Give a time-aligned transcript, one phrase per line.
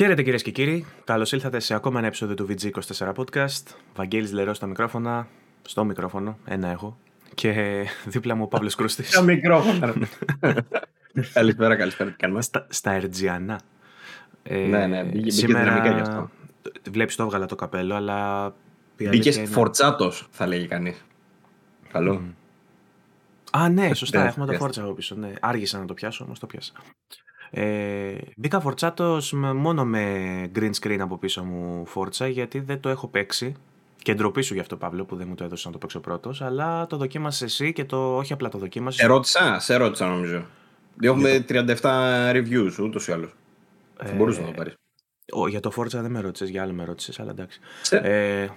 [0.00, 0.86] Χαίρετε κυρίες και κύριοι.
[1.04, 3.62] Καλώς ήλθατε σε ακόμα ένα επεισόδιο του VG24 Podcast.
[3.94, 5.28] Βαγγέλης Λερό στα μικρόφωνα.
[5.62, 6.98] Στο μικρόφωνο, ένα έχω.
[7.34, 9.08] Και δίπλα μου ο Παύλος Κρούστης.
[9.08, 9.94] Στα μικρόφωνα.
[11.32, 12.10] καλησπέρα, καλησπέρα.
[12.10, 13.60] Τι κάνουμε; Στα, στα Ερτζιανά.
[14.42, 15.64] Ε, ναι, ναι, μπήκε, σήμερα...
[15.64, 16.30] δυναμικά γι' αυτό.
[16.90, 18.54] Βλέπεις το έβγαλα το καπέλο, αλλά.
[18.96, 19.46] Μπήκες είναι...
[19.46, 21.04] φορτσάτος, θα λέγει κανείς.
[21.92, 22.22] Καλό.
[22.24, 22.34] Mm.
[23.50, 24.26] Α, ναι, σωστά.
[24.26, 25.14] Έχουμε το φόρτσα από πίσω.
[25.14, 25.32] Ναι.
[25.40, 26.72] Άργησα να το πιάσω, όμως το πιάσα.
[27.50, 30.04] Ε, μπήκα φορτσάτος μόνο με
[30.54, 33.54] green screen από πίσω μου φόρτσα γιατί δεν το έχω παίξει
[34.02, 36.42] και ντροπή σου γι' αυτό, Παύλο, που δεν μου το έδωσες να το παίξω πρώτος.
[36.42, 39.00] Αλλά το δοκίμασες εσύ και το όχι απλά το δοκίμασες.
[39.00, 40.46] Σε ρώτησα, σε ρώτησα νομίζω.
[41.00, 41.76] Έχουμε 37
[42.32, 43.30] reviews ούτως ή άλλως.
[44.00, 44.74] Ε, Θα μπορούσες να το πάρεις.
[45.48, 47.60] Για το Forza δεν με ρώτησες, για άλλο με ρώτησες, αλλά εντάξει.
[47.82, 47.96] Σε...
[47.96, 48.48] Ε,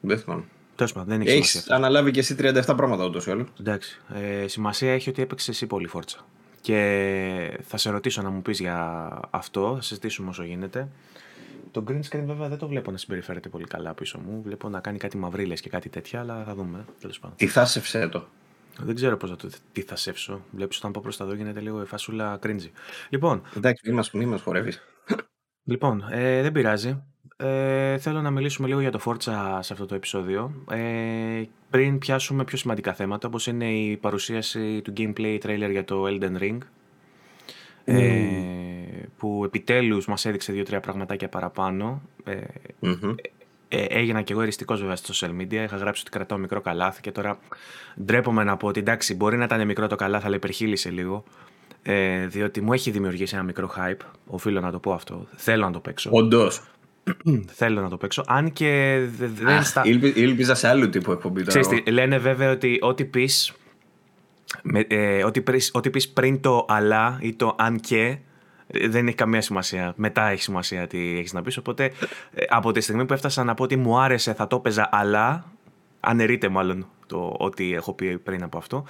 [0.00, 0.44] δεν θυμάμαι.
[0.74, 3.48] Τέλος πάντων, δεν έχει Έχεις αναλάβει και εσύ 37 πράγματα ούτως ή άλλως.
[3.60, 4.00] Εντάξει.
[4.14, 6.18] Ε, σημασία έχει ότι έπαιξες εσύ πολύ φόρτσα.
[6.60, 10.88] Και θα σε ρωτήσω να μου πεις για αυτό, θα συζητήσουμε όσο γίνεται.
[11.70, 14.42] Το green screen βέβαια δεν το βλέπω να συμπεριφέρεται πολύ καλά πίσω μου.
[14.42, 16.84] Βλέπω να κάνει κάτι μαυρίλες και κάτι τέτοια, αλλά θα δούμε.
[17.00, 17.36] Τέλος πάντων.
[17.36, 18.26] Τι θα σε το;
[18.78, 20.40] Δεν ξέρω πώς θα το τι θα σέψω.
[20.50, 22.70] Βλέπεις όταν πάω προς τα δω γίνεται λίγο η φασούλα cringy.
[23.08, 23.42] Λοιπόν.
[23.56, 24.80] Εντάξει, μην μας χορεύεις.
[25.64, 27.02] Λοιπόν, ε, δεν πειράζει.
[27.42, 30.52] Ε, θέλω να μιλήσουμε λίγο για το Forza σε αυτό το επεισόδιο.
[30.70, 36.04] Ε, πριν πιάσουμε πιο σημαντικά θέματα, όπως είναι η παρουσίαση του gameplay trailer για το
[36.06, 36.58] Elden Ring,
[37.84, 38.00] ε,
[39.16, 42.02] που επιτέλους μας έδειξε δύο-τρία πραγματάκια παραπάνω.
[42.24, 42.34] Ε,
[43.68, 45.52] ε, έγινα και εγώ εριστικός βέβαια στα social media.
[45.52, 47.38] Είχα γράψει ότι κρατάω μικρό καλάθι και τώρα
[48.04, 51.24] ντρέπομαι να πω ότι εντάξει, μπορεί να ήταν μικρό το καλάθι, αλλά υπερχείλησε λίγο.
[51.82, 54.04] Ε, διότι μου έχει δημιουργήσει ένα μικρό hype.
[54.26, 55.26] Οφείλω να το πω αυτό.
[55.36, 56.10] Θέλω να το παίξω.
[56.12, 56.62] Όντως.
[57.60, 58.24] Θέλω να το παίξω.
[58.26, 59.82] Αν και δεν στα.
[60.14, 61.60] Ήλπιζα σε άλλου τύπου εκπομπή τώρα.
[61.60, 63.52] Ξέρεις, λένε βέβαια ότι ό,τι πεις.
[64.88, 68.18] Ε, ό,τι, πεις, ό,τι πεις πριν το αλλά ή το αν και
[68.66, 69.92] ε, δεν έχει καμία σημασία.
[69.96, 71.56] Μετά έχει σημασία τι έχεις να πεις.
[71.56, 71.84] Οπότε
[72.32, 75.44] ε, από τη στιγμή που έφτασα να πω ότι μου άρεσε θα το έπαιζα αλλά
[76.00, 78.84] αναιρείται μάλλον το ότι έχω πει πριν από αυτό.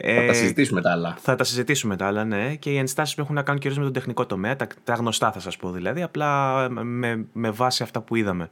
[0.00, 1.16] Θα ε, τα συζητήσουμε τα άλλα.
[1.20, 2.54] Θα τα συζητήσουμε τα άλλα, ναι.
[2.54, 5.32] Και οι ενστάσεις που έχουν να κάνουν κυρίως με τον τεχνικό τομέα, τα, τα γνωστά
[5.32, 8.50] θα σας πω δηλαδή, απλά με, με βάση αυτά που είδαμε.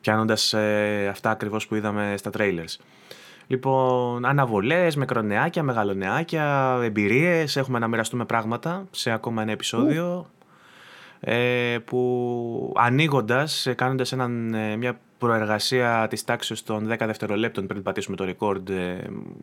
[0.00, 2.76] Πιάνοντας ε, αυτά ακριβώς που είδαμε στα trailers.
[3.46, 7.56] Λοιπόν, αναβολές, μικρονεάκια, μεγαλονεάκια, εμπειρίες.
[7.56, 10.26] Έχουμε να μοιραστούμε πράγματα σε ακόμα ένα επεισόδιο.
[10.30, 10.41] Ε,
[11.84, 14.16] που ανοίγοντας, κάνοντας ε,
[14.78, 18.96] μια προεργασία της τάξης των 10 δευτερολέπτων πριν πατήσουμε το record ε,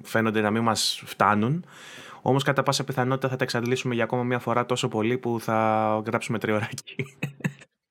[0.04, 1.66] φαίνονται να μην μας φτάνουν.
[2.22, 6.02] Όμως, κατά πάσα πιθανότητα θα τα εξαντλήσουμε για ακόμα μια φορά τόσο πολύ που θα
[6.06, 6.96] γράψουμε τριωράκι.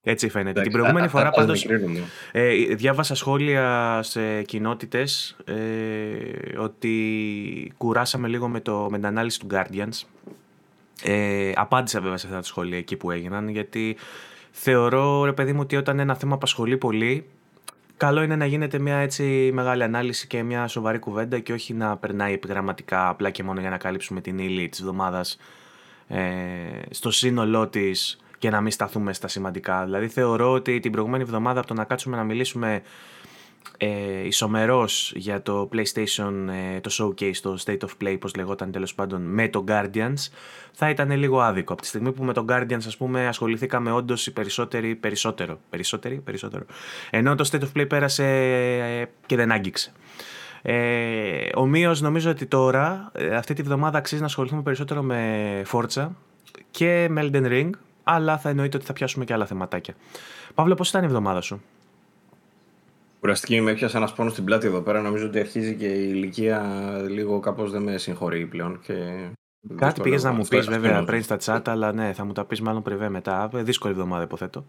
[0.02, 0.62] Έτσι φαίνεται.
[0.62, 1.66] Την προηγούμενη φορά πάντως.
[2.32, 9.46] Ε, διάβασα σχόλια σε κοινότητες ε, ότι κουράσαμε λίγο με, το, με την ανάλυση του
[9.50, 10.06] Guardians.
[11.02, 13.96] Ε, απάντησα βέβαια σε αυτά τα σχόλια εκεί που έγιναν γιατί
[14.50, 17.26] θεωρώ ρε παιδί μου ότι όταν ένα θέμα απασχολεί πολύ
[17.96, 21.96] καλό είναι να γίνεται μια έτσι μεγάλη ανάλυση και μια σοβαρή κουβέντα και όχι να
[21.96, 25.38] περνάει επιγραμματικά απλά και μόνο για να καλύψουμε την ύλη της εβδομάδας
[26.08, 26.20] ε,
[26.90, 29.84] στο σύνολό της και να μην σταθούμε στα σημαντικά.
[29.84, 32.82] Δηλαδή θεωρώ ότι την προηγούμενη εβδομάδα από το να κάτσουμε να μιλήσουμε
[33.76, 36.32] ε, ισομερός για το PlayStation,
[36.74, 40.28] ε, το showcase, το State of Play, πώς λεγόταν τέλος πάντων, με το Guardians,
[40.72, 41.72] θα ήταν λίγο άδικο.
[41.72, 46.14] Από τη στιγμή που με το Guardians, ας πούμε, ασχοληθήκαμε όντως οι περισσότεροι, περισσότερο, περισσότεροι,
[46.16, 46.64] περισσότερο.
[47.10, 48.24] Ενώ το State of Play πέρασε
[49.00, 49.92] ε, και δεν άγγιξε.
[50.62, 56.08] Ε, Ομοίω νομίζω ότι τώρα, ε, αυτή τη βδομάδα αξίζει να ασχοληθούμε περισσότερο με Forza
[56.70, 57.70] και με Elden Ring,
[58.02, 59.94] αλλά θα εννοείται ότι θα πιάσουμε και άλλα θεματάκια.
[60.54, 61.62] Παύλο, πώς ήταν η εβδομάδα σου;
[63.20, 65.00] Κουραστική με έπιασε ένας πόνος στην πλάτη εδώ πέρα.
[65.00, 66.62] Νομίζω ότι αρχίζει και η ηλικία
[67.08, 68.80] λίγο κάπως δεν με συγχωρεί πλέον.
[68.80, 69.28] Και...
[69.76, 72.60] Κάτι πήγες να μου πεις βέβαια πριν στα chat, αλλά ναι, θα μου τα πεις
[72.60, 73.50] μάλλον πριβέ μετά.
[73.52, 74.66] Δύσκολη εβδομάδα, υποθέτω.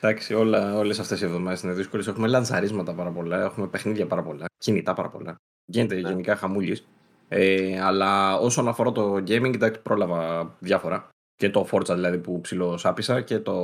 [0.00, 2.06] Εντάξει, όλες αυτές οι εβδομάδες είναι δύσκολες.
[2.06, 5.36] Έχουμε λανσαρίσματα πάρα πολλά, έχουμε παιχνίδια πάρα πολλά, κινητά πάρα πολλά.
[5.64, 6.08] Γίνεται ναι.
[6.08, 6.88] γενικά χαμούλης.
[7.28, 11.08] Ε, αλλά όσον αφορά το gaming, εντάξει, πρόλαβα διάφορα.
[11.34, 13.56] Και το Forza δηλαδή που ψιλοσάπησα και το,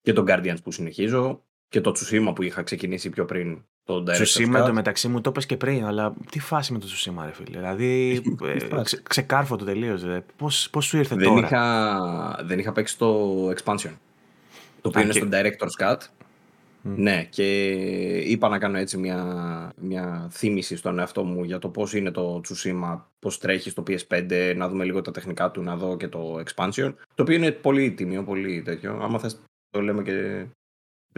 [0.00, 1.42] και το Guardians που συνεχίζω
[1.74, 3.58] και το Τσουσίμα που είχα ξεκινήσει πιο πριν.
[3.84, 7.24] Το Τσουσίμα το μεταξύ μου το πες και πριν, αλλά τι φάση με το Τσουσίμα
[7.24, 7.58] ρε φίλε.
[7.58, 10.22] Δηλαδή ε, ξε, ξεκάρφω το τελείω.
[10.36, 13.90] Πώς, πώς σου ήρθε δεν τώρα; Είχα, δεν είχα παίξει το expansion.
[14.80, 15.96] Το οποίο είναι στο Director's Cut.
[16.82, 17.68] Ναι, και
[18.18, 22.40] είπα να κάνω έτσι μια, μια θύμηση στον εαυτό μου για το πώς είναι το
[22.48, 26.42] Tsushima, πώς τρέχει στο PS5, να δούμε λίγο τα τεχνικά του, να δω και το
[26.46, 28.98] expansion, το οποίο είναι πολύ τιμίο, πολύ τέτοιο.
[29.02, 29.40] Άμα θες
[29.70, 30.46] το λέμε και...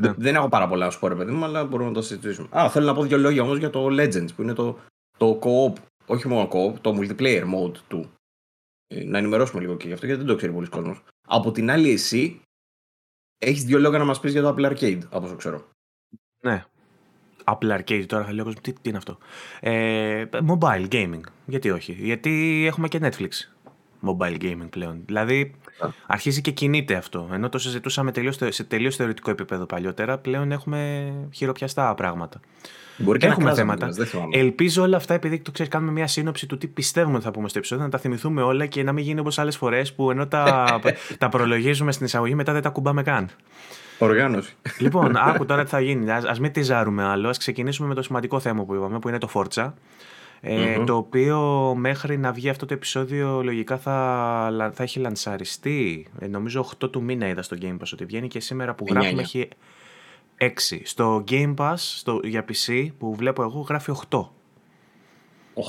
[0.00, 0.12] Ναι.
[0.16, 2.48] Δεν έχω πάρα πολλά να σου πω ρε παιδί μου, αλλά μπορούμε να το συζητήσουμε.
[2.50, 4.78] Α, θέλω να πω δύο λόγια όμως για το Legends, που είναι το,
[5.18, 5.72] το co-op,
[6.06, 8.10] όχι μόνο co-op, το multiplayer mode του.
[8.86, 11.02] Ε, να ενημερώσουμε λίγο και γι' αυτό, γιατί δεν το ξέρει πολλοί κόσμος.
[11.28, 12.40] Από την άλλη εσύ
[13.38, 15.68] έχεις δύο λόγια να μας πεις για το Apple Arcade, από όσο ξέρω.
[16.42, 16.64] Ναι.
[17.44, 19.18] Apple Arcade τώρα θα λέω τι, τι είναι αυτό;
[19.60, 21.20] Ε, mobile gaming.
[21.46, 23.30] Γιατί όχι; Γιατί έχουμε και Netflix
[24.02, 25.02] mobile gaming πλέον.
[25.06, 25.54] Δηλαδή
[26.06, 27.28] αρχίζει και κινείται αυτό.
[27.32, 32.40] Ενώ το συζητούσαμε τελείως, σε τελείως θεωρητικό επίπεδο παλιότερα, πλέον έχουμε χειροπιαστά πράγματα.
[32.96, 33.88] Μπορεί και Έχουμε να θέματα.
[34.30, 37.48] Ελπίζω όλα αυτά, επειδή το ξέρει, κάνουμε μια σύνοψη του τι πιστεύουμε ότι θα πούμε
[37.48, 40.26] στο επεισόδιο, να τα θυμηθούμε όλα και να μην γίνει όπως άλλες φορές που ενώ
[40.26, 40.66] τα,
[41.18, 43.28] τα προλογίζουμε στην εισαγωγή, μετά δεν τα κουμπάμε καν.
[43.98, 44.54] Οργάνωση.
[44.78, 46.10] Λοιπόν, άκου τώρα τι θα γίνει.
[46.10, 47.28] Α μην τη ζάρουμε άλλο.
[47.28, 49.72] Α ξεκινήσουμε με το σημαντικό θέμα που είπαμε, που είναι το Forza.
[50.40, 51.40] Ε, Το οποίο
[51.76, 56.06] μέχρι να βγει αυτό το επεισόδιο λογικά θα, θα έχει λανσαριστεί.
[56.18, 59.22] Ε, νομίζω 8 του μήνα είδα στο Game Pass ότι βγαίνει και σήμερα που γράφουμε
[59.22, 59.48] έχει
[60.40, 60.46] 6.
[60.82, 64.28] Στο Game Pass στο, για PC που βλέπω εγώ γράφει 8.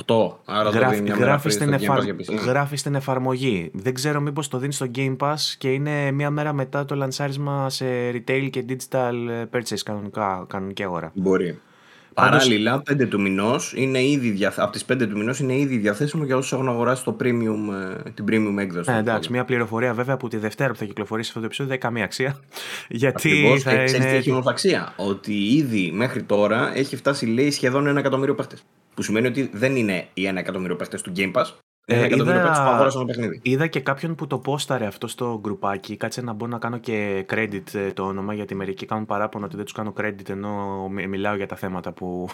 [0.05, 0.31] 8.
[0.45, 1.99] Άρα γράφει, το γράφει, στην εφαρ...
[2.45, 3.71] γράφει στην εφαρμογή.
[3.73, 7.69] Δεν ξέρω μήπως το δίνει στο Game Pass και είναι μία μέρα μετά το λανσάρισμα
[7.69, 9.13] σε retail και digital
[9.51, 11.11] purchase κανονικά, κανονική αγορά.
[11.13, 11.59] Μπορεί.
[12.21, 14.59] Παράλληλα, 5 του μηνός είναι ήδη διαθ...
[14.59, 17.73] από τις 5 του μηνός είναι ήδη διαθέσιμο για όσους έχουν αγοράσει το premium,
[18.05, 18.91] ε, την premium έκδοση.
[18.91, 21.81] Ναι, εντάξει, μια πληροφορία βέβαια που τη Δευτέρα που θα κυκλοφορήσει αυτό το επεισόδιο δεν
[21.81, 22.39] έχει καμία αξία.
[23.03, 24.05] Γιατί Ακριβώς, θα και είναι...
[24.05, 24.93] τι έχει όμω αξία.
[24.95, 28.63] Ότι ήδη μέχρι τώρα έχει φτάσει λέει σχεδόν ένα εκατομμύριο παίχτες.
[28.93, 31.45] Που σημαίνει ότι δεν είναι οι ένα εκατομμύριο παίχτες του Game Pass,
[31.89, 32.91] ε, είδα,
[33.41, 35.97] είδα και κάποιον που το πόσταρε αυτό στο γκρουπάκι.
[35.97, 39.55] Κάτσε να μπορώ να κάνω και credit ε, το όνομα, γιατί μερικοί κάνουν παράπονο ότι
[39.55, 42.27] δεν τους κάνω credit ενώ μιλάω για τα θέματα που.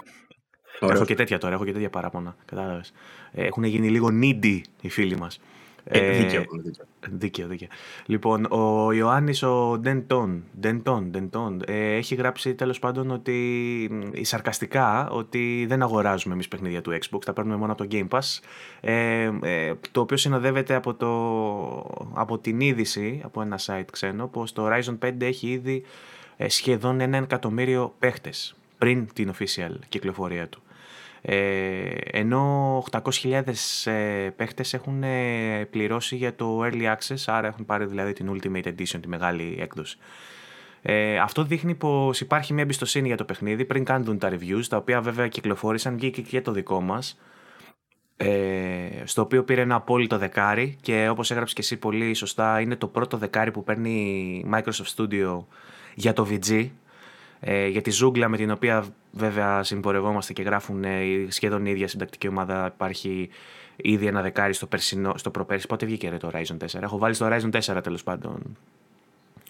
[0.80, 2.36] Έχω και τέτοια τώρα, έχω και τέτοια παράπονα.
[2.46, 2.94] Κατάλαβες.
[3.32, 5.40] Έχουν γίνει λίγο needy οι φίλοι μας.
[5.86, 6.46] Ε, δίκαιο,
[7.10, 7.48] δίκαιο.
[7.48, 7.70] Δίκαιο,
[8.06, 13.90] Λοιπόν, ο Ιωάννης ο Ντεντών, Ντεντών, Ντεντών ε, έχει γράψει τέλος πάντων ότι,
[14.22, 18.40] σαρκαστικά, ότι δεν αγοράζουμε εμείς παιχνίδια του Xbox, τα παίρνουμε μόνο από το Game Pass,
[18.82, 21.12] ε, ε, το οποίο συνοδεύεται από, το,
[22.14, 25.84] από την είδηση, από ένα site ξένο, πως το Horizon 5 έχει ήδη
[26.38, 30.62] ε, σχεδόν ένα εκατομμύριο παίχτες πριν την official κυκλοφορία του.
[31.26, 33.44] Ε, ενώ 800.000
[33.84, 38.66] ε, παίχτες έχουν ε, πληρώσει για το Early Access, άρα έχουν πάρει δηλαδή την Ultimate
[38.66, 39.98] Edition, τη μεγάλη έκδοση.
[40.82, 44.78] Ε, αυτό δείχνει πως υπάρχει μια εμπιστοσύνη για το παιχνίδι πριν κάνουν τα reviews, τα
[44.78, 47.20] οποία βέβαια κυκλοφόρησαν και, και το δικό μας,
[48.18, 52.76] ε, στο οποίο πήρε ένα απόλυτο δεκάρι και όπως έγραψες και εσύ πολύ σωστά είναι
[52.76, 55.46] το πρώτο δεκάρι που παίρνει Microsoft Studio
[55.96, 56.70] για το VG,
[57.46, 61.88] ε, για τη ζούγκλα με την οποία βέβαια συμπορευόμαστε και γράφουν ε, σχεδόν η ίδια
[61.88, 62.72] συντακτική ομάδα.
[62.76, 63.30] Υπάρχει
[63.76, 65.68] ήδη ένα δεκάρι στο, περσινό, στο προπέρσι.
[65.68, 66.82] Πότε βγήκε ρε, το Horizon 4.
[66.82, 68.58] Έχω βάλει στο Horizon 4 τέλος πάντων.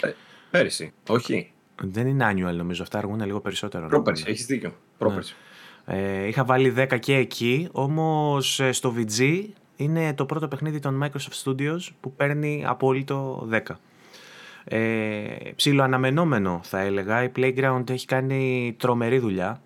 [0.01, 0.11] Ε,
[0.51, 1.51] πέρυσι, όχι.
[1.81, 3.87] Δεν είναι annual νομίζω, αυτά αργούν λίγο περισσότερο.
[3.87, 4.75] Πρόπερσι, έχεις δίκιο.
[4.97, 5.35] Πρόπερσι.
[5.85, 5.97] Ναι.
[5.97, 9.43] Ε, είχα βάλει 10 και εκεί, όμως ε, στο VG
[9.75, 13.59] είναι το πρώτο παιχνίδι των Microsoft Studios που παίρνει απόλυτο 10
[14.63, 17.23] ε, ψιλοαναμενόμενο θα έλεγα.
[17.23, 19.61] Η Playground έχει κάνει τρομερή δουλειά.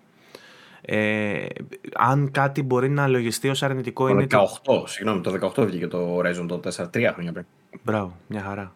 [0.80, 1.46] Ε,
[1.94, 4.26] αν κάτι μπορεί να λογιστεί ως αρνητικό το είναι...
[4.30, 4.84] 18, το...
[4.86, 7.44] συγγνώμη, το 18 βγήκε το Horizon το 4, τρία χρόνια πριν.
[7.82, 8.74] Μπράβο, μια χαρά.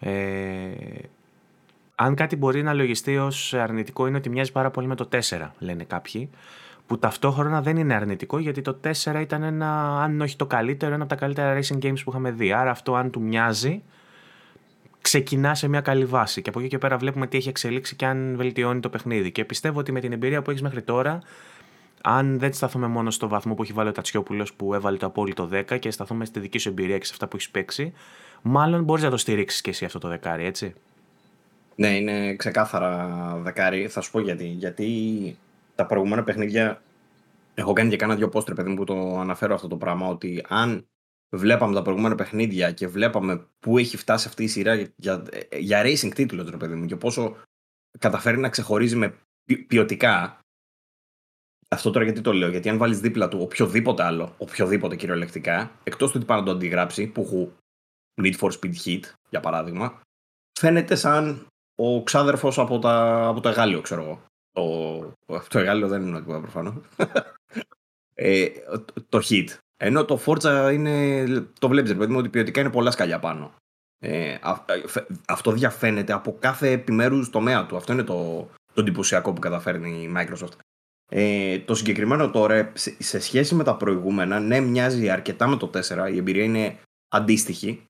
[0.00, 0.70] Ε,
[1.94, 5.18] αν κάτι μπορεί να λογιστεί ως αρνητικό είναι ότι μοιάζει πάρα πολύ με το 4,
[5.58, 6.30] λένε κάποιοι,
[6.86, 11.02] που ταυτόχρονα δεν είναι αρνητικό γιατί το 4 ήταν ένα, αν όχι το καλύτερο, ένα
[11.02, 12.52] από τα καλύτερα racing games που είχαμε δει.
[12.52, 13.82] Άρα αυτό αν του μοιάζει,
[15.00, 16.42] ξεκινά σε μια καλή βάση.
[16.42, 19.32] Και από εκεί και πέρα βλέπουμε τι έχει εξελίξει και αν βελτιώνει το παιχνίδι.
[19.32, 21.22] Και πιστεύω ότι με την εμπειρία που έχεις μέχρι τώρα,
[22.02, 25.48] αν δεν σταθούμε μόνο στο βαθμό που έχει βάλει ο Τατσιόπουλος που έβαλε το απόλυτο
[25.52, 27.92] 10 και σταθούμε στη δική σου εμπειρία και σε αυτά που έχεις παίξει,
[28.42, 30.74] μάλλον μπορείς να το στηρίξεις και εσύ αυτό το δεκάρι, έτσι.
[31.74, 33.88] Ναι, είναι ξεκάθαρα δεκάρι.
[33.88, 34.44] Θα σου πω γιατί.
[34.44, 35.36] Γιατί
[35.74, 36.82] τα προηγούμενα παιχνίδια.
[37.54, 40.06] Έχω κάνει και κάνα δύο πόστρε, παιδί μου, που το αναφέρω αυτό το πράγμα.
[40.08, 40.86] Ότι αν
[41.36, 45.24] βλέπαμε τα προηγούμενα παιχνίδια και βλέπαμε πού έχει φτάσει αυτή η σειρά για,
[45.58, 47.36] για, racing τίτλο, ρε παιδί μου, και πόσο
[47.98, 49.14] καταφέρει να ξεχωρίζει με
[49.66, 50.38] ποιοτικά.
[51.68, 56.10] Αυτό τώρα γιατί το λέω, γιατί αν βάλεις δίπλα του οποιοδήποτε άλλο, οποιοδήποτε κυριολεκτικά, εκτός
[56.10, 57.52] του ότι πάει να το αντιγράψει, που έχω
[58.22, 60.00] Need for Speed Heat, για παράδειγμα,
[60.58, 64.22] φαίνεται σαν ο ξάδερφος από, τα, από το Εγάλιο, ξέρω εγώ.
[64.52, 66.82] Το, το Εγάλιο δεν είναι ότι προφανώ.
[68.14, 68.48] ε,
[69.08, 69.48] το Heat.
[69.80, 71.24] Ενώ το Forza είναι,
[71.58, 73.54] το βλέπεις ρε παιδί μου ότι ποιοτικά είναι πολλά σκαλιά πάνω.
[73.98, 74.38] Ε,
[75.26, 77.76] αυτό διαφαίνεται από κάθε επιμέρους τομέα του.
[77.76, 80.56] Αυτό είναι το, το εντυπωσιακό που καταφέρνει η Microsoft.
[81.10, 86.12] Ε, το συγκεκριμένο τώρα, σε σχέση με τα προηγούμενα, ναι, μοιάζει αρκετά με το 4.
[86.12, 87.84] Η εμπειρία είναι αντίστοιχη.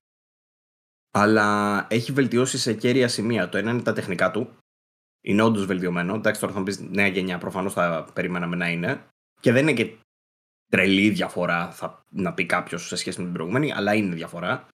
[1.11, 3.49] Αλλά έχει βελτιώσει σε κέρια σημεία.
[3.49, 4.57] Το ένα είναι τα τεχνικά του.
[5.21, 6.15] Είναι όντως βελτιωμένο.
[6.15, 9.05] Εντάξει, τώρα θα μου πεις νέα γενιά, προφανώς θα περιμέναμε να είναι.
[9.41, 9.97] Και δεν είναι και
[10.69, 14.67] τρελή διαφορά, θα, να πει κάποιος σε σχέση με την προηγούμενη, αλλά είναι διαφορά.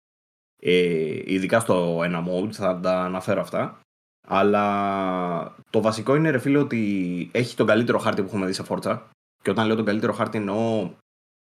[0.61, 3.79] Ε, ειδικά στο ένα mode, θα τα αναφέρω αυτά.
[4.27, 8.63] Αλλά το βασικό είναι ρε φίλε ότι έχει τον καλύτερο χάρτη που έχουμε δει σε
[8.67, 8.99] Forza.
[9.43, 10.91] Και όταν λέω τον καλύτερο χάρτη εννοώ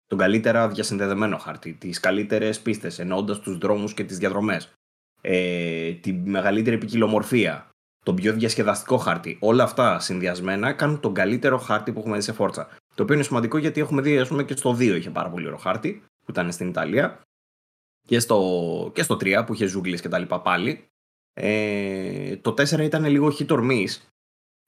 [0.06, 4.72] τον καλύτερα διασυνδεδεμένο χάρτη, τις καλύτερες πίστες, εννοώντας τους δρόμους και τις διαδρομές,
[5.20, 7.68] ε, τη μεγαλύτερη ποικιλομορφία,
[8.04, 9.36] τον πιο διασκεδαστικό χάρτη.
[9.40, 12.66] Όλα αυτά συνδυασμένα κάνουν τον καλύτερο χάρτη που έχουμε δει σε Forza.
[12.98, 15.46] Το οποίο είναι σημαντικό γιατί έχουμε δει, ας πούμε, και στο 2 είχε πάρα πολύ
[15.46, 17.20] ωραίο χάρτη, που ήταν στην Ιταλία.
[18.06, 20.88] Και στο, και στο 3 που είχε ζούγκλες και τα λοιπά πάλι.
[21.32, 23.88] Ε, το 4 ήταν λίγο hit or miss.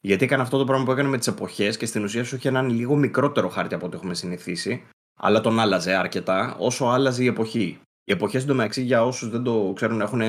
[0.00, 2.48] Γιατί έκανε αυτό το πράγμα που έκανε με τις εποχές και στην ουσία σου είχε
[2.48, 4.86] έναν λίγο μικρότερο χάρτη από ό,τι έχουμε συνηθίσει.
[5.18, 7.80] Αλλά τον άλλαζε αρκετά όσο άλλαζε η εποχή.
[8.04, 10.22] Οι εποχές εντωμεταξύ για όσους δεν το ξέρουν έχουν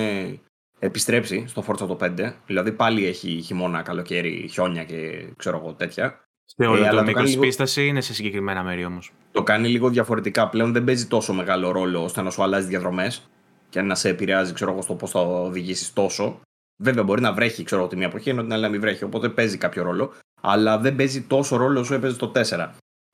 [0.80, 2.34] επιστρέψει στο Forza το 5.
[2.46, 6.26] Δηλαδή πάλι έχει χειμώνα, καλοκαίρι, χιόνια και ξέρω εγώ τέτοια.
[6.56, 7.42] Σε όλο ε, το μικρό λίγο...
[7.42, 9.12] πίστασης είναι σε συγκεκριμένα μέρη όμως.
[9.32, 10.50] Το κάνει λίγο διαφορετικά.
[10.50, 13.30] Πλέον δεν παίζει τόσο μεγάλο ρόλο ώστε να σου αλλάζει διαδρομές
[13.70, 16.40] και να σε επηρεάζει ξέρω εγώ, στο πώς θα οδηγήσεις τόσο.
[16.84, 19.04] Βέβαια, μπορεί να βρέχει ξέρω, τη μία εποχή ενώ την άλλη να μην βρέχει.
[19.04, 20.14] Οπότε παίζει κάποιο ρόλο.
[20.42, 22.70] Αλλά δεν παίζει τόσο ρόλο όσο έπαιζε στο 4.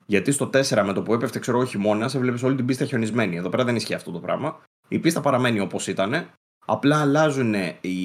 [0.06, 2.84] Γιατί στο 4 με το που έπεφτε ξέρω εγώ χειμώνας, σε βλέπει όλη την πίστα
[2.84, 3.36] χιονισμένη.
[3.36, 4.60] Εδώ πέρα δεν ισχύει αυτό το πράγμα.
[4.88, 6.30] Η πίστα παραμένει όπως ήταν.
[6.66, 7.98] Απλά αλλάζουν οι,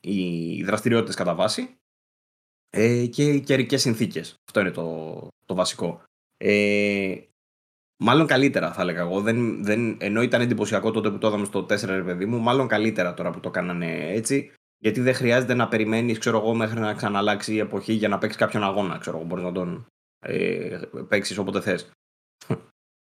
[0.00, 1.76] οι δραστηριότητες κατά βάση
[2.76, 4.34] ε, και οι καιρικές συνθήκες.
[4.44, 6.02] Αυτό είναι το, το βασικό.
[6.36, 7.16] Ε,
[7.96, 9.20] μάλλον καλύτερα θα έλεγα εγώ.
[9.20, 12.68] Δεν, δεν, ενώ ήταν εντυπωσιακό τότε που το είδαμε στο 4 ρε παιδί μου, μάλλον
[12.68, 14.52] καλύτερα τώρα που το κάνανε έτσι.
[14.78, 18.38] Γιατί δεν χρειάζεται να περιμένεις, ξέρω εγώ, μέχρι να ξαναλλάξει η εποχή για να παίξεις
[18.38, 18.98] κάποιον αγώνα.
[18.98, 19.86] Ξέρω εγώ, μπορείς να τον
[20.18, 21.90] ε, παίξεις όποτε θες.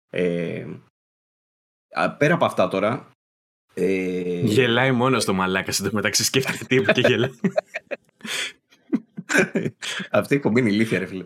[0.10, 0.68] Ε,
[2.18, 3.12] πέρα από αυτά τώρα.
[3.74, 4.40] Ε...
[4.40, 7.32] Γελάει μόνος στο μαλάκα μεταξύ σκέφτεται τύπου και γελάει.
[10.12, 11.24] Αυτή η εκπομπή είναι ηλίθια, ρε φίλε.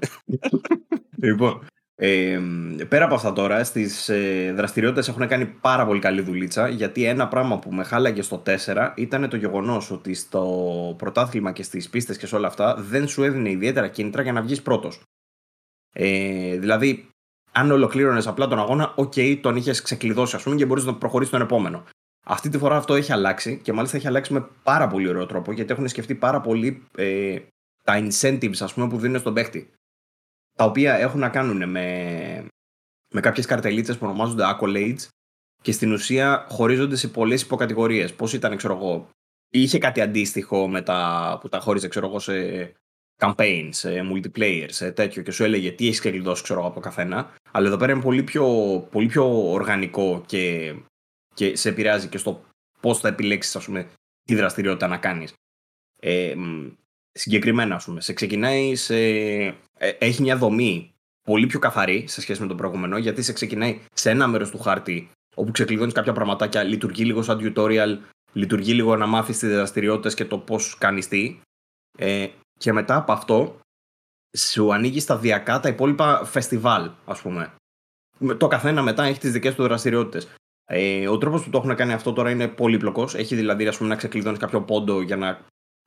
[1.23, 1.61] λοιπόν,
[2.01, 2.39] ε,
[2.87, 6.67] πέρα από αυτά τώρα, στις ε, δραστηριότητες έχουν κάνει πάρα πολύ καλή δουλίτσα.
[6.67, 11.63] Γιατί ένα πράγμα που με χάλαγε στο 4 ήταν το γεγονός ότι στο πρωτάθλημα και
[11.63, 15.01] στις πίστες και σε όλα αυτά δεν σου έδινε ιδιαίτερα κίνητρα για να βγεις πρώτος.
[15.93, 17.09] Ε, δηλαδή,
[17.51, 20.95] αν ολοκλήρωνες απλά τον αγώνα, OK, okay, τον είχες ξεκλειδώσει, ας πούμε, και μπορείς να
[20.95, 21.83] προχωρήσεις τον επόμενο.
[22.25, 25.51] Αυτή τη φορά αυτό έχει αλλάξει και μάλιστα έχει αλλάξει με πάρα πολύ ωραίο τρόπο
[25.51, 27.37] γιατί έχουν σκεφτεί πάρα πολύ ε,
[27.89, 29.71] τα incentives ας πούμε που δίνουν στον παίχτη
[30.55, 32.45] τα οποία έχουν να κάνουν με,
[33.13, 35.07] με κάποιες καρτελίτσες που ονομάζονται accolades
[35.61, 38.13] και στην ουσία χωρίζονται σε πολλές υποκατηγορίες.
[38.13, 39.09] Πώς ήταν, ξέρω εγώ,
[39.49, 42.33] είχε κάτι αντίστοιχο με τα, που τα χώριζε, ξέρω εγώ, σε
[43.17, 46.81] campaigns, σε multiplayer, σε τέτοιο και σου έλεγε τι έχεις κλειδώσει, ξέρω εγώ, από το
[46.81, 47.35] καθένα.
[47.51, 48.47] Αλλά εδώ πέρα είναι πολύ πιο,
[48.91, 50.75] πολύ πιο οργανικό και,
[51.33, 52.43] και σε επηρεάζει και στο
[52.79, 53.89] πώς θα επιλέξεις, ας πούμε,
[54.23, 55.33] τη δραστηριότητα να κάνεις.
[56.01, 56.35] Ε,
[57.19, 58.97] συγκεκριμένα, ας πούμε, σε ξεκινάει σε...
[59.77, 63.79] Ε, έχει μια δομή πολύ πιο καθαρή σε σχέση με το προηγούμενο, γιατί σε ξεκινάει
[63.93, 67.97] σε ένα μέρος του χάρτη όπου ξεκλειδώνεις κάποια πραγματάκια, λειτουργεί λίγο σαν tutorial,
[68.33, 71.39] λειτουργεί λίγο να μάθεις τις δραστηριότητες και το πώς κάνεις τι.
[71.97, 72.27] Ε,
[72.59, 73.59] και μετά από αυτό
[74.37, 77.53] σου ανοίγει σταδιακά τα υπόλοιπα φεστιβάλ, ας πούμε.
[78.37, 80.27] Το καθένα μετά έχει τις δικές του δραστηριότητες.
[80.65, 83.15] Ε, ο τρόπος που το έχουν κάνει αυτό τώρα είναι πολύπλοκος.
[83.15, 85.39] Έχει δηλαδή ας πούμε, να ξεκλειδώνεις κάποιο πόντο για να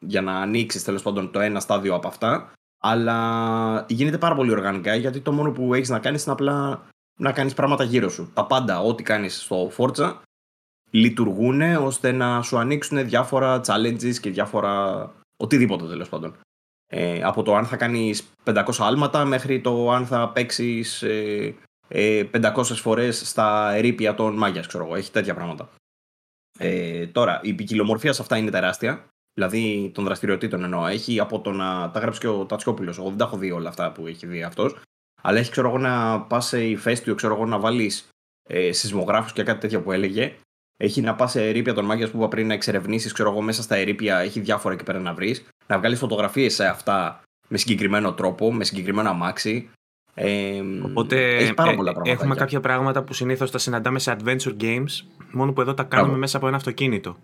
[0.07, 2.53] για να ανοίξεις τέλος πάντων το ένα στάδιο από αυτά.
[2.85, 6.87] Αλλά γίνεται πάρα πολύ οργανικά γιατί το μόνο που έχεις να κάνεις είναι απλά
[7.19, 8.31] να κάνεις πράγματα γύρω σου.
[8.35, 10.15] Τα πάντα, ό,τι κάνεις στο Forza,
[10.91, 15.11] λειτουργούν ώστε να σου ανοίξουν διάφορα challenges και διάφορα.
[15.37, 16.37] οτιδήποτε τέλος πάντων.
[16.87, 21.55] Ε, από το αν θα κάνεις 500 άλματα μέχρι το αν θα παίξεις ε,
[21.89, 24.95] ε, 500 φορές στα ερήπια των μάγιας, ξέρω εγώ.
[24.95, 25.69] Έχει τέτοια πράγματα.
[26.59, 29.07] Ε, τώρα, η ποικιλομορφία σε αυτά είναι τεράστια.
[29.35, 30.87] Δηλαδή των δραστηριοτήτων εννοώ.
[30.87, 31.91] Έχει από το να.
[31.91, 32.95] Τα γράψει και ο Τατσιόπουλο.
[32.99, 34.77] Εγώ δεν τα έχω δει όλα αυτά που έχει δει αυτός.
[35.23, 38.09] Αλλά έχει ξέρω εγώ να πας σε ηφαίστειο, ξέρω εγώ να βάλεις
[38.49, 40.35] ε, σεισμογράφους και κάτι τέτοιο που έλεγε.
[40.77, 43.63] Έχει να πας σε ερήπια των μάγια που είπα πριν να εξερευνήσεις, ξέρω εγώ μέσα
[43.63, 44.19] στα ερήπια.
[44.19, 45.45] Έχει διάφορα εκεί πέρα να βρεις.
[45.67, 49.71] Να βγάλεις φωτογραφίες σε αυτά με συγκεκριμένο τρόπο, με συγκεκριμένο αμάξι.
[50.15, 54.57] Ε, Οπότε έχει πάρα πολλά ε, έχουμε κάποια πράγματα που συνήθως τα συναντάμε σε adventure
[54.61, 57.17] games, μόνο που εδώ τα κάνουμε μέσα από ένα αυτοκίνητο.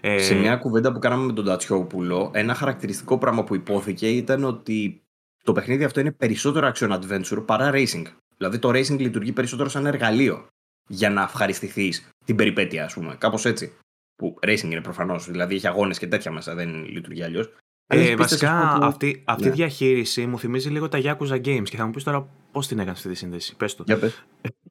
[0.00, 0.18] Ε...
[0.18, 5.02] Σε μια κουβέντα που κάναμε με τον Τατσιόπουλο, ένα χαρακτηριστικό πράγμα που υπόθηκε ήταν ότι
[5.42, 8.04] το παιχνίδι αυτό είναι περισσότερο action adventure παρά racing.
[8.36, 10.46] Δηλαδή το racing λειτουργεί περισσότερο σαν εργαλείο
[10.88, 13.14] για να ευχαριστηθείς την περιπέτεια, ας πούμε.
[13.18, 13.72] Κάπως έτσι.
[14.16, 17.52] Που racing είναι προφανώς, δηλαδή έχει αγώνες και τέτοια μέσα, δεν λειτουργεί αλλιώς.
[17.86, 19.54] Ε, βασικά αυτή, αυτή η ναι.
[19.54, 22.98] διαχείριση μου θυμίζει λίγο τα Yakuza Games και θα μου πεις τώρα πώς την έκανες
[22.98, 23.56] αυτή τη σύνδεση.
[23.56, 23.84] Πες το.
[23.86, 24.24] Για πες.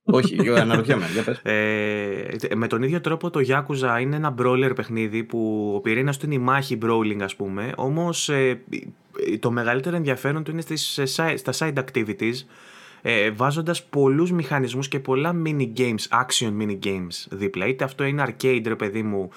[0.03, 1.05] Όχι, αναρωτιέμαι.
[1.13, 1.39] Για πες.
[1.43, 6.25] Ε, με τον ίδιο τρόπο το Yakuza είναι ένα brawler παιχνίδι που ο πυρήνας του
[6.25, 7.73] είναι η μάχη brawling, ας πούμε.
[7.75, 8.61] Όμως ε,
[9.39, 12.35] το μεγαλύτερο ενδιαφέρον του είναι στις, ε, στα side activities.
[13.01, 17.67] Ε, βάζοντας πολλούς μηχανισμούς και πολλά mini games, action mini games δίπλα.
[17.67, 19.29] Είτε αυτό είναι arcade ρε παιδί μου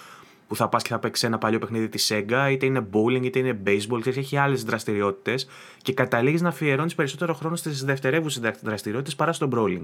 [0.49, 3.38] που θα πας και θα παίξεις ένα παλιό παιχνίδι της Sega, είτε είναι bowling, είτε
[3.38, 5.49] είναι baseball, ξέρεις, έχει άλλες δραστηριότητες
[5.83, 9.83] και καταλήγεις να αφιερώνεις περισσότερο χρόνο στις δευτερεύουσες δραστηριότητες παρά στο bowling.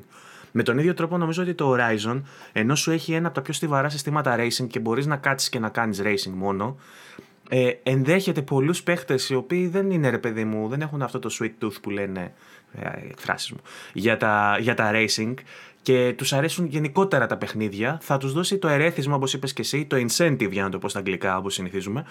[0.52, 3.52] Με τον ίδιο τρόπο νομίζω ότι το Horizon, ενώ σου έχει ένα από τα πιο
[3.52, 6.76] στιβαρά συστήματα racing και μπορείς να κάτσεις και να κάνεις racing μόνο,
[7.48, 11.30] ε, ενδέχεται πολλούς παίχτες οι οποίοι δεν είναι ρε παιδί μου, δεν έχουν αυτό το
[11.40, 12.32] sweet tooth που λένε
[12.72, 13.60] ε, εκφράσει μου
[13.92, 15.34] για τα, για τα racing
[15.82, 19.84] και τους αρέσουν γενικότερα τα παιχνίδια, θα τους δώσει το ερέθισμα, όπως είπες και εσύ,
[19.84, 22.04] το incentive, για να το πω στα αγγλικά, όπως συνηθίζουμε,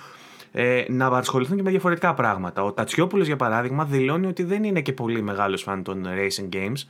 [0.51, 2.63] ε, να ασχοληθούν και με διαφορετικά πράγματα.
[2.63, 6.87] Ο Τατσιόπουλος, για παράδειγμα, δηλώνει ότι δεν είναι και πολύ μεγάλος φαν των racing games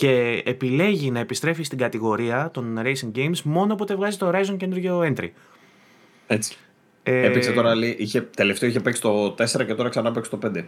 [0.00, 5.00] και επιλέγει να επιστρέφει στην κατηγορία των racing games μόνο όποτε βγάζει το Horizon καινούργιο
[5.00, 5.28] entry.
[6.26, 6.56] Έτσι.
[7.02, 7.26] Ε...
[7.26, 10.64] Έπαιξε τώρα, είχε, τελευταίο είχε παίξει το 4 και τώρα ξανά παίξει το 5.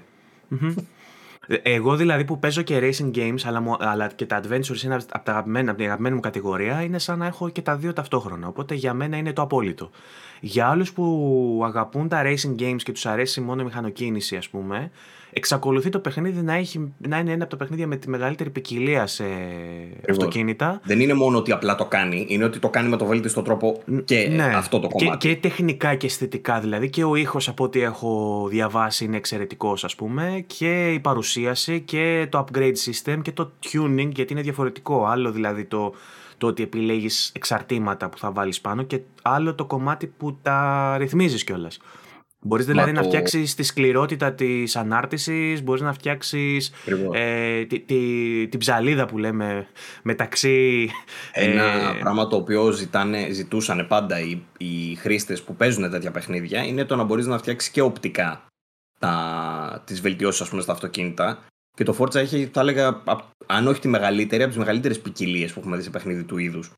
[1.62, 5.32] Εγώ δηλαδή που παίζω και racing games αλλά, αλλά και τα adventures είναι από, τα
[5.32, 8.46] αγαπημένα, από την αγαπημένη μου κατηγορία είναι σαν να έχω και τα δύο ταυτόχρονα.
[8.46, 9.90] Οπότε για μένα είναι το απόλυτο.
[10.40, 14.90] Για άλλους που αγαπούν τα racing games και τους αρέσει μόνο η μηχανοκίνηση ας πούμε
[15.32, 19.06] εξακολουθεί το παιχνίδι να, έχει, να είναι ένα από τα παιχνίδια με τη μεγαλύτερη ποικιλία
[19.06, 19.24] σε
[20.10, 20.80] αυτοκίνητα.
[20.84, 23.82] Δεν είναι μόνο ότι απλά το κάνει, είναι ότι το κάνει με το βέλτιστο τρόπο
[24.04, 24.44] και ναι.
[24.44, 25.28] αυτό το κομμάτι.
[25.28, 26.90] Και, και τεχνικά και αισθητικά δηλαδή.
[26.90, 30.44] Και ο ήχος από ό,τι έχω διαβάσει είναι εξαιρετικός, ας πούμε.
[30.46, 35.06] Και η παρουσίαση και το upgrade system και το tuning γιατί είναι διαφορετικό.
[35.06, 35.94] Άλλο δηλαδή το,
[36.38, 41.44] το ότι επιλέγεις εξαρτήματα που θα βάλεις πάνω και άλλο το κομμάτι που τα ρυθμίζεις
[41.44, 41.78] κιόλας.
[42.44, 46.72] Μπορείς δηλαδή να φτιάξεις τη σκληρότητα της ανάρτησης, μπορείς να φτιάξεις
[47.12, 47.96] ε, τη, τη,
[48.48, 49.66] την ψαλίδα που λέμε
[50.02, 50.88] μεταξύ.
[51.32, 56.62] Ένα ε, πράγμα το οποίο ζητάνε, ζητούσαν πάντα οι, οι χρήστες που παίζουν τέτοια παιχνίδια
[56.62, 58.46] είναι το να μπορείς να φτιάξεις και οπτικά
[59.84, 61.44] τις βελτιώσεις στα αυτοκίνητα.
[61.76, 63.02] Και το Forza έχει, θα έλεγα,
[63.46, 66.72] αν όχι τη μεγαλύτερη, από τις μεγαλύτερες ποικιλίες που έχουμε δει σε παιχνίδι του είδους.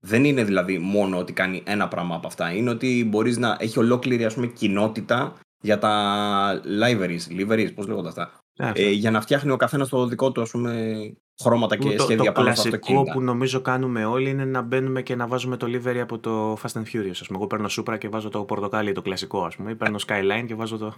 [0.00, 2.52] Δεν είναι δηλαδή μόνο ότι κάνει ένα πράγμα από αυτά.
[2.52, 8.08] Είναι ότι μπορείς να έχει ολόκληρη ας πούμε, κοινότητα για τα liveries, liveries πώς λέγονται
[8.08, 8.30] αυτά.
[8.58, 10.96] Ναι, ε, για να φτιάχνει ο καθένας το δικό του ας πούμε,
[11.42, 13.02] χρώματα και το, σχέδια το, πάνω στο αυτοκίνητα.
[13.02, 16.18] Το κλασικό που νομίζω κάνουμε όλοι είναι να μπαίνουμε και να βάζουμε το livery από
[16.18, 17.10] το Fast and Furious.
[17.10, 17.38] Ας πούμε.
[17.38, 19.70] Εγώ παίρνω Supra και βάζω το πορτοκάλι το κλασικό, ας πούμε.
[19.70, 20.94] Ή παίρνω Skyline και βάζω το.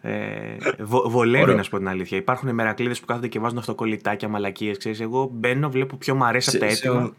[0.00, 2.18] Ε, βο, βολεύει, να σου πω την αλήθεια.
[2.18, 5.00] Υπάρχουν μερακλείδες που κάθονται και βάζουν αυτοκολλητάκια, μαλακίες.
[5.00, 7.14] Εγώ μπαίνω, βλέπω πιο μου αρέσει από τα έτοιμα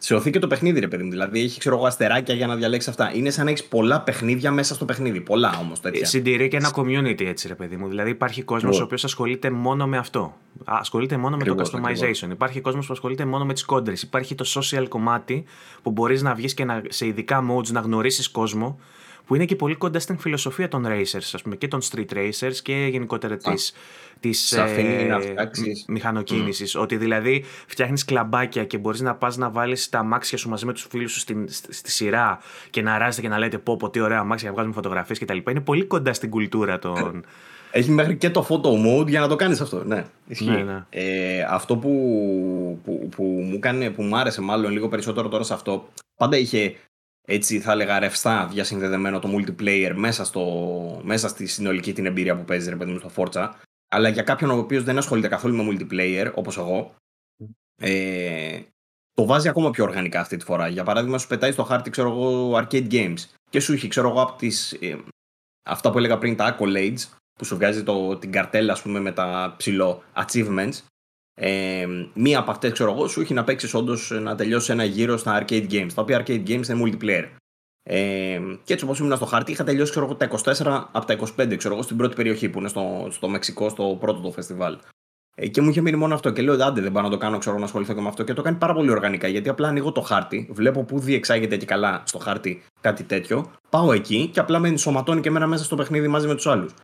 [0.00, 1.10] σωθεί και το παιχνίδι, ρε παιδί μου.
[1.10, 3.12] Δηλαδή έχει ξέρω εγώ αστεράκια για να διαλέξει αυτά.
[3.14, 5.20] Είναι σαν να έχεις πολλά παιχνίδια μέσα στο παιχνίδι.
[5.20, 6.06] Πολλά όμως τέτοια.
[6.06, 7.88] Συντηρεί και ένα community έτσι, ρε παιδί μου.
[7.88, 10.36] Δηλαδή υπάρχει κόσμος ο οποίος ασχολείται μόνο με αυτό.
[10.64, 12.30] Ασχολείται μόνο με το customization.
[12.30, 14.02] Υπάρχει κόσμος που ασχολείται μόνο με τις κόντρες.
[14.02, 15.44] Υπάρχει το social κομμάτι
[15.82, 18.78] που μπορείς να βγεις και να, σε ειδικά modes να γνωρίσεις κόσμο
[19.30, 22.54] που είναι και πολύ κοντά στην φιλοσοφία των racers, ας πούμε, και των street racers
[22.62, 23.72] και γενικότερα της,
[24.20, 25.18] της ε,
[25.88, 26.76] μηχανοκίνησης.
[26.76, 26.80] Mm.
[26.80, 30.72] Ότι δηλαδή φτιάχνεις κλαμπάκια και μπορείς να πας να βάλεις τα αμάξια σου μαζί με
[30.72, 32.38] τους φίλους σου στη, στη, σειρά
[32.70, 35.38] και να ράζετε και να λέτε πω πω τι ωραία αμάξια να βγάζουμε φωτογραφίες κτλ.
[35.50, 37.24] Είναι πολύ κοντά στην κουλτούρα των...
[37.72, 39.84] Έχει μέχρι και το photo mode για να το κάνεις αυτό.
[39.84, 40.84] Ναι, ναι, ναι.
[40.90, 41.90] Ε, αυτό που,
[42.84, 46.74] που, που, μου κάνει, που μου άρεσε μάλλον λίγο περισσότερο τώρα σε αυτό, πάντα είχε
[47.22, 52.44] έτσι θα έλεγα ρευστά διασυνδεδεμένο το multiplayer μέσα, στο, μέσα στη συνολική την εμπειρία που
[52.44, 53.50] παίζει ρε παιδί μου στο Forza.
[53.88, 56.94] Αλλά για κάποιον ο οποίος δεν ασχολείται καθόλου με multiplayer, όπως εγώ,
[57.82, 58.60] ε,
[59.12, 60.68] το βάζει ακόμα πιο οργανικά αυτή τη φορά.
[60.68, 64.22] Για παράδειγμα, σου πετάει στο χάρτη, ξέρω εγώ, arcade games και σου έχει, ξέρω εγώ,
[64.22, 64.98] από τις, ε,
[65.62, 66.98] αυτά που έλεγα πριν, τα accolades,
[67.32, 70.78] που σου βγάζει το, την καρτέλα, ας πούμε, με τα ψηλό achievements,
[71.34, 75.16] ε, μία από αυτές, ξέρω εγώ, σου έχει να παίξεις όντως να τελειώσεις ένα γύρο
[75.16, 75.92] στα arcade games.
[75.94, 77.24] Τα οποία arcade games είναι multiplayer.
[77.82, 81.56] Ε, και έτσι όπως ήμουν στο χάρτη, είχα τελειώσει ξέρω, τα 24 από τα 25
[81.56, 84.78] ξέρω, εγώ, στην πρώτη περιοχή που είναι στο, στο Μεξικό, στο πρώτο το φεστιβάλ.
[85.34, 86.30] Ε, και μου είχε μείνει μόνο αυτό.
[86.30, 88.22] Και λέω: Άντε, δεν πάω να το κάνω, ξέρω να ασχοληθώ και με αυτό.
[88.24, 89.28] Και το κάνει πάρα πολύ οργανικά.
[89.28, 93.50] Γιατί απλά ανοίγω το χάρτη, βλέπω πού διεξάγεται και καλά στο χάρτη κάτι τέτοιο.
[93.70, 96.74] Πάω εκεί και απλά με ενσωματώνει και εμένα μέσα στο παιχνίδι μαζί με τους άλλους.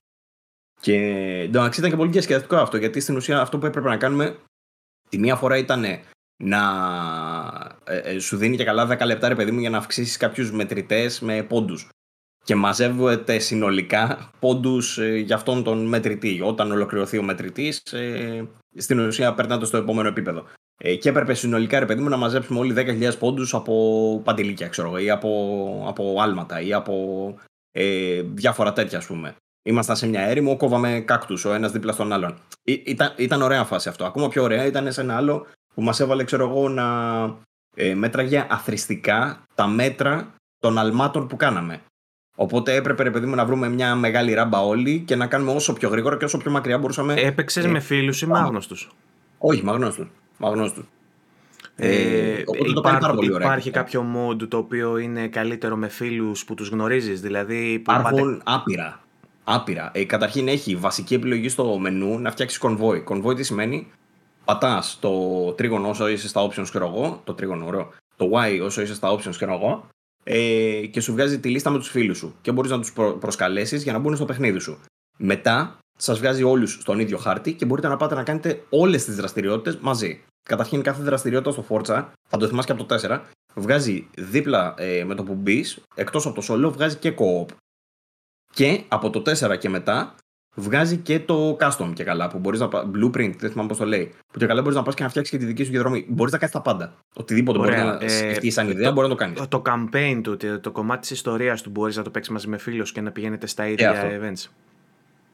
[0.80, 0.96] Και
[1.44, 4.36] εντάξει, ήταν και πολύ διασκεδαστικό αυτό, γιατί στην ουσία αυτό που έπρεπε να κάνουμε
[5.08, 5.84] τη μία φορά ήταν
[6.42, 6.60] να
[7.84, 10.52] ε, ε, σου δίνει και καλά 10 λεπτά ρε παιδί μου για να αυξήσεις κάποιους
[10.52, 11.88] μετρητές με πόντους.
[12.44, 16.40] Και μαζεύετε συνολικά πόντους ε, για αυτόν τον μετρητή.
[16.42, 20.44] Όταν ολοκληρωθεί ο μετρητής, ε, στην ουσία περνάτε στο επόμενο επίπεδο.
[20.78, 24.98] Ε, και έπρεπε συνολικά, ρε παιδί μου, να μαζέψουμε όλοι 10.000 πόντους από παντελίκια, ξέρω
[24.98, 27.34] ή από, από άλματα ή από
[27.72, 29.36] ε, διάφορα τέτοια, ας πούμε.
[29.66, 32.38] Ήμασταν σε μια έρημο, κόβαμε κάκτους ο ένας δίπλα στον άλλον.
[32.62, 34.04] ήταν, ήταν ωραία φάση αυτό.
[34.04, 36.84] Ακόμα πιο ωραία ήταν σε ένα άλλο που μας έβαλε, ξέρω εγώ, να
[37.76, 41.80] ε, μέτραγε αθρηστικά τα μέτρα των αλμάτων που κάναμε.
[42.36, 45.72] Οπότε έπρεπε, ρε παιδί μου, να βρούμε μια μεγάλη ράμπα όλοι και να κάνουμε όσο
[45.72, 47.14] πιο γρήγορα και όσο πιο μακριά μπορούσαμε.
[47.14, 48.90] Έπαιξες ε, με φίλους ή με άγνωστους;
[49.38, 49.70] Όχι, με
[50.38, 50.84] άγνωστους.
[51.76, 57.20] Ε, ε, υπάρχει, υπάρχει κάποιο mod το οποίο είναι καλύτερο με φίλους που τους γνωρίζεις,
[57.20, 57.72] δηλαδή...
[57.72, 59.00] Υπάρχουν άπειρα.
[59.48, 59.90] Άπειρα.
[59.94, 63.04] Ε, καταρχήν έχει βασική επιλογή στο μενού να φτιάξει convoy.
[63.04, 63.90] Convoy τι σημαίνει,
[64.44, 65.10] πατάς το
[65.52, 69.12] τρίγωνο όσο είσαι στα options, ξέρω εγώ, το τρίγωνο, ωραίο, το Y όσο είσαι στα
[69.12, 69.88] options, ξέρω εγώ,
[70.24, 72.34] ε, και σου βγάζει τη λίστα με τους φίλους σου.
[72.40, 74.78] Και μπορείς να τους προ- προσκαλέσεις για να μπουν στο παιχνίδι σου.
[75.18, 79.16] Μετά σας βγάζει όλους στον ίδιο χάρτη και μπορείτε να πάτε να κάνετε όλες τις
[79.16, 80.20] δραστηριότητες μαζί.
[80.42, 83.20] Καταρχήν, κάθε δραστηριότητα στο Forza, θα το θυμάσαι και από το 4,
[83.54, 87.46] βγάζει δίπλα ε, με το που μπεις, εκτός από το solo, βγάζει και co-op.
[88.56, 90.14] Και από το 4 και μετά
[90.54, 94.14] βγάζει και το custom και καλά που μπορείς να Blueprint, δεν θυμάμαι πώς το λέει.
[94.32, 96.06] Που και καλά μπορείς να πας και να φτιάξεις και τη δική σου διαδρομή.
[96.08, 96.94] Μπορείς να κάνεις τα πάντα.
[97.14, 99.48] Οτιδήποτε μπορείς να ε, σκεφτείς σαν ιδέα, μπορείς να το κάνεις.
[99.48, 102.92] Το campaign του, το κομμάτι της ιστορίας του μπορείς να το παίξεις μαζί με φίλους
[102.92, 104.50] και να πηγαίνετε στα ίδια events.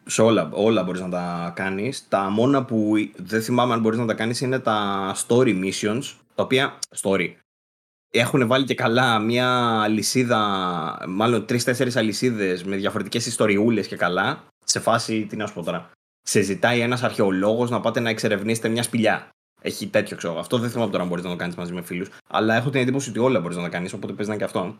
[0.06, 2.08] Σε όλα, όλα μπορείς να τα κάνεις.
[2.08, 6.02] Τα μόνα που δεν θυμάμαι αν μπορείς να τα κάνεις είναι τα story missions.
[6.34, 6.78] Τα οποία.
[7.02, 7.28] Story
[8.12, 10.38] έχουν βάλει και καλά μια λυσίδα,
[11.08, 14.44] μάλλον τρει-τέσσερι αλυσίδες με διαφορετικές ιστοριούλες και καλά.
[14.64, 15.90] Σε φάση, τι να σου πω τώρα.
[16.22, 19.28] Σε ζητάει ένας αρχαιολόγος να πάτε να εξερευνήσετε μια σπηλιά.
[19.62, 20.38] Έχει τέτοιο ξέρω.
[20.38, 22.08] Αυτό δεν θυμάμαι τώρα αν μπορείς να το κάνεις μαζί με φίλους.
[22.28, 24.78] Αλλά έχω την εντύπωση ότι όλα μπορείς να τα κάνεις, οπότε παίζει να και αυτό.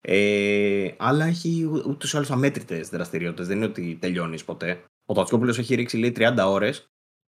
[0.00, 3.46] Ε, αλλά έχει ούτως ή άλλως αμέτρητες δραστηριότητες.
[3.46, 4.84] Δεν είναι ότι τελειώνεις ποτέ.
[5.06, 6.86] Ο Τατσιόπουλο έχει ρίξει λέει 30 ώρες.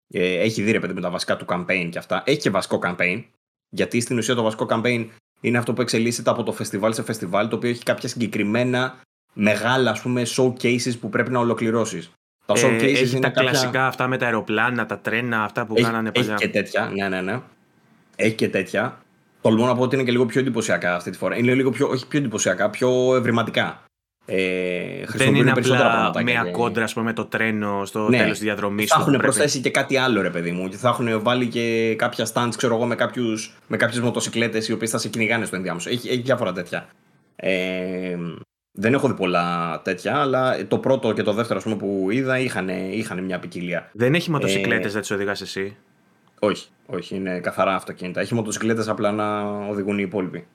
[0.08, 2.22] Ε, έχει δει ρε παιδί με τα βασικά του campaign και αυτά.
[2.26, 3.24] Έχει και βασικό campaign.
[3.68, 5.08] Γιατί στην ουσία το βασικό campaign
[5.44, 9.00] είναι αυτό που εξελίσσεται από το φεστιβάλ σε φεστιβάλ, το οποίο έχει κάποια συγκεκριμένα
[9.32, 12.10] μεγάλα ας πούμε, showcases που πρέπει να ολοκληρώσεις.
[12.46, 13.50] Τα showcases ε, έχει είναι τα κάποια...
[13.50, 16.32] κλασικά αυτά με τα αεροπλάνα, τα τρένα, αυτά που έχει, κάνανε παλιά.
[16.32, 17.40] Έχει και τέτοια, ναι, ναι, ναι.
[18.16, 18.98] Έχει και τέτοια.
[19.40, 21.36] Τολμώ να πω ότι είναι και λίγο πιο εντυπωσιακά αυτή τη φορά.
[21.36, 23.84] Είναι λίγο πιο, όχι πιο εντυπωσιακά, πιο ευρηματικά.
[24.26, 26.50] Ε, δεν είναι απλά μια και...
[26.50, 28.88] κόντρα πούμε, με το τρένο στο ναι, τέλος της διαδρομής.
[28.88, 29.22] Θα έχουν πρέπει...
[29.22, 30.68] προσθέσει και κάτι άλλο, ρε παιδί μου.
[30.68, 34.72] Και θα έχουν βάλει και κάποια stands, ξέρω εγώ, με, κάποιους, με κάποιες μοτοσυκλέτες οι
[34.72, 35.90] οποίες θα σε κυνηγάνε στο ενδιάμεσο.
[35.90, 36.88] Έχει, έχει διάφορα τέτοια.
[37.36, 38.16] Ε,
[38.72, 42.68] δεν έχω δει πολλά τέτοια, αλλά το πρώτο και το δεύτερο πούμε, που είδα είχαν,
[42.68, 43.90] είχαν μια ποικιλία.
[43.92, 45.76] Δεν έχει μοτοσυκλέτες, ε, δεν τις οδηγάς εσύ;
[46.38, 48.20] Όχι, όχι, είναι καθαρά αυτοκίνητα.
[48.20, 50.46] Έχει μοτοσυκλέτες απλά να οδηγούν οι υπόλοιποι.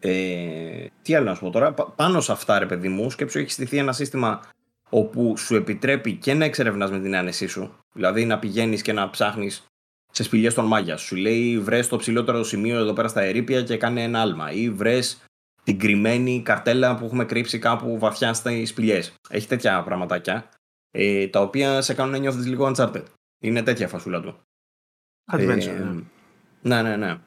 [0.00, 3.50] Ε, τι άλλο να σου πω τώρα; Πάνω σε αυτά, ρε παιδί μου, σκέψου έχει
[3.50, 4.40] στηθεί ένα σύστημα
[4.90, 7.74] όπου σου επιτρέπει και να εξερευνάς με την άνεσή σου.
[7.92, 9.66] Δηλαδή να πηγαίνεις και να ψάχνεις
[10.10, 10.96] σε σπηλιές των μάγια.
[10.96, 14.52] Σου λέει βρες το ψηλότερο σημείο εδώ πέρα στα ερήπια και κάνε ένα άλμα.
[14.52, 15.24] Ή βρες
[15.64, 19.14] την κρυμμένη καρτέλα που έχουμε κρύψει κάπου βαθιά στις σπηλιές.
[19.28, 20.48] Έχει τέτοια πραγματάκια.
[20.90, 23.02] Ε, τα οποία σε κάνουν να νιώθεις λίγο uncharted.
[23.38, 24.38] Είναι τέτοια φασούλα του.
[25.32, 25.66] Adventure.
[25.66, 26.02] Ε,
[26.62, 27.18] ναι, ναι, ναι.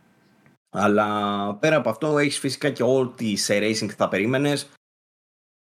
[0.79, 4.69] Αλλά πέρα από αυτό έχεις φυσικά και ό,τι σε racing θα περίμενες.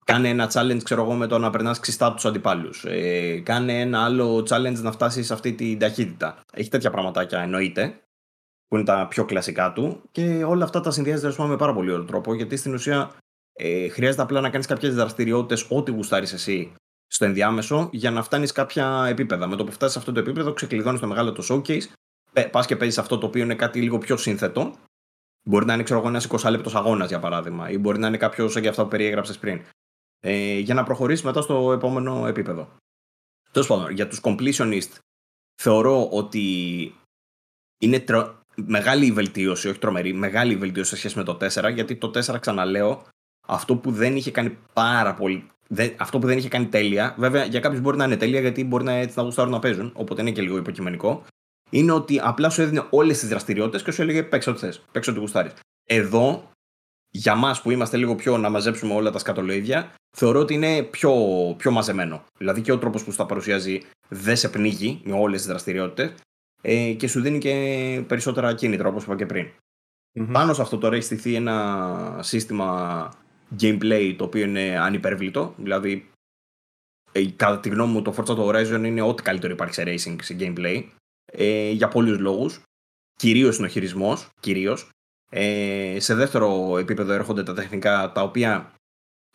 [0.05, 2.85] Κάνε ένα challenge, ξέρω εγώ, με το να περνάς ξιστά από τους αντιπάλους.
[2.85, 6.41] Ε, κάνε ένα άλλο challenge να φτάσεις σε αυτή την ταχύτητα.
[6.53, 8.01] Έχει τέτοια πραγματάκια εννοείται,
[8.67, 10.03] που είναι τα πιο κλασικά του.
[10.11, 13.11] Και όλα αυτά τα συνδυάζει με πάρα πολύ ωραίο τρόπο, γιατί στην ουσία
[13.53, 16.75] ε, χρειάζεται απλά να κάνεις κάποιες δραστηριότητες, ό,τι γουστάρεις εσύ
[17.07, 19.47] στο ενδιάμεσο, για να φτάνεις κάποια επίπεδα.
[19.47, 21.87] Με το που φτάσεις σε αυτό το επίπεδο, ξεκλειδώνεις το μεγάλο το showcase,
[22.51, 24.73] πας και παίζεις αυτό το οποίο είναι κάτι λίγο πιο σύνθετο
[25.49, 28.53] Μπορεί να είναι ξέρω, ένας 20 λεπτό αγώνας για παράδειγμα, ή μπορεί να είναι κάποιος
[28.53, 29.63] σαν και αυτά που περιέγραψες πριν.
[30.21, 32.69] Ε, για να προχωρήσεις μετά στο επόμενο επίπεδο.
[33.51, 34.99] Τέλος πάντων, για τους completionist
[35.63, 36.95] θεωρώ ότι
[37.79, 38.41] είναι τρο...
[38.55, 42.11] μεγάλη η βελτίωση, όχι τρομερή, μεγάλη η βελτίωση σε σχέση με το 4, γιατί το
[42.15, 43.07] 4 ξαναλέω,
[43.47, 45.47] αυτό που δεν είχε κάνει πάρα πολύ.
[45.69, 48.65] Δεν, αυτό που δεν είχε κάνει τέλεια, βέβαια για κάποιους μπορεί να είναι τέλεια γιατί
[48.65, 51.25] μπορεί να, έτσι, να γουστάρουν να παίζουν, οπότε είναι και λίγο υποκειμενικό
[51.75, 55.11] είναι ότι απλά σου έδινε όλες τις δραστηριότητες και σου έλεγε παίξε ό,τι θες, παίξε
[55.11, 55.53] ό,τι γουστάρεις.
[55.85, 56.51] Εδώ,
[57.11, 61.15] για μας που είμαστε λίγο πιο να μαζέψουμε όλα τα σκατολοίδια, θεωρώ ότι είναι πιο,
[61.59, 62.25] πιο μαζεμένο.
[62.39, 66.13] Δηλαδή και ο τρόπος που σου τα παρουσιάζει δεν σε πνίγει με όλες τις δραστηριότητες
[66.63, 69.47] ε, και σου δίνει και περισσότερα κίνητρα, όπως είπα και πριν.
[70.19, 70.29] Mm-hmm.
[70.33, 73.09] Πάνω σε αυτό τώρα έχει στηθεί ένα σύστημα
[73.61, 75.55] gameplay το οποίο είναι ανυπερβλητό.
[75.57, 76.11] Δηλαδή,
[77.13, 80.37] ε, κατά τη γνώμη μου, το Forza Horizon είναι ό,τι καλύτερο υπάρχει σε racing, σε
[80.39, 80.85] gameplay
[81.37, 82.61] ε, για πολλούς λόγους.
[83.17, 84.89] Κυρίως είναι ο χειρισμός, κυρίως.
[85.31, 88.73] Ε, σε δεύτερο επίπεδο έρχονται τα τεχνικά τα οποία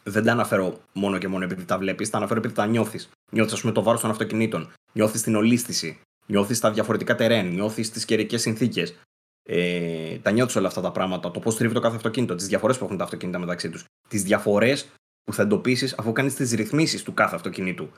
[0.03, 3.09] δεν τα αναφέρω μόνο και μόνο επειδή τα βλέπεις, τα αναφέρω επειδή τα νιώθεις.
[3.31, 4.71] Νιώθεις, ας πούμε, το βάρος των αυτοκινήτων.
[4.93, 5.99] Νιώθεις την ολίσθηση.
[6.25, 7.47] Νιώθεις τα διαφορετικά τερέν.
[7.47, 8.95] Νιώθεις τις καιρικές συνθήκες.
[9.43, 11.31] Ε, τα νιώθεις όλα αυτά τα πράγματα.
[11.31, 12.35] Το πώς τρίβει το κάθε αυτοκίνητο.
[12.35, 13.83] Τις διαφορές που έχουν τα αυτοκίνητα μεταξύ τους.
[14.07, 14.88] Τις διαφορές
[15.23, 17.89] που θα εντοπίσεις αφού κάνεις τις ρυθμίσεις του κάθε αυτοκινήτου.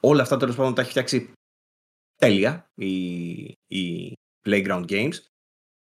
[0.00, 1.30] Όλα αυτά τέλος πάντων τα έχει φτιάξει
[2.18, 2.90] τέλεια η,
[3.66, 4.12] η
[4.44, 5.14] Playground Games.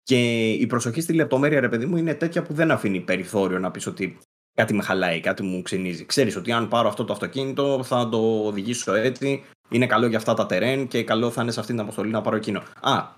[0.04, 3.72] Και η προσοχή στη λεπτομέρεια, ρε παιδί μου, είναι τέτοια που δεν αφήνει περιθώριο να
[3.72, 4.18] πεις ότι
[4.54, 6.06] κάτι με χαλάει, κάτι μου ξενίζει.
[6.06, 10.34] Ξέρεις ότι αν πάρω αυτό το αυτοκίνητο θα το οδηγήσω έτσι, είναι καλό για αυτά
[10.34, 12.64] τα terrain και καλό θα είναι σε αυτή την αποστολή να πάρω εκείνο.
[12.82, 13.16] Α,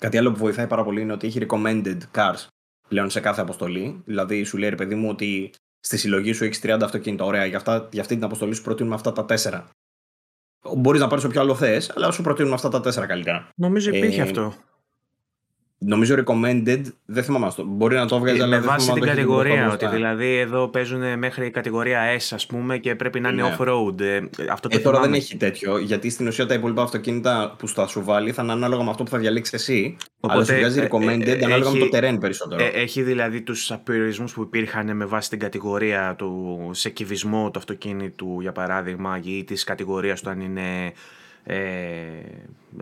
[0.00, 2.46] κάτι άλλο που βοηθάει πάρα πολύ είναι ότι έχει recommended cars
[2.88, 4.02] πλέον σε κάθε αποστολή.
[4.04, 5.50] Δηλαδή σου λέει ρε παιδί μου ότι
[5.80, 7.24] στη συλλογή σου έχεις 30 αυτοκίνητα.
[7.24, 9.64] Ωραία, για, αυτά, για αυτή την αποστολή σου προτείνουμε αυτά τα 4.
[10.76, 13.48] Μπορείς να πάρεις όποιο άλλο θες, αλλά σου προτείνουμε αυτά τα 4 καλύτερα.
[13.54, 14.54] Νομίζω υπήρχε ε, αυτό.
[15.86, 17.64] Νομίζω recommended, δεν θυμάμαι αυτό.
[17.66, 19.72] Μπορεί να το βγάζει, αλλά Με βάση την κατηγορία.
[19.72, 23.56] Ότι δηλαδή εδώ παίζουν μέχρι κατηγορία S, ας πούμε, και πρέπει να είναι ναι.
[23.58, 24.00] off-road.
[24.00, 24.20] Ε,
[24.50, 27.86] αυτό το ε, τώρα δεν έχει τέτοιο, γιατί στην ουσία τα υπόλοιπα αυτοκίνητα που θα
[27.86, 29.96] σου βάλει θα είναι ανάλογα με αυτό που θα διαλέξεις εσύ.
[30.20, 32.62] Οπότε, αλλά σου βγάζει ε, recommended ε, ανάλογα έχει, με το terrain περισσότερο.
[32.62, 37.58] Ε, έχει δηλαδή τους περιορισμού που υπήρχαν με βάση την κατηγορία του σε κυβισμό του
[37.58, 40.92] αυτοκίνητου, για παράδειγμα, ή της κατηγορίας του αν είναι ε,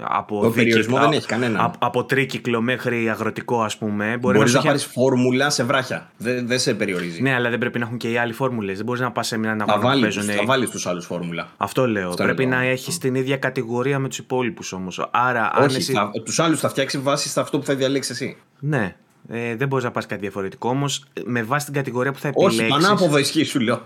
[0.00, 1.64] από το περιορισμό δεν έχει κανένα.
[1.64, 4.16] Από, από τρίκυκλο μέχρι αγροτικό, ας πούμε.
[4.20, 6.10] Μπορεί Μπορείς να, να πάρεις φόρμουλα σε βράχια.
[6.16, 7.22] Δεν, δεν σε περιορίζει.
[7.22, 8.76] Ναι, αλλά δεν πρέπει να έχουν και οι άλλοι φόρμουλες.
[8.76, 11.48] Δεν μπορείς να πας σε μια να βάλεις Θα βάλεις τους άλλους φόρμουλα.
[11.56, 12.08] Αυτό λέω.
[12.08, 15.08] Αυτό πρέπει να έχεις την ίδια κατηγορία με τους υπόλοιπους όμως.
[15.10, 15.94] Άρα, Όχι, εσύ...
[16.24, 18.36] τους άλλους θα φτιάξει βάσει σε αυτό που θα διαλέξεις εσύ.
[18.58, 18.96] Ναι.
[19.28, 22.60] Ε, δεν μπορείς να πας κάτι διαφορετικό όμως με βάση την κατηγορία που θα επιλέξει.
[22.60, 23.80] Όχι, πανάποδο ισχύει, σου λέω.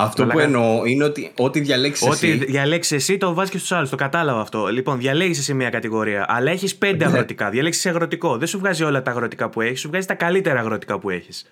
[0.00, 2.32] Αυτό που εννοώ είναι ότι ό,τι διαλέξεις εσύ.
[2.32, 3.90] Ό,τι διαλέξεις εσύ το βάζεις και στους άλλους.
[3.90, 4.66] Το κατάλαβα αυτό.
[4.66, 7.10] Λοιπόν, διαλέγεις εσύ μια κατηγορία, αλλά έχεις πέντε ναι.
[7.10, 7.50] αγροτικά.
[7.50, 8.36] Διαλέξεις αγροτικό.
[8.36, 11.50] Δεν σου βγάζει όλα τα αγροτικά που έχεις, σου βγάζει τα καλύτερα αγροτικά που έχεις.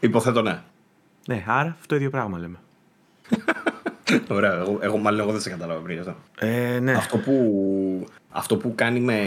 [0.00, 0.62] Υποθέτω ναι.
[1.26, 2.58] Ναι, άρα αυτό το ίδιο πράγμα λέμε.
[4.36, 6.16] Ωραία, εγώ, εγώ μάλλον εγώ δεν σε κατάλαβα πριν αυτό.
[6.38, 6.92] Ε, ναι.
[6.92, 9.20] αυτό, που, αυτό που κάνει με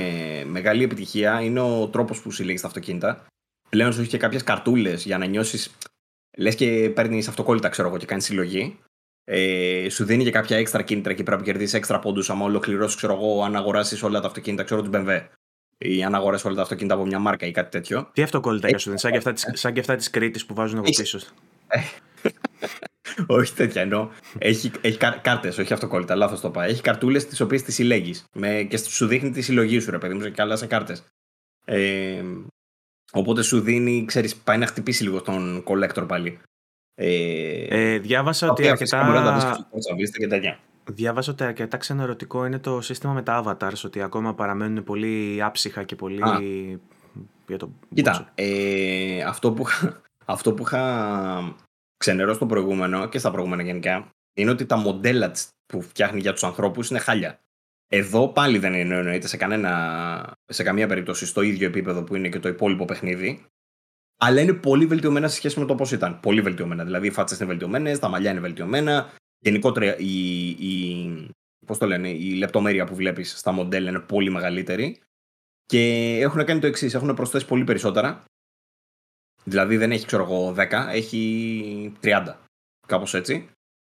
[0.46, 3.26] μεγάλη επιτυχία είναι ο τρόπος που συλλέγεις τα αυτοκίνητα.
[3.70, 5.72] Πλέον σου έχει και κάποιες καρτούλες για να νιώσεις
[6.38, 8.80] λες και παίρνεις αυτοκόλλητα, ξέρω εγώ, και κάνεις συλλογή.
[9.24, 12.30] Ε, σου δίνει και κάποια έξτρα κίνητρα και πρέπει να κερδίσει έξτρα πόντους.
[12.30, 15.22] Αν ολοκληρώσεις, ξέρω εγώ, αν αγοράσεις όλα τα αυτοκίνητα, ξέρω του BMW.
[15.78, 18.10] Ή αν αγοράσεις όλα τα αυτοκίνητα από μια μάρκα ή κάτι τέτοιο.
[18.14, 20.90] Τι αυτοκόλλητα σου δίνει, σαν και αυτά, σαν και αυτά τη Κρήτης που βάζουν από
[20.90, 21.20] πίσω.
[21.68, 21.80] Ε,
[23.38, 24.10] όχι τέτοια εννοώ.
[24.38, 26.70] Έχει, έχει κάρτες, όχι αυτοκόλλητα, λάθος το πάει.
[26.70, 28.26] Έχει καρτούλες τις οποίες τις συλλέγεις.
[28.68, 31.04] Και σου δείχνει τη συλλογή σου, ρε παιδί μου, και άλλα σε κάρτες.
[31.66, 32.24] Ε,
[33.12, 36.40] Οπότε σου δίνει, ξέρεις, πάει να χτυπήσει λίγο τον collector πάλι.
[36.96, 39.68] Ε, ε, διάβασα ότι αρκετά...
[40.18, 40.60] και τέτοια.
[40.90, 45.84] Διάβασα ότι αρκετά ξενερωτικό είναι το σύστημα με τα avatars, ότι ακόμα παραμένουν πολύ άψυχα
[45.84, 46.22] και πολύ...
[46.24, 46.40] Α.
[47.48, 49.66] Για το Κοίτα, ε, αυτό, που,
[50.26, 51.56] αυτό που είχα
[51.98, 55.32] ξενερώσει στο προηγούμενο και στα προηγούμενα γενικά, είναι ότι τα μοντέλα
[55.66, 57.40] που φτιάχνει για τους ανθρώπους είναι χάλια.
[57.88, 62.30] Εδώ πάλι δεν είναι εννοείται σε, κανένα, σε καμία περίπτωση στο ίδιο επίπεδο που είναι
[62.30, 63.46] και το υπόλοιπο παιχνίδι.
[64.20, 66.20] Αλλά είναι πολύ βελτιωμένα σε σχέση με το πώς ήταν.
[66.20, 66.84] Πολύ βελτιωμένα.
[66.84, 69.14] Δηλαδή οι φάτσες είναι βελτιωμένες, τα μαλλιά είναι βελτιωμένα.
[69.40, 71.30] Γενικότερα η, η,
[71.66, 75.02] πώς το λένε, η λεπτομέρεια που βλέπεις στα μοντέλα είναι πολύ μεγαλύτερη.
[75.66, 78.24] Και έχουν κάνει το εξής: έχουν προσθέσει πολύ περισσότερα.
[79.44, 82.36] Δηλαδή δεν έχει, ξέρω εγώ, 10, έχει 30.
[82.88, 83.50] Κάπως έτσι.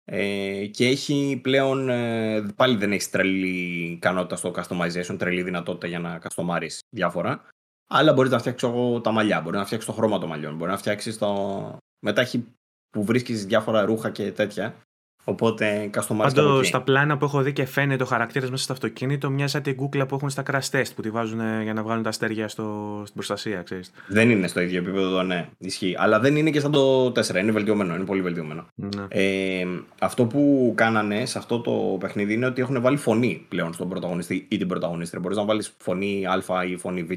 [0.05, 5.99] Ε, και έχει πλέον, ε, πάλι δεν έχεις τρελή ικανότητα στο customization, τρελή δυνατότητα για
[5.99, 7.47] να καστομάρεις διάφορα.
[7.89, 8.69] Αλλά μπορείς να φτιάξεις
[9.01, 11.77] τα μαλλιά, μπορεί να φτιάξεις το χρώμα των μαλλιών, μπορεί να φτιάξεις το.
[12.05, 12.45] Μετά έχει
[12.89, 14.75] που βρίσκεις διάφορα ρούχα και τέτοια.
[15.23, 19.29] Οπότε customize Πάντως στα πλάνα που έχω δει και φαίνεται ο χαρακτήρας μέσα στο αυτοκίνητο,
[19.29, 22.03] μιας σαν την κούκλα που έχουν στα crash test που τη βάζουν για να βγάλουν
[22.03, 23.91] τα αστέρια στο, στην προστασία, ξέρεις.
[24.07, 25.95] Δεν είναι στο ίδιο επίπεδο, ναι, ισχύει.
[25.97, 28.67] Αλλά δεν είναι και σαν το 4, είναι βελτιωμένο, είναι πολύ βελτιωμένο.
[28.75, 29.05] Ναι.
[29.07, 29.65] Ε,
[29.99, 34.45] αυτό που κάνανε σε αυτό το παιχνίδι είναι ότι έχουν βάλει φωνή πλέον στον πρωταγωνιστή
[34.49, 35.19] ή την πρωταγωνίστρια.
[35.21, 37.11] Μπορείς να βάλεις φωνή Α ή φωνή Β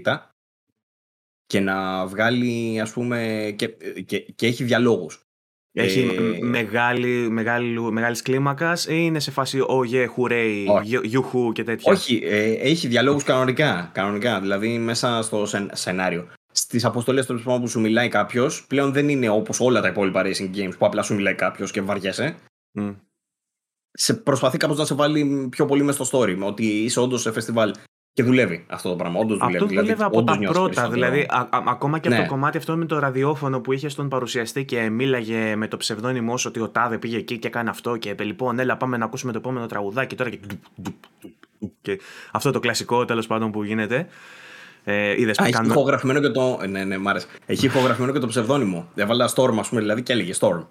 [1.46, 3.68] και να βγάλει, ας πούμε, και,
[4.06, 5.23] και, και έχει διαλόγους.
[5.76, 6.44] Έχει ε...
[6.44, 12.20] μεγάλη, μεγάλη, μεγάλης κλίμακας ή είναι σε φάση oh yeah, hooray, γιουχού και τέτοια; Όχι,
[12.24, 16.26] ε, έχει διαλόγους κανονικά, κανονικά, δηλαδή μέσα στο σενάριο.
[16.52, 20.72] Στις αποστολές που σου μιλάει κάποιος, πλέον δεν είναι όπως όλα τα υπόλοιπα racing games
[20.78, 22.36] που απλά σου μιλάει κάποιος και βαριέσαι.
[22.78, 22.94] Mm.
[23.90, 26.38] Σε προσπαθεί κάπως να σε βάλει πιο πολύ μες στο story.
[26.40, 27.74] Ότι είσαι όντως σε φεστιβάλ
[28.14, 29.18] και δουλεύει αυτό το πράγμα.
[29.20, 29.54] Όντως δουλεύει.
[29.54, 30.88] Αυτό δηλαδή, δουλεύει από τα πρώτα.
[30.88, 32.14] Δηλαδή, α, α, ακόμα και ναι.
[32.14, 35.76] από το κομμάτι αυτό με το ραδιόφωνο που είχε στον παρουσιαστή και μίλαγε με το
[35.76, 37.96] ψευδόνυμό ότι ο Τάδε πήγε εκεί και έκανε αυτό.
[37.96, 40.30] Και λοιπόν, έλα, πάμε να ακούσουμε το επόμενο τραγουδάκι τώρα.
[40.30, 40.38] Και,
[41.80, 42.00] και
[42.30, 44.06] αυτό το κλασικό τέλος πάντων που γίνεται.
[44.84, 45.68] Ε, είδες α, έχει κάνω...
[45.68, 46.58] ηχογραφημένο και το.
[46.68, 47.26] Ναι, ναι, μ' άρεσε.
[47.46, 48.88] Έχει ηχογραφημένο και το ψευδόνυμο.
[48.94, 50.66] Έβαλα Storm, ας πούμε, δηλαδή και έλεγε Storm.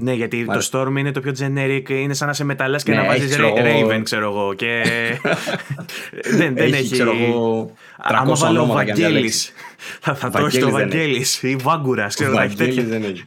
[0.00, 2.96] Ναι, γιατί το Storm είναι το πιο generic, είναι σαν να σε μεταλλάς και ναι,
[2.96, 4.54] να βάζεις Raven, ξέρω εγώ.
[4.54, 4.82] Και...
[6.38, 6.92] δεν, δεν έχει...
[6.92, 9.52] Ξέρω εγώ, Άμα βάλω Βαγγέλης,
[10.00, 13.24] θα, θα το έχεις το Βαγγέλης ή Βάγκουρας, ξέρω Βαγγέλης δεν έχει.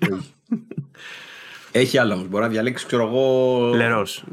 [1.72, 2.28] Έχει άλλα όμως.
[2.28, 3.60] Μπορεί να διαλέξει, ξέρω εγώ.
[3.76, 4.24] Λερός.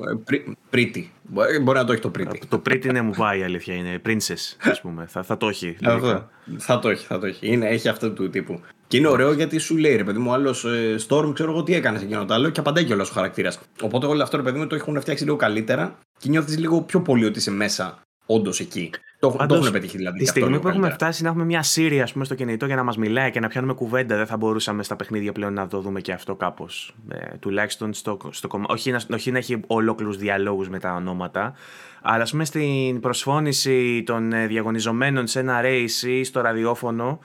[0.70, 1.12] Πρίτη.
[1.22, 2.40] Μπορεί, μπορεί να το έχει το πρίτη.
[2.48, 3.74] Το πρίτη ναι, μου πάει η αλήθεια.
[3.74, 5.06] Είναι princess, ας πούμε.
[5.08, 5.76] θα, θα το έχει.
[5.84, 6.28] Αυτό.
[6.58, 7.52] Θα το έχει, θα το έχει.
[7.52, 8.60] Είναι, έχει αυτό του τύπου.
[8.88, 11.74] Και είναι ωραίο γιατί σου λέει ρε παιδί μου, άλλος ε, Storm, ξέρω εγώ τι
[11.74, 13.60] έκανες εκείνο το άλλο και απαντάει κιόλας ο χαρακτήρας.
[13.82, 17.00] Οπότε όλο αυτό ρε παιδί μου το έχουν φτιάξει λίγο καλύτερα και νιώθεις λίγο πιο
[17.00, 18.90] πολύ ότι είσαι μέσα όντως εκεί.
[19.20, 20.18] Το, Πάντως, το έχουν πετύχει δηλαδή.
[20.18, 22.82] Τη στιγμή που έχουμε φτάσει να έχουμε μια σύρια ας πούμε, στο κινητό για να
[22.82, 26.00] μας μιλάει και να πιάνουμε κουβέντα, δεν θα μπορούσαμε στα παιχνίδια πλέον να το δούμε
[26.00, 26.94] και αυτό κάπως.
[27.08, 28.72] Ε, τουλάχιστον στο, στο κομμάτι.
[28.72, 31.54] Όχι, όχι να έχει ολόκληρους διαλόγους με τα ονόματα,
[32.02, 37.18] αλλά ας πούμε στην προσφώνηση των ε, διαγωνιζομένων σε ένα race ή στο ραδιόφωνο,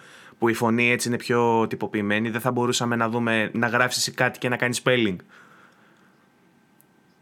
[0.43, 4.39] που η φωνή έτσι είναι πιο τυποποιημένη, δεν θα μπορούσαμε να δούμε να γράψεις κάτι
[4.39, 5.15] και να κάνεις spelling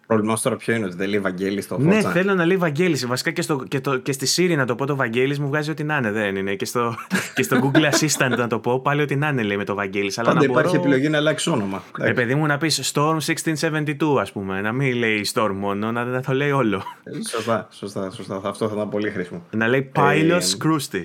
[0.07, 3.07] πρόβλημα τώρα ποιο είναι, ότι δεν λέει Βαγγέλης στο Ναι, θέλω να λέει Βαγγέλης.
[3.07, 5.71] Βασικά και, στο, και, το, και στη Siri να το πω το Βαγγέλης μου βγάζει
[5.71, 6.55] ότι να είναι, δεν είναι.
[6.55, 6.95] Και στο,
[7.35, 10.17] και στο Google Assistant να το πω πάλι ότι να είναι λέει με το Βαγγέλης.
[10.17, 11.83] Αλλά Πάντα υπάρχει επιλογή να αλλάξει όνομα.
[11.99, 14.61] Ε, παιδί μου να πεις Storm 1672, ας πούμε.
[14.61, 16.83] Να μην λέει Storm μόνο, να, να το λέει όλο.
[17.03, 18.41] Ε, σωστά, σωστά, σωστά.
[18.43, 19.45] Αυτό θα ήταν πολύ χρήσιμο.
[19.51, 21.03] Να λέει Pylos ε, Κρούστη.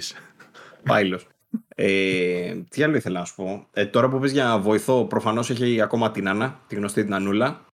[0.88, 1.35] Pylos.
[1.78, 3.66] Ε, τι άλλο ήθελα να σου πω.
[3.72, 7.64] Ε, τώρα που πεις για βοηθό, προφανώς έχει ακόμα την Άννα, τη γνωστή την Ανούλα.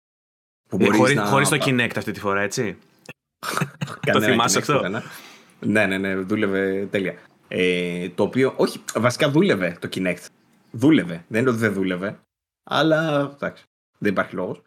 [0.68, 1.24] Που ε, χωρίς, να...
[1.24, 2.78] χωρίς το Kinect αυτή τη φορά, έτσι.
[4.12, 5.02] το θυμάσαι αυτό;
[5.60, 7.14] Ναι, ναι, ναι, δούλευε τέλεια.
[7.48, 10.26] Ε, το οποίο, όχι, βασικά δούλευε το Kinect.
[10.70, 11.24] Δούλευε.
[11.28, 12.18] Δεν είναι ότι δεν δούλευε.
[12.64, 13.64] Αλλά, εντάξει,
[13.98, 14.62] δεν υπάρχει λόγος.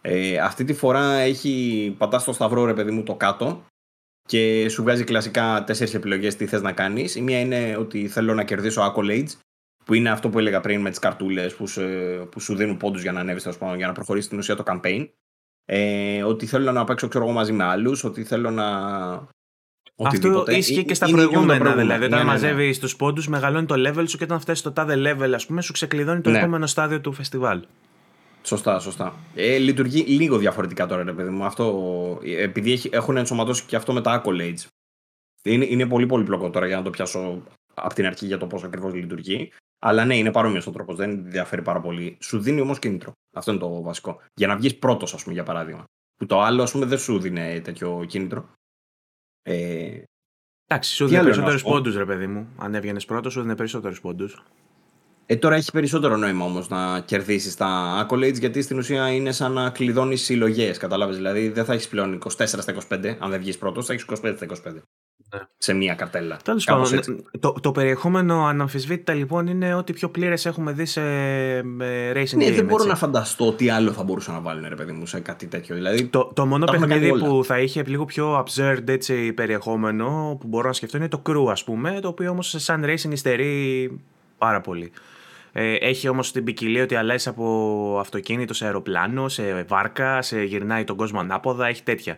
[0.00, 3.64] Ε, αυτή τη φορά έχει πατά στο σταυρό, ρε παιδί μου, το κάτω
[4.30, 7.14] και σου βγάζει κλασικά τέσσερις επιλογές τι θες να κάνεις.
[7.14, 9.28] Η μία είναι ότι θέλω να κερδίσω accolades,
[9.84, 11.64] που είναι αυτό που έλεγα πριν με τις καρτούλες που,
[12.30, 15.08] που σου δίνουν πόντους για να ανέβεις, για να προχωρήσεις στην ουσία το campaign
[15.64, 18.66] ε, ότι θέλω να παίξω ξέρω, μαζί με άλλους, ότι θέλω να.
[20.02, 21.74] Αυτό ίσχυε και στα προηγούμενα.
[21.74, 22.24] Δηλαδή, όταν ναι, ναι, ναι.
[22.24, 25.62] μαζεύεις τους πόντους, μεγαλώνει το level σου και όταν φτάσεις στο τάδε level, ας πούμε,
[25.62, 26.38] σου ξεκλειδώνει το ναι.
[26.38, 27.62] επόμενο στάδιο του φεστιβάλ.
[28.50, 29.14] Σωστά, σωστά.
[29.34, 31.44] Ε, λειτουργεί λίγο διαφορετικά τώρα, ρε παιδί μου.
[31.44, 34.66] Αυτό, επειδή έχουν ενσωματώσει και αυτό με τα accolades.
[35.42, 37.42] Είναι, είναι πολύ πολύπλοκο τώρα για να το πιάσω
[37.74, 39.52] από την αρχή για το πώς ακριβώς λειτουργεί.
[39.78, 40.96] Αλλά ναι, είναι παρόμοιος ο τρόπος.
[40.96, 42.16] Δεν διαφέρει πάρα πολύ.
[42.20, 43.12] Σου δίνει όμως κίνητρο.
[43.32, 44.20] Αυτό είναι το βασικό.
[44.34, 45.84] Για να βγεις πρώτος, ας πούμε, για παράδειγμα.
[46.16, 48.52] Που το άλλο, ας πούμε, δεν σου δίνει τέτοιο κίνητρο.
[49.42, 50.02] Ε...
[50.66, 52.48] Εντάξει, σου δίνει περισσότερους πόντους, ρε παιδί μου.
[52.56, 54.42] Αν έβγαινες πρώτος, σου δίνει περισσότερους πόντους.
[55.30, 59.52] Ε, τώρα έχει περισσότερο νόημα όμως να κερδίσεις τα accolades γιατί στην ουσία είναι σαν
[59.52, 60.78] να κλειδώνεις συλλογές.
[60.78, 64.04] Κατάλαβες; Δηλαδή δεν θα έχεις πλέον 24 στα 25, αν δεν βγεις πρώτος, θα έχεις
[64.08, 64.72] 25 στα 25
[65.34, 65.40] ναι.
[65.58, 66.36] σε μία καρτέλα.
[66.44, 72.36] Τέλος πάντων, το, το περιεχόμενο αναμφισβήτητα λοιπόν είναι ότι πιο πλήρες έχουμε δει σε racing
[72.36, 72.54] ναι, game.
[72.54, 75.46] δεν μπορώ να φανταστώ τι άλλο θα μπορούσαν να βάλουν ρε παιδί μου σε κάτι
[75.46, 75.74] τέτοιο.
[75.74, 80.66] Δηλαδή, το, το μόνο παιχνίδι που θα είχε λίγο πιο absurd έτσι, περιεχόμενο που μπορώ
[80.66, 83.90] να σκεφτώ είναι το crew ας πούμε, το οποίο όμως σαν racing υστερεί
[84.38, 84.92] πάρα πολύ.
[85.52, 90.84] Ε, έχει όμως την ποικιλία ότι αλλάζει από αυτοκίνητο σε αεροπλάνο, σε βάρκα, σε γυρνάει
[90.84, 92.16] τον κόσμο ανάποδα, έχει τέτοια.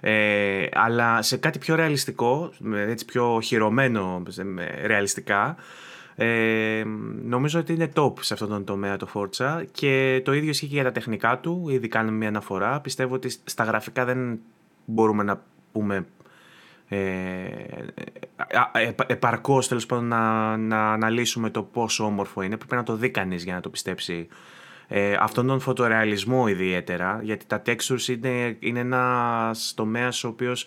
[0.00, 4.22] Ε, αλλά σε κάτι πιο ρεαλιστικό, έτσι πιο χειρωμένο
[4.84, 5.56] ρεαλιστικά,
[6.16, 6.82] ε,
[7.24, 10.74] νομίζω ότι είναι top σε αυτόν τον τομέα το Forza και το ίδιο ισχύει και
[10.74, 12.80] για τα τεχνικά του, ήδη κάνουμε μια αναφορά.
[12.80, 14.38] Πιστεύω ότι στα γραφικά δεν
[14.84, 15.42] μπορούμε να
[15.72, 16.06] πούμε
[16.88, 16.96] ε,
[18.72, 22.56] ε, επαρκώς τέλος πάντων να, να αναλύσουμε το πόσο όμορφο είναι.
[22.56, 24.28] Πρέπει να το δει κανείς για να το πιστέψει
[24.88, 30.66] ε, αυτόν τον φωτορεαλισμό ιδιαίτερα, γιατί τα textures είναι, είναι ένας τομέας ο οποίος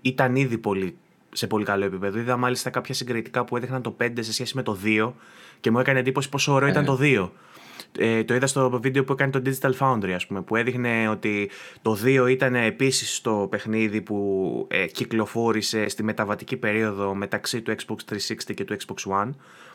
[0.00, 0.96] ήταν ήδη πολύ,
[1.32, 2.18] σε πολύ καλό επίπεδο.
[2.18, 5.12] Είδα μάλιστα κάποια συγκριτικά που έδειχναν το 5 σε σχέση με το 2
[5.60, 6.86] και μου έκανε εντύπωση πόσο ωραίο ήταν ε.
[6.86, 7.30] το 2.
[7.98, 11.50] Ε, το είδα στο βίντεο που έκανε το Digital Foundry, ας πούμε, που έδειχνε ότι
[11.82, 18.14] το 2 ήταν επίσης το παιχνίδι που ε, κυκλοφόρησε στη μεταβατική περίοδο μεταξύ του Xbox
[18.14, 19.30] 360 και του Xbox One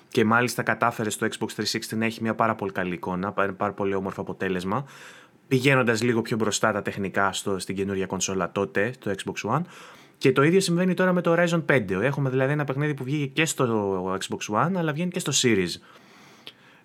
[0.10, 3.94] και μάλιστα κατάφερε στο Xbox 360 να έχει μια πάρα πολύ καλή εικόνα, πάρα πολύ
[3.94, 4.86] όμορφο αποτέλεσμα.
[5.48, 9.62] Πηγαίνοντας λίγο πιο μπροστά τα τεχνικά στο, στην καινούργια κονσόλα τότε, το Xbox One.
[10.18, 11.90] Και το ίδιο συμβαίνει τώρα με το Horizon 5.
[11.90, 15.70] Έχουμε δηλαδή ένα παιχνίδι που βγήκε και στο Xbox One, αλλά βγαίνει και στο Series.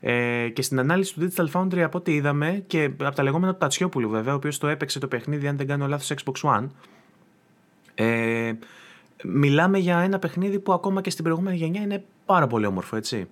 [0.06, 3.58] Ε, και στην ανάλυση του Digital Foundry, από ό,τι είδαμε, και από τα λεγόμενα του
[3.58, 6.66] Τατσιόπουλου βέβαια, ο οποίος το έπαιξε το παιχνίδι, αν δεν κάνω λάθος, Xbox One.
[7.94, 8.52] Ε,
[9.24, 13.28] μιλάμε για ένα παιχνίδι που ακόμα και στην προηγούμενη γενιά είναι πάρα πολύ όμορφο, έτσι.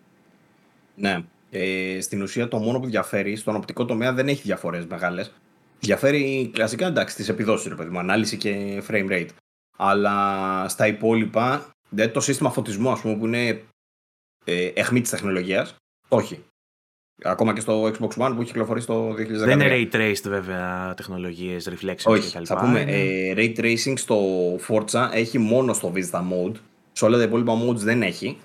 [0.95, 1.25] Ναι.
[1.51, 5.33] Ε, στην ουσία το μόνο που διαφέρει στον οπτικό τομέα δεν έχει διαφορές μεγάλες.
[5.81, 9.29] Διαφέρει κλασικά εντάξει τις επιδόσεις, ρε παιδί μου, ανάλυση και frame rate.
[9.79, 11.71] Αλλά στα υπόλοιπα,
[12.13, 13.63] το σύστημα φωτισμού, ας πούμε, που είναι
[14.45, 15.75] ε, αιχμής της τεχνολογίας,
[16.09, 16.45] όχι.
[17.25, 19.15] Ακόμα και στο Xbox One που έχει κυκλοφορήσει το 2013.
[19.29, 24.19] Δεν είναι ray traced βέβαια τεχνολογίες, reflections Όχι, Θα πούμε ε, ray tracing στο
[24.69, 26.53] Forza έχει μόνο στο Vista Mode.
[26.93, 28.39] Σε όλα τα υπόλοιπα modes δεν έχει.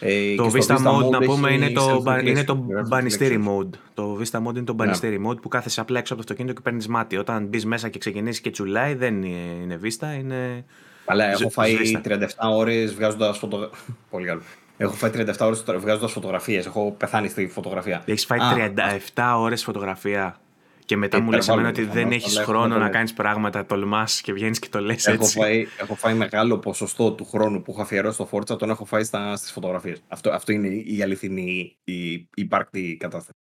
[0.00, 2.88] Ε, το και στο Vista, Mode, να πούμε, έχει είναι το, self-reflection, είναι το self-reflection.
[2.88, 3.70] μπανιστήρι mode.
[3.94, 4.84] Το Vista Mode είναι το Ναι.
[4.84, 7.16] μπανιστήρι mode που κάθεσαι απλά έξω από το αυτοκίνητο και παίρνεις μάτι.
[7.16, 10.64] Όταν μπεις μέσα και ξεκινήσεις και τσουλάει, δεν είναι, είναι Vista, είναι.
[11.04, 12.00] Αλλά έχω Ζ- φάει σβήστα.
[12.04, 13.78] 37 ώρες βγάζοντας φωτογραφίε.
[14.10, 14.40] Πολύ καλό.
[14.76, 16.66] Έχω φάει 37 ώρες βγάζοντας φωτογραφίες.
[16.66, 18.02] Έχω πεθάνει στη φωτογραφία.
[18.06, 18.72] Έχεις φάει Α,
[19.14, 20.40] 37 ώρες φωτογραφία.
[20.84, 22.86] Και μετά Ε, μου λες εμένα ότι υπερβάλλουμε δεν προφανώς, έχεις αλλά χρόνο έχουμε να
[22.86, 25.38] το- κάνεις πράγματα, τολμάς και βγαίνεις και το λες Έχω έτσι.
[25.38, 29.04] φάει, έχω φάει μεγάλο ποσοστό του χρόνου που έχω αφιερώσει στο Forza, τον έχω φάει
[29.04, 30.02] στα, στις φωτογραφίες.
[30.08, 33.38] Αυτό, αυτό είναι η αληθινή, η, η υπάρκτη κατάσταση.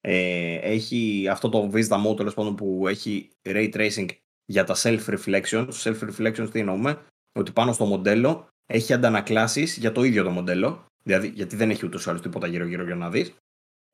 [0.00, 4.06] Ε, έχει αυτό το Vista Mode τέλος πάντων που έχει Ray Tracing
[4.44, 5.68] για τα self-reflections.
[5.82, 6.98] Self-reflections τι εννοούμε,
[7.38, 11.86] ότι πάνω στο μοντέλο έχει αντανακλάσεις για το ίδιο το μοντέλο, δηλαδή γιατί δεν έχει
[11.86, 13.34] ούτως ή άλλως τίποτα γύρω-γύρω για να δεις.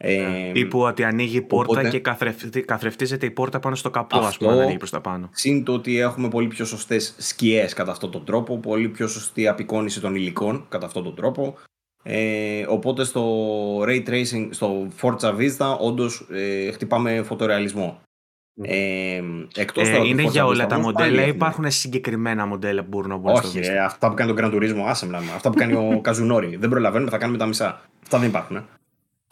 [0.04, 3.90] Ε, Ή που ότι ανοίγει η πόρτα οπότε- και καθρεφτεί- καθρεφτίζεται η πόρτα πάνω στο
[3.90, 5.28] καπό, ας Αυτό- πούμε, αν ανοίγει προς τα πάνω.
[5.32, 9.48] Συν το ότι έχουμε πολύ πιο σωστές σκιές κατά αυτόν τον τρόπο, πολύ πιο σωστή
[9.48, 11.56] απεικόνηση των υλικών κατά αυτόν τον τρόπο.
[12.04, 13.22] Ε, οπότε στο
[13.82, 18.00] Ray Tracing, στο Forza Vista, όντως ε, χτυπάμε φωτορεαλισμό.
[18.62, 19.20] Ε,
[19.56, 21.34] εκτός Ε, τώρα του είναι Forza για όλα Vista τα όμως, μοντέλα πάλι ή έχουμε.
[21.36, 23.68] υπάρχουν συγκεκριμένα μοντέλα που μπορούν να μπουν στο Όχι, Vista.
[23.68, 25.26] ε, αυτά που κάνει τον Gran Turismo, άσε μιλάμε.
[25.34, 26.56] Αυτά που κάνει ο Καζουνόρη.
[26.56, 27.80] δεν προλαβαίνουμε, θα κάνουμε τα μισά.
[28.02, 28.56] Αυτά δεν υπάρχουν.
[28.56, 28.64] Ε.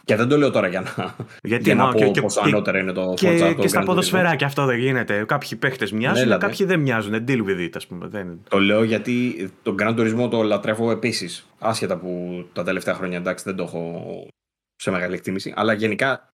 [0.04, 2.40] Και δεν το λέω τώρα για να, Γιατί για να μα, πω και, και, πόσο
[2.42, 3.86] και- ανώτερο είναι το Forza και, από το και στα Gran Turismo.
[3.86, 5.24] ποδοσφαιρά και αυτό δεν γίνεται.
[5.24, 7.24] Κάποιοι παίχτες μοιάζουν, Ναι, κάποιοι δεν μοιάζουν.
[7.28, 8.06] Deal with it, ας πούμε.
[8.08, 8.40] Δεν...
[8.48, 11.46] Το λέω γιατί τον Gran Turismo το λατρεύω επίσης.
[11.58, 14.02] Άσχετα που τα τελευταία χρόνια εντάξει δεν το έχω
[14.76, 15.52] σε μεγάλη εκτίμηση.
[15.56, 16.29] Αλλά γενικά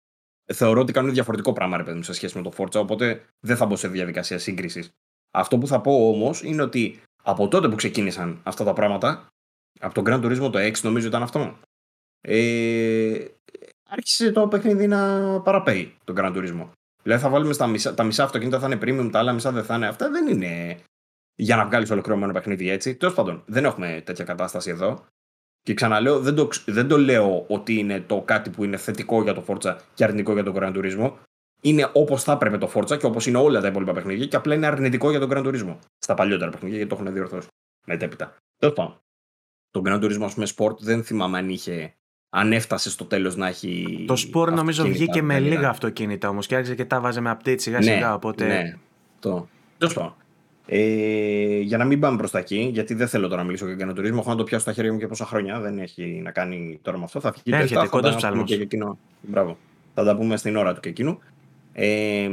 [0.46, 2.76] θεωρώ ότι κάνουν διαφορετικό πράγμα ρε παιδί μου σε σχέση με το Forza.
[2.76, 4.92] Οπότε δεν θα μπω σε διαδικασία σύγκρισης.
[5.32, 9.28] Αυτό που θα πω όμως είναι ότι από τότε που ξεκίνησαν αυτά τα πράγματα,
[9.80, 11.60] από τον Gran Turismo το 6 νομίζω ήταν αυτό.
[12.22, 13.26] Ε,
[13.90, 16.70] άρχισε το παιχνίδι να παραπέει τον Gran Turismo.
[17.04, 19.64] Δηλαδή θα βάλουμε στα μισά, τα μισά αυτοκίνητα θα είναι premium, τα άλλα μισά δεν
[19.64, 19.88] θα είναι.
[19.88, 20.80] Αυτά δεν είναι
[21.36, 22.96] για να βγάλεις ολοκληρωμένο παιχνίδι έτσι.
[22.96, 25.06] Τέλος πάντων, δεν έχουμε τέτοια κατάσταση εδώ.
[25.64, 29.22] Και ξαναλέω, δεν το, ξ- δεν το λέω ότι είναι το κάτι που είναι θετικό
[29.24, 31.12] για το Forza και αρνητικό για τον Gran Turismo.
[31.62, 34.54] Είναι όπως θα έπρεπε το Forza και όπως είναι όλα τα υπόλοιπα παιχνίδια και απλά
[34.56, 35.78] είναι αρνητικό για τον Gran Turismo.
[35.98, 37.48] Στα παλιότερα παιχνίδια γιατί το έχουν διορθώσει
[37.88, 38.36] μετέπειτα.
[38.58, 39.00] Τέλος πάντων.
[39.72, 41.94] Το Gran Turismo, ας πούμε, Sport δεν θυμάμαι αν είχε.
[42.30, 44.04] Αν έφτασε στο τέλος να έχει.
[44.08, 45.56] Το Sport νομίζω αυτοκίνητα, βγήκε με καλύτερα.
[45.56, 48.14] λίγα αυτοκίνητα όμως και άρχισε και τα βάζε με update σιγά Ναι, σιγά.
[48.14, 48.48] Οπότε.
[48.48, 48.74] Ναι,
[49.20, 49.48] το.
[49.78, 50.16] Τέλος πάντων.
[50.66, 53.86] Ε, για να μην πάμε προς τα εκεί, γιατί δεν θέλω τώρα να μιλήσω για
[53.86, 55.60] τον τουρισμό, έχω να το πιάσω στα χέρια μου και πόσα χρόνια.
[55.60, 57.20] Δεν έχει να κάνει τώρα με αυτό.
[57.20, 58.50] Θα φύγει Έρχεται, το 7, θα κοντός τα πούμε ψαλμός.
[58.50, 58.98] και για εκείνο.
[59.22, 59.58] Μπράβο.
[59.94, 61.20] Θα τα πούμε στην ώρα του και εκείνου.
[61.74, 62.30] Ε,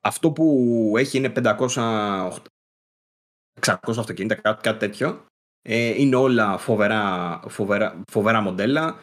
[0.00, 2.30] αυτό που έχει είναι 500,
[3.60, 5.24] 600 αυτοκίνητα, κάτι, κάτι τέτοιο.
[5.62, 9.02] Ε, είναι όλα φοβερά, φοβερά, φοβερά μοντέλα.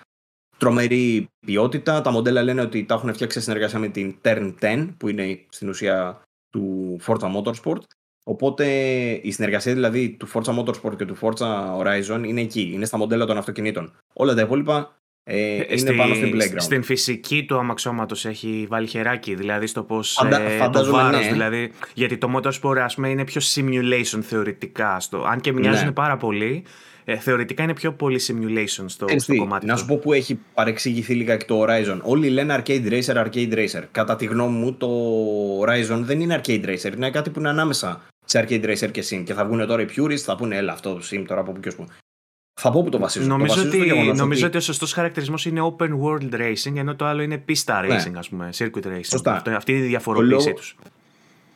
[0.57, 2.01] Τρομερή ποιότητα.
[2.01, 5.45] Τα μοντέλα λένε ότι τα έχουν φτιάξει σε συνεργασία με την Turn 10, που είναι
[5.49, 7.81] στην ουσία του Forza Motorsport.
[8.23, 8.65] Οπότε
[9.21, 13.25] η συνεργασία δηλαδή του Forza Motorsport και του Forza Horizon είναι εκεί, είναι στα μοντέλα
[13.25, 13.93] των αυτοκινήτων.
[14.13, 16.55] Όλα τα υπόλοιπα ε, είναι Στη- πάνω στην playground.
[16.61, 20.13] Στην φυσική του αμαξώματος έχει βάλει χεράκι, δηλαδή στο πώς.
[20.13, 21.31] Φαντα- το φαντάζομαι, βάρος, ναι.
[21.31, 21.71] δηλαδή.
[21.93, 24.99] Γιατί το Motorsport, ας πούμε, είναι πιο simulation θεωρητικά.
[24.99, 25.91] Στο, αν και μοιάζουν Ναι.
[25.91, 26.63] πάρα πολύ,
[27.05, 29.79] ε, θεωρητικά είναι πιο πολύ simulation στο, Ξέρεις στο τι, κομμάτι να του.
[29.79, 31.99] σου πω που έχει παρεξηγηθεί λίγα και το Horizon.
[32.01, 33.83] Όλοι λένε arcade racer, arcade racer.
[33.91, 34.87] Κατά τη γνώμη μου, το
[35.61, 36.93] Horizon δεν είναι arcade racer.
[36.95, 38.01] Είναι κάτι που είναι ανάμεσα
[38.31, 39.23] σε arcade racer και sim.
[39.25, 41.67] Και θα βγουν τώρα οι purists, θα πούνε έλα αυτό sim τώρα από πού και
[41.67, 41.85] ως πού.
[42.61, 43.27] Θα πω που το βασίζω.
[43.27, 46.75] Νομίζω, το βασίζω στο ότι, γεγονός νομίζω ότι ο σωστός χαρακτηρισμός είναι open world racing,
[46.75, 47.95] ενώ το άλλο είναι pista Ναι.
[48.03, 48.99] racing, ας πούμε, circuit racing.
[49.05, 49.33] Σωστά.
[49.33, 50.75] Αυτό, αυτή είναι η διαφοροποίησή λόγο- τους.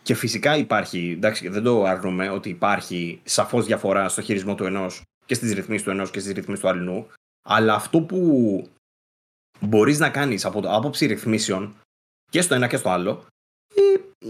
[0.03, 5.01] Και φυσικά υπάρχει, εντάξει, δεν το αρνούμε ότι υπάρχει σαφώς διαφορά στο χειρισμό του ενός
[5.25, 7.07] και στις ρυθμίσεις του ενός και στις ρυθμίσεις του αλλού.
[7.47, 8.19] Αλλά αυτό που
[9.59, 11.75] μπορείς να κάνεις από το άποψη ρυθμίσεων
[12.31, 13.25] και στο ένα και στο άλλο ε,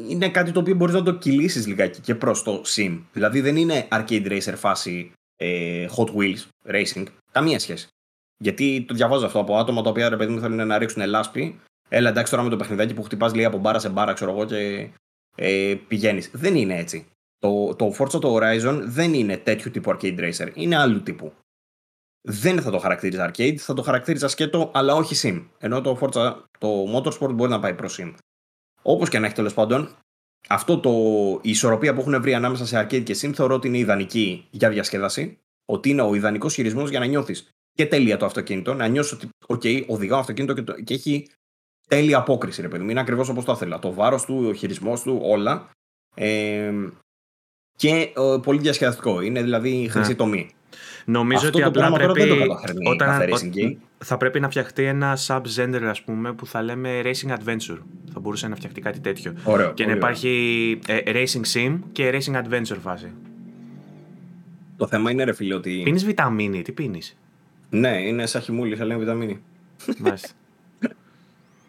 [0.09, 3.01] είναι κάτι το οποίο μπορείς να το κυλήσεις λιγάκι και προς το sim.
[3.13, 7.05] Δηλαδή δεν είναι arcade racer φάση ε, Hot Wheels racing.
[7.31, 7.87] Καμία σχέση.
[8.37, 11.59] Γιατί το διαβάζω αυτό από άτομα τα οποία ρε παιδί μου θέλουν να ρίξουν λάσπη.
[11.89, 14.45] Έλα εντάξει τώρα με το παιχνιδάκι που χτυπάς λέει από μπάρα σε μπάρα, ξέρω εγώ,
[14.45, 14.89] και
[15.35, 16.29] ε, πηγαίνεις.
[16.33, 17.07] Δεν είναι έτσι.
[17.37, 20.51] Το, το Forza το Horizon δεν είναι τέτοιου τύπου arcade racer.
[20.53, 21.33] Είναι άλλου τύπου.
[22.21, 25.47] Δεν θα το χαρακτήριζα arcade, θα το χαρακτήριζα σκέτο, αλλά όχι sim.
[25.57, 28.13] Ενώ το Forza, το Motorsport μπορεί να πάει προς sim.
[28.87, 29.89] Όπως και να έχει τέλος πάντων,
[30.47, 30.91] αυτό το,
[31.41, 34.69] η ισορροπία που έχουν βρει ανάμεσα σε arcade και sim θεωρώ ότι είναι ιδανική για
[34.69, 35.37] διασκέδαση.
[35.65, 39.29] Ότι είναι ο ιδανικός χειρισμός για να νιώθεις και τέλεια το αυτοκίνητο, να νιώσεις ότι,
[39.47, 41.27] OK, οδηγάω αυτοκίνητο και, το, και έχει
[41.87, 42.89] τέλεια απόκριση, ρε παιδί μου.
[42.89, 43.79] Είναι ακριβώς όπως το ήθελα.
[43.79, 45.69] Το βάρος του, ο χειρισμός του, όλα.
[46.15, 46.73] Ε,
[47.77, 49.21] και ε, πολύ διασκεδαστικό.
[49.21, 50.15] Είναι δηλαδή η χρυσή Ναι.
[50.15, 50.49] τομή.
[51.05, 52.29] Νομίζω Αυτό ότι το απλά πράγμα τώρα πρέπει.
[52.29, 53.75] δεν το καταφέρνει κάθε racing game.
[53.97, 57.77] θα πρέπει να φτιαχτεί ένα sub-genre, ας πούμε, που θα λέμε racing adventure.
[58.13, 59.33] Θα μπορούσε να φτιαχτεί κάτι τέτοιο.
[59.43, 59.73] Ωραίο.
[59.73, 63.03] και να πολύ υπάρχει ε, racing sim και racing adventure φάση.
[63.05, 63.13] ωραίο.
[64.77, 65.81] Το θέμα είναι, ρε φίλε, ότι.
[65.83, 67.17] Πίνεις βιταμίνη, τι πίνεις;
[67.69, 69.41] Ναι, είναι σαν χυμούλης, θα λέμε βιταμίνη.
[69.97, 70.29] Μάλιστα.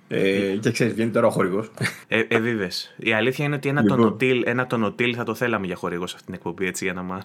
[0.08, 1.70] Ε, και ξέρεις, βγαίνει τώρα ο χορηγός.
[2.08, 3.98] Ε, ε, Η αλήθεια είναι ότι ένα, Λοιπόν.
[3.98, 7.02] τονοτήλ, ένα τονοτήλ θα το θέλαμε για χορηγό σε αυτή την εκπομπή, έτσι, για να
[7.02, 7.22] μα.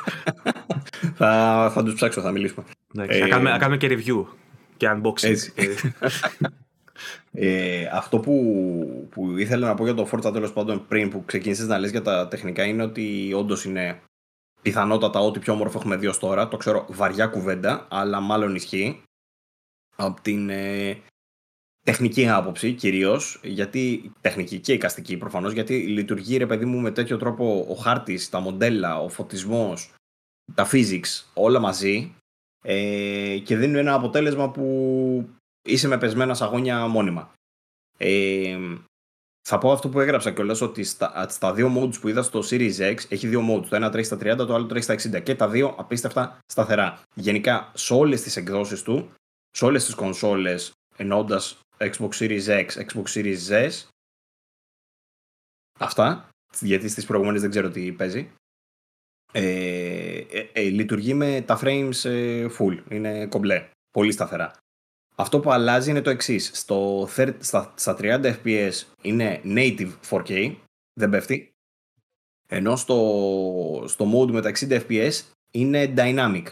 [1.20, 2.66] θα θα τους ψάξω, θα μιλήσουμε.
[2.94, 4.24] θα, Ε, κάνουμε, θα κάνουμε και review
[4.76, 5.28] και unboxing.
[5.28, 5.52] Έτσι.
[7.32, 8.34] Ε, αυτό που,
[9.10, 12.02] που ήθελα να πω για το Forza τέλος πάντων πριν που ξεκίνησε να λες για
[12.02, 14.00] τα τεχνικά είναι ότι όντως είναι
[14.62, 16.48] πιθανότατα ό,τι πιο όμορφο έχουμε δει ως τώρα.
[16.48, 19.02] Το ξέρω βαριά κουβέντα, αλλά μάλλον ισχύει.
[19.96, 20.98] Από την ε,
[21.82, 27.16] τεχνική άποψη κυρίως, γιατί τεχνική και εικαστική προφανώς, γιατί λειτουργεί ρε παιδί μου με τέτοιο
[27.16, 29.92] τρόπο ο χάρτης, τα μοντέλα, ο φωτισμός,
[30.54, 32.14] τα physics, όλα μαζί
[32.64, 35.28] ε, και δίνουν ένα αποτέλεσμα που
[35.62, 37.32] είσαι με πεσμένα σαγόνια μόνιμα.
[37.98, 38.58] Ε,
[39.48, 42.78] θα πω αυτό που έγραψα κιόλας ότι στα, στα δύο modes που είδα στο Series
[42.78, 43.66] X έχει δύο modes.
[43.68, 47.02] Το ένα τρέχει στα 30, το άλλο τρέχει στα 60 και τα δύο απίστευτα σταθερά.
[47.14, 49.10] Γενικά σε όλες τις εκδόσεις του,
[49.50, 53.70] σε όλες τις κονσόλες εννοώντας Xbox Series X, Xbox Series S.
[55.78, 56.28] Αυτά.
[56.60, 58.32] Γιατί στις προηγούμενες δεν ξέρω τι παίζει.
[59.32, 62.82] Ε, ε, ε, λειτουργεί με τα frames ε, full.
[62.90, 63.68] Είναι κομπλέ.
[63.90, 64.52] Πολύ σταθερά.
[65.16, 66.50] Αυτό που αλλάζει είναι το εξής.
[66.54, 68.72] Στο, thir- στα, στα 30 FPS
[69.02, 70.56] είναι native 4K,
[70.92, 71.50] δεν πέφτει.
[72.48, 75.12] Ενώ στο, στο mode με τα 60 FPS
[75.50, 76.44] είναι dynamic.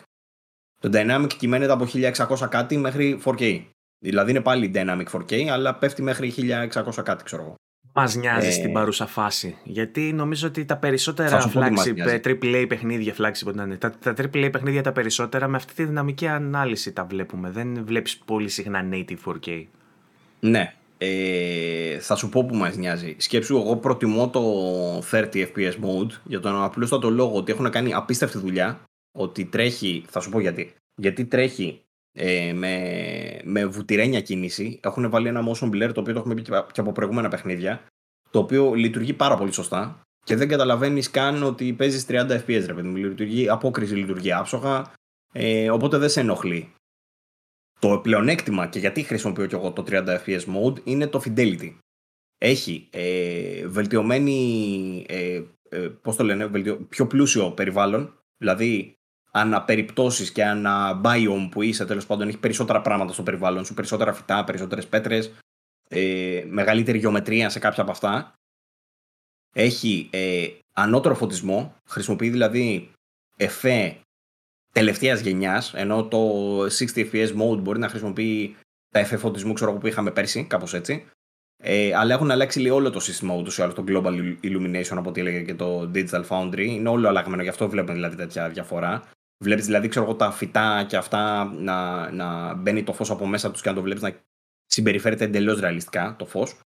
[0.81, 3.65] Το dynamic κυμαίνεται από 1600 κάτι μέχρι 4K.
[3.99, 6.33] Δηλαδή είναι πάλι dynamic 4K, αλλά πέφτει μέχρι
[6.73, 7.55] 1600 κάτι, ξέρω εγώ.
[7.93, 9.57] Μας νοιάζει Ε, στην παρούσα φάση.
[9.65, 12.15] Γιατί νομίζω ότι τα Θα περισσότερα σου πω τι μας flagship, νοιάζει.
[12.15, 15.75] ε, AAA παιχνίδια, flagship ό,τι να είναι, τα, τα AAA παιχνίδια τα περισσότερα με αυτή
[15.75, 17.51] τη δυναμική ανάλυση τα βλέπουμε.
[17.51, 19.65] Δεν βλέπεις πολύ συχνά native 4K.
[20.41, 20.73] Ναι.
[20.99, 23.15] Ε, θα σου πω που μας νοιάζει.
[23.19, 24.43] Σκέψου, εγώ προτιμώ το
[25.11, 28.81] 30 FPS mode για τον απλούστατο λόγο ότι έχουν κάνει απίστευτη δουλειά.
[29.19, 30.75] Ότι τρέχει, θα σου πω γιατί.
[30.95, 31.81] Γιατί τρέχει
[32.13, 34.81] ε, με, με βουτυρένια κίνηση.
[34.83, 37.87] Έχουν βάλει ένα motion blur το οποίο το έχουμε πει και και από προηγούμενα παιχνίδια.
[38.31, 40.01] Το οποίο λειτουργεί πάρα πολύ σωστά.
[40.25, 42.97] Και δεν καταλαβαίνεις καν ότι παίζεις 30 FPS, ρε παιδί μου.
[42.97, 44.93] Λειτουργεί, απόκριση λειτουργεί άψογα.
[45.33, 46.73] Ε, οπότε δεν σε ενοχλεί.
[47.81, 51.77] Το πλεονέκτημα και γιατί χρησιμοποιώ και εγώ το 30 fps mode είναι το fidelity.
[52.39, 56.77] Έχει ε, βελτιωμένη, ε, ε, πώς το λένε, βελτιω...
[56.77, 58.98] πιο πλούσιο περιβάλλον, δηλαδή
[59.31, 64.13] αναπεριπτώσεις και ανα biome που είσαι τέλος πάντων έχει περισσότερα πράγματα στο περιβάλλον σου, περισσότερα
[64.13, 65.33] φυτά, περισσότερες πέτρες,
[65.89, 68.33] ε, μεγαλύτερη γεωμετρία σε κάποια από αυτά.
[69.55, 72.91] Έχει ε, ανώτερο φωτισμό, χρησιμοποιεί δηλαδή
[73.37, 73.97] εφέ
[74.73, 76.69] τελευταίας γενιάς, ενώ το 60
[77.13, 78.57] fps mode μπορεί να χρησιμοποιεί
[78.91, 81.07] τα εφέ φωτισμού ξέρω εγώ, που είχαμε πέρσι, κάπως έτσι.
[81.63, 85.09] Ε, αλλά έχουν αλλάξει λίγο όλο το σύστημα ούτως ή άλλως, το Global Illumination από
[85.09, 86.59] ό,τι έλεγε και το Digital Foundry.
[86.59, 89.09] Είναι όλο αλλαγμένο, γι' αυτό βλέπουμε δηλαδή τέτοια διαφορά.
[89.45, 93.51] Βλέπεις δηλαδή, ξέρω εγώ, τα φυτά και αυτά να, να μπαίνει το φως από μέσα
[93.51, 94.21] τους και να το βλέπεις να
[94.67, 96.61] συμπεριφέρεται εντελώς ρεαλιστικά το φως.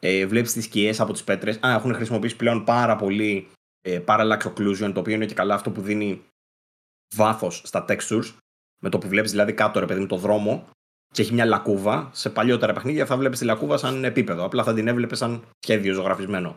[0.00, 1.58] Ε, βλέπεις τις σκιές από τις πέτρες.
[1.66, 3.48] Α, έχουν χρησιμοποιήσει πλέον πάρα πολύ
[3.80, 6.24] ε, parallax occlusion, το οποίο είναι και καλά αυτό που δίνει
[7.14, 8.34] βάθος στα textures.
[8.82, 10.68] Με το που βλέπεις δηλαδή κάτω, ρε παιδί μου, το δρόμο
[11.14, 12.10] και έχει μια λακκούβα.
[12.12, 14.44] Σε παλιότερα παιχνίδια θα βλέπεις τη λακκούβα σαν επίπεδο.
[14.44, 16.54] Απλά θα την έβλεπες σαν σχέδιο ζωγραφισμένο.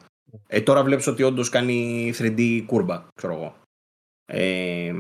[0.48, 3.56] Ε, τώρα βλέπεις ότι όντως κάνει 3D κούρμπα, ξέρω εγώ.
[4.26, 4.94] Ε,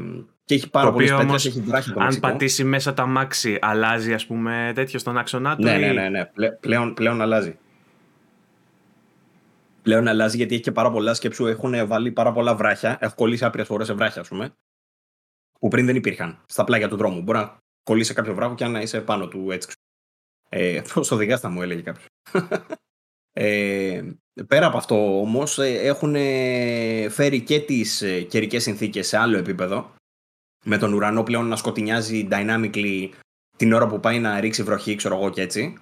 [0.45, 2.27] και έχει πάρα Το πολλές οποίο πέτρες, όμως, έχει βράχει το Αν Μεξικό.
[2.27, 5.63] πατήσει μέσα τα μάξι, αλλάζει ας πούμε τέτοιο στον άξονά του.
[5.63, 6.25] Ναι, ή- ναι, ναι, ναι.
[6.25, 7.57] Πλέ- πλέον, πλέον αλλάζει.
[9.81, 11.45] Πλέον αλλάζει γιατί έχει και πάρα πολλά σκέψου.
[11.45, 12.97] Έχουν βάλει πάρα πολλά βράχια.
[13.01, 14.53] Έχω κολλήσει άπειρες φορές σε βράχια, ας πούμε.
[15.59, 17.21] Που πριν δεν υπήρχαν στα πλάγια του δρόμου.
[17.21, 19.71] Μπορεί να κολλήσει σε κάποιο βράχο και να είσαι πάνω του έτσι.
[20.49, 22.05] Ε, Πώ οδηγά θα μου έλεγε κάποιος.
[23.35, 24.01] Ε,
[24.47, 26.13] πέρα από αυτό όμως έχουν
[27.09, 29.93] φέρει και τις καιρικές συνθήκες σε άλλο επίπεδο.
[30.63, 33.09] Με τον ουρανό πλέον να σκοτεινιάζει dynamically
[33.57, 35.77] την ώρα που πάει να ρίξει βροχή, ξέρω εγώ και έτσι.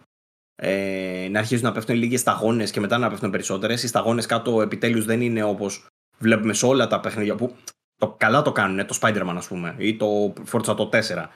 [0.55, 3.83] Ε, να αρχίζουν να πέφτουν λίγες σταγόνες και μετά να πέφτουν περισσότερες.
[3.83, 5.85] Οι σταγόνες κάτω επιτέλους δεν είναι όπως
[6.17, 7.55] βλέπουμε σε όλα τα παιχνίδια που
[7.97, 11.27] το καλά το κάνουν, το Spider-Man ας πούμε, ή το Forza το 4.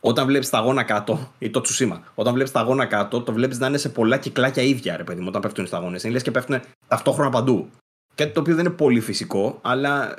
[0.00, 3.78] Όταν βλέπεις σταγόνα κάτω, ή το Tsushima, όταν βλέπεις σταγόνα κάτω, το βλέπεις να είναι
[3.78, 6.02] σε πολλά κυκλάκια ίδια, ρε παιδί μου, όταν πέφτουν οι σταγόνες.
[6.02, 7.70] Είναι λες και πέφτουν ταυτόχρονα παντού.
[8.14, 10.14] Κάτι το οποίο δεν είναι πολύ φυσικό, αλλά.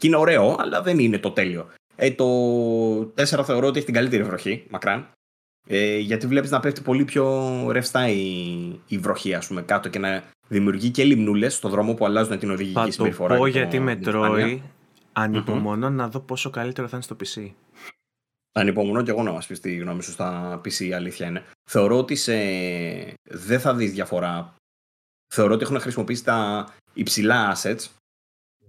[0.00, 1.70] και είναι ωραίο, αλλά δεν είναι το τέλειο.
[1.96, 2.24] Ε, το
[3.00, 5.08] 4 θεωρώ ότι έχει την καλύτερη βροχή, μακράν.
[5.66, 8.22] Ε, γιατί βλέπεις να πέφτει πολύ πιο ρευστά η,
[8.86, 12.50] η βροχή, ας πούμε, κάτω και να δημιουργεί και λιμνούλες στο δρόμο που αλλάζουν την
[12.50, 13.36] οδηγική Θα το συμπεριφορά.
[13.36, 14.28] πω και το- γιατί με την διαφάνεια.
[14.44, 14.62] τρώει.
[15.12, 17.50] Ανυπομονώ να δω πόσο καλύτερο θα είναι στο PC.
[18.52, 21.44] Ανυπομονώ και εγώ να μας πεις τη γνώμη σου στα PC, η αλήθεια είναι.
[21.70, 22.34] Θεωρώ ότι σε...
[23.22, 24.54] δεν θα δεις διαφορά.
[25.34, 27.86] Θεωρώ ότι έχουν χρησιμοποιήσει τα υψηλά assets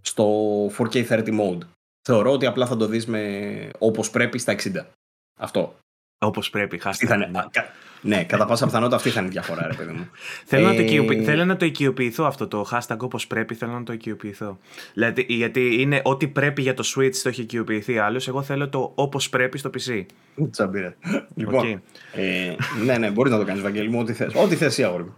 [0.02, 0.28] στο
[0.78, 1.58] 4K 30 mode.
[2.08, 3.70] Θεωρώ ότι απλά θα το δεις με...
[3.78, 4.72] όπως πρέπει στα 60.
[5.40, 5.76] Αυτό.
[6.18, 7.16] Όπως πρέπει, χάστε.
[7.16, 7.30] Ναι.
[8.02, 10.10] ναι, κατά πάσα πιθανότητα αυτή θα είναι η διαφορά, ρε παιδί μου.
[10.46, 13.84] θέλω, να το ε, θέλω να το οικειοποιηθώ αυτό το hashtag όπως πρέπει, θέλω να
[13.84, 14.58] το οικειοποιηθώ.
[14.94, 18.28] Δηλαδή, γιατί είναι ό,τι πρέπει για το Switch το έχει οικειοποιηθεί άλλος.
[18.28, 20.06] Εγώ θέλω το όπως πρέπει στο PC.
[20.52, 20.96] Τσαμπίρε.
[21.36, 21.66] Λοιπόν.
[21.66, 21.80] Okay.
[22.20, 24.34] Ε, ναι, ναι, μπορείς να το κάνεις, Βαγγέλη μου, ό,τι θες.
[24.36, 25.14] Ό,τι θες, αγόρι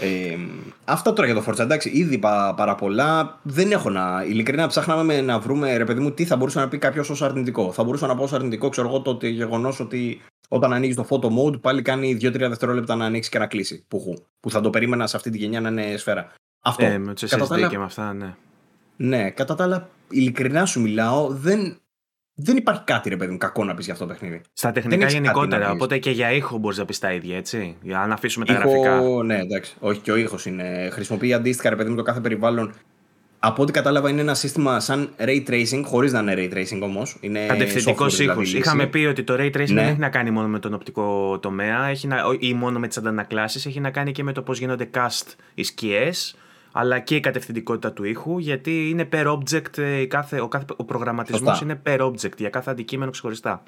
[0.00, 0.36] ε,
[0.84, 1.58] αυτά τώρα για το Forza.
[1.58, 3.38] Εντάξει, ήδη είπα πάρα πολλά.
[3.42, 4.24] Δεν έχω να.
[4.28, 7.72] Ειλικρινά ψάχναμε να βρούμε, ρε παιδί μου, τι θα μπορούσε να πει κάποιος ως αρνητικό.
[7.72, 11.26] Θα μπορούσα να πω ως αρνητικό, ξέρω εγώ, το γεγονός ότι όταν ανοίγεις το photo
[11.26, 13.84] mode, πάλι κάνει 2-3 δευτερόλεπτα να ανοίξεις και να κλείσει.
[13.88, 16.32] Που, που θα το περίμενα σε αυτή τη γενιά να είναι σφαίρα.
[16.62, 16.84] Αυτό.
[16.84, 18.34] Ε, με το SSD και με αυτά, ναι.
[18.96, 21.78] Ναι, κατά τα άλλα, ειλικρινά σου μιλάω, δεν,
[22.34, 24.40] δεν υπάρχει κάτι ρε παιδί μου κακό να πεις για αυτό το παιχνίδι.
[24.52, 25.70] Στα τεχνικά γενικότερα.
[25.70, 27.76] Οπότε και για ήχο μπορείς να πεις τα ίδια, έτσι.
[27.82, 29.22] Για να αφήσουμε τα ήχο, γραφικά.
[29.24, 29.74] Ναι, εντάξει.
[29.80, 30.88] Όχι και ο ήχος είναι.
[30.92, 32.72] Χρησιμοποιεί αντίστοιχα ρε παιδί μου το κάθε περιβάλλον.
[33.38, 37.18] Από ό,τι κατάλαβα είναι ένα σύστημα σαν ray tracing, χωρίς να είναι ray tracing όμως.
[37.48, 38.36] Κατευθυντικός ήχος.
[38.36, 39.80] Δηλαδή, Είχαμε πει ότι το ray tracing ναι.
[39.80, 42.96] δεν έχει να κάνει μόνο με τον οπτικό τομέα έχει να, ή μόνο με τις
[42.96, 43.66] αντανακλάσεις.
[43.66, 46.36] Έχει να κάνει και με το πώς γίνονται cast οι σκιές
[46.76, 50.84] αλλά και η κατευθυντικότητα του ήχου, γιατί είναι per object, ε, κάθε, ο, κάθε, ο
[50.84, 53.62] προγραμματισμός είναι per object για κάθε αντικείμενο ξεχωριστά.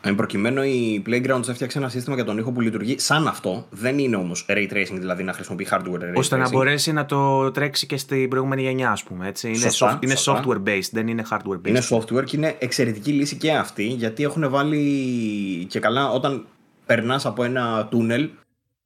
[0.00, 3.66] Εν προκειμένου, η Playgrounds έφτιαξε ένα σύστημα για τον ήχο που λειτουργεί σαν αυτό.
[3.70, 7.50] Δεν είναι όμως ray tracing, δηλαδή να χρησιμοποιεί hardware ray Ώστε να μπορέσει να το
[7.50, 9.28] τρέξει και στην προηγούμενη γενιά, ας πούμε.
[9.28, 9.48] Έτσι.
[9.48, 11.68] Είναι, σωστά, είναι software based, δεν είναι hardware based.
[11.68, 16.46] Είναι software και είναι εξαιρετική λύση και αυτή, γιατί έχουν βάλει και καλά όταν
[16.86, 18.30] περνάς από ένα τούνελ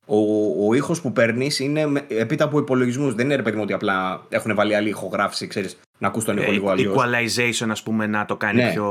[0.09, 3.14] ο, ο ήχος που παίρνεις είναι επίτα από υπολογισμούς.
[3.14, 6.36] Δεν είναι ρε παιδί μου ότι απλά έχουν βάλει άλλη ηχογράφηση, ξέρεις, να ακούς τον
[6.36, 6.96] ήχο ε, λίγο αλλιώς.
[6.96, 8.70] Equalization, ας πούμε, να το κάνει ναι.
[8.70, 8.84] πιο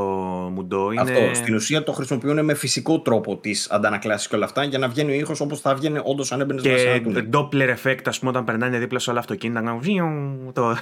[0.53, 0.91] μουντό.
[0.91, 1.01] Είναι...
[1.01, 1.33] Αυτό.
[1.33, 5.11] Στην ουσία το χρησιμοποιούν με φυσικό τρόπο τις αντανακλάσεις και όλα αυτά για να βγαίνει
[5.11, 8.19] ο ήχος όπως θα βγαίνει όντως αν έμπαινες μέσα σε ένα Και Doppler effect, ας
[8.19, 9.61] πούμε, όταν περνάνε δίπλα σε όλα αυτοκίνητα.
[9.61, 9.79] Να
[10.53, 10.77] το...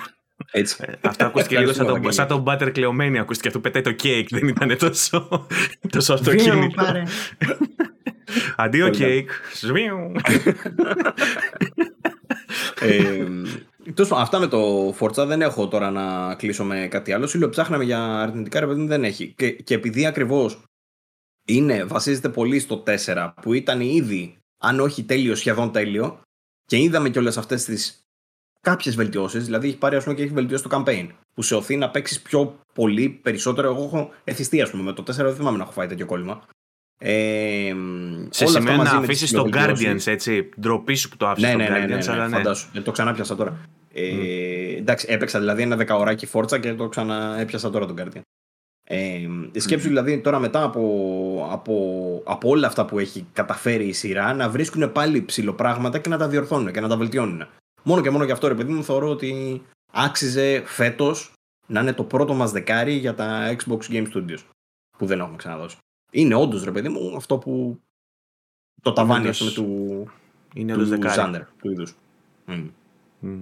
[0.51, 0.75] Έτσι.
[0.87, 3.47] Ε, αυτό ακούστηκε λίγο σαν το, σαν το butter κλεωμένη ακούστηκε.
[3.47, 4.27] Αυτό πετάει το cake.
[4.29, 5.47] Δεν ήταν τόσο,
[5.89, 6.83] τόσο αυτοκίνητο.
[8.55, 9.29] Αντίο κέικ.
[13.93, 17.27] Τόσο, αυτά με το Forza δεν έχω τώρα να κλείσω με κάτι άλλο.
[17.27, 19.33] Σύλλογο ψάχναμε για αρνητικά ρε παιδί δεν έχει.
[19.37, 20.63] Και, και επειδή ακριβώς
[21.47, 26.19] είναι, βασίζεται πολύ στο 4 που ήταν ήδη, αν όχι τέλειο, σχεδόν τέλειο,
[26.65, 27.99] και είδαμε και όλε αυτές τις
[28.61, 29.45] κάποιες βελτιώσεις.
[29.45, 31.07] Δηλαδή έχει πάρει ας πούμε, και έχει βελτιώσει το campaign.
[31.33, 33.67] Που σε οθεί να παίξεις πιο πολύ, περισσότερο.
[33.67, 36.47] Εγώ έχω εθιστεί, ας πούμε, με το 4 δεν θυμάμαι να έχω φάει τέτοιο κόλλημα.
[36.97, 37.73] Ε,
[38.29, 40.49] σε σημαίνει να αφήσεις τον Guardians, έτσι.
[40.59, 42.69] Ντροπή σου που το άφησες ναι, ναι, ναι, ναι, ναι, ναι, φαντάσου.
[42.73, 43.57] Ε, το ξανάπιασα τώρα.
[43.93, 48.21] Ε, εντάξει, έπαιξα δηλαδή ένα δεκαωράκι φόρτσα και το ξαναέπιασα τώρα τον Guardian.
[48.87, 51.73] Ε, σκέψου δηλαδή τώρα μετά από, από,
[52.25, 56.27] από όλα αυτά που έχει καταφέρει η σειρά να βρίσκουν πάλι ψηλοπράγματα και να τα
[56.27, 57.47] διορθώνουν και να τα βελτιώνουν.
[57.83, 61.31] Μόνο και μόνο γι' αυτό ρε παιδί μου θεωρώ ότι άξιζε φέτος
[61.67, 64.39] να είναι το πρώτο μας δεκάρι για τα Xbox Game Studios
[64.97, 65.77] που δεν έχουμε ξαναδώσει
[66.15, 67.81] είναι όντως ρε παιδί μου αυτό που.
[68.81, 70.07] το ταβάνι πούμε, του.
[70.53, 71.95] Είναι του Ζάντερ, του είδους.
[72.47, 72.69] Mm.
[73.23, 73.37] Mm.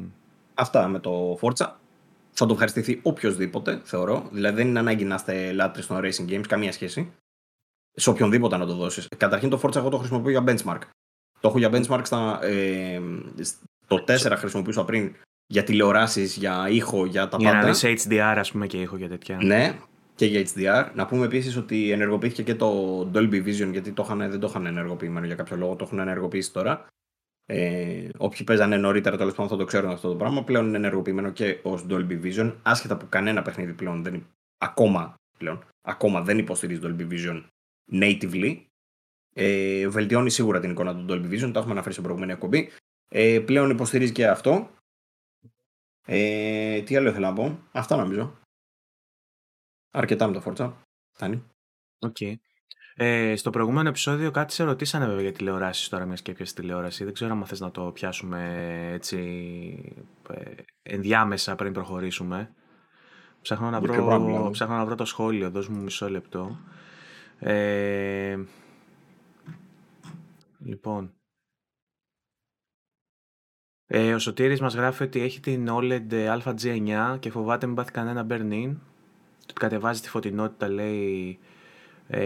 [0.53, 1.71] Αυτά με το Forza.
[2.35, 4.29] Θα το ευχαριστηθεί οποιοδήποτε, θεωρώ.
[4.31, 7.11] Δηλαδή δεν είναι ανάγκη να είστε λάτρε των racing games, καμία σχέση.
[7.91, 9.07] Σε οποιονδήποτε να το δώσεις.
[9.17, 10.79] Καταρχήν το Forza εγώ το χρησιμοποιώ για benchmark.
[11.39, 12.43] Το έχω για benchmark στα.
[12.43, 13.01] Ε,
[13.87, 15.15] το 4 χρησιμοποιούσα πριν
[15.47, 17.71] για τηλεοράσεις, για ήχο, για τα για πάντα.
[17.71, 19.37] Για να δει HDR, ας πούμε, και ήχο για τέτοια.
[19.41, 19.79] Ναι,
[20.15, 20.91] και για HDR.
[20.95, 24.65] Να πούμε επίσης ότι ενεργοποιήθηκε και το Dolby Vision, γιατί το είχαν, δεν το είχαν
[24.65, 26.85] ενεργοποιημένο για κάποιο λόγο, το έχουν ενεργοποιήσει τώρα.
[27.45, 30.43] Ε, όποιοι παίζανε νωρίτερα τέλος πάντων θα το ξέρουν αυτό το πράγμα.
[30.43, 35.65] Πλέον είναι ενεργοποιημένο και ως Dolby Vision, άσχετα που κανένα παιχνίδι πλέον δεν, ακόμα, πλέον,
[35.81, 37.43] ακόμα δεν υποστηρίζει Dolby Vision
[37.91, 38.61] natively.
[39.35, 42.69] Ε, βελτιώνει σίγουρα την εικόνα του Dolby Vision, το έχουμε αναφέρει σε προηγούμενη εκπομπή.
[43.09, 44.69] Ε, πλέον υποστηρίζει και αυτό.
[46.05, 48.42] Ε, τι άλλο ήθελα να πω; Αυτά νομίζω.
[49.95, 50.71] Αρκετά με το Forza.
[51.11, 51.43] Φτάνει.
[51.99, 52.15] OK.
[52.19, 52.33] Okay.
[52.95, 57.03] Ε, στο προηγούμενο επεισόδιο κάτι σε ρωτήσανε βέβαια για τηλεοράσεις τώρα, μιας και έπιασες τηλεόραση.
[57.03, 60.51] Δεν ξέρω αν θες να το πιάσουμε έτσι ε,
[60.83, 62.53] ενδιάμεσα πριν προχωρήσουμε.
[63.41, 66.59] Ψάχνω να, βρω, ψάχνω να βρω το σχόλιο, δώσ' μου μισό λεπτό.
[67.39, 68.37] Ε,
[70.59, 71.13] λοιπόν.
[73.85, 78.27] Ε, ο Σωτήρης μας γράφει ότι έχει την OLED AG9 και φοβάται μην πάθει κανένα
[78.29, 78.75] burn-in
[79.53, 81.39] κατεβάζει τη φωτεινότητα λέει
[82.07, 82.21] ε,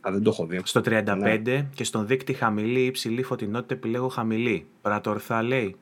[0.00, 0.60] Α, δεν το έχω δει.
[0.64, 1.68] στο 35 ναι.
[1.74, 4.66] και στον δείκτη χαμηλή ή υψηλή φωτεινότητα επιλέγω χαμηλή.
[4.82, 5.76] Πρατορθά λέει.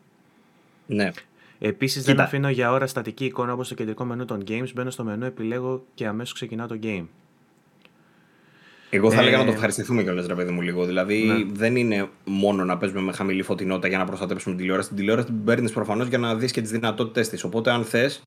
[0.87, 1.11] Ναι.
[1.59, 4.69] Επίσης δεν αφήνω για ώρα στατική εικόνα όπως το κεντρικό μενού των games.
[4.75, 7.07] Μπαίνω στο μενού, επιλέγω και αμέσως ξεκινάω το game.
[8.91, 9.21] Εγώ θα ε...
[9.21, 10.85] έλεγα να το ευχαριστηθούμε κιόλας, ρε παιδί μου, λίγο.
[10.85, 11.53] Δηλαδή, ναι.
[11.53, 14.89] δεν είναι μόνο να παίζουμε με χαμηλή φωτεινότητα για να προστατέψουμε την τηλεόραση.
[14.89, 17.45] Την τηλεόραση την παίρνεις προφανώς για να δεις και τις δυνατότητές της.
[17.45, 18.23] Οπότε, αν θες,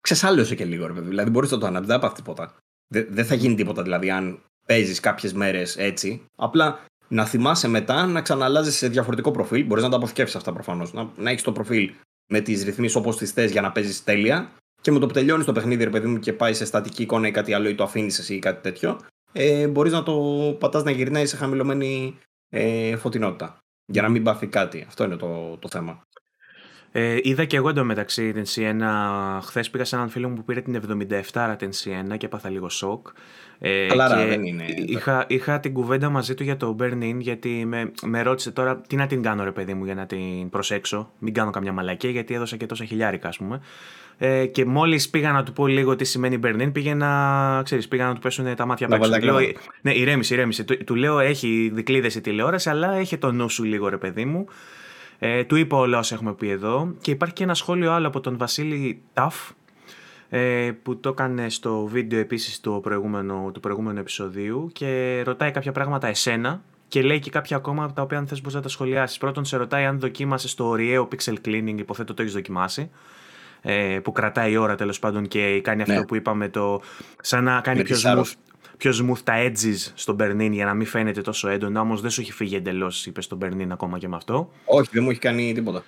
[0.00, 1.08] ξεσάλωσε και λίγο, ρε παιδί.
[1.08, 2.54] Δηλαδή, μπορείς να το αναπτύξει, δεν τίποτα.
[2.88, 6.24] Δεν, δεν θα γίνει τίποτα, δηλαδή, αν παίζεις κάποιες μέρες έτσι.
[6.36, 9.64] Απλά να θυμάσαι μετά να ξαναλάζεις σε διαφορετικό προφίλ.
[9.64, 10.92] Μπορείς να τα αποθηκεύσεις αυτά προφανώς.
[10.92, 11.92] Να, να έχεις το προφίλ
[12.32, 14.52] με τις ρυθμίσεις όπως τις θες για να παίζεις τέλεια.
[14.80, 17.26] Και με το που τελειώνεις το παιχνίδι, ρε παιδί μου, και πάει σε στατική εικόνα
[17.26, 19.00] ή κάτι άλλο, ή το αφήνεις εσύ ή κάτι τέτοιο,
[19.32, 20.16] ε, μπορείς να το
[20.58, 23.58] πατάς να γυρνάει σε χαμηλωμένη ε, φωτεινότητα.
[23.92, 24.84] Για να μην πάθει κάτι.
[24.86, 26.02] Αυτό είναι το, το θέμα.
[26.92, 28.90] Ε, είδα και εγώ εντωμεταξύ την Siena.
[29.42, 30.80] Χθες πήγα σε έναν φίλο μου που πήρε την
[31.32, 33.06] 77 την Siena και έπαθα λίγο σοκ.
[33.58, 34.64] Ε, Καλά, δεν είναι.
[34.86, 38.80] Είχα, είχα την κουβέντα μαζί του για το Burn In γιατί με, με ρώτησε τώρα
[38.80, 41.10] τι να την κάνω ρε παιδί μου για να την προσέξω.
[41.18, 43.60] Μην κάνω καμιά μαλακία γιατί έδωσα και τόσα χιλιάρικα ας πούμε.
[44.18, 47.88] Ε, και μόλις πήγα να του πω λίγο τι σημαίνει Burn In, πήγα να, ξέρεις,
[47.88, 49.10] πήγα να του πέσουν τα μάτια απ' έξω.
[49.80, 50.64] ναι, ηρέμησε, ηρέμησε.
[50.64, 54.24] Του, του λέω έχει δικλείδες η τηλεόραση, αλλά έχει το νου σου λίγο ρε παιδί
[54.24, 54.46] μου.
[55.22, 58.20] Ε, του είπα όλα όσα έχουμε πει εδώ και υπάρχει και ένα σχόλιο άλλο από
[58.20, 59.50] τον Βασίλη Ταφ
[60.28, 65.72] ε, που το έκανε στο βίντεο επίσης του προηγούμενου, του προηγούμενου επεισοδίου και ρωτάει κάποια
[65.72, 68.68] πράγματα εσένα και λέει και κάποια ακόμα από τα οποία αν θες μπορείς να τα
[68.68, 69.18] σχολιάσεις.
[69.18, 72.90] Πρώτον σε ρωτάει αν δοκίμασες το ωριαίο pixel cleaning, υποθέτω το έχεις δοκιμάσει
[73.62, 76.04] ε, που κρατάει η ώρα τέλος πάντων και κάνει αυτό ναι.
[76.04, 76.80] που είπαμε το
[77.20, 78.32] σαν να κάνει πιο smooth,
[78.80, 81.80] πιο smooth τα edges στον Bernin για να μην φαίνεται τόσο έντονα.
[81.80, 84.50] Όμως δεν σου έχει φύγει εντελώς, είπες στον Bernin ακόμα και με αυτό.
[84.64, 85.82] Όχι, δεν μου έχει κάνει τίποτα.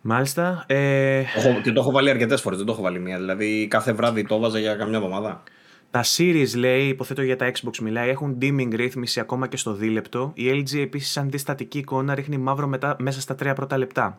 [0.00, 0.64] Μάλιστα.
[0.66, 1.22] Ε...
[1.62, 3.18] Και το έχω βάλει αρκετές φορές, δεν το έχω βάλει μία.
[3.18, 5.42] Δηλαδή κάθε βράδυ το έβαζα για καμιά εβδομάδα.
[5.90, 10.32] Τα series λέει, υποθέτω για τα Xbox μιλάει, έχουν dimming ρύθμιση ακόμα και στο δίλεπτο.
[10.34, 14.18] Η LG επίσης, σαν δει στατική εικόνα, ρίχνει μαύρο μετά, μέσα στα τρία πρώτα λεπτά.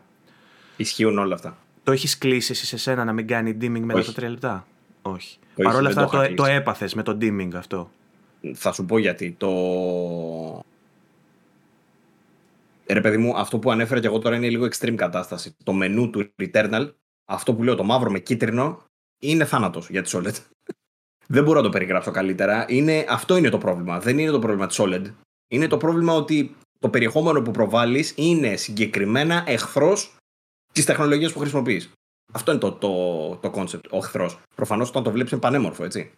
[0.76, 1.56] Ισχύουν όλα αυτά.
[1.82, 4.66] Το έχεις κλείσει εσύ σε σένα να μην κάνει dimming μετά τα τρία λεπτά;
[5.02, 5.38] Όχι.
[5.62, 7.90] Παρ' όλα αυτά το, το, έπαθες με το dimming αυτό.
[8.54, 9.34] Θα σου πω γιατί.
[9.38, 9.50] Το.
[12.86, 15.56] Ε, ρε παιδί μου, αυτό που ανέφερα και εγώ τώρα είναι λίγο extreme κατάσταση.
[15.64, 16.90] Το μενού του Returnal,
[17.24, 18.82] αυτό που λέω το μαύρο με κίτρινο,
[19.22, 20.34] είναι θάνατος για τη OLED.
[21.32, 22.64] Δεν μπορώ να το περιγράψω καλύτερα.
[22.68, 24.00] Είναι, αυτό είναι το πρόβλημα.
[24.00, 25.04] Δεν είναι το πρόβλημα της OLED.
[25.48, 30.16] Είναι το πρόβλημα ότι το περιεχόμενο που προβάλλεις είναι συγκεκριμένα εχθρός
[30.72, 31.90] της τεχνολογίας που χρησιμοποιείς.
[32.32, 34.38] Αυτό είναι το, το, το concept, ο εχθρός.
[34.54, 36.10] Προφανώς όταν το βλέπεις είναι πανέμορφο, έτσι.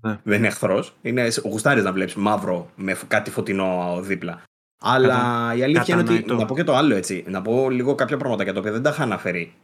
[0.00, 0.18] Ναι.
[0.22, 0.94] Δεν είναι εχθρός.
[1.02, 4.42] Είναι γουστάρι να βλέπεις μαύρο με κάτι φωτεινό δίπλα.
[4.82, 5.54] Αλλά Κατα...
[5.56, 6.24] η αλήθεια είναι ότι.
[6.32, 7.24] Να πω και το άλλο έτσι.
[7.28, 9.54] Να πω λίγο κάποια πράγματα για τα οποία δεν τα είχα αναφέρει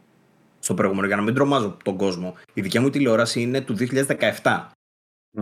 [0.59, 2.35] στο προηγούμενο για να μην τρομάζω τον κόσμο.
[2.53, 3.75] Η δικιά μου τηλεόραση είναι του
[4.43, 4.67] 2017.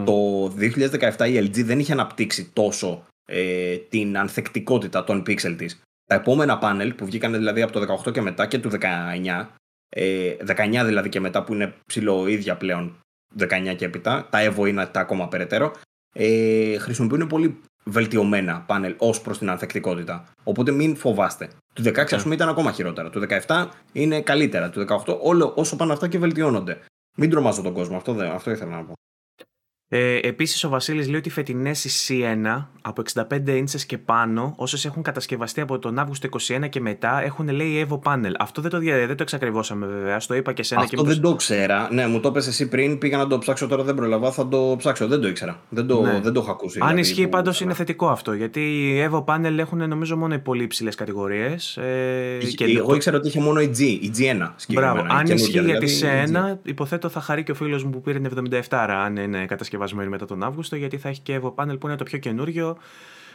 [0.06, 0.46] Το
[1.18, 5.82] 2017 η LG δεν είχε αναπτύξει τόσο ε, την ανθεκτικότητα των pixel της.
[6.06, 9.46] Τα επόμενα πάνελ που βγήκαν δηλαδή από το 18 και μετά και του 19,
[9.90, 13.00] ε, 19 δηλαδή και μετά που είναι ψηλό ίδια πλέον
[13.40, 15.72] 19 και έπειτα, τα Evo είναι τα ακόμα περαιτέρω,
[16.14, 20.24] ε, χρησιμοποιούν πολύ βελτιωμένα πάνελ ως προς την ανθεκτικότητα.
[20.44, 21.50] Οπότε μην φοβάστε.
[21.74, 23.10] Του 16 ας πούμε ήταν ακόμα χειρότερα.
[23.10, 24.70] Του 17 είναι καλύτερα.
[24.70, 26.80] Του 18 όλο όσο πάνε αυτά και βελτιώνονται.
[27.18, 27.98] Μην τρομάζω τον κόσμο.
[27.98, 28.94] Αυτό, δεν, αυτό ήθελα να πω.
[29.90, 34.54] Ε, Επίσης, ο Βασίλης λέει ότι οι φετινές η C1 από 65 ίντσες και πάνω,
[34.58, 38.32] όσες έχουν κατασκευαστεί από τον Αύγουστο 21 και μετά, έχουν λέει Evo Panel.
[38.40, 40.20] Αυτό δεν το, δεν το εξακριβώσαμε βέβαια.
[40.20, 41.88] Στο είπα και σένα Αυτό και δεν το ξέρα.
[41.92, 42.98] Ναι, μου το έπεσε εσύ πριν.
[42.98, 44.32] Πήγα να το ψάξω τώρα, δεν προλαβά.
[44.32, 45.08] Θα το ψάξω.
[45.08, 45.60] Δεν το ήξερα.
[45.70, 46.20] Δεν το, ναι.
[46.20, 46.80] δεν το έχω ακούσει.
[46.82, 48.34] Αν δηλαδή, ισχύει, πάντως είναι θετικό αυτό.
[48.34, 51.78] Γιατί οι Evo Panel έχουν νομίζω μόνο οι πολύ υψηλές κατηγορίες.
[51.78, 52.96] Ε, και εγώ το...
[52.96, 54.50] ήξερα ότι είχε μόνο η G, η G1.
[54.74, 55.06] Μπράβο.
[55.10, 58.50] Αν ισχύει για τη C1, υποθέτω θα χαρεί και ο φίλος μου που πήρε την
[58.70, 59.46] 77 αν είναι
[59.86, 62.78] κατασκευασμένη μετά τον Αύγουστο, γιατί θα έχει και Evo Panel που είναι το πιο καινούριο.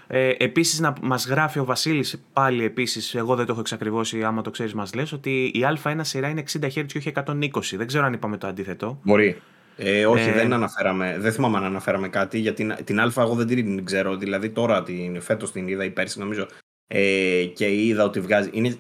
[0.07, 4.43] Ε, επίσης, να μας γράφει ο Βασίλης πάλι επίσης, εγώ δεν το έχω εξακριβώσει, άμα
[4.43, 7.77] το ξέρεις, μας λες, ότι η Α1 σειρά είναι 60 Hz και όχι 120.
[7.77, 8.99] Δεν ξέρω αν είπαμε το αντίθετο.
[9.03, 9.41] Μπορεί.
[9.77, 10.33] Ε, όχι, ε...
[10.33, 11.17] δεν αναφέραμε.
[11.19, 12.39] Δεν θυμάμαι αν αναφέραμε κάτι.
[12.39, 14.17] Γιατί την, την Α εγώ δεν την ξέρω.
[14.17, 16.47] Δηλαδή τώρα την φέτος την είδα ή πέρσι νομίζω.
[16.87, 18.51] Ε, και είδα ότι βγάζει.
[18.53, 18.77] Είναι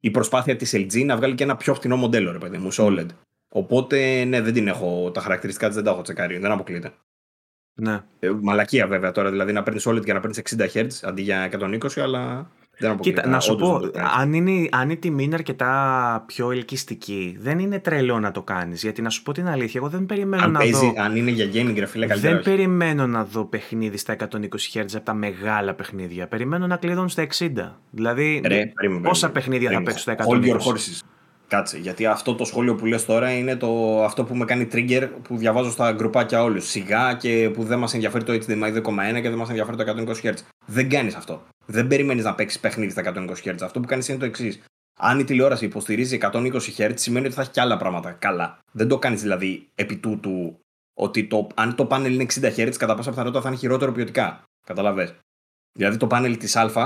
[0.00, 2.82] η προσπάθεια της LG να βγάλει και ένα πιο φθηνό μοντέλο, ρε παιδί μου, σε
[2.84, 3.06] OLED.
[3.52, 5.10] Οπότε, ναι, δεν την έχω.
[5.10, 6.38] Τα χαρακτηριστικά της δεν τα έχω τσεκάρει.
[6.38, 6.92] Δεν αποκλείεται.
[7.74, 8.00] Ναι.
[8.18, 11.50] Ε, μαλακία βέβαια τώρα, δηλαδή να παίρνεις OLED και να παίρνεις 60 Hz αντί για
[11.52, 13.80] 120, αλλά δεν Κοίτα, να σου πω,
[14.18, 18.82] αν, είναι, αν η τιμή είναι αρκετά πιο ελκυστική, δεν είναι τρελό να το κάνεις.
[18.82, 20.92] Γιατί να σου πω την αλήθεια, εγώ δεν περιμένω αν να παίζει, δω.
[20.96, 22.34] Αν είναι για gaming, ρε φίλε, καλύτερα.
[22.34, 24.36] Δεν περιμένω να δω παιχνίδι στα 120
[24.74, 26.26] Hz από τα μεγάλα παιχνίδια.
[26.26, 27.48] Περιμένω να κλειδώνουν στα 60.
[27.90, 28.72] Δηλαδή, ρε,
[29.02, 30.24] πόσα παιχνίδια θα παίξουν στα 120.
[30.26, 31.11] Hold your horses.
[31.52, 35.08] Κάτσε, γιατί αυτό το σχόλιο που λες τώρα είναι το, αυτό που με κάνει trigger
[35.22, 36.68] που διαβάζω στα γκρουπάκια όλους.
[36.68, 39.84] Σιγά και που δεν μας ενδιαφέρει το HDMI 2.1 και δεν μας ενδιαφέρει το
[40.22, 40.34] 120 Hz.
[40.66, 41.42] Δεν κάνεις αυτό.
[41.66, 43.56] Δεν περιμένεις να παίξεις παιχνίδι στα 120 Hz.
[43.62, 44.62] Αυτό που κάνεις είναι το εξής.
[45.00, 48.58] Αν η τηλεόραση υποστηρίζει 120 Hz, σημαίνει ότι θα έχει και άλλα πράγματα καλά.
[48.72, 50.58] Δεν το κάνεις δηλαδή επί τούτου
[50.94, 54.42] ότι το, αν το πάνελ είναι 60 Hz, κατά πάσα πιθανότητα θα είναι χειρότερο ποιοτικά.
[54.66, 55.16] Καταλαβέ.
[55.72, 56.80] Δηλαδή το πάνελ της Α ναι.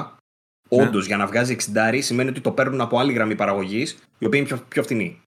[0.69, 4.39] Όντως, για να βγάζει 60 σημαίνει ότι το παίρνουν από άλλη γραμμή παραγωγής, η οποία
[4.39, 5.21] είναι πιο, πιο φθηνή.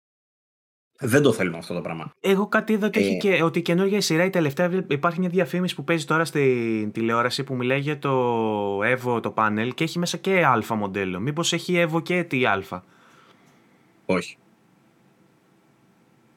[1.02, 2.12] Δεν το θέλουμε αυτό το πράγμα.
[2.20, 3.18] Εγώ κάτι είδα ότι, ε...
[3.18, 7.44] και, ότι η καινούργια σειρά, η τελευταία, υπάρχει μια διαφήμιση που παίζει τώρα στην τηλεόραση
[7.44, 11.20] που μιλάει για το Evo το πάνελ και έχει μέσα και Α μοντέλο.
[11.20, 12.64] Μήπως έχει Evo και τι Α;
[14.06, 14.38] Όχι.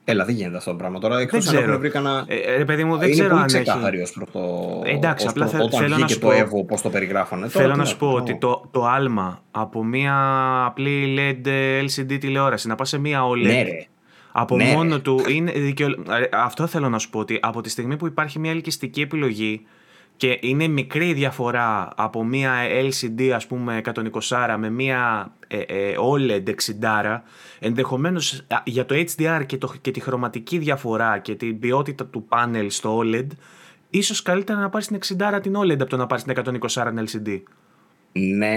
[0.04, 1.18] Έλα, δεν γίνεται αυτό το πράγμα τώρα.
[1.20, 2.24] Εκτός αν έχουν βρει κανένα.
[2.28, 4.02] Ε, ε, παιδί μου, δεν είναι ξέρω πολύ αν ξεκάθαρη έχει.
[4.04, 4.82] ως προς το.
[4.84, 6.90] Εντάξει, απλά ως θε- προ- όταν θέλω να βγήκε σου το πω- Evo, πώς το
[6.90, 7.40] περιγράφανε.
[7.48, 8.14] Τώρα Θέλω τι να σου πω πω.
[8.16, 10.14] ότι το, το άλμα από μια
[10.64, 11.48] απλή LED
[11.84, 13.86] LCD τηλεόραση να πας σε μια OLED Ναι, ρε.
[14.32, 15.00] από Ναι, μόνο ρε.
[15.00, 15.96] του είναι δικαιολο...
[16.10, 19.66] Ε, Αυτό θέλω να σου πω ότι από τη στιγμή που υπάρχει μια ελκυστική επιλογή
[20.22, 22.52] και είναι μικρή η διαφορά από μια
[22.90, 23.80] LCD ας πούμε
[24.28, 27.20] 120 με μια ε, ε, OLED 60
[27.58, 32.24] ενδεχομένως α, για το HDR και, το, και τη χρωματική διαφορά και την ποιότητα του
[32.24, 33.26] πάνελ στο OLED
[33.90, 34.98] ίσως καλύτερα να πάρεις την
[35.32, 37.40] 60 την OLED από το να πάρεις την 120 LCD.
[38.12, 38.56] Ναι,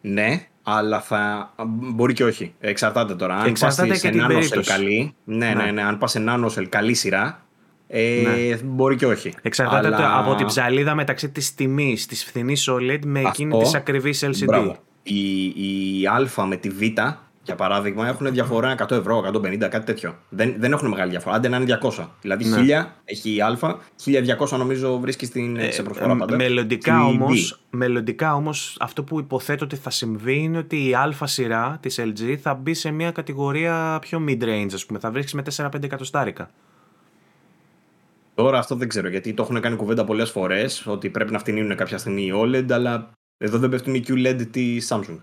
[0.00, 1.52] ναι, αλλά θα.
[1.94, 2.54] Μπορεί και όχι.
[2.60, 3.36] Εξαρτάται τώρα.
[3.36, 4.70] Αν Εξαρτάται πας και σε την Nanoscell περίπτωση.
[4.70, 5.14] καλή.
[5.24, 5.70] Ναι, ναι, Ναι.
[5.70, 5.82] ναι.
[5.82, 7.42] Αν πας σε Nanoscell καλή σειρά.
[7.94, 8.56] Ε, Ναι.
[8.64, 9.32] Μπορεί και όχι.
[9.42, 13.62] Εξαρτάται Αλλά- το- από την ψαλίδα μεταξύ της τιμής της φθηνής OLED με εκείνη Αυτό-
[13.64, 14.44] της ακριβής LCD.
[14.44, 14.76] Μπράβο.
[15.02, 15.44] Η,
[16.00, 16.80] η Α με τη Β,
[17.44, 20.16] για παράδειγμα, έχουν διαφορά 100 ευρώ, 150, κάτι τέτοιο.
[20.28, 21.34] Δεν, δεν έχουν μεγάλη διαφορά.
[21.34, 22.08] Άντε να είναι 200.
[22.20, 22.56] Δηλαδή Ναι.
[22.56, 23.58] 1000 έχει η Α,
[23.96, 26.36] 1200 νομίζω βρίσκει στην, σε προσφορά Ε, πάντα.
[26.36, 31.26] μελλοντικά, Στη όμως, μελλοντικά όμως αυτό που υποθέτω ότι θα συμβεί είναι ότι η α
[31.26, 34.98] σειρά της LG θα μπει σε μια κατηγορία πιο mid-range ας πούμε.
[34.98, 36.50] Θα βρίσκεις με 4-5 εκατοστάρικα.
[38.34, 41.76] Τώρα αυτό δεν ξέρω γιατί το έχουν κάνει κουβέντα πολλές φορές ότι πρέπει να φτηνίνουν
[41.76, 45.18] κάποια στιγμή οι OLED, αλλά εδώ δεν πέφτουν οι QLED της Samsung.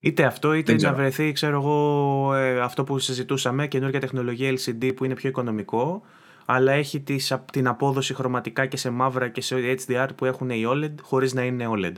[0.00, 0.94] Είτε αυτό είτε Δεν να ξέρω.
[0.96, 6.02] βρεθεί ξέρω εγώ ε, αυτό που συζητούσαμε καινούργια τεχνολογία LCD που είναι πιο οικονομικό
[6.46, 9.56] αλλά έχει τις, απ- την απόδοση χρωματικά και σε μαύρα και σε
[9.86, 11.92] HDR που έχουν οι OLED χωρίς να είναι OLED.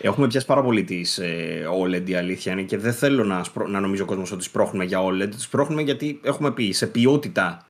[0.00, 3.68] Έχουμε πιάσει πάρα πολύ τις ε, OLED η αλήθεια είναι και δεν θέλω να, σπρω-
[3.68, 5.28] να νομίζω ο κόσμος ότι σπρώχνουμε για OLED.
[5.36, 7.65] Σπρώχνουμε γιατί έχουμε πει σε ποιότητα.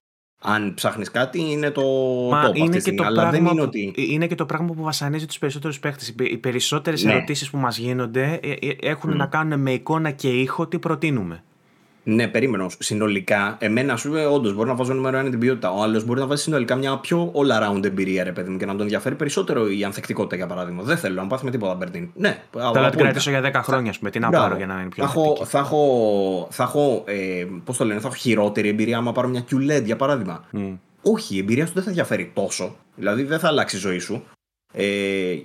[0.48, 1.82] Αν ψάχνεις κάτι, είναι το
[2.30, 2.98] Μα top αυτή είναι τη και, στιγμή.
[2.98, 3.92] το Αλλά δεν πράγμα είναι που, ότι.
[4.12, 6.08] είναι και το πράγμα που βασανίζει τους περισσότερους παίχτες.
[6.08, 7.12] Οι πε- Οι περισσότερες Ναι.
[7.12, 9.16] ερωτήσεις που μας γίνονται ε, ε, έχουν Μμ.
[9.16, 11.42] να κάνουν με εικόνα και ήχο τι προτείνουμε.
[12.08, 12.62] Ναι, περίμενο.
[12.62, 12.76] όμως.
[12.78, 15.70] Συνολικά, εμένα ας πούμε, όντως μπορεί να βάζω νούμερο ένα την ποιότητα.
[15.70, 18.66] Ο άλλος μπορεί να βάζει συνολικά μια πιο all around εμπειρία, ρε παιδί μου, και
[18.66, 20.82] να τον ενδιαφέρει περισσότερο η ανθεκτικότητα για παράδειγμα.
[20.82, 22.08] Δεν θέλω να πάθει με τίποτα Μπερντίν.
[22.14, 24.10] Ναι, Θέλω να την κρατήσω για 10 χρόνια, ας πούμε.
[24.10, 24.44] Τι να Μπράβο.
[24.44, 25.50] πάρω για να είναι πιο θα έχω, ανθεκτική.
[25.50, 29.44] θα έχω, θα έχω ε, πώς το λένε, θα έχω χειρότερη εμπειρία άμα πάρω μια
[29.50, 30.44] QLED για παράδειγμα.
[30.50, 30.72] Μμ.
[31.02, 32.76] Όχι, η εμπειρία σου δεν θα διαφέρει τόσο.
[32.96, 34.22] Δηλαδή δεν θα αλλάξει η ζωή σου.
[34.72, 34.84] Ε,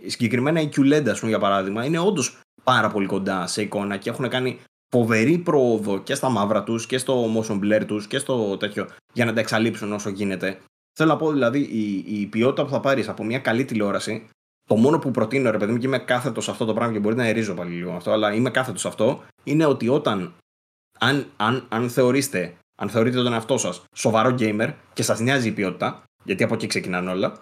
[0.06, 4.10] συγκεκριμένα η QLED, ας πούμε, για παράδειγμα, είναι όντως πάρα πολύ κοντά σε εικόνα και
[4.10, 4.60] έχουν κάνει
[4.92, 9.26] φοβερή πρόοδο και στα μαύρα τους και στο motion blur τους και στο τέτοιο για
[9.26, 10.58] να τα εξαλείψουν όσο γίνεται.
[10.94, 14.28] Θέλω να πω δηλαδή η, η ποιότητα που θα πάρεις από μια καλή τηλεόραση,
[14.68, 17.00] το μόνο που προτείνω, ρε παιδί μου, και είμαι κάθετος σε αυτό το πράγμα και
[17.00, 20.34] μπορεί να ερίζω πάλι λίγο αυτό, αλλά είμαι κάθετος σε αυτό, είναι ότι όταν
[21.00, 25.52] αν, αν, αν θεωρείστε, αν θεωρείτε τον εαυτό σας σοβαρό gamer και σας νοιάζει η
[25.52, 27.40] ποιότητα, γιατί από εκεί ξεκινάνε όλα,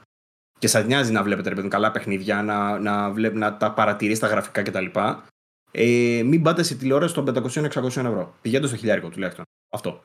[0.60, 3.72] και σας νοιάζει να βλέπετε ρε παιδί μου, καλά παιχνίδια, να, να, βλέπ, να τα
[3.72, 4.86] παρατηρείς τα γραφικά κτλ.
[5.72, 8.36] Ε, μην πάτε σε τηλεόραση των 500-600 ευρώ.
[8.42, 9.46] Πηγαίνετε στο χιλιάρικο τουλάχιστον.
[9.70, 10.04] Αυτό.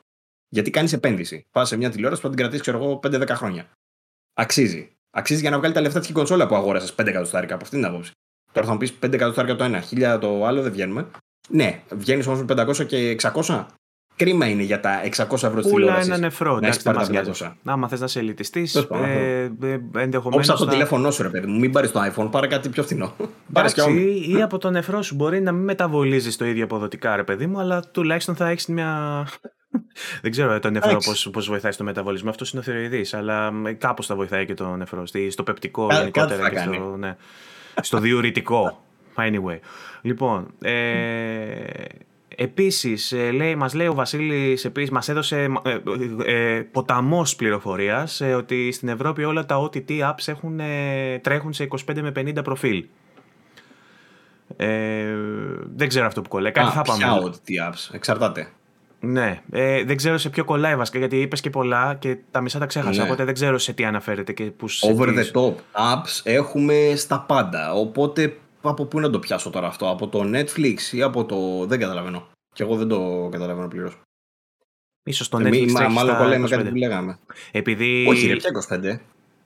[0.48, 1.46] Γιατί κάνεις επένδυση.
[1.50, 3.70] Πας σε μια τηλεόραση που θα την κρατήσεις, ξέρω εγώ, 5-10 χρόνια.
[4.34, 4.92] Αξίζει.
[5.10, 7.88] Αξίζει για να βγάλει τα λεφτά της κονσόλα που αγόρασες 5 εκατοστάρικα από αυτήν την
[7.88, 8.10] άποψη.
[8.52, 11.10] Τώρα θα μου πεις 5 εκατοστάρικα το ένα, 1000 το άλλο, δεν βγαίνουμε.
[11.48, 13.66] Ναι, βγαίνεις όμως με 500 και 600.
[14.16, 15.08] Κρίμα είναι για τα 600
[15.46, 16.06] ευρώ της Πούλα τηλεόρασης.
[16.08, 16.50] ένα νεφρό.
[16.50, 17.54] Να Εντάξει, έχεις δεν πάρει μας τα νοιάζει.
[17.64, 17.72] 500.
[17.72, 20.48] Άμα θες να είσαι ελιτιστής, Τέλος πάντων, ε, ε, ενδεχομένως.
[20.48, 21.58] Όψα το τηλέφωνό σου, ρε παιδί μου.
[21.58, 23.12] Μην πάρεις το iPhone, πάρε κάτι πιο φθηνό.
[23.52, 23.94] Πάρε και όμω.
[23.98, 27.46] ή, ή από το νεφρό σου μπορεί να μην μεταβολίζεις το ίδιο αποδοτικά, ρε παιδί
[27.46, 29.26] μου, αλλά τουλάχιστον θα έχεις μια.
[30.22, 31.30] Δεν ξέρω το νεφρό Εντάξει.
[31.30, 32.30] πώς βοηθάει στο μεταβολισμό.
[32.30, 35.06] Αυτό είναι ο θηροειδής, αλλά κάπως θα βοηθάει και το νεφρό.
[35.06, 36.98] στη- Στο πεπτικό Κα- γενικότερα κάτι θα και στο, κάνει.
[36.98, 37.16] ναι,
[37.80, 38.84] στο διουρητικό.
[39.16, 39.58] Anyway.
[40.02, 40.72] Λοιπόν, ε,
[42.37, 45.70] επίσης, ε, λέει, μας λέει ο Βασίλης, επίσης, μας έδωσε ε,
[46.24, 51.53] ε, ε, ποταμός πληροφορίας ε, ότι στην Ευρώπη όλα τα OTT apps έχουν, ε, τρέχουν
[51.53, 52.85] σε 25 με 50 προφίλ.
[54.57, 55.14] Ε,
[55.76, 56.53] δεν ξέρω αυτό που κολλάει.
[56.53, 56.99] Κάτι θα πάμε.
[56.99, 58.49] Ποια OTT apps, εξαρτάται.
[59.01, 62.59] Ναι, ε, δεν ξέρω σε ποιο κολλάει βασικά γιατί είπες και πολλά και τα μισά
[62.59, 62.99] τα ξέχασα.
[63.03, 63.07] Ναι.
[63.07, 65.53] Οπότε δεν ξέρω σε τι αναφέρεται και που σε Over τι- the top
[65.95, 67.72] apps έχουμε στα πάντα.
[67.74, 68.37] Οπότε
[68.68, 71.66] από πού να το πιάσω τώρα αυτό, από το Netflix ή από το.
[71.66, 72.26] Δεν καταλαβαίνω.
[72.54, 74.00] Και εγώ δεν το καταλαβαίνω πλήρως.
[75.06, 76.48] Ίσως το Netflix Μα, τρέχει μάλλον στα κολλάει με 25.
[76.50, 77.18] κάτι που λέγαμε.
[77.52, 79.00] Επειδή, Όχι, ρε, πια 25.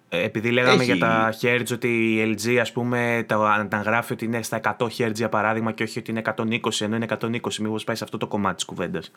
[0.09, 4.13] ε, επειδή λέγαμε Έχει- για τα hertz ότι η LG ας πούμε τα, τα γράφει
[4.13, 7.59] ότι είναι στα 100 hertz για παράδειγμα και όχι ότι είναι 120 ενώ είναι 120
[7.61, 9.11] μήπως πάει σε αυτό το κομμάτι της κουβέντας.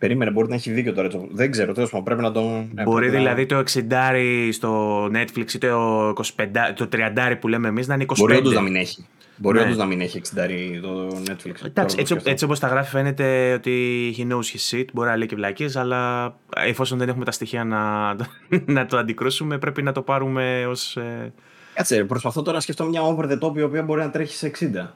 [0.00, 1.08] Περίμενε, μπορεί να έχει δίκιο τώρα.
[1.08, 2.40] το- Δεν ξέρω, τέλος πάντων πρέπει να το.
[2.74, 7.48] ναι, Μπορεί πρέπει να- δηλαδή το 60 στο Netflix ή το, 25, το 30 που
[7.48, 8.14] λέμε εμείς να είναι 25.
[8.18, 9.06] Μπορεί όντως να μην έχει.
[9.36, 9.64] Μπορεί Ναι.
[9.64, 11.64] όντως να μην έχει 60 το Netflix.
[11.64, 12.30] Εντάξει, Τώρα έτσι, το σκέφτομαι.
[12.30, 15.76] έτσι όπως τα γράφει φαίνεται ότι he knows his shit, μπορεί να λέει και βλακίες,
[15.76, 18.14] αλλά εφόσον δεν έχουμε τα στοιχεία να,
[18.76, 20.96] να το αντικρούσουμε, πρέπει να το πάρουμε ως...
[20.96, 21.32] ε,
[21.74, 24.50] Κάτσε, προσπαθώ τώρα να σκεφτώ μια over the top η οποία μπορεί να τρέχει σε
[24.60, 24.86] 60.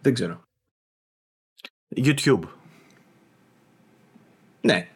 [0.00, 0.40] Δεν ξέρω.
[1.96, 2.40] YouTube.
[4.60, 4.88] Ναι.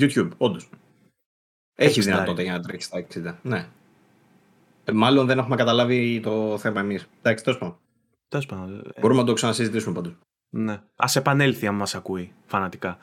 [0.00, 0.68] YouTube, όντως.
[1.74, 2.02] Έχει 60.
[2.02, 3.34] δυνατότητα για να τρέξει στα 60.
[3.42, 3.66] Ναι.
[4.84, 7.08] Ε, μάλλον δεν έχουμε καταλάβει το θέμα εμείς.
[7.22, 7.76] Εντάξει, τέλος πάντων.
[8.28, 8.78] Τέλος πάντων.
[8.94, 10.12] ε, Μπορούμε να το ξανασυζητήσουμε πάντως.
[10.50, 10.72] Ναι.
[10.72, 12.98] Α επανέλθει αν μας ακούει φανατικά.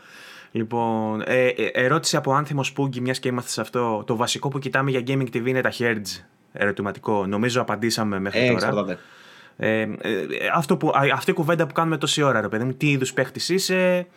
[0.51, 4.03] Λοιπόν, ε, ε, ερώτηση από άνθιμος Spooky, μιας και είμαστε σε αυτό.
[4.07, 6.23] Το βασικό που κοιτάμε για Gaming TV είναι τα hertz.
[6.53, 7.25] Ερωτηματικό.
[7.25, 8.53] Νομίζω απαντήσαμε μέχρι Ε, τώρα.
[8.53, 8.97] εξαρτάται.
[9.57, 10.21] Ε, ε,
[10.53, 13.13] αυτό που, α, αυτή η κουβέντα που κάνουμε τόση ώρα, ρε παιδί μου, τι είδους
[13.13, 14.07] παίχτης είσαι,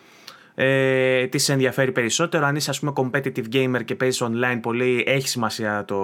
[0.55, 2.45] ε, τις σε ενδιαφέρει περισσότερο.
[2.45, 5.95] Αν είσαι, ας πούμε, competitive gamer και παίζεις online πολύ, έχει σημασία το,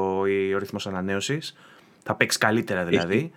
[0.55, 1.55] ο ρυθμός ανανέωσης.
[2.03, 3.31] Θα παίξεις καλύτερα δηλαδή.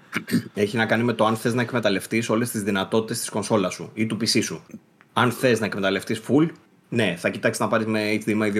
[0.55, 3.91] Έχει να κάνει με το αν θες να εκμεταλλευτείς όλες τις δυνατότητες της κονσόλας σου
[3.95, 4.63] ή του PC σου.
[5.13, 6.49] Αν θες να εκμεταλλευτείς full,
[6.89, 8.53] ναι, θα κοιτάξεις να πάρεις με HDMI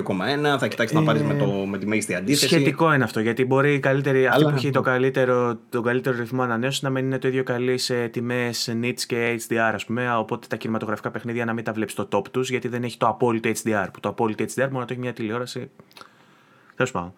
[0.53, 2.47] 2.1, θα κοιτάξεις να πάρεις με, το, με τη μέγιστη αντίθεση.
[2.47, 6.17] Σχετικό είναι αυτό, γιατί μπορεί η καλύτερη, αυτή Αλλά- που έχει το καλύτερο, τον καλύτερο
[6.19, 10.17] ρυθμό ανανέωσης να μην είναι το ίδιο καλή σε τιμές nits και HDR, ας πούμε.
[10.17, 13.07] Οπότε τα κινηματογραφικά παιχνίδια να μην τα βλέπεις στο top τους, γιατί δεν έχει το
[13.07, 13.87] απόλυτο HDR.
[13.93, 15.71] Που το απόλυτο HDR μπορεί να το έχει μια τηλεόραση.
[16.77, 17.13] Τέλος πάντων.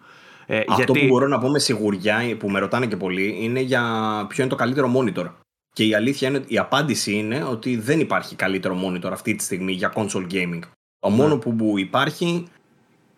[0.45, 0.99] Ε, Αυτό γιατί...
[0.99, 3.81] που μπορώ να πω με σιγουριά, που με ρωτάνε και πολλοί, είναι για
[4.29, 5.25] ποιο είναι το καλύτερο monitor.
[5.73, 9.71] Και η αλήθεια είναι, η απάντηση είναι ότι δεν υπάρχει καλύτερο monitor αυτή τη στιγμή
[9.71, 10.59] για console gaming.
[11.01, 11.15] Το Ναι.
[11.15, 12.45] μόνο που, που υπάρχει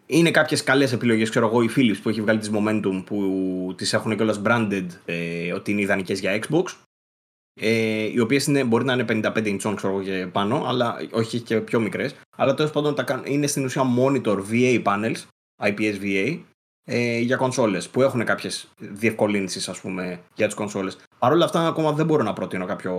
[0.06, 1.30] είναι κάποιες καλές επιλογές.
[1.30, 5.54] Ξέρω εγώ, η Philips που έχει βγάλει τι Momentum που τις έχουν κιόλας branded ε,
[5.54, 6.64] ότι είναι ιδανικές για Xbox.
[7.62, 11.60] Ε, οι οποίες μπορεί να είναι 55 inch ξέρω εγώ και πάνω, αλλά όχι και
[11.60, 12.16] πιο μικρές.
[12.38, 15.22] Αλλά τέλος πάντων τα κάν- είναι στην ουσία monitor VA panels,
[15.64, 16.40] IPS VA,
[16.84, 20.98] ε, για κονσόλες που έχουν κάποιες διευκολύνσεις, ας πούμε, για τις κονσόλες.
[21.20, 22.96] Παρ' όλα αυτά, ακόμα δεν μπορώ να προτείνω κάποιο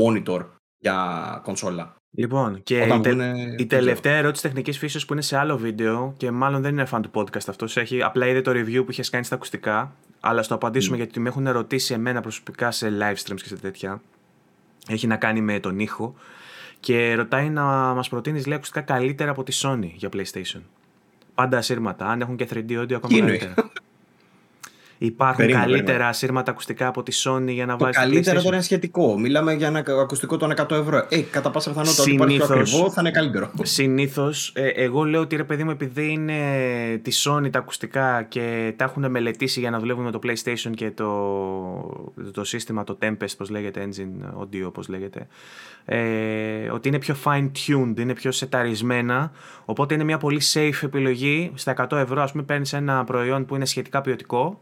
[0.00, 0.46] monitor
[0.78, 1.94] για κονσόλα.
[2.14, 5.36] Λοιπόν, και Όταν η, τε- βγουνε, η δεν τελευταία ερώτηση τεχνικής φύσεως που είναι σε
[5.36, 7.76] άλλο βίντεο και μάλλον δεν είναι fan του podcast αυτός.
[7.76, 9.94] Έχει, απλά είδε το review που είχες κάνει στα ακουστικά.
[10.20, 14.00] Αλλά στο απαντήσουμε γιατί με έχουν ερωτήσει εμένα προσωπικά σε live streams και σε τέτοια.
[14.88, 16.14] Έχει να κάνει με τον ήχο.
[16.80, 17.62] Και ρωτάει να
[17.94, 20.60] μας προτείνεις λέει ακουστικά καλύτερα από τη Sony για PlayStation.
[21.34, 22.06] Πάντα ασύρματα.
[22.06, 23.70] Αν έχουν και 3D audio, ακόμα Τι εννοείς; καλύτερα.
[25.04, 26.08] Υπάρχουν Περίμενε, καλύτερα περίμενε.
[26.08, 29.18] ασύρματα ακουστικά από τη Sony για να Το βάλει καλύτερο τώρα είναι σχετικό.
[29.18, 31.06] Μιλάμε για ένα ακουστικό των 100 ευρώ.
[31.08, 33.50] Ε, κατά πάσα πιθανότητα ότι υπάρχει πιο Συνήθως- ακριβό θα είναι καλύτερο.
[33.62, 36.36] Συνήθως, εγώ λέω ότι ρε παιδί μου, επειδή είναι
[37.02, 40.90] τη Sony τα ακουστικά και τα έχουν μελετήσει για να δουλεύουν με το PlayStation και
[40.90, 41.10] το,
[42.32, 45.26] το σύστημα, το Tempest, πώς λέγεται, Engine Audio, πώς λέγεται,
[45.84, 49.32] ε, ότι είναι πιο fine-tuned, είναι πιο σεταρισμένα,
[49.64, 51.50] οπότε είναι μια πολύ safe επιλογή.
[51.54, 54.60] Στα 100 ευρώ, ας πούμε, παίρνεις ένα προϊόν που είναι σχετικά ποιοτικό,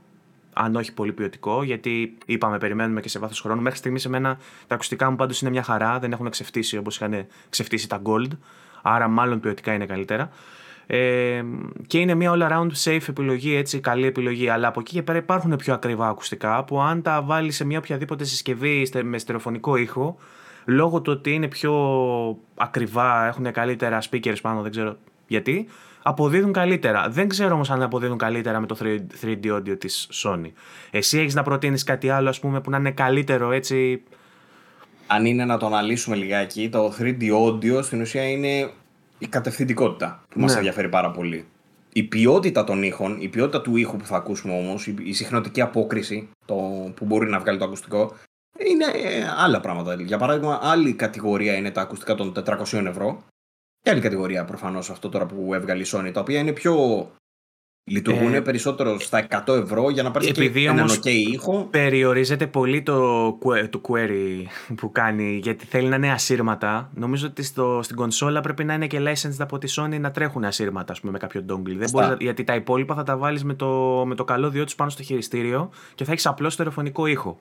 [0.63, 3.63] αν όχι πολύ ποιοτικό, γιατί είπαμε, περιμένουμε και σε βάθος χρόνου.
[3.63, 7.27] Μέχρι στιγμής, εμένα τα ακουστικά μου πάντως είναι μια χαρά, δεν έχουν ξεφτύσει όπως είχαν
[7.51, 8.29] ξεφτύσει τα Gold.
[8.83, 10.31] Άρα, μάλλον ποιοτικά είναι καλύτερα.
[10.87, 11.43] Ε,
[11.87, 14.49] και είναι μια all around safe επιλογή, έτσι, καλή επιλογή.
[14.49, 17.79] Αλλά από εκεί και πέρα υπάρχουν πιο ακριβά ακουστικά που αν τα βάλεις σε μια
[17.79, 20.17] οποιαδήποτε συσκευή στε- με στερεοφωνικό ήχο,
[20.65, 21.73] λόγω του ότι είναι πιο
[22.55, 24.97] ακριβά, έχουν καλύτερα speakers πάνω, δεν ξέρω
[25.27, 25.67] γιατί,
[26.03, 27.09] αποδίδουν καλύτερα.
[27.09, 28.77] Δεν ξέρω όμως αν αποδίδουν καλύτερα με το
[29.23, 30.51] 3D audio της Sony.
[30.91, 34.03] Εσύ έχεις να προτείνεις κάτι άλλο, ας πούμε, που να είναι καλύτερο έτσι;
[35.07, 38.71] Αν είναι να το αναλύσουμε λιγάκι, το 3D audio στην ουσία είναι
[39.19, 40.57] η κατευθυντικότητα που μας Ναι.
[40.57, 41.45] ενδιαφέρει πάρα πολύ.
[41.93, 45.61] Η ποιότητα των ήχων, η ποιότητα του ήχου που θα ακούσουμε όμως, η, η συχνοτική
[45.61, 46.55] απόκριση το,
[46.95, 48.15] που μπορεί να βγάλει το ακουστικό,
[48.59, 49.95] είναι ε, άλλα πράγματα.
[49.95, 53.23] Για παράδειγμα, άλλη κατηγορία είναι τα ακουστικά των 400 ευρώ
[53.83, 56.75] και άλλη κατηγορία προφανώς αυτό τώρα που έβγαλε η Sony, τα οποία είναι πιο...
[57.91, 61.67] Λειτουργούν Ε, περισσότερο στα 100 ευρώ για να πάρει και επειδή έναν όμως- ok ήχο.
[61.71, 64.45] Περιορίζεται πολύ το, que- το query
[64.77, 66.91] που κάνει γιατί θέλει να είναι ασύρματα.
[66.95, 70.45] Νομίζω ότι στο, στην κονσόλα πρέπει να είναι και licensed από τη Sony να τρέχουν
[70.45, 71.63] ασύρματα ας πούμε, με κάποιο dongle.
[71.65, 71.93] Δεν Σωστά.
[71.93, 74.91] μπορείς, να- γιατί τα υπόλοιπα θα τα βάλεις με το, με το καλώδιό τους πάνω
[74.91, 77.39] στο χειριστήριο και θα έχεις απλό στερεοφωνικό ήχο.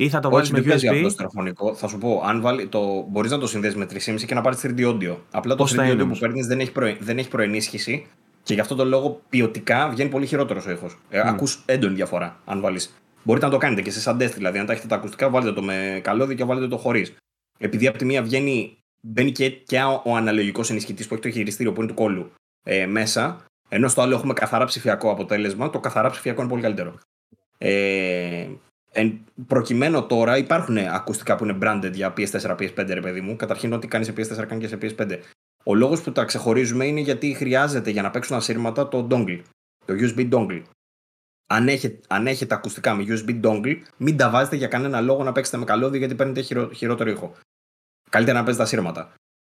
[0.00, 1.10] Ή θα το βάλεις Όχι, με δεν παίζει απλό USB.
[1.10, 1.74] στερεοφωνικό.
[1.74, 4.60] Θα σου πω, αν βάλει, το, μπορείς να το συνδέσεις με 3,5 και να πάρεις
[4.62, 5.16] 3D audio.
[5.30, 7.28] Απλά το Πώς θα 3D είναι audio που όμως; παίρνεις δεν, έχει προ, δεν έχει
[7.28, 8.06] προενίσχυση
[8.42, 10.98] και γι' αυτό το λόγο ποιοτικά βγαίνει πολύ χειρότερος ο ήχος.
[11.10, 12.94] Ε, Ακούς έντονη διαφορά αν βάλεις.
[13.22, 14.58] Μπορείτε να το κάνετε και σε σαν test, δηλαδή.
[14.58, 17.14] Αν τα έχετε τα ακουστικά, βάλτε το με καλώδιο και βάλετε το χωρίς.
[17.58, 21.72] Επειδή από τη μία βγαίνει, μπαίνει και, και ο αναλογικός ενισχυτής που έχει το χειριστήριο
[21.72, 22.32] που είναι του κόλλου
[22.62, 26.94] ε, μέσα, ενώ στο άλλο έχουμε καθαρά ψηφιακό αποτέλεσμα, το καθαρά ψηφιακό είναι πολύ καλύτερο.
[27.58, 28.46] Ε,
[28.98, 33.36] εν προκειμένου τώρα υπάρχουν ακουστικά που είναι branded για PS4, PS5, ρε παιδί μου.
[33.36, 35.18] Καταρχήν, ό,τι κάνεις σε PS4 κάνει και σε PS5.
[35.64, 39.40] Ο λόγος που τα ξεχωρίζουμε είναι γιατί χρειάζεται για να παίξουν ασύρματα το dongle,
[39.84, 40.62] το USB dongle.
[41.46, 45.32] αν έχετε, αν έχετε ακουστικά με USB dongle, μην τα βάζετε για κανένα λόγο να
[45.32, 47.34] παίξετε με καλώδιο γιατί παίρνετε χειρο, χειρότερο ήχο.
[48.10, 49.14] Καλύτερα να παίζετε ασύρματα.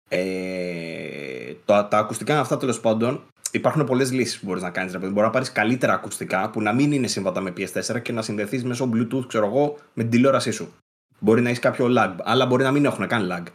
[0.09, 3.23] Ε, το, τα ακουστικά αυτά τέλος πάντων
[3.53, 4.97] υπάρχουν πολλές λύσεις που μπορείς να κάνεις.
[4.97, 8.63] Μπορεί να πάρεις καλύτερα ακουστικά που να μην είναι σύμβατα με PS4 και να συνδεθείς
[8.63, 10.73] μέσω Bluetooth, ξέρω εγώ, με την τηλεόρασή σου.
[11.19, 13.51] Μπορεί να έχεις κάποιο lag, αλλά μπορεί να μην έχουν καν lag.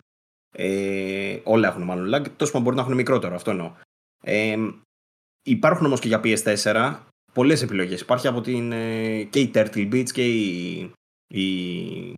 [0.53, 2.26] Ε, όλα έχουν μάλλον lag.
[2.36, 3.72] Τόσο που μπορεί να έχουν μικρότερο, αυτό εννοώ.
[4.22, 4.57] Ε,
[5.42, 6.96] υπάρχουν όμως και για PS4
[7.32, 8.01] πολλές επιλογές.
[8.01, 10.92] Υπάρχει από την, ε, και η Turtle Beach και η.
[11.26, 12.14] η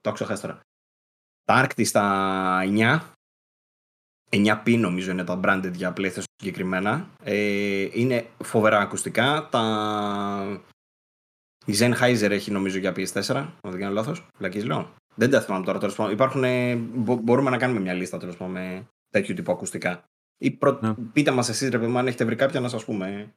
[0.00, 0.60] το ξεχάσει τώρα.
[1.44, 3.00] Τα Arctis στα 9.
[4.30, 7.08] 9P νομίζω είναι τα branded για PlayStation συγκεκριμένα.
[7.22, 9.48] Ε, είναι φοβερά ακουστικά.
[9.50, 10.62] Τα...
[11.66, 14.26] Η Sennheiser έχει νομίζω για PS4, αν δεν κάνω λάθος.
[14.38, 14.94] Λακής λέω.
[15.14, 15.78] Δεν τα θυμάμαι τώρα.
[15.78, 16.44] Τέλος Υπάρχουν,
[17.22, 20.04] μπορούμε να κάνουμε μια λίστα τέλος με τέτοιου τύπου ακουστικά.
[20.38, 20.70] Ή προ...
[20.70, 20.80] yeah.
[20.80, 20.94] Ναι.
[21.12, 23.34] πείτε μας εσείς ρε παιδί αν έχετε βρει κάποια να σας πούμε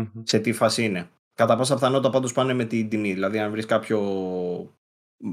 [0.00, 0.22] mm-hmm.
[0.22, 1.08] σε τι φάση είναι.
[1.34, 3.12] Κατά πάσα πιθανότητα πάντως πάνε με την τιμή.
[3.12, 4.00] Δηλαδή αν βρεις κάποιο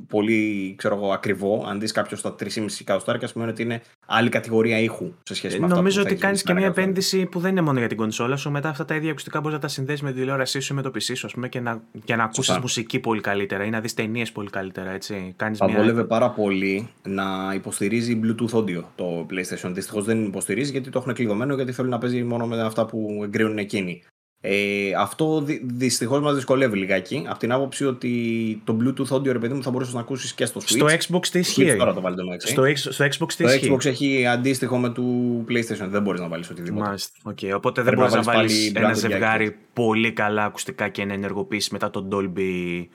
[0.08, 1.66] πολύ ξέρω εγώ, ακριβό.
[1.68, 5.66] Αν δεις κάποιος στα 3,5 εκατοστάρια, σημαίνει ότι είναι άλλη κατηγορία ήχου σε σχέση με
[5.66, 5.76] αυτό.
[5.76, 8.52] Νομίζω ότι κάνεις και μια επένδυση που δεν είναι μόνο για την κονσόλα σου.
[8.52, 10.82] Μετά αυτά τα ίδια ακουστικά μπορείς να τα συνδέσει με τη τηλεόρασή σου ή με
[10.82, 13.80] το PC σου, ας πούμε, και να, και να ακούσεις μουσική πολύ καλύτερα ή να
[13.80, 14.92] δεις ταινίες πολύ καλύτερα.
[14.92, 15.34] Έτσι.
[15.36, 15.78] Κάνεις Θα μια...
[15.78, 19.72] βολεύει πάρα πολύ να υποστηρίζει Bluetooth audio το PlayStation.
[19.74, 23.22] Δυστυχώς δεν υποστηρίζει γιατί το έχουν κλειδωμένο γιατί θέλει να παίζει μόνο με αυτά που
[23.24, 24.04] εγκρίνουν εκείνοι.
[24.44, 27.26] Ε, αυτό δυ, δυστυχώς μας δυσκολεύει λιγάκι.
[27.28, 30.46] Από την άποψη ότι το Bluetooth audio, ρε παιδί μου, θα μπορούσες να ακούσεις και
[30.46, 30.68] στο Switch.
[30.68, 34.26] Στο Xbox τι ισχύει; Τώρα το βάλετε στο, στο Xbox τι ισχύει; Το Xbox έχει
[34.26, 35.88] αντίστοιχο με του PlayStation.
[35.90, 36.86] Δεν μπορείς να βάλεις οτιδήποτε.
[36.86, 37.14] Μάλιστα.
[37.30, 37.52] Okay.
[37.56, 42.08] Οπότε δεν μπορείς να βάλεις ένα ζευγάρι πολύ καλά ακουστικά και να ενεργοποιήσεις μετά το
[42.12, 42.86] Dolby,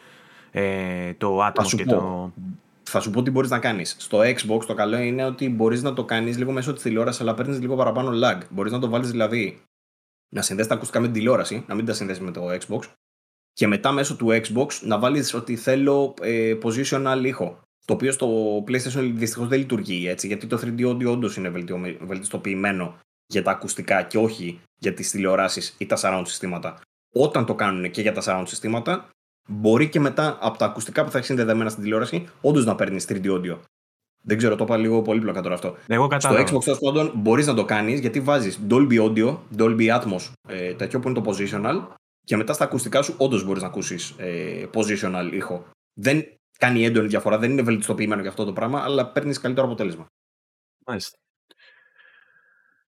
[0.51, 0.62] ε,
[1.18, 2.32] το Atmos και το.
[2.82, 3.97] Θα σου πω τι μπορείς να κάνεις.
[3.99, 7.34] Στο Xbox το καλό είναι ότι μπορείς να το κάνεις λίγο μέσω της τηλεόρασης, αλλά
[7.34, 8.40] παίρνεις λίγο παραπάνω lag.
[8.51, 9.61] Μπορείς να το βάλεις δηλαδή
[10.29, 12.81] να συνδέσεις τα ακουστικά με την τηλεόραση, να μην τα συνδέσεις με το Xbox.
[13.53, 17.61] Και μετά μέσω του Xbox να βάλεις ότι θέλω ε, positional ήχο.
[17.85, 21.49] Το οποίο στο PlayStation δυστυχώς δεν λειτουργεί έτσι, γιατί το 3D audio όντως είναι
[22.01, 26.81] βελτιστοποιημένο για τα ακουστικά και όχι για τις τηλεοράσεις ή τα surround συστήματα.
[27.14, 29.09] Όταν το κάνουν και για τα surround συστήματα,
[29.49, 33.05] μπορεί και μετά από τα ακουστικά που θα έχει συνδεδεμένα στην τηλεόραση, όντως να παίρνεις
[33.09, 33.59] 3D audio.
[34.29, 35.77] Δεν ξέρω, το είπα λίγο πολύπλοκα τώρα αυτό.
[35.87, 36.47] Εγώ κατάλαβα.
[36.47, 40.74] Στο Xbox τέλος πάντων μπορείς να το κάνεις γιατί βάζεις Dolby Audio, Dolby Atmos, ε,
[40.74, 41.87] τέτοιο που είναι το positional,
[42.24, 45.66] και μετά στα ακουστικά σου όντως μπορείς να ακούσεις ε, positional ήχο.
[45.95, 46.24] Δεν
[46.59, 50.07] κάνει έντονη διαφορά, δεν είναι βελτιστοποιημένο για αυτό το πράγμα, αλλά παίρνεις καλύτερο αποτέλεσμα.
[50.87, 51.18] Μάλιστα.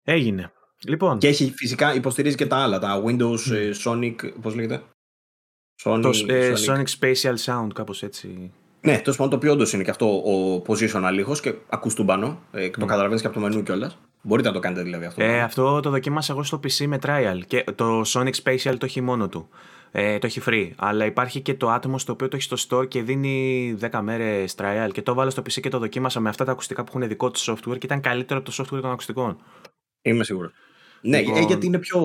[0.03, 0.53] Έγινε.
[0.84, 1.18] Λοιπόν.
[1.18, 4.41] Και έχει φυσικά υποστηρίζει και τα άλλα, τα Windows ε, Sonic.
[4.41, 4.82] Πώς λέγεται;
[5.84, 6.74] Sonic, το, ε, Sonic.
[6.74, 8.53] Sonic Spatial Sound, κάπως έτσι.
[8.87, 12.05] Ναι, τέλο πάντων το οποίο όντως είναι και αυτό ο positional ήχος και ακούς του
[12.05, 12.39] πάνω.
[12.53, 13.99] Ε, Το καταλαβαίνεις και από το μενού κιόλας.
[14.22, 15.24] Μπορείτε να το κάνετε δηλαδή αυτό.
[15.24, 17.41] Ε, αυτό το δοκίμασα εγώ στο PC με trial.
[17.47, 19.49] Και το Sonic Spatial το έχει μόνο του.
[19.93, 20.70] Ε, το έχει free.
[20.76, 24.55] Αλλά υπάρχει και το Atmos το οποίο το έχει στο store και δίνει 10 μέρες
[24.59, 24.89] trial.
[24.93, 27.30] Και το βάλω στο PC και το δοκίμασα με αυτά τα ακουστικά που έχουν δικό
[27.30, 29.39] του software και ήταν καλύτερο από το software των ακουστικών.
[30.03, 30.53] Είμαι σίγουρος.
[31.01, 31.43] Ναι, λοιπόν...
[31.43, 32.01] γιατί είναι πιο,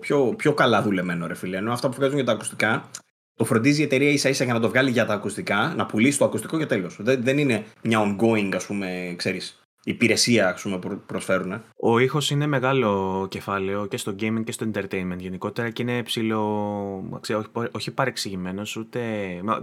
[0.00, 1.56] πιο, πιο καλά δουλεμένο, ρε φίλε.
[1.56, 2.88] Ενώ αυτά που βγάζουν για τα ακουστικά
[3.34, 6.18] το φροντίζει η εταιρεία ίσα ίσα για να το βγάλει για τα ακουστικά, να πουλήσει
[6.18, 6.96] το ακουστικό και τέλος.
[7.00, 11.62] Δεν, δεν είναι μια ongoing, ας πούμε, ξέρεις, υπηρεσία ας πούμε, που προσφέρουν.
[11.76, 17.18] Ο ήχος είναι μεγάλο κεφάλαιο και στο gaming και στο entertainment γενικότερα και είναι ψηλό,
[17.20, 19.00] ξέρω, όχι, όχι παρεξηγημένος, ούτε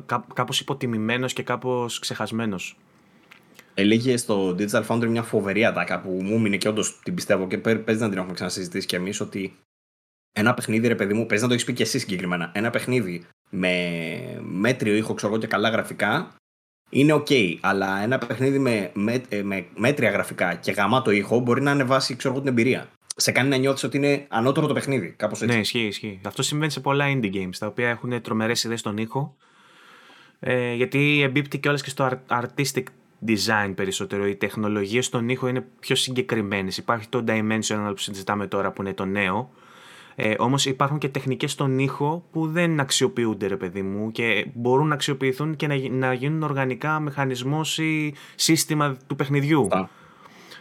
[0.05, 2.77] κά, κάπως υποτιμημένος και κάπως ξεχασμένος.
[3.73, 7.57] Έλεγε στο Digital Foundry μια φοβερή ατάκα που μου έμεινε και όντως την πιστεύω και
[7.57, 9.57] παίζει να την έχουμε ξανασυζητήσει κι εμείς ότι
[10.31, 12.51] ένα παιχνίδι, ρε παιδί μου, παίζει να το έχεις πει και εσύ συγκεκριμένα.
[12.53, 16.35] Ένα παιχνίδι με μέτριο ήχο ξέρω και καλά γραφικά
[16.89, 17.57] είναι ok.
[17.59, 22.15] Αλλά ένα παιχνίδι με, με, ε, με μέτρια γραφικά και γαμάτο ήχο μπορεί να ανεβάσει
[22.15, 22.87] ξέρω την εμπειρία.
[23.15, 25.13] Σε κάνει να νιώθεις ότι είναι ανώτερο το παιχνίδι.
[25.17, 25.55] Κάπως έτσι.
[25.55, 26.19] Ναι, ισχύει, ισχύει.
[26.25, 29.35] Αυτό συμβαίνει σε πολλά indie games τα οποία έχουν τρομερές ιδέες στον ήχο.
[30.39, 32.83] Ε, γιατί εμπίπτει και όλες και στο artistic
[33.27, 34.27] design περισσότερο.
[34.27, 36.77] Οι τεχνολογίες στον ήχο είναι πιο συγκεκριμένες.
[36.77, 39.51] Υπάρχει το Dimensional που συζητάμε τώρα που είναι το νέο
[40.21, 44.87] ε, Όμως υπάρχουν και τεχνικές στον ήχο που δεν αξιοποιούνται, ρε παιδί μου, και μπορούν
[44.87, 49.67] να αξιοποιηθούν και να, να γίνουν οργανικά μηχανισμός ή σύστημα του παιχνιδιού.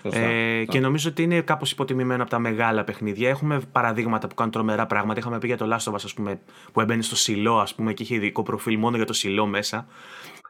[0.02, 3.28] ε, Και νομίζω ότι είναι κάπως υποτιμημένο από τα μεγάλα παιχνίδια.
[3.28, 5.20] Έχουμε παραδείγματα που κάνουν τρομερά πράγματα.
[5.20, 6.40] Είχαμε πει για το Last of Us, πούμε,
[6.72, 9.86] που έμπαινε στο σιλό, ας πούμε, και είχε ειδικό προφίλ μόνο για το σιλό μέσα.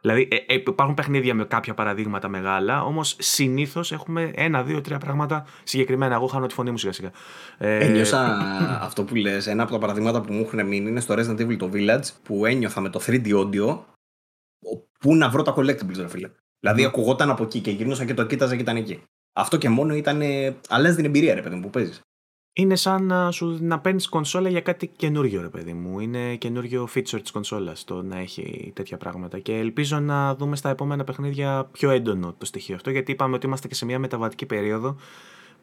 [0.01, 4.97] Δηλαδή ε, ε, υπάρχουν παιχνίδια με κάποια παραδείγματα μεγάλα, όμως συνήθως έχουμε ένα, δύο, τρία
[4.97, 6.15] πράγματα συγκεκριμένα.
[6.15, 7.11] Εγώ χάνω τη φωνή μου σιγά σιγά.
[7.57, 8.37] Ε, Ένιωσα
[8.81, 9.47] αυτό που λες.
[9.47, 12.45] Ένα από τα παραδείγματα που μου έχουν μείνει είναι στο Resident Evil το Village που
[12.45, 13.79] ένιωθα με το 3D audio.
[14.99, 16.29] Πού να βρω τα collectibles, ρε φίλε.
[16.59, 16.87] Δηλαδή, mm.
[16.87, 19.03] ακουγόταν από εκεί και γύρνωσα και το κοίταζα και ήταν εκεί.
[19.33, 20.21] Αυτό και μόνο ήταν.
[20.69, 22.01] Αλλάζει την εμπειρία, ρε παιδί μου, που παίζεις.
[22.53, 25.99] Είναι σαν να, σου, να παίρνεις κονσόλα για κάτι καινούριο, ρε παιδί μου.
[25.99, 29.39] Είναι καινούριο feature της κονσόλας το να έχει τέτοια πράγματα.
[29.39, 33.45] Και ελπίζω να δούμε στα επόμενα παιχνίδια πιο έντονο το στοιχείο αυτό, γιατί είπαμε ότι
[33.45, 34.95] είμαστε και σε μια μεταβατική περίοδο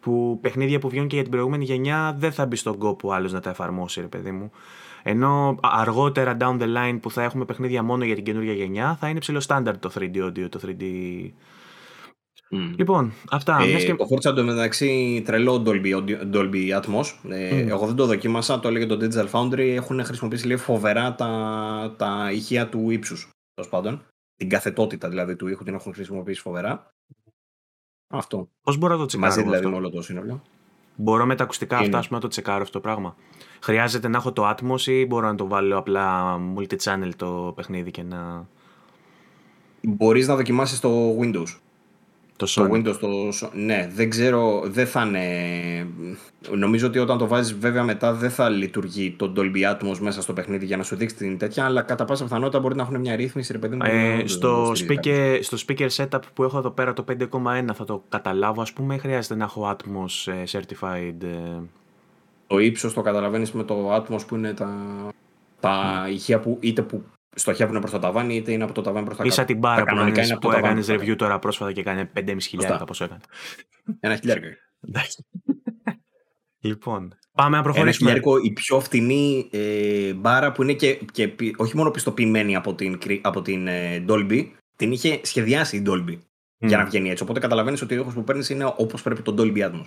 [0.01, 3.33] που παιχνίδια που βγαίνουν και για την προηγούμενη γενιά δεν θα μπει στον κόπο άλλος
[3.33, 4.51] να τα εφαρμόσει, ρε παιδί μου.
[5.03, 9.09] Ενώ αργότερα down the line που θα έχουμε παιχνίδια μόνο για την καινούργια γενιά θα
[9.09, 10.83] είναι ψηλό στάνταρ το 3D audio, το 3D
[12.51, 12.75] Mm.
[12.77, 13.59] Λοιπόν, αυτά.
[13.61, 13.95] Ε, και...
[13.95, 17.05] Το Forza εντωμεταξύ τρελό Dolby, Dolby Atmos.
[17.29, 17.69] Ε, mm.
[17.69, 19.59] Εγώ δεν το δοκίμασα, το έλεγε το Digital Foundry.
[19.59, 23.31] Έχουν χρησιμοποιήσει λίγο φοβερά τα, τα ηχεία του ύψους.
[23.55, 24.03] Τέλος πάντων.
[24.37, 26.91] Την καθετότητα δηλαδή του ήχου την έχουν χρησιμοποιήσει φοβερά.
[28.09, 28.49] Αυτό.
[28.63, 29.29] Πώς μπορώ να το τσεκάρω.
[29.29, 30.43] Μαζί δηλαδή με όλο το σύνολο.
[30.97, 33.17] Μπορώ με τα ακουστικά αυτά να το τσεκάρω αυτό το πράγμα.
[33.61, 38.03] Χρειάζεται να έχω το Atmos ή μπορώ να το βάλω απλά multi-channel το παιχνίδι και
[38.03, 38.49] να.
[39.83, 41.59] Μπορείς να δοκιμάσεις το Windows.
[42.37, 43.09] Το, το Windows, το...
[43.53, 45.87] ναι, δεν ξέρω, δεν θα είναι...
[46.51, 50.33] Νομίζω ότι όταν το βάζεις βέβαια μετά δεν θα λειτουργεί το Dolby Atmos μέσα στο
[50.33, 53.17] παιχνίδι για να σου δείξει την τέτοια, αλλά κατά πάσα πιθανότητα μπορεί να έχουν μια
[53.17, 53.83] ρύθμιση, ρε παιδί μου.
[53.85, 58.63] Ε, στο, speaker, στο speaker setup που έχω εδώ πέρα το 5,1 θα το καταλάβω,
[58.63, 61.23] ας πούμε, χρειάζεται να έχω Atmos ε, certified.
[61.23, 61.61] Ε.
[62.47, 64.71] Το ύψος το καταλαβαίνεις με το Atmos που είναι τα,
[65.61, 66.11] τα mm.
[66.11, 67.05] ηχεία που είτε που
[67.37, 69.35] στοχεύουν προς το ταβάνι, είτε είναι από το ταβάνι προς τα κάτω.
[69.35, 72.85] Ίσα την μπάρα που, είναι που έκανες review τώρα πρόσφατα και έκανε 5,5 χιλιάρικα.
[72.85, 73.21] Πόσο έκανε.
[74.01, 74.47] Ένα χιλιάρικο.
[76.69, 78.11] λοιπόν, πάμε να προχωρήσουμε.
[78.11, 82.75] Ένα χιλιάρικο, η πιο φτηνή ε, μπάρα που είναι και, και, όχι μόνο πιστοποιημένη από
[82.75, 86.19] την, από την ε, Dolby, την είχε σχεδιάσει η Dolby mm.
[86.59, 87.23] για να βγαίνει έτσι.
[87.23, 89.87] Οπότε καταλαβαίνεις ότι ο ήχος που παίρνεις είναι όπως πρέπει το Dolby Atmos.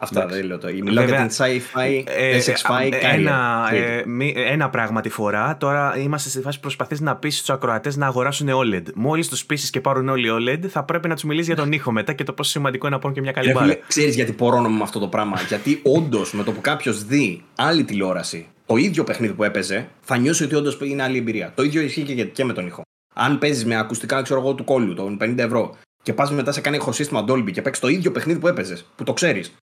[0.00, 0.68] Αυτά δεν λέω το.
[0.82, 4.02] Μιλάω για την sci-fi, ε, SX-fi, ε, ένα, ε,
[4.34, 5.56] ένα πράγμα τη φορά.
[5.56, 8.82] Τώρα είμαστε στη φάση προσπαθείς να πείσει τους ακροατές να αγοράσουν OLED.
[8.94, 11.92] Μόλις τους πείσει και πάρουν όλοι OLED, θα πρέπει να τους μιλήσεις για τον ήχο
[11.92, 13.76] μετά και το πόσο σημαντικό είναι να πάρουν και μια καλή μπάρα.
[13.86, 15.40] Ξέρεις γιατί πορώνομαι με αυτό το πράγμα.
[15.48, 20.16] γιατί όντως με το που κάποιος δει άλλη τηλεόραση, το ίδιο παιχνίδι που έπαιζε, θα
[20.16, 21.52] νιώσει ότι όντως είναι άλλη εμπειρία.
[21.54, 22.82] Το ίδιο ισχύει και, και με τον ήχο.
[23.14, 26.60] Αν παίζεις με ακουστικά, ξέρω εγώ, του κόλλου, των 50 ευρώ, και πας μετά σε
[26.60, 29.52] κάνει ηχοσύστημα Dolby και παίξεις το ίδιο παιχνίδι που έπαιζες, που το ξέρεις,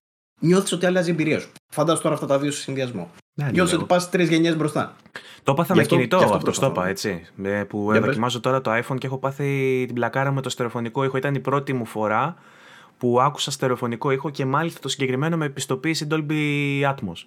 [0.40, 1.48] νιώθεις ότι αλλάζει η εμπειρία σου.
[1.72, 3.10] Φαντάζομαι τώρα αυτά τα δύο σε συνδυασμό.
[3.34, 4.96] Ναι, νιώθεις ότι πας τρεις γενιές μπροστά.
[5.42, 7.26] Το έπαθα με κινητό αυτό, αυτό το είπα, έτσι.
[7.68, 11.16] Που Για δοκιμάζω τώρα το iPhone και έχω πάθει την πλακάρα με το στερεοφωνικό ήχο.
[11.16, 12.36] Ήταν η πρώτη μου φορά
[12.98, 17.24] που άκουσα στερεοφωνικό ήχο και μάλιστα το συγκεκριμένο με επιστοποίηση Dolby Atmos.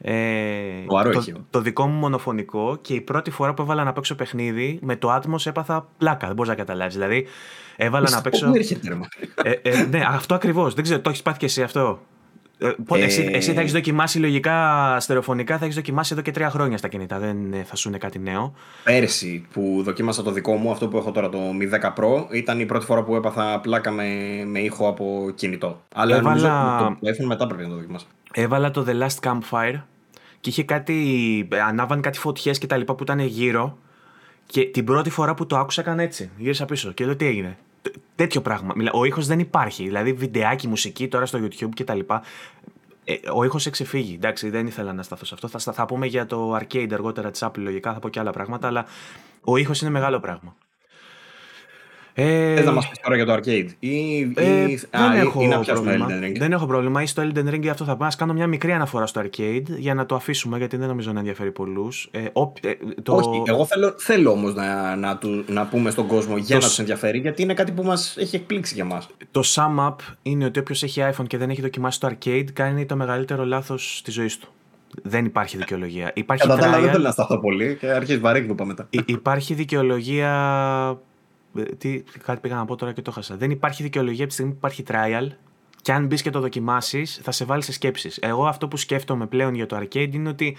[0.00, 4.78] Ε, το, το, δικό μου μονοφωνικό και η πρώτη φορά που έβαλα να παίξω παιχνίδι
[4.82, 6.26] με το Atmos έπαθα πλάκα.
[6.26, 6.94] Δεν μπορεί να καταλάβεις.
[6.94, 7.26] Δηλαδή,
[7.76, 8.50] έβαλα να παίξω.
[9.42, 10.74] ε, ε, ναι, αυτό ακριβώς.
[10.74, 12.00] Δεν ξέρω, το έχεις πάθει και εσύ αυτό;
[12.58, 16.50] Ε, ε, εσύ, εσύ θα έχεις δοκιμάσει λογικά στερεοφωνικά, θα έχεις δοκιμάσει εδώ και τρία
[16.50, 17.18] χρόνια στα κινητά.
[17.18, 18.54] Δεν ε, θα σου είναι κάτι νέο.
[18.84, 22.60] Πέρσι που δοκίμασα το δικό μου, αυτό που έχω τώρα το Mi 10 Pro, ήταν
[22.60, 24.04] η πρώτη φορά που έπαθα πλάκα με,
[24.46, 25.82] με ήχο από κινητό.
[25.94, 26.80] Αλλά Έβαλα...
[26.80, 28.06] νομίζω το iPhone μετά πρέπει να το δοκιμάσω.
[28.32, 29.80] Έβαλα το The Last Campfire
[30.40, 31.48] και είχε κάτι.
[31.68, 33.78] Ανάβαν κάτι φωτιές και τα λοιπά που ήταν γύρω.
[34.46, 36.30] Και την πρώτη φορά που το άκουσα έκανε έτσι.
[36.36, 37.58] Γύρισα πίσω και εδώ τι έγινε;
[38.14, 38.74] Τέτοιο πράγμα.
[38.92, 39.84] Ο ήχος δεν υπάρχει.
[39.84, 42.00] Δηλαδή, βιντεάκι, μουσική τώρα στο YouTube κτλ.
[43.04, 44.14] Ε, ο ήχος εξεφύγει.
[44.14, 45.48] Εντάξει, δεν ήθελα να σταθώ σε αυτό.
[45.48, 48.66] Θα, θα πούμε για το arcade αργότερα της Apple λογικά, θα πω και άλλα πράγματα,
[48.66, 48.86] αλλά
[49.40, 50.56] ο ήχος είναι μεγάλο πράγμα.
[52.20, 55.46] Ε, Θες να μας πεις τώρα για το arcade ή, ε, ή, δεν, έχω ή
[55.46, 56.06] να πρόβλημα.
[56.10, 58.08] Elden Ring; δεν έχω πρόβλημα ή στο Elden Ring αυτό θα πάω.
[58.16, 61.50] κάνω μια μικρή αναφορά στο arcade για να το αφήσουμε γιατί δεν νομίζω να ενδιαφέρει
[61.50, 62.08] πολλούς.
[62.10, 62.30] Ε, ε,
[63.02, 63.14] το...
[63.14, 66.62] Όχι, εγώ θέλω, θέλω όμως να, να, του, να πούμε στον κόσμο για το...
[66.62, 69.08] να τους ενδιαφέρει γιατί είναι κάτι που μας έχει εκπλήξει για μας.
[69.30, 72.86] Το sum up είναι ότι όποιος έχει iPhone και δεν έχει δοκιμάσει το arcade κάνει
[72.86, 74.48] το μεγαλύτερο λάθος της ζωής του.
[75.02, 76.10] Δεν υπάρχει δικαιολογία.
[76.14, 78.88] Υπάρχει Κατά τα άλλα δεν θέλω να σταθώ πολύ και αρχίζει βαρύκνου μετά.
[79.06, 80.30] Υπάρχει δικαιολογία
[80.92, 81.07] ε,
[81.78, 83.36] τι, κάτι πήγα να πω τώρα και το χάσα.
[83.36, 85.28] Δεν υπάρχει δικαιολογία από τη στιγμή που υπάρχει trial
[85.82, 88.18] και αν μπεις και το δοκιμάσεις, θα σε βάλει σε σκέψεις.
[88.20, 90.56] Εγώ αυτό που σκέφτομαι πλέον για το arcade είναι ότι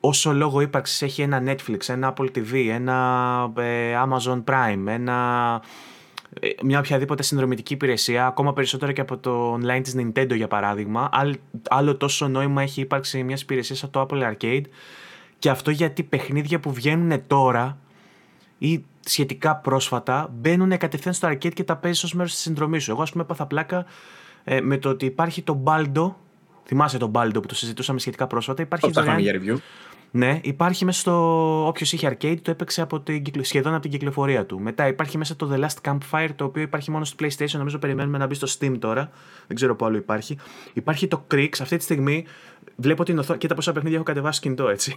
[0.00, 5.62] όσο λόγο ύπαρξης έχει ένα Netflix, ένα Apple TV, ένα ε, Amazon Prime, ένα,
[6.40, 11.10] ε, μια οποιαδήποτε συνδρομητική υπηρεσία, ακόμα περισσότερο και από το online της Nintendo για παράδειγμα,
[11.68, 14.64] άλλο τόσο νόημα έχει ύπαρξη μιας υπηρεσίας σαν το Apple Arcade
[15.38, 17.78] και αυτό γιατί παιχνίδια που βγαίνουν τώρα
[18.58, 22.90] ή σχετικά πρόσφατα μπαίνουν κατευθείαν στο arcade και τα παίζει ως μέρος της συνδρομής σου.
[22.90, 23.84] Εγώ, ας πούμε, έπαθα πλάκα
[24.44, 26.14] ε, με το ότι υπάρχει το Baldo.
[26.64, 29.18] Θυμάσαι το Baldo που το συζητούσαμε σχετικά πρόσφατα; Υπάρχει το δωρεάν...
[29.18, 29.56] για review.
[30.12, 31.12] Ναι, υπάρχει μέσα στο.
[31.66, 33.22] Όποιος είχε arcade το έπαιξε από την...
[33.40, 34.60] σχεδόν από την κυκλοφορία του.
[34.60, 37.56] Μετά υπάρχει μέσα το The Last Campfire το οποίο υπάρχει μόνο στο PlayStation.
[37.56, 39.10] Νομίζω περιμένουμε να μπει στο Steam τώρα.
[39.46, 40.38] Δεν ξέρω πού άλλο υπάρχει.
[40.72, 41.50] Υπάρχει το Crix.
[41.60, 42.26] Αυτή τη στιγμή
[42.76, 43.38] βλέπω την οθόνη.
[43.38, 44.96] Κοίτα πόσα παιχνίδια έχω κατεβάσει κινητό έτσι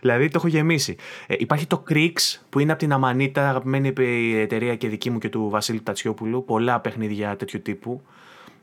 [0.00, 0.96] δηλαδή το έχω γεμίσει.
[1.26, 2.14] Ε, υπάρχει το Crix
[2.48, 3.92] που είναι από την Αμανίτα, αγαπημένη
[4.36, 6.44] εταιρεία και δική μου και του Βασίλη Τατσιόπουλου.
[6.44, 8.02] Πολλά παιχνίδια τέτοιου τύπου.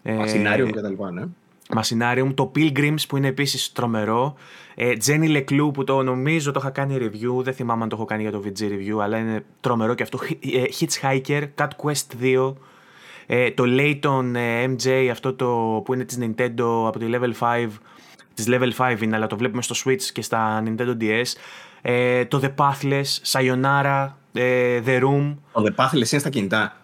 [0.03, 1.23] Ε, Σινάριο και τα λοιπά, ναι.
[1.75, 4.35] Machinarium, το Pilgrims που είναι επίσης τρομερό,
[4.75, 8.05] ε, Jenny Leclou που το νομίζω το είχα κάνει review, δεν θυμάμαι αν το έχω
[8.05, 10.19] κάνει για το VG review, αλλά είναι τρομερό και αυτό,
[10.53, 12.53] ε, Hitchhiker, Cat Quest 2,
[13.25, 17.67] ε, το Layton ε, MJ, αυτό το που είναι της Nintendo από τη Level 5,
[18.33, 21.23] της Level 5 είναι, αλλά το βλέπουμε στο Switch και στα Nintendo DS,
[21.81, 25.35] ε, το The Pathless, Sayonara, ε, The Room.
[25.53, 26.75] Το The Pathless είναι στα κινητά.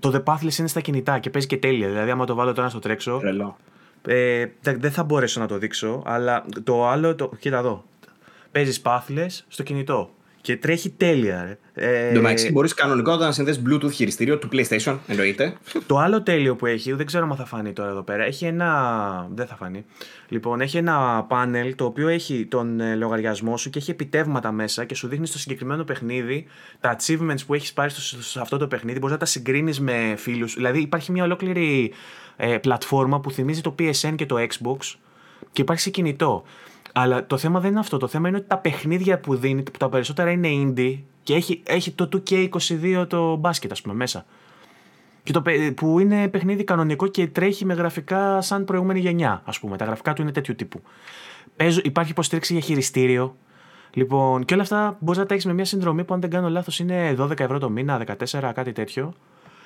[0.00, 2.68] Το The Pathless είναι στα κινητά και παίζει και τέλεια, δηλαδή άμα το βάλω τώρα
[2.68, 3.56] στο τρέξω, Τρελό.
[4.06, 7.84] ε, δεν δεν θα μπορέσω να το δείξω, αλλά το άλλο, το, κοίτα εδώ,
[8.52, 10.10] παίζεις Pathless στο κινητό
[10.44, 11.44] και τρέχει τέλεια.
[11.44, 11.58] Ρε.
[11.86, 15.56] Ε, Εν τω μεταξύ, μπορείς κανονικότατα να συνδέσεις Bluetooth χειριστήριο του PlayStation, εννοείται.
[15.86, 19.28] Το άλλο τέλειο που έχει, δεν ξέρω αν θα φανεί τώρα εδώ πέρα, έχει ένα.
[19.34, 19.84] Δεν θα φανεί.
[20.28, 24.84] Λοιπόν, έχει ένα πάνελ το οποίο έχει τον ε, λογαριασμό σου και έχει επιτεύγματα μέσα
[24.84, 26.46] και σου δείχνει στο συγκεκριμένο παιχνίδι
[26.80, 28.98] τα achievements που έχεις πάρει στο, σε αυτό το παιχνίδι.
[28.98, 30.54] Μπορείς να τα συγκρίνεις με φίλους.
[30.54, 31.92] Δηλαδή, υπάρχει μια ολόκληρη
[32.36, 34.94] ε, πλατφόρμα που θυμίζει το PSN και το Xbox
[35.52, 36.44] και υπάρχει σε κινητό.
[36.96, 37.96] Αλλά το θέμα δεν είναι αυτό.
[37.98, 41.62] Το θέμα είναι ότι τα παιχνίδια που δίνει, που τα περισσότερα είναι indie και έχει,
[41.66, 44.24] έχει το 2K22 το μπάσκετ, ας πούμε, μέσα.
[45.22, 49.60] Και το, παι- που είναι παιχνίδι κανονικό και τρέχει με γραφικά σαν προηγούμενη γενιά, ας
[49.60, 49.76] πούμε.
[49.76, 50.82] Τα γραφικά του είναι τέτοιου τύπου.
[51.56, 53.36] Παίζω, υπάρχει υποστήριξη για χειριστήριο.
[53.92, 56.48] Λοιπόν, και όλα αυτά μπορείς να τα έχεις με μια συνδρομή που, αν δεν κάνω
[56.48, 59.14] λάθος, είναι 12 ευρώ το μήνα, 14, κάτι τέτοιο.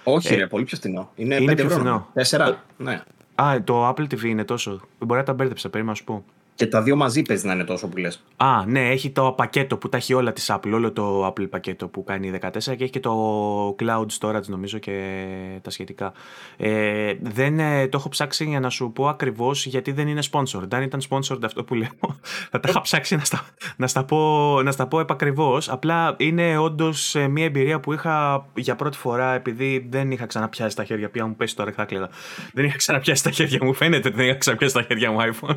[0.04, 1.10] Όχι, ρε, πολύ πιο φθηνό.
[1.14, 1.78] Είναι, Ε, είναι 5 πιο ευρώ.
[1.78, 2.08] φθηνό.
[2.12, 2.54] 4.
[2.76, 3.02] Ναι.
[3.34, 4.80] Α, το Apple TV είναι τόσο.
[4.98, 6.24] Μπορεί να τα μπέρδεψα, περίμενα να σου πω.
[6.58, 8.22] Και τα δύο μαζί παίζει να είναι τόσο που λες.
[8.36, 11.88] Α, ναι, έχει το πακέτο που τα έχει όλα της Apple, όλο το Apple πακέτο
[11.88, 15.24] που κάνει 14 και έχει και το Cloud Storage νομίζω και
[15.62, 16.12] τα σχετικά.
[16.56, 20.68] Ε, δεν ε, το έχω ψάξει για να σου πω ακριβώς γιατί δεν είναι sponsored.
[20.70, 21.88] Αν ήταν sponsored αυτό που λέω,
[22.50, 25.68] θα τα είχα ψάξει να στα, να στα πω, να στα πω επακριβώς.
[25.68, 30.84] Απλά είναι όντως μια εμπειρία που είχα για πρώτη φορά επειδή δεν είχα ξαναπιάσει τα
[30.84, 31.10] χέρια.
[31.10, 32.08] Πια μου πέσει τώρα, θα κλαίγα.
[32.52, 33.74] Δεν είχα ξαναπιάσει τα χέρια μου.
[33.74, 35.56] Φαίνεται ότι δεν είχα ξαναπιάσει τα χέρια μου iPhone.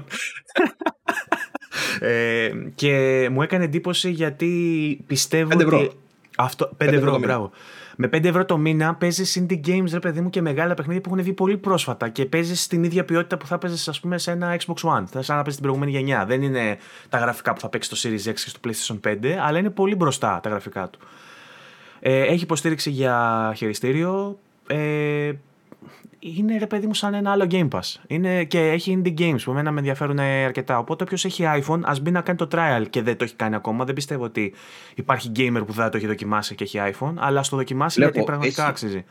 [2.00, 5.78] Ε, και μου έκανε εντύπωση γιατί πιστεύω Πέντε ευρώ.
[5.80, 5.92] ότι.
[6.38, 7.32] Αυτό, 5 Πέντε ευρώ, ευρώ το μήνα.
[7.34, 7.52] μπράβο.
[7.96, 11.10] Με 5 ευρώ το μήνα παίζει indie games, ρε παιδί μου, και μεγάλα παιχνίδια που
[11.10, 14.32] έχουν βγει πολύ πρόσφατα και παίζει στην ίδια ποιότητα που θα παίζει, ας πούμε, σε
[14.32, 15.04] ένα Xbox One.
[15.12, 16.26] Θα σαν να παίζεις την προηγούμενη γενιά.
[16.26, 16.78] Δεν είναι
[17.10, 19.96] τα γραφικά που θα παίξεις στο Series X και στο PlayStation 5, αλλά είναι πολύ
[19.96, 21.00] μπροστά τα γραφικά του.
[22.00, 24.40] Ε, έχει υποστήριξη για χειριστήριο.
[24.68, 25.32] Ε,
[26.24, 27.96] είναι ρε παιδί μου σαν ένα άλλο Game Pass.
[28.08, 30.78] Είναι, και έχει indie games που εμένα με ενδιαφέρουν αρκετά.
[30.78, 33.56] Οπότε όποιος έχει iPhone, ας μπει να κάνει το trial και δεν το έχει κάνει
[33.56, 33.86] ακόμα.
[33.86, 34.54] Δεν πιστεύω ότι
[34.96, 38.12] υπάρχει gamer που δεν το έχει δοκιμάσει και έχει iPhone, αλλά ας το δοκιμάσει Βλέπω,
[38.14, 39.04] γιατί πραγματικά έχει- αξίζει.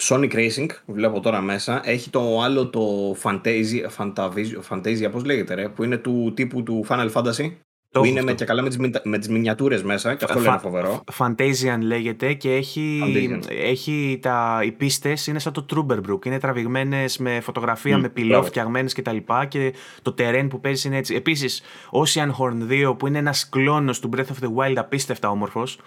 [0.00, 2.80] Sonic Racing, βλέπω τώρα μέσα, έχει το άλλο το
[3.22, 7.50] Fantasia, Fantasia, Fantasia πώς λέγεται ρε, που είναι του τύπου του Final Fantasy.
[7.90, 8.42] Το που έχω είναι με, αυτό.
[8.42, 11.04] και καλά με τις, μιντα- με τις μινιατούρες μέσα και αυτό Φα- λένε φοβερό.
[11.18, 13.40] Fantasian λέγεται και έχει, Fantasian.
[13.48, 16.26] έχει τα, οι πίστες είναι σαν το Trooberbrook.
[16.26, 18.46] Είναι τραβηγμένες με φωτογραφία, Μμ, με πυλό μπράβο.
[18.46, 19.16] φτιαγμένες κτλ.
[19.48, 19.72] Και
[20.02, 21.14] το terrain που παίζει είναι έτσι.
[21.14, 25.78] Επίσης, Ocean Horn 2 που είναι ένας κλόνος του Breath of the Wild απίστευτα όμορφος.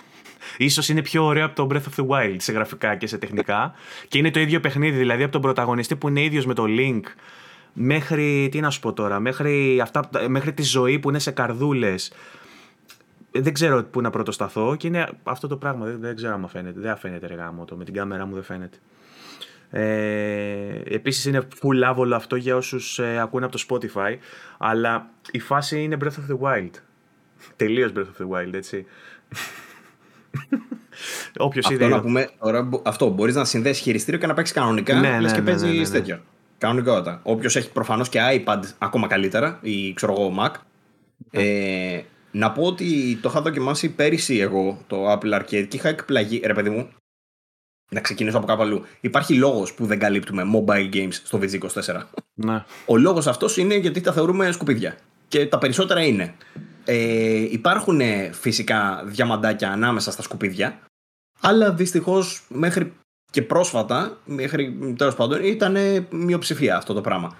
[0.57, 3.73] Ίσως είναι πιο ωραίο από το Breath of the Wild σε γραφικά και σε τεχνικά.
[4.07, 7.01] και είναι το ίδιο παιχνίδι, δηλαδή από τον πρωταγωνιστή που είναι ίδιος με το Link
[7.73, 12.11] μέχρι, τι να σου πω τώρα, μέχρι, αυτά, μέχρι τη ζωή που είναι σε καρδούλες.
[13.31, 15.85] Ε, Δεν ξέρω πού να πρωτοσταθώ και είναι αυτό το πράγμα.
[15.85, 16.79] Δεν, δεν ξέρω αν φαίνεται.
[16.79, 17.75] Δεν φαίνεται ρε γάμο το.
[17.75, 18.77] Με την κάμερά μου δεν φαίνεται.
[19.71, 24.15] Ε, επίσης είναι full άβολο αυτό για όσους ε, ακούνε από το Spotify
[24.57, 26.69] αλλά η φάση είναι Breath of the Wild
[27.55, 28.85] τελείως Breath of the Wild έτσι
[31.37, 34.55] Όποιος Αυτό είδε να πούμε, τώρα, μπο- αυτό μπορείς να συνδέσεις χειριστήριο και να παίξεις
[34.55, 35.89] κανονικά, Ναι, λες ναι, και ναι, παίζεις ναι, ναι, ναι.
[35.89, 36.19] τέτοιο.
[36.59, 37.19] Κανονικότατα.
[37.23, 40.51] Όποιος έχει προφανώς και iPad ακόμα καλύτερα ή ξέρω εγώ Mac.
[41.31, 46.41] Ε, να πω ότι το είχα δοκιμάσει πέρυσι εγώ το Apple Arcade και είχα εκπλαγεί.
[46.45, 46.89] Ρε παιδί μου,
[47.91, 48.85] να ξεκινήσω από κάπου αλλού.
[49.01, 52.01] Υπάρχει λόγος που δεν καλύπτουμε mobile games στο VG24.
[52.33, 52.63] ναι.
[52.85, 54.97] Ο λόγος αυτός είναι γιατί τα θεωρούμε σκουπίδια.
[55.27, 56.35] Και τα περισσότερα είναι.
[56.85, 60.79] Ε, υπάρχουν ε, φυσικά διαμαντάκια ανάμεσα στα σκουπίδια,
[61.39, 62.93] αλλά δυστυχώς μέχρι
[63.31, 67.37] και πρόσφατα, μέχρι τέλος πάντων, ήταν ε, μειοψηφία αυτό το πράγμα.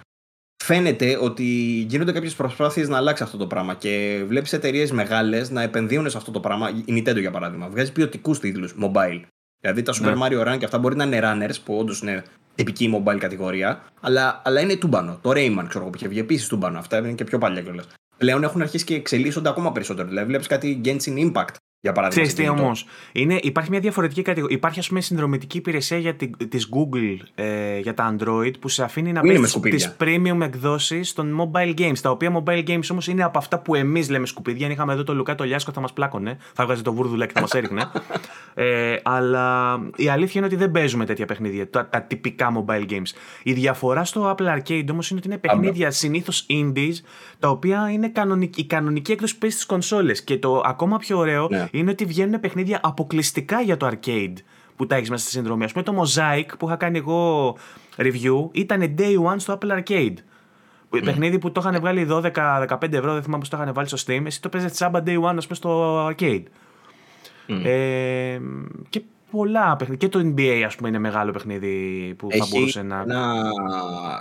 [0.64, 1.44] Φαίνεται ότι
[1.88, 6.16] γίνονται κάποιες προσπάθειες να αλλάξει αυτό το πράγμα και βλέπεις εταιρείες μεγάλες να επενδύουν σε
[6.16, 6.70] αυτό το πράγμα.
[6.84, 9.20] Η Nintendo για παράδειγμα βγάζει ποιοτικούς τίτλους mobile.
[9.60, 10.26] Δηλαδή τα Super Ναι.
[10.26, 14.42] Mario Run και αυτά μπορεί να είναι runners που όντως είναι τυπική mobile κατηγορία, αλλά,
[14.44, 15.18] αλλά είναι τούμπανο.
[15.22, 16.78] Το Rayman, ξέρω εγώ, που είχε βγει επίσης τούμπανο.
[16.78, 17.86] Αυτά είναι και πιο παλιά κιόλας.
[18.16, 20.08] Πλέον έχουν αρχίσει και εξελίσσονται ακόμα περισσότερο.
[20.08, 22.26] Δηλαδή, βλέπεις κάτι Genshin Impact για παράδειγμα.
[22.26, 22.86] Ξέρεις όμως.
[23.40, 24.56] Υπάρχει μια διαφορετική κατηγορία.
[24.56, 26.14] Υπάρχει, ας πούμε, συνδρομητική υπηρεσία για
[26.48, 31.40] της Google ε, για τα Android που σε αφήνει να παίρνει τις premium εκδόσεις των
[31.40, 31.98] mobile games.
[32.02, 34.66] Τα οποία mobile games όμως είναι από αυτά που εμείς λέμε σκουπίδια.
[34.66, 36.36] Αν είχαμε εδώ το Λουκά το Λιάσκο θα μας πλάκωνε.
[36.54, 37.90] Θα βγάζει το βούρδουλα και θα μας έριχνε.
[38.54, 41.70] ε, αλλά η αλήθεια είναι ότι δεν παίζουμε τέτοια παιχνίδια.
[41.70, 43.10] Τα, τα τυπικά mobile games.
[43.42, 46.94] Η διαφορά στο Apple Arcade όμως είναι ότι είναι παιχνίδια συνήθως indies
[47.38, 50.24] τα οποία είναι κανονική, η κανονική έκδοση που παίζεις στις κονσόλες.
[50.24, 54.34] Και το ακόμα πιο ωραίο είναι ότι βγαίνουν παιχνίδια αποκλειστικά για το arcade
[54.76, 55.64] που τα έχεις μέσα στη συνδρομή.
[55.64, 57.56] Α πούμε το Mosaic που είχα κάνει εγώ
[57.96, 60.14] review ήταν day one στο Apple Arcade.
[60.90, 61.00] Mm.
[61.04, 64.22] Παιχνίδι που το είχαν βγάλει 12-15 ευρώ, δεν θυμάμαι πώς το είχαν βάλει στο Steam.
[64.26, 66.42] Εσύ το παίζες τσάμπα day one, ας πούμε, στο arcade.
[67.48, 67.64] Mm.
[67.64, 68.40] Ε,
[68.88, 70.08] και πολλά παιχνίδια.
[70.08, 73.00] Και το NBA, ας πούμε, είναι μεγάλο παιχνίδι που έχει θα μπορούσε να.
[73.00, 73.50] Ένα...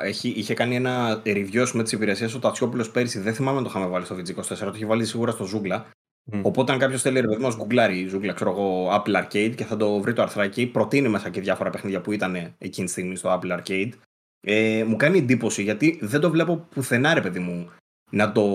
[0.04, 3.20] Έχει, είχε κάνει ένα review με τι υπηρεσίε του Τατσιόπουλος πέρυσι.
[3.20, 5.86] Δεν θυμάμαι αν το είχαμε βάλει στο VG24, το είχε βάλει σίγουρα στο Ζούγκλα.
[6.32, 6.42] Mm.
[6.42, 10.00] Οπότε, αν κάποιος θέλει ρε να γκουγκλάρει ζούγκλα, ξέρω εγώ, Apple Arcade και θα το
[10.00, 13.60] βρει το αρθράκι, προτείνει μέσα και διάφορα παιχνίδια που ήταν εκείνη τη στιγμή στο Apple
[13.60, 13.90] Arcade.
[14.42, 17.70] Ε, μου κάνει εντύπωση γιατί δεν το βλέπω πουθενά, ρε παιδί μου,
[18.12, 18.46] να το,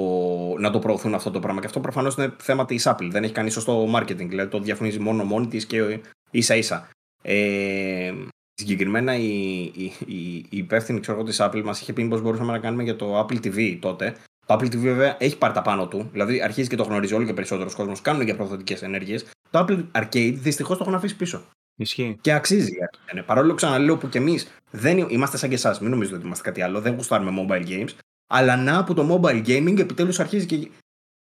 [0.59, 1.61] να το προωθούν αυτό το πράγμα.
[1.61, 3.09] Και αυτό προφανώς είναι θέμα της Apple.
[3.11, 4.29] Δεν έχει κάνει σωστό marketing.
[4.29, 6.89] Δηλαδή το διαφημίζει μόνο μόνη της και ίσα ίσα.
[7.23, 8.13] Ε,
[8.55, 12.83] συγκεκριμένα η, η, η, η υπεύθυνη ξέρω, Apple μας είχε πει πώ μπορούσαμε να κάνουμε
[12.83, 16.09] για το Apple TV τότε το Apple TV βέβαια έχει πάρει τα πάνω του.
[16.13, 18.01] Δηλαδή αρχίζει και το γνωρίζει όλο και περισσότερο κόσμος.
[18.01, 19.25] Κάνουν και προδοτικέ ενέργειες.
[19.51, 21.43] Το Apple Arcade δυστυχώς το έχουν αφήσει πίσω.
[21.77, 22.19] Ισχύει.
[22.21, 22.73] Και αξίζει.
[23.15, 23.23] Ναι.
[23.23, 25.81] Παρόλο ξαναλέω που κι εμείς δεν είμαστε σαν και εσάς.
[25.81, 26.81] Μην νομίζετε ότι είμαστε κάτι άλλο.
[26.81, 27.89] Δεν γουστάρουμε mobile games.
[28.27, 30.71] Αλλά να που το mobile gaming επιτέλους αρχίζει και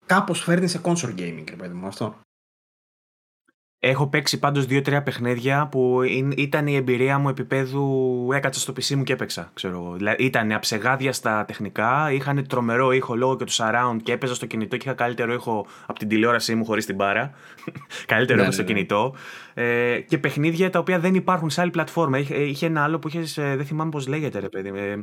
[0.05, 2.19] κάπως φέρνει σε console gaming, ρε παιδί μου αυτό.
[3.85, 6.01] Έχω παίξει πάντως δύο-τρία παιχνίδια που
[6.38, 8.30] ήταν η εμπειρία μου επίπεδου.
[8.34, 9.93] Έκατσα στο PC μου και έπαιξα, ξέρω εγώ.
[9.97, 14.45] Δηλαδή, ήταν αψεγάδια στα τεχνικά, είχαν τρομερό ήχο λόγω και του surround και έπαιζα στο
[14.45, 17.31] κινητό και είχα καλύτερο ήχο από την τηλεόρασή μου χωρίς την μπάρα.
[18.05, 18.73] καλύτερο ναι, ήχο στο ναι, ναι.
[18.73, 19.15] κινητό
[19.53, 22.17] ε, και παιχνίδια τα οποία δεν υπάρχουν σε άλλη πλατφόρμα.
[22.17, 24.71] Είχε, είχε ένα άλλο που είχες, ε, δεν θυμάμαι πώς λέγεται, ρε παιδί.
[24.75, 24.97] Ε,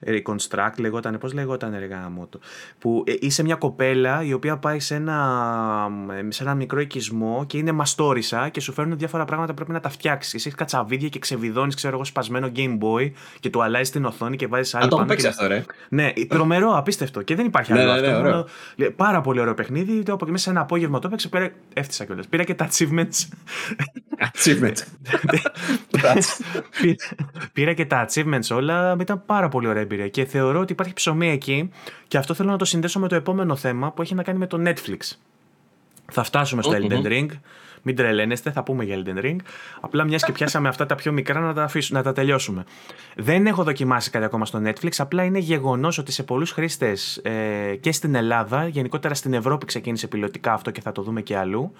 [0.00, 2.38] ε, Reconstruct λεγόταν, πώς λεγόταν, ρε γάμοτο.
[2.78, 5.88] Που είσαι μια κοπέλα η οποία πάει σε ένα,
[6.28, 9.80] σε ένα μικρό οικισμό και είναι μαστόρισα και σου φέρνουν διάφορα πράγματα που πρέπει να
[9.80, 10.46] τα φτιάξεις.
[10.46, 13.10] Έχεις κατσαβίδια και ξεβιδώνεις, ξέρω εγώ, σπασμένο Game Boy
[13.40, 14.84] και του αλλάζεις την οθόνη και βάζεις άλλο.
[14.84, 15.64] Αν το παίξει αυτό, ρε.
[15.88, 17.22] Ναι, τρομερό, απίστευτο.
[17.22, 18.00] Και δεν υπάρχει ναι, άλλο.
[18.00, 18.46] Ναι, αυτό,
[18.76, 20.02] ναι, Πάρα πολύ ωραίο παιχνίδι.
[20.02, 22.26] Το μέσα σε ένα απόγευμα το έπαιξε, έφτιασα κιόλας.
[22.28, 23.28] Πήρα και τα achievements
[24.18, 24.82] achievements.
[27.52, 31.30] Πήρα και τα achievements όλα, ήταν πάρα πολύ ωραία εμπειρία και θεωρώ ότι υπάρχει ψωμί
[31.30, 31.70] εκεί
[32.08, 34.46] και αυτό θέλω να το συνδέσω με το επόμενο θέμα που έχει να κάνει με
[34.46, 35.16] το Netflix.
[36.12, 36.72] Θα φτάσουμε στο.
[36.72, 37.28] Elden Ring,
[37.82, 39.36] μην τρελαίνεστε, θα πούμε για Elden Ring.
[39.80, 42.64] Απλά μιας και πιάσαμε αυτά τα πιο μικρά να τα, αφήσουμε, να τα τελειώσουμε.
[43.16, 47.76] Δεν έχω δοκιμάσει κάτι ακόμα στο Netflix, απλά είναι γεγονός ότι σε πολλούς χρήστες ε,
[47.80, 51.72] και στην Ελλάδα, γενικότερα στην Ευρώπη ξεκίνησε πιλωτικά αυτό και θα το δούμε και αλλού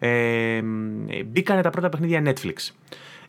[0.00, 0.62] ε,
[1.26, 2.74] μπήκανε τα πρώτα παιχνίδια Netflix.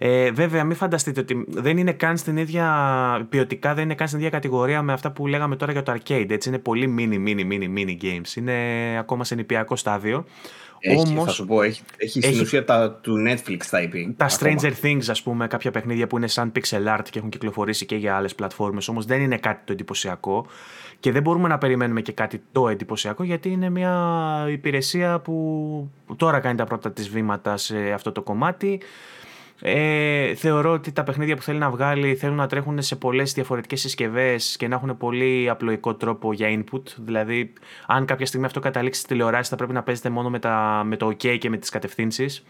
[0.04, 4.20] Ε, βέβαια, μην φανταστείτε ότι δεν είναι καν στην ίδια ποιοτικά, δεν είναι καν στην
[4.20, 6.30] ίδια κατηγορία με αυτά που λέγαμε τώρα για το arcade.
[6.30, 8.36] Έτσι, είναι πολύ mini, mini, mini, mini games.
[8.36, 8.54] Είναι
[9.00, 10.26] ακόμα σε νηπιακό στάδιο.
[10.80, 14.14] Έχει, Όμως, θα σου πω, έχει, έχει, έχει στην ουσία τα του Netflix τα IP.
[14.18, 14.56] Τα ακόμα.
[14.62, 17.96] Stranger Things, ας πούμε, κάποια παιχνίδια που είναι σαν pixel art και έχουν κυκλοφορήσει και
[17.96, 20.46] για άλλες πλατφόρμες, Όμως δεν είναι κάτι το εντυπωσιακό.
[21.02, 26.40] Και δεν μπορούμε να περιμένουμε και κάτι το εντυπωσιακό, γιατί είναι μια υπηρεσία που τώρα
[26.40, 28.82] κάνει τα πρώτα της βήματα σε αυτό το κομμάτι.
[29.64, 33.80] Ε, θεωρώ ότι τα παιχνίδια που θέλει να βγάλει θέλουν να τρέχουν σε πολλές διαφορετικές
[33.80, 36.84] συσκευές και να έχουν πολύ απλοϊκό τρόπο για input.
[36.98, 37.54] Δηλαδή,
[37.88, 40.30] αν κάποια στιγμή αυτό καταλήξει στη τηλεοράση, θα πρέπει να παίζετε μόνο
[40.84, 42.44] με το OK και με τις κατευθύνσεις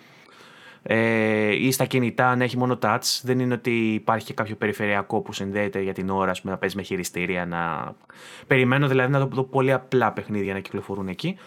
[0.83, 3.19] ε, ή στα κινητά να έχει μόνο touch.
[3.23, 6.75] Δεν είναι ότι υπάρχει και κάποιο περιφερειακό που συνδέεται για την ώρα πούμε, να παίζει
[6.75, 7.45] με χειριστήρια.
[7.45, 7.93] Να...
[8.47, 11.37] Περιμένω δηλαδή να δω, δω πολύ απλά παιχνίδια να κυκλοφορούν εκεί.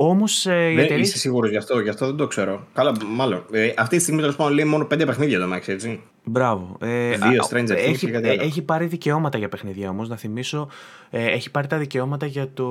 [0.00, 0.46] Όμως.
[0.46, 1.08] Ε, δεν ναι, εταιρείς...
[1.08, 2.66] είσαι σίγουρος γι' αυτό, γι' αυτό δεν το ξέρω.
[2.74, 3.44] Καλά, μάλλον.
[3.52, 6.02] Ε, αυτή τη στιγμή τέλος πάντων λέει μόνο πέντε παιχνίδια το Max, έτσι.
[6.24, 6.76] Μπράβο.
[6.80, 8.42] Ε, ε Δύο Stranger Things έχει, και κάτι άλλο.
[8.42, 10.68] Έχει πάρει δικαιώματα για παιχνίδια όμως, να θυμίσω.
[11.10, 12.66] Ε, έχει πάρει τα δικαιώματα για το.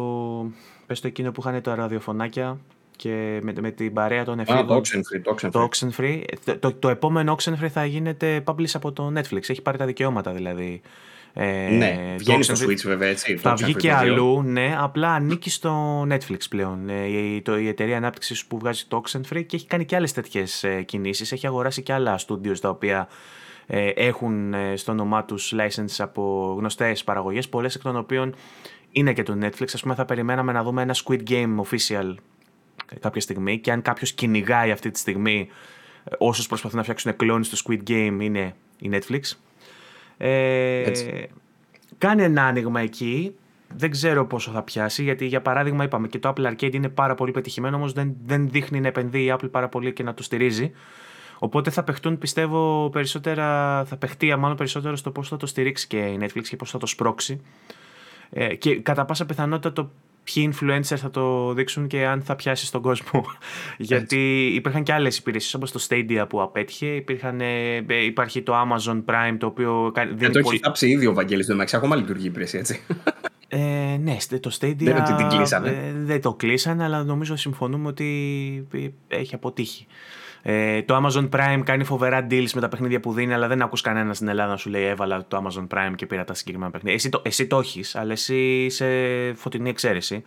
[0.85, 2.57] Πες το εκείνο που είχαν τα ραδιοφωνάκια
[2.97, 4.63] και με, με την παρέα των εφήβων.
[4.63, 5.21] Ah, το Oxenfree.
[5.23, 5.51] Το, Oxenfree.
[5.51, 6.23] το, Oxenfree.
[6.59, 9.49] το, το επόμενο Oxenfree θα γίνεται publish από το Netflix.
[9.49, 10.81] Έχει πάρει τα δικαιώματα δηλαδή.
[11.39, 13.37] Ε, ναι, βγαίνει στο Switch βέβαια έτσι.
[13.37, 16.89] Θα βγει και αλλού, ναι, απλά ανήκει στο Netflix πλέον.
[16.89, 20.13] Ε, η, το, η εταιρεία ανάπτυξης που βγάζει το Oxenfree και έχει κάνει και άλλες
[20.13, 21.31] τέτοιες ε, κινήσεις.
[21.31, 23.07] Έχει αγοράσει και άλλα studios τα οποία
[23.67, 28.35] ε, έχουν ε, στο όνομά τους license από γνωστές παραγωγές, πολλές εκ των οποίων
[28.91, 29.67] είναι και το Netflix.
[29.77, 32.15] Α πούμε, θα περιμέναμε να δούμε ένα Squid Game official
[32.99, 35.47] κάποια στιγμή και αν κάποιος κυνηγάει αυτή τη στιγμή
[36.03, 39.21] ε, όσους προσπαθούν να φτιάξουν κλόνες στο Squid Game είναι η Netflix.
[40.17, 40.91] Ε,
[41.97, 43.35] Κάνει ένα άνοιγμα εκεί.
[43.75, 47.15] Δεν ξέρω πόσο θα πιάσει, γιατί για παράδειγμα είπαμε και το Apple Arcade είναι πάρα
[47.15, 50.23] πολύ πετυχημένο, όμως δεν, δεν δείχνει να επενδύει η Apple πάρα πολύ και να το
[50.23, 50.71] στηρίζει.
[51.39, 53.45] Οπότε θα παιχτούν, πιστεύω, περισσότερα,
[53.85, 56.77] θα παιχτεί μάλλον περισσότερο στο πώς θα το στηρίξει και η Netflix και πώς θα
[56.77, 57.41] το σπρώξει.
[58.29, 59.91] Ε, και κατά πάσα πιθανότητα το
[60.33, 63.25] ποιοι influencers θα το δείξουν και αν θα πιάσει στον κόσμο.
[63.77, 66.85] Γιατί υπήρχαν και άλλες υπηρεσίες όπως το Stadia που απέτυχε.
[66.85, 69.93] Υπήρχαν, ε, υπάρχει το Amazon Prime το οποίο.
[70.15, 71.75] Δεν το έχει θάψει ήδη ο Βαγγέλης το μεταξύ.
[71.75, 72.81] Ακόμα λειτουργεί η υπηρεσία έτσι.
[73.49, 74.75] Ε, ναι, το Stadia.
[74.77, 75.69] Δεν είναι ότι την κλείσανε.
[75.69, 78.67] Ε, δεν το κλείσανε, αλλά νομίζω συμφωνούμε ότι
[79.07, 79.87] έχει αποτύχει.
[80.41, 83.81] Ε, το Amazon Prime κάνει φοβερά deals με τα παιχνίδια που δίνει, αλλά δεν ακούς
[83.81, 86.95] κανένα στην Ελλάδα να σου λέει έβαλα το Amazon Prime και πήρα τα συγκεκριμένα παιχνίδια.
[86.95, 88.87] Εσύ το, εσύ το έχεις, αλλά εσύ είσαι
[89.35, 90.23] φωτεινή εξαίρεση.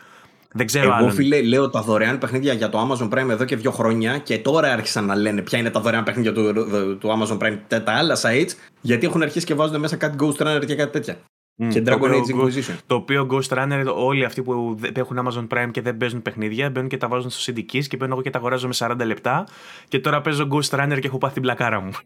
[0.53, 1.11] Δεν ξέρω Εγώ, άλλον.
[1.11, 4.73] φίλε, λέω τα δωρεάν παιχνίδια για το Amazon Prime εδώ και δύο χρόνια και τώρα
[4.73, 6.53] άρχισαν να λένε ποια είναι τα δωρεάν παιχνίδια του,
[7.01, 8.51] του Amazon Prime τα άλλα sites,
[8.81, 11.19] γιατί έχουν αρχίσει και βάζουν μέσα κάτι Ghost Runner και κάτι τέτοια.
[11.61, 12.77] Mm, και Dragon Age Inquisition.
[12.87, 16.89] Το οποίο Ghost Runner, όλοι αυτοί που έχουν Amazon Prime και δεν παίζουν παιχνίδια, μπαίνουν
[16.89, 19.47] και τα βάζουν στο CD Keys και μπαίνω εγώ και τα αγοράζω με 40 λεπτά.
[19.89, 21.91] Και τώρα παίζω Ghost Runner και έχω πάθει την πλακάρα μου.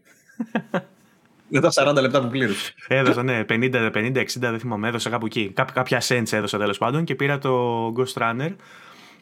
[1.47, 2.73] Με τα 40 λεπτά που πλήρωσε.
[2.87, 5.51] Έδωσα, ναι, 50, 50, 60, δεν θυμάμαι, έδωσα κάπου εκεί.
[5.53, 8.55] Κά, κάποια cents έδωσα τέλος πάντων και πήρα το Ghost Runner.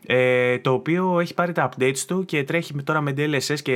[0.06, 3.76] Ε, το οποίο έχει πάρει τα updates του και τρέχει τώρα με DLSS και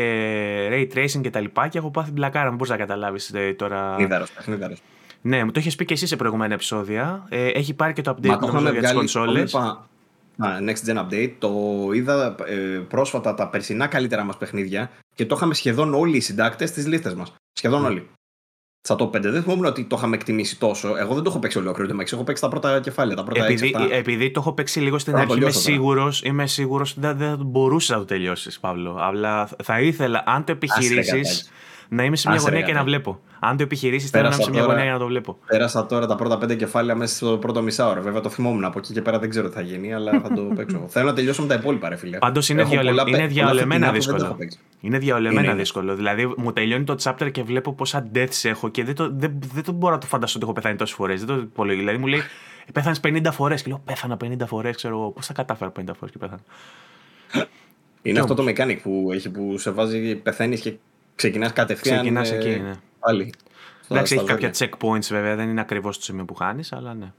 [0.72, 3.54] Ray Tracing και τα λοιπά και έχω πάθει την πλακάρα μου, μπορείς να καταλάβεις ε,
[3.54, 3.96] τώρα.
[4.00, 4.82] Νίδαρος, παιχνίδαρος.
[5.28, 7.26] Ναι, μου το είχες πει και εσύ σε προηγούμενα επεισόδια.
[7.30, 9.56] Ε, έχει πάρει και το update νομίζω, για τις κονσόλες.
[10.40, 11.32] Next Gen Update.
[11.38, 11.52] Το
[11.94, 12.56] είδα ε,
[12.88, 17.14] πρόσφατα τα περσινά καλύτερα μας παιχνίδια και το είχαμε σχεδόν όλοι οι συντάκτες στις λίστες
[17.14, 17.34] μας.
[17.54, 17.86] Σχεδόν mm.
[17.86, 18.10] όλοι.
[18.82, 20.96] Στα top 5 δεν θυμόμουν ότι το είχαμε εκτιμήσει τόσο.
[20.98, 23.16] Εγώ δεν το έχω παίξει ολόκληρο το Έχω παίξει τα πρώτα κεφάλαια.
[23.16, 26.92] Τα πρώτα επειδή, 6, επειδή το έχω παίξει λίγο στην αρχή, είμαι σίγουρο είμαι σίγουρος
[26.92, 28.98] ότι δεν, δεν μπορούσες να το τελειώσεις, Παύλο.
[29.00, 31.22] Αλλά θα ήθελα, αν το επιχειρήσει,
[31.90, 33.20] να είμαι σε μια γωνία και να βλέπω.
[33.40, 35.38] Αν το επιχειρήσεις, θέλω να είμαι σε μια γωνία για να το βλέπω.
[35.46, 38.02] Πέρασα τώρα τα πρώτα πέντε κεφάλαια μέσα στο πρώτο μισάωρο.
[38.02, 40.42] Βέβαια το θυμόμουν από εκεί και πέρα δεν ξέρω τι θα γίνει, αλλά θα το
[40.56, 40.86] παίξω.
[40.88, 42.18] θέλω να τελειώσω με τα υπόλοιπα, ρε φίλε.
[42.18, 43.04] Πάντως είναι, διαολε...
[43.08, 44.38] είναι διαολεμένα δύσκολο.
[44.82, 45.96] Είναι διαολεμένα δύσκολο.
[45.96, 49.64] Δηλαδή μου τελειώνει το chapter και βλέπω πόσα deaths έχω και δεν, το, δεν, δεν
[49.64, 51.26] το μπορώ να το φανταστώ ότι έχω πεθάνει τόσες φορές.
[51.26, 51.84] Δεν το υπολογίζω.
[51.86, 52.22] Δηλαδή μου λέει
[52.74, 54.76] πέθανες 50 φορές και λέω πέθανα 50 φορές.
[54.76, 56.42] Ξέρω πώς θα κατάφερα 50 φορές και πέθανα;
[58.02, 60.74] Είναι αυτό το mechanic που έχει που σε βάζει, πεθαίνεις και
[61.18, 61.98] Ξεκινάς κατευθείαν.
[61.98, 62.74] Ξεκινάς ε, εκεί, ναι.
[63.00, 63.34] Πάλι.
[63.90, 67.12] Εντάξει, έχει κάποια checkpoints βέβαια, δεν είναι ακριβώς το σημείο που χάνεις, αλλά ναι.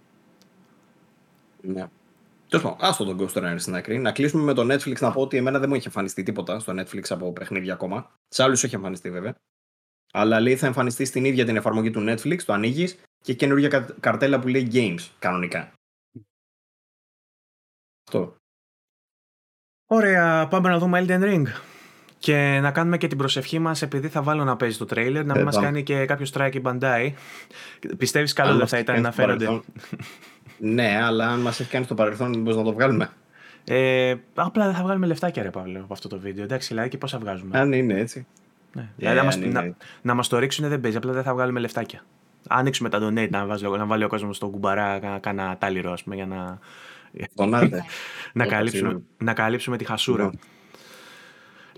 [1.60, 1.88] Ναι.
[2.48, 3.98] Τέλος πάντων, άστο τον Ghost Runner στην άκρη.
[3.98, 6.72] Να κλείσουμε με το Netflix να πω ότι εμένα δεν μου έχει εμφανιστεί τίποτα στο
[6.78, 8.10] Netflix από παιχνίδια ακόμα.
[8.28, 9.34] Σε άλλους έχει εμφανιστεί βέβαια.
[10.12, 14.40] Αλλά λέει θα εμφανιστεί στην ίδια την εφαρμογή του Netflix, το ανοίγεις και καινούργια καρτέλα
[14.40, 15.72] που λέει Games κανονικά.
[18.08, 18.36] Αυτό.
[19.86, 21.46] Ωραία, πάμε να δούμε Elden Ring.
[22.18, 25.34] Και να κάνουμε και την προσευχή μας, επειδή θα βάλω να παίζει το τρέιλερ, να
[25.34, 27.12] μην μας κάνει και κάποιο strike η Bandai.
[27.96, 29.60] Πιστεύεις καλό δεν θα ήταν να φέρονται.
[30.58, 33.10] ναι, αλλά αν μας έχει κάνει στο παρελθόν, μήπως να το βγάλουμε;
[33.64, 36.44] Ε, απλά δεν θα βγάλουμε λεφτάκια, ρε Παύλο, από αυτό το βίντεο.
[36.44, 38.26] Εντάξει, δηλαδή και θα βγάζουμε; Αν είναι έτσι.
[38.72, 38.82] Ναι.
[38.82, 41.60] Yeah, δηλαδή, να, μας, να, να μας το ρίξουν δεν παίζει, απλά δεν θα βγάλουμε
[41.60, 42.04] λεφτάκια.
[42.48, 46.14] Ανοίξουμε τα donate, να, βάζει, να βάλει ο κόσμος στον κουμπαρά κάνα τάλιρο, ας πούμε,
[46.14, 46.58] για να.
[48.32, 50.30] να, καλύψουμε, να καλύψουμε τη χασούρα.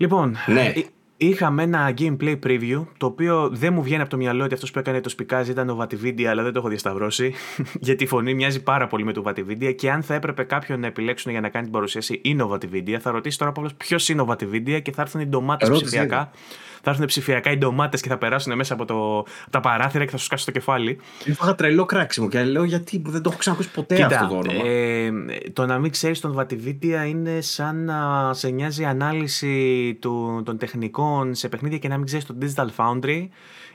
[0.01, 0.07] Ναι.
[0.07, 0.73] Λοιπόν, ναι.
[0.75, 0.85] Ε,
[1.17, 4.79] είχαμε ένα gameplay preview το οποίο δεν μου βγαίνει από το μυαλό ότι αυτός που
[4.79, 7.33] έκανε το σπικάζ ήταν ο Vatividia, αλλά δεν το έχω διασταυρώσει.
[7.87, 10.87] γιατί η φωνή μοιάζει πάρα πολύ με το Vatividia και αν θα έπρεπε κάποιον να
[10.87, 14.25] επιλέξουν για να κάνει την παρουσίαση είναι ο Vatividia, θα ρωτήσει τώρα ποιος είναι ο
[14.29, 16.31] Vatividia και θα έρθουν οι ντομάτες ψηφιακά
[16.81, 20.17] θα έρθουν ψηφιακά οι ντομάτες και θα περάσουν μέσα από, το, τα παράθυρα και θα
[20.17, 20.99] σου σκάσει το κεφάλι.
[21.25, 24.65] Είχα τρελό κράξιμο και λέω γιατί δεν το έχω ξανακούσει ποτέ Κοίτα, αυτό το όνομα.
[24.65, 25.11] Ε,
[25.53, 30.57] το να μην ξέρεις τον Βατιβίτια είναι σαν να σε νοιάζει η ανάλυση του, των
[30.57, 33.27] τεχνικών σε παιχνίδια και να μην ξέρεις τον Digital Foundry.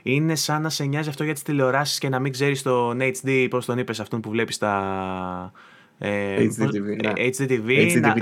[0.03, 3.47] Είναι σαν να σε νοιάζει αυτό για τις τηλεοράσεις και να μην ξέρεις τον HD,
[3.49, 5.51] πώς τον είπες, αυτόν που βλέπεις τα
[5.99, 7.11] HDTV, ναι.
[7.15, 8.15] HDTV, HDTV να,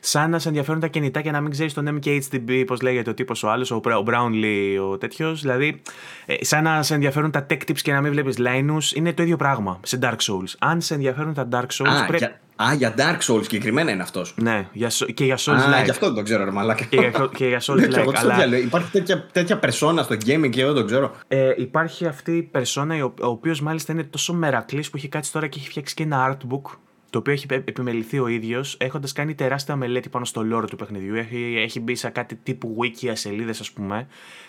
[0.00, 3.14] σαν να σε ενδιαφέρουν τα κινητά και να μην ξέρεις τον MKHDB, πώς λέγεται ο
[3.14, 5.40] τύπος ο άλλος, ο Brownlee, ο τέτοιος.
[5.40, 5.82] Δηλαδή,
[6.26, 9.22] ε, σαν να σε ενδιαφέρουν τα tech tips και να μην βλέπεις Linus, είναι το
[9.22, 10.54] ίδιο πράγμα σε Dark Souls.
[10.58, 11.88] Αν σε ενδιαφέρουν τα Dark Souls.
[12.02, 12.16] Α, πρέπει...
[12.16, 14.34] για, α, για Dark Souls συγκεκριμένα είναι αυτός.
[14.36, 15.84] Ναι, για, και για Souls Α, like.
[15.84, 16.84] γι' αυτό δεν το ξέρω, ρε Μαλάκα.
[16.84, 18.12] Και για, και για Souls like.
[18.14, 18.56] αλλά...
[18.56, 21.14] Υπάρχει τέτοια, τέτοια περσόνα στο gaming και εγώ δεν το ξέρω.
[21.28, 25.32] Ε, υπάρχει αυτή η περσόνα, ο, ο οποίος μάλιστα είναι τόσο μερακλής που έχει κάτσει
[25.32, 26.78] τώρα και έχει φτιάξει και ένα artbook
[27.10, 31.14] το οποίο έχει επιμεληθεί ο ίδιος, έχοντας κάνει τεράστια μελέτη πάνω στο lore του παιχνιδιού.
[31.14, 34.06] Έχει, έχει μπει σε κάτι τύπου wiki σελίδες, ας πούμε,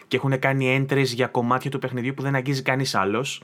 [0.08, 3.44] και έχουν κάνει entries για κομμάτια του παιχνιδιού που δεν αγγίζει κανείς άλλος.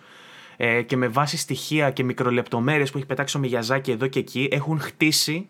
[0.58, 4.48] Ε, και με βάση στοιχεία και μικρολεπτομέρειες που έχει πετάξει ο Μιγιαζάκη εδώ και εκεί,
[4.52, 5.48] έχουν χτίσει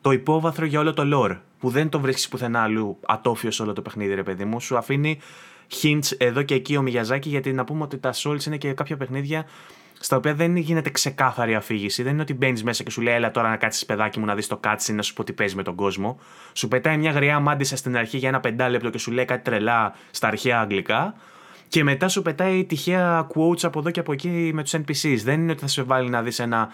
[0.00, 1.38] το υπόβαθρο για όλο το lore.
[1.58, 4.60] Που δεν το βρίσκεις πουθενά αλλού ατόφιος όλο το παιχνίδι, ρε παιδί μου.
[4.60, 5.18] Σου αφήνει
[5.82, 8.96] hints εδώ και εκεί ο Μιγιαζάκη, γιατί να πούμε ότι τα Souls είναι και κάποια
[8.96, 9.46] παιχνίδια
[10.02, 12.02] στα οποία δεν γίνεται ξεκάθαρη αφήγηση.
[12.02, 14.34] Δεν είναι ότι μπαίνεις μέσα και σου λέει, Έλα τώρα να κάτσεις παιδάκι μου να
[14.34, 16.18] δεις το cutscene να σου πω τι παίζει με τον κόσμο.
[16.52, 19.94] Σου πετάει μια γριά μάντισα στην αρχή για ένα πεντάλεπτο και σου λέει κάτι τρελά
[20.10, 21.14] στα αρχαία αγγλικά.
[21.68, 25.18] Και μετά σου πετάει τυχαία quotes από εδώ και από εκεί με τους NPCs.
[25.22, 26.72] Δεν είναι ότι θα σε βάλει να δεις ένα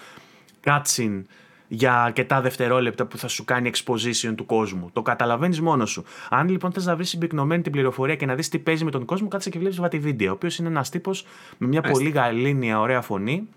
[0.64, 1.22] cutscene
[1.68, 4.90] για αρκετά δευτερόλεπτα που θα σου κάνει exposition του κόσμου.
[4.92, 6.04] Το καταλαβαίνεις μόνος σου.
[6.30, 9.04] Αν λοιπόν θες να βρεις συμπυκνωμένη την πληροφορία και να δεις τι παίζει με τον
[9.04, 10.30] κόσμο, κάτσε και βλέπεις βάτι βίντεο.
[10.30, 11.26] Ο οποίος είναι ένας τύπος
[11.58, 13.48] με μια πολύ γαλήνια, ωραία φωνή.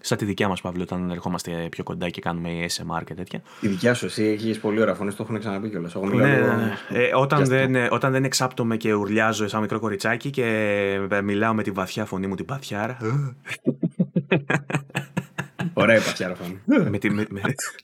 [0.00, 3.42] Σαν τη δικιά μας, Παύλο, όταν ερχόμαστε πιο κοντά και κάνουμε ASMR και τέτοια.
[3.60, 5.94] Η δικιά σου, εσύ έχεις πολύ ωραία φωνή, το έχουν ξαναπεί κιόλας.
[5.94, 6.72] Ναι, ναι, ναι.
[6.88, 11.70] Ε, όταν, δεν, όταν δεν εξάπτομαι και ουρλιάζω σαν μικρό κοριτσάκι και μιλάω με τη
[11.70, 12.98] βαθιά φωνή μου την παθιάρα.
[15.74, 16.60] Ωραία η παθιάρα φωνή.
[16.90, 17.26] με, τη, με,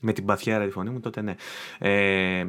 [0.00, 1.34] με, την παθιάρα τη φωνή μου, τότε ναι.
[1.78, 2.46] Ε,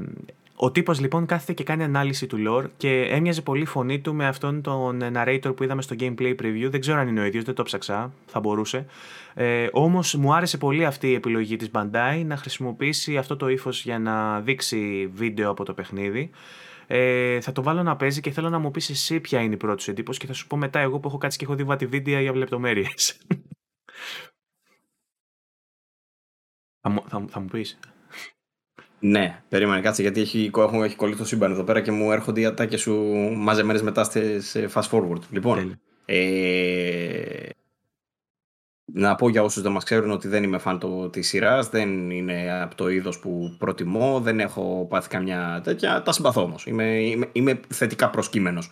[0.55, 4.13] ο τύπος λοιπόν κάθεται και κάνει ανάλυση του lore και έμοιαζε πολύ η φωνή του
[4.13, 6.67] με αυτόν τον narrator που είδαμε στο gameplay preview.
[6.69, 8.85] Δεν ξέρω αν είναι ο ίδιος, δεν το ψαξά, θα μπορούσε.
[9.33, 13.83] Ε, όμως μου άρεσε πολύ αυτή η επιλογή της Bandai να χρησιμοποιήσει αυτό το ύφος
[13.83, 16.29] για να δείξει βίντεο από το παιχνίδι.
[16.87, 19.57] Ε, θα το βάλω να παίζει και θέλω να μου πεις εσύ ποια είναι η
[19.57, 21.63] πρώτη σου εντύπωση και θα σου πω μετά εγώ που έχω κάτσει και έχω δει
[21.63, 23.17] βάτη βίντεο για λεπτομέρειες.
[26.81, 27.79] Θα μου, θα, θα μου πεις.
[28.99, 32.41] Ναι, περίμενε κάτσε γιατί έχει, έχω, έχει κολλήσει το σύμπαν εδώ πέρα και μου έρχονται
[32.41, 32.93] οι ατάκες σου
[33.35, 34.03] μαζεμένες μετά
[34.39, 35.21] σε fast forward.
[35.29, 37.49] Λοιπόν, ε,
[38.93, 42.09] να πω για όσους δεν μας ξέρουν ότι δεν είμαι φαν το, της σειράς, δεν
[42.09, 46.65] είναι από το είδος που προτιμώ, δεν έχω πάθει καμιά τέτοια, τα συμπαθώ όμως.
[46.65, 48.71] Είμαι, είμαι, είμαι θετικά προσκύμενος.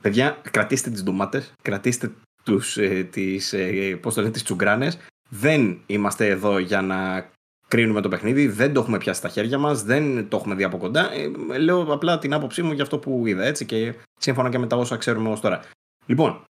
[0.00, 4.98] Παιδιά, κρατήστε τις ντομάτες, κρατήστε τους, ε, τις, ε, πώς το λένε, τις τσουγκράνες
[5.34, 7.30] δεν είμαστε εδώ για να
[7.68, 10.78] κρίνουμε το παιχνίδι, δεν το έχουμε πιάσει στα χέρια μας, δεν το έχουμε δει από
[10.78, 11.12] κοντά.
[11.12, 14.66] Ε, λέω απλά την άποψή μου για αυτό που είδα, έτσι, και σύμφωνα και με
[14.66, 15.64] τα όσα ξέρουμε ως τώρα.
[16.06, 16.44] Λοιπόν,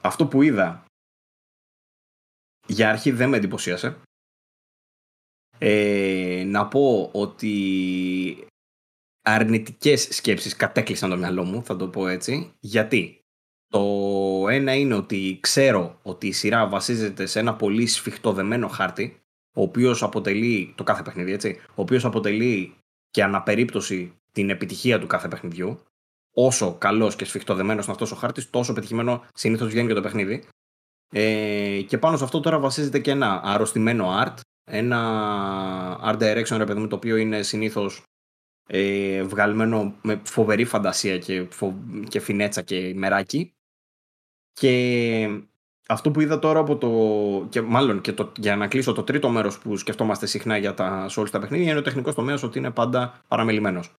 [0.00, 0.84] αυτό που είδα
[2.66, 3.96] για αρχή δεν με εντυπωσίασε.
[5.58, 8.46] Ε, να πω ότι
[9.22, 12.52] αρνητικές σκέψεις κατέκλυσαν το μυαλό μου, θα το πω έτσι.
[12.60, 13.17] Γιατί;
[13.68, 19.20] Το ένα είναι ότι ξέρω ότι η σειρά βασίζεται σε ένα πολύ σφιχτοδεμένο χάρτη,
[19.52, 20.72] ο οποίος αποτελεί.
[20.76, 21.60] το κάθε παιχνίδι, έτσι.
[21.68, 22.74] Ο οποίος αποτελεί
[23.10, 25.80] και αναπερίπτωση την επιτυχία του κάθε παιχνιδιού.
[26.34, 30.44] Όσο καλός και σφιχτοδεμένος είναι αυτός ο χάρτης, τόσο πετυχημένο συνήθως βγαίνει και το παιχνίδι.
[31.12, 34.34] Ε, και πάνω σε αυτό τώρα βασίζεται και ένα αρρωστημένο art,
[34.64, 38.02] ένα art direction, ρε παιδί μου, το οποίο είναι συνήθως
[38.66, 41.74] ε, βγαλμένο με φοβερή φαντασία και, φο...
[42.08, 43.52] και φινέτσα και μεράκι.
[44.58, 45.28] Και
[45.88, 46.88] αυτό που είδα τώρα από το.
[47.48, 51.08] και μάλλον και το, για να κλείσω το τρίτο μέρος που σκεφτόμαστε συχνά για τα
[51.08, 53.92] σε τα παιχνίδια είναι ο τεχνικός τομέας ότι είναι πάντα παραμελημένος.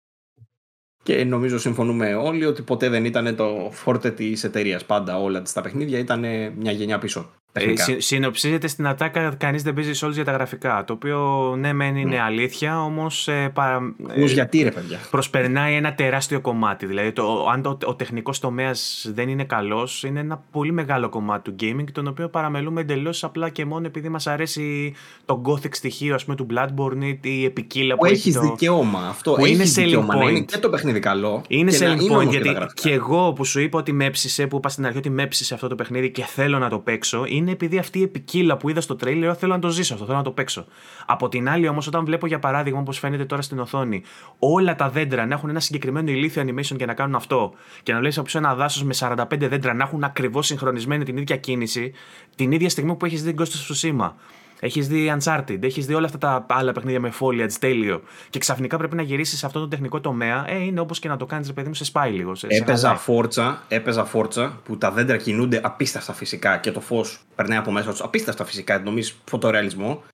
[1.03, 4.85] Και νομίζω συμφωνούμε όλοι ότι ποτέ δεν ήταν το φόρτε της εταιρείας.
[4.85, 6.21] Πάντα όλα τα παιχνίδια ήταν
[6.57, 7.31] μια γενιά πίσω.
[7.53, 10.85] Ε, συνοψίζεται στην ατάκα κανείς δεν παίζει όλου για τα γραφικά.
[10.87, 11.19] Το οποίο
[11.59, 12.21] ναι, μεν είναι ναι.
[12.21, 13.29] αλήθεια, όμως.
[13.29, 13.95] Ε, παρα...
[14.15, 16.87] ε, γιατί ρε παιδιά; Προσπερνάει ένα τεράστιο κομμάτι.
[16.87, 21.51] Δηλαδή, το, αν το, ο τεχνικός τομέας δεν είναι καλός, είναι ένα πολύ μεγάλο κομμάτι
[21.51, 24.95] του gaming, τον οποίο παραμελούμε εντελώς απλά και μόνο επειδή μας αρέσει
[25.25, 28.35] το gothic στοιχείο ας πούμε, του Bloodborne ή η επικύλα που, που έχεις.
[28.35, 28.41] Το...
[28.41, 29.33] δικαίωμα αυτό.
[29.33, 30.31] Που είναι selling point.
[30.31, 31.43] Είναι και το παιχνίδι καλό.
[31.49, 32.29] Είναι selling point.
[32.29, 35.23] Γιατί και, εγώ που σου είπα ότι με έψησε, που είπα στην αρχή ότι με
[35.23, 38.69] έψησε αυτό το παιχνίδι και θέλω να το παίξω, είναι επειδή αυτή η επικύλα που
[38.69, 40.67] είδα στο τρέιλερ θέλω να το ζήσω αυτό, θέλω να το παίξω.
[41.07, 44.03] Από την άλλη όμως, όταν βλέπω για παράδειγμα, όπως φαίνεται τώρα στην οθόνη,
[44.39, 47.53] όλα τα δέντρα να έχουν ένα συγκεκριμένο ηλίθιο animation και να κάνουν αυτό,
[47.83, 51.37] και να βλέπει από ένα δάσος με 45 δέντρα να έχουν ακριβώς συγχρονισμένη την ίδια
[51.37, 51.93] κίνηση,
[52.35, 54.17] την ίδια στιγμή που έχεις δει την του Σουσίμα.
[54.61, 58.03] Έχεις δει Uncharted, έχεις δει όλα αυτά τα άλλα παιχνίδια με foliage τέλειο.
[58.31, 60.45] Και ξαφνικά πρέπει να γυρίσεις σε αυτό το τεχνικό τομέα.
[60.49, 62.35] Ε, είναι όπως και να το κάνεις, ρε παιδί μου, σε σπάει λίγο.
[62.35, 67.59] Σε, έπαιζα φόρτσα, έπαιζα φόρτσα που τα δέντρα κινούνται απίστευτα φυσικά και το φως περνάει
[67.59, 68.79] από μέσα τους απίστευτα φυσικά.
[68.79, 70.05] Νομίζει φωτορεαλισμό.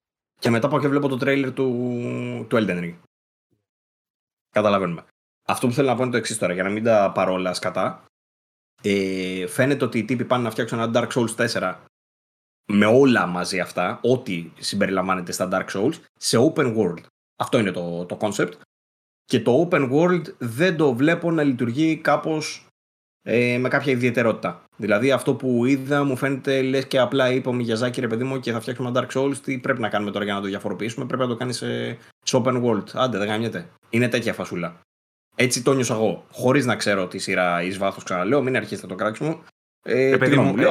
[0.41, 1.67] Και μετά πάω και βλέπω το τρέιλερ του,
[2.49, 2.95] του Elden Ring.
[4.51, 5.05] Καταλαβαίνουμε.
[5.47, 8.05] Αυτό που θέλω να πω είναι το εξής τώρα, για να μην τα παρόλα σκατά.
[8.83, 11.75] Ε, φαίνεται ότι οι τύποι πάνε να φτιάξουν ένα Dark Souls 4
[12.67, 17.03] με όλα μαζί αυτά, ό,τι συμπεριλαμβάνεται στα Dark Souls, σε open world.
[17.37, 18.53] Αυτό είναι το, το concept.
[19.25, 22.67] Και το open world δεν το βλέπω να λειτουργεί κάπως
[23.23, 24.65] ε, με κάποια ιδιαιτερότητα.
[24.77, 28.41] Δηλαδή αυτό που είδα μου φαίνεται λες και απλά είπε ο Μιγιαζάκη ρε παιδί μου
[28.41, 29.37] και θα φτιάξουμε Dark Souls.
[29.37, 31.07] Τι πρέπει να κάνουμε τώρα για να το διαφοροποιήσουμε.
[31.07, 32.85] Πρέπει να το κάνεις σε, σε open world.
[32.93, 33.71] Άντε, δεν γαμιέται.
[33.91, 34.81] Είναι τέτοια φασούλα.
[35.35, 36.25] Έτσι το νιώσα εγώ.
[36.33, 38.43] Χωρίς να ξέρω τη σειρά εις βάθος, ξαναλέω.
[38.43, 39.43] Μην αρχίσετε το κράξιμο.
[39.87, 40.63] Ε, παιδί μου, ε,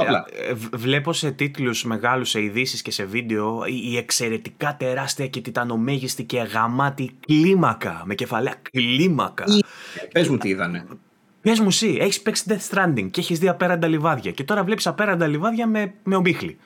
[0.50, 6.24] ε, βλέπω σε τίτλους μεγάλους, σε ειδήσεις και σε βίντεο η εξαιρετικά τεράστια και τιτανομέγιστη
[6.24, 9.44] και γαμάτη κλίμακα, με κεφαλαία κλίμακα.
[10.12, 10.86] Πες μου τι είδανε.
[11.42, 14.32] Πες μου εσύ, έχεις παίξει Death Stranding και έχεις δει απέραντα λιβάδια.
[14.32, 16.58] Και τώρα βλέπεις απέραντα λιβάδια με, με ομίχλη.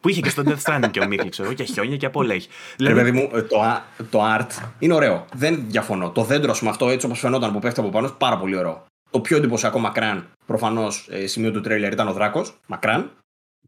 [0.00, 2.48] Που είχε και στο Death Stranding και ομίχλη, ξέρω και χιόνια και απ' όλα έχει.
[2.76, 3.00] Δηλαδή...
[3.00, 5.24] παιδί μου, το, το art είναι ωραίο.
[5.34, 6.10] Δεν διαφωνώ.
[6.10, 8.84] Το δέντρο, ας πούμε, αυτό έτσι όπως φαινόταν που πέφτει από πάνω, πάρα πολύ ωραίο.
[9.14, 12.60] Το πιο εντυπωσιακό μακράν, προφανώς, ε, σημείο του τρέιλερ ήταν ο Δράκος.
[12.66, 13.10] Μακράν.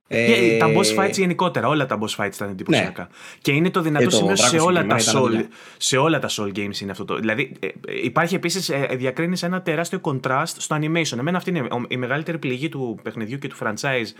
[0.08, 3.02] Ε, τα boss fights γενικότερα, όλα τα boss fights ήταν εντυπωσιακά.
[3.02, 3.08] Ναι.
[3.40, 5.44] Και είναι το δυνατό σημείο σε, όλα τα soul,
[5.76, 7.14] σε όλα τα soul games είναι αυτό το.
[7.16, 7.68] Δηλαδή ε,
[8.02, 11.18] υπάρχει επίσης, ε, διακρίνεις ένα τεράστιο contrast στο animation.
[11.18, 14.12] Εμένα αυτή είναι η μεγαλύτερη πληγή του παιχνιδιού και του franchise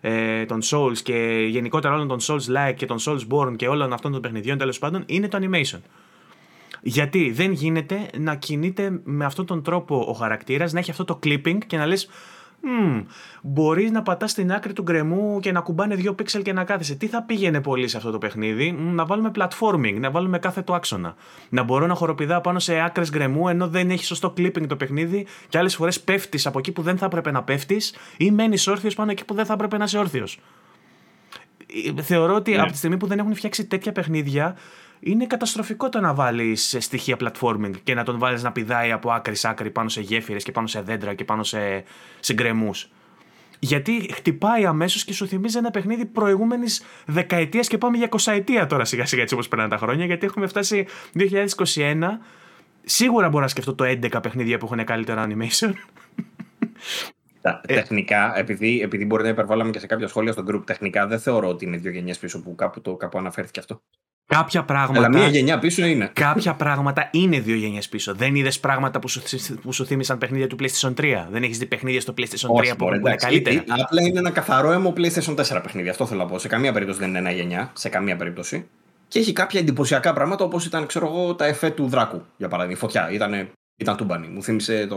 [0.00, 4.20] ε, των Souls και γενικότερα όλων των Souls-like και των Souls-born και όλων αυτών των
[4.20, 5.80] παιχνιδιών τέλος πάντων είναι το animation.
[6.86, 11.18] Γιατί δεν γίνεται να κινείται με αυτόν τον τρόπο ο χαρακτήρας, να έχει αυτό το
[11.22, 12.08] clipping και να λες
[12.66, 13.04] Mm,
[13.42, 16.94] Μπορείς να πατάς στην άκρη του γκρεμού και να κουμπάνε δύο πίξελ και να κάθεσαι.
[16.94, 20.74] Τι θα πήγαινε πολύ σε αυτό το παιχνίδι, να βάλουμε platforming, να βάλουμε κάθε το
[20.74, 21.14] άξονα.
[21.48, 25.26] Να μπορώ να χοροπηδάω πάνω σε άκρες γκρεμού ενώ δεν έχει σωστό clipping το παιχνίδι
[25.48, 28.94] και άλλες φορές πέφτεις από εκεί που δεν θα έπρεπε να πέφτεις ή μένεις όρθιος
[28.94, 30.40] πάνω εκεί που δεν θα έπρεπε να είσαι όρθιος.
[31.96, 32.60] Ε, θεωρώ ότι ναι.
[32.60, 34.56] από τη στιγμή που δεν έχουν φτιάξει τέτοια παιχνίδια,
[35.04, 39.34] είναι καταστροφικό το να βάλεις στοιχεία platforming και να τον βάλεις να πηδάει από άκρη
[39.34, 41.84] σ' άκρη πάνω σε γέφυρες και πάνω σε δέντρα και πάνω σε,
[42.20, 42.90] σε γκρεμούς.
[43.58, 48.84] Γιατί χτυπάει αμέσως και σου θυμίζει ένα παιχνίδι προηγούμενης δεκαετίας και πάμε για εικοσαετία τώρα
[48.84, 50.04] σιγά σιγά έτσι όπως περνάνε τα χρόνια.
[50.04, 50.86] Γιατί έχουμε φτάσει
[51.74, 52.02] 2021.
[52.84, 55.72] Σίγουρα μπορώ να σκεφτώ το 11 παιχνίδια που έχουν καλύτερο animation.
[57.40, 61.18] Ε, τεχνικά, επειδή, επειδή μπορεί να υπερβάλαμε και σε κάποια σχόλια στο group, τεχνικά δεν
[61.18, 63.82] θεωρώ ότι είναι δύο γενιές πίσω που κάπου, το, κάπου αναφέρθηκε αυτό.
[64.26, 64.98] Κάποια πράγματα.
[64.98, 66.10] Αλλά μία γενιά πίσω είναι.
[66.12, 68.14] Κάποια πράγματα είναι δύο γενιές πίσω.
[68.14, 69.22] Δεν είδες πράγματα που σου,
[69.62, 71.26] που σου θύμισαν παιχνίδια του PlayStation 3.
[71.30, 74.92] Δεν έχεις δει παιχνίδια στο PlayStation 3 που είναι καλύτερα; Απλά είναι ένα καθαρό έμο
[74.96, 75.88] PlayStation 4 παιχνίδι.
[75.88, 76.38] Αυτό θέλω να πω.
[76.38, 77.70] Σε καμία περίπτωση δεν είναι ένα γενιά.
[77.74, 78.66] Σε καμία περίπτωση.
[79.08, 82.76] Και έχει κάποια εντυπωσιακά πράγματα όπως ήταν ξέρω εγώ, τα εφέ του Δράκου για παράδειγμα.
[82.76, 83.10] Η φωτιά.
[83.10, 84.26] Ήταν, ήταν τούμπανη.
[84.26, 84.96] Μου θύμισε το,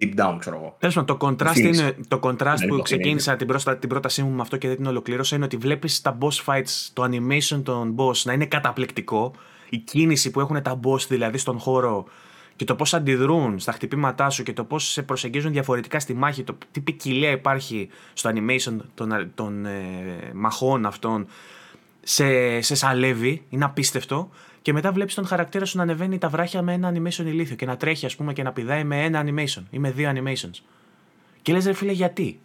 [0.00, 0.76] deep down, ξέρω εγώ.
[0.78, 4.56] Τέλος το contrast, είναι, το contrast που ξεκίνησα την, πρόστα, την πρότασή μου με αυτό
[4.56, 8.32] και δεν την ολοκλήρωσα είναι ότι βλέπεις τα boss fights, το animation των boss να
[8.32, 9.32] είναι καταπληκτικό.
[9.68, 12.04] Η κίνηση που έχουν τα boss δηλαδή στον χώρο
[12.56, 16.42] και το πώς αντιδρούν στα χτυπήματά σου και το πώς σε προσεγγίζουν διαφορετικά στη μάχη,
[16.42, 21.26] το τι ποικιλία υπάρχει στο animation των, των ε, μαχών αυτών,
[22.02, 24.30] σε, σε σαλεύει, είναι απίστευτο
[24.66, 27.66] και μετά βλέπεις τον χαρακτήρα σου να ανεβαίνει τα βράχια με ένα animation ηλίθιο και
[27.66, 30.62] να τρέχει, ας πούμε, και να πηδάει με ένα animation ή με δύο animations.
[31.42, 32.40] Και λες, ρε φίλε, γιατί;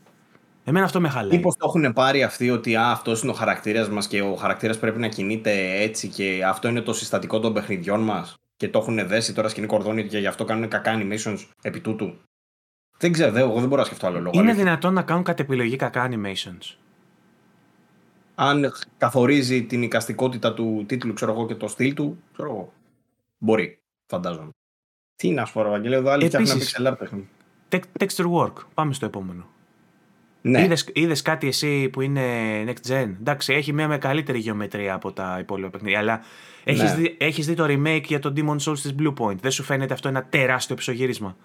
[0.63, 1.37] Εμένα αυτό με χαλάει.
[1.37, 4.99] Μήπως το έχουν πάρει αυτοί ότι αυτός είναι ο χαρακτήρας μας και ο χαρακτήρας πρέπει
[4.99, 8.35] να κινείται έτσι και αυτό είναι το συστατικό των παιχνιδιών μας.
[8.55, 12.13] Και το έχουν δέσει τώρα σκηνή κορδόνι και γι' αυτό κάνουν κακά animations επί τούτου;
[12.97, 14.41] Δεν ξέρω, εγώ δεν μπορώ να σκεφτώ άλλο λόγο.
[14.41, 16.75] Είναι δυνατόν να κάνουν κατ' επιλογή κακά animations;
[18.43, 22.73] Αν καθορίζει την οικαστικότητα του τίτλου ξέρω εγώ, και το στυλ του, ξέρω εγώ.
[23.37, 24.49] Μπορεί, φαντάζομαι.
[25.15, 27.29] Τι να σου πω, Ευαγγελία, εδώ άλλοι φτιάχνουν pixel παιχνίδι.
[27.99, 28.53] Texture work.
[28.73, 29.47] Πάμε στο επόμενο.
[30.41, 30.67] Ναι.
[30.93, 32.23] Είδες, κάτι εσύ που είναι
[32.67, 35.99] next gen; Εντάξει, έχει μια με καλύτερη γεωμετρία από τα υπόλοιπα παιχνίδια.
[35.99, 36.21] Αλλά
[36.63, 36.95] έχεις, ναι.
[36.95, 39.37] δει, έχεις δει το remake για το Demon Souls της Blue Point.
[39.37, 41.35] Δεν σου φαίνεται αυτό ένα τεράστιο ψωγύρισμα;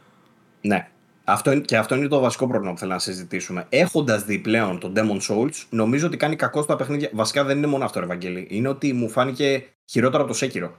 [0.60, 0.88] Ναι.
[1.28, 3.66] Αυτό και αυτό είναι το βασικό πρόβλημα που θέλω να συζητήσουμε.
[3.68, 7.10] Έχοντας δει πλέον τον Demon Souls, νομίζω ότι κάνει κακό στα παιχνίδια.
[7.12, 8.46] Βασικά δεν είναι μόνο αυτό, Ευαγγέλη.
[8.50, 10.70] Είναι ότι μου φάνηκε χειρότερο από το Sekiro.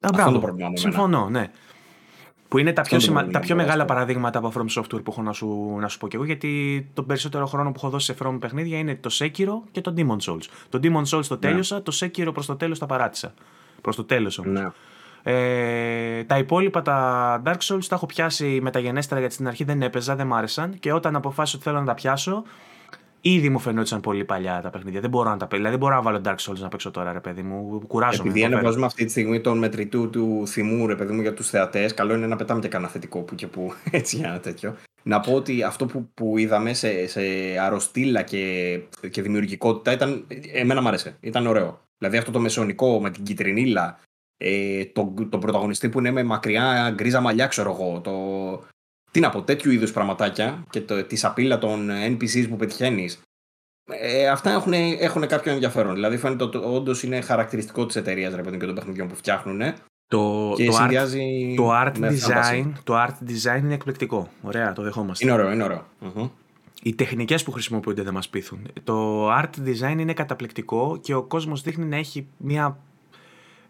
[0.00, 0.76] αυτό είναι το πρόβλημα μου.
[0.76, 1.50] Συμφωνώ, ναι.
[2.48, 3.26] Που είναι τα πιο, σημα...
[3.26, 6.16] τα πιο μεγάλα παραδείγματα από From Software που έχω να σου, να σου πω και
[6.16, 9.80] εγώ, γιατί τον περισσότερο χρόνο που έχω δώσει σε From παιχνίδια είναι το Sekiro και
[9.80, 10.44] το Demon Souls.
[10.68, 11.40] Το Demon Souls το ναι.
[11.40, 11.80] τέλειωσα, ναι.
[11.80, 13.34] το Sekiro προς το τέλος τα παράτησα.
[13.80, 14.60] Προς το τέλος όμως.
[14.60, 14.68] Ναι.
[15.30, 20.16] Ε, τα υπόλοιπα τα Dark Souls τα έχω πιάσει μεταγενέστερα γιατί στην αρχή δεν έπαιζα,
[20.16, 22.42] δεν μ' άρεσαν και όταν αποφάσισα ότι θέλω να τα πιάσω,
[23.20, 25.00] ήδη μου φαινόταν πολύ παλιά τα παιχνίδια.
[25.00, 25.56] Δεν μπορώ να τα παίξω.
[25.56, 27.82] Δηλαδή, δεν μπορώ να βάλω Dark Souls να παίξω τώρα, ρε παιδί μου.
[27.86, 28.28] Κουράζομαι.
[28.28, 31.94] Επειδή ανεβάζουμε αυτή τη στιγμή τον μετρητού του θυμού, ρε παιδί μου, για τους θεατές,
[31.94, 34.76] καλό είναι να πετάμε και κανένα θετικό που και που έτσι για ένα τέτοιο.
[35.02, 37.20] Να πω ότι αυτό που, που είδαμε σε, σε
[37.60, 38.78] αρρωστήλα και,
[39.10, 40.26] και δημιουργικότητα ήταν.
[40.52, 41.16] Εμένα μου άρεσε.
[41.20, 41.80] Ήταν ωραίο.
[41.98, 43.98] Δηλαδή αυτό το μεσονικό με την κυτρινίλα
[44.38, 48.00] ε, τον, τον πρωταγωνιστή που είναι με μακριά γκρίζα μαλλιά, ξέρω εγώ.
[48.00, 48.12] Το...
[49.10, 53.20] Τι να πω, τέτοιου είδους πραγματάκια και το, τη σαπίλα των NPCs που πετυχαίνεις.
[53.90, 55.94] Ε, αυτά έχουν, έχουν κάποιο ενδιαφέρον.
[55.94, 59.60] Δηλαδή, φαίνεται ότι όντως είναι χαρακτηριστικό της εταιρείας ρε και των παιχνιδιών που φτιάχνουν.
[60.06, 61.06] Το, και το, art,
[61.56, 64.28] το, art design, το art design είναι εκπληκτικό.
[64.42, 65.24] Ωραία, το δεχόμαστε.
[65.24, 65.84] Είναι ωραίο, είναι ωραίο.
[66.00, 66.30] Mm-hmm.
[66.82, 68.68] Οι τεχνικές που χρησιμοποιούνται δεν μας πείθουν.
[68.84, 72.78] Το art design είναι καταπληκτικό και ο κόσμος δείχνει να έχει μια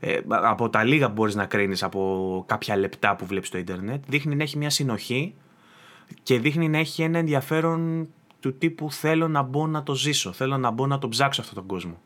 [0.01, 4.05] ε, από τα λίγα που μπορείς να κρίνεις από κάποια λεπτά που βλέπεις το ίντερνετ
[4.09, 5.35] δείχνει να έχει μια συνοχή
[6.23, 8.09] και δείχνει να έχει ένα ενδιαφέρον
[8.41, 11.57] του τύπου θέλω να μπω να το ζήσω, θέλω να μπω να το ψάξω αυτόν
[11.57, 12.01] τον κόσμο.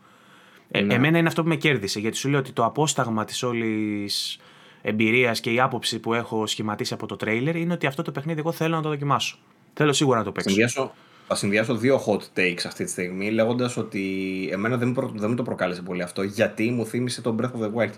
[0.70, 0.94] Ε, ναι.
[0.94, 4.38] Εμένα είναι αυτό που με κέρδισε γιατί σου λέω ότι το απόσταγμα της όλης
[4.82, 8.38] εμπειρίας και η άποψη που έχω σχηματίσει από το τρέιλερ είναι ότι αυτό το παιχνίδι
[8.38, 9.38] εγώ θέλω να το δοκιμάσω.
[9.74, 10.48] Θέλω σίγουρα να το παίξω.
[10.48, 10.94] Συνδυάσω,
[11.32, 15.36] θα συνδυάσω δύο hot takes αυτή τη στιγμή, λέγοντας ότι εμένα δεν, προ, δεν μου
[15.36, 17.92] το προκάλεσε πολύ αυτό, γιατί μου θύμισε το Breath of the Wild.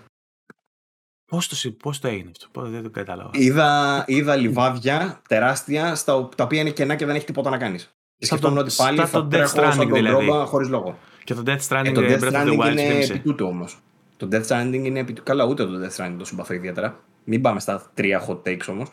[1.25, 3.29] Πώς το, πώς το έγινε αυτό, δεν το κατάλαβα.
[3.33, 7.95] Είδα, είδα λιβάδια τεράστια, στα, τα οποία είναι κενά και δεν έχει τίποτα να κάνεις.
[8.17, 10.27] Σκεφτόμουν ότι πάλι θα τρέχω σαν τον δηλαδή.
[10.29, 10.97] χωρίς λόγο.
[11.23, 13.79] Και το Death Stranding, ε, το Death Stranding είναι επί τούτου όμως.
[14.17, 16.99] Το Death Stranding είναι επί Καλά, ούτε το Death Stranding το συμπαθώ ιδιαίτερα.
[17.23, 18.89] Μην πάμε στα τρία hot takes όμως.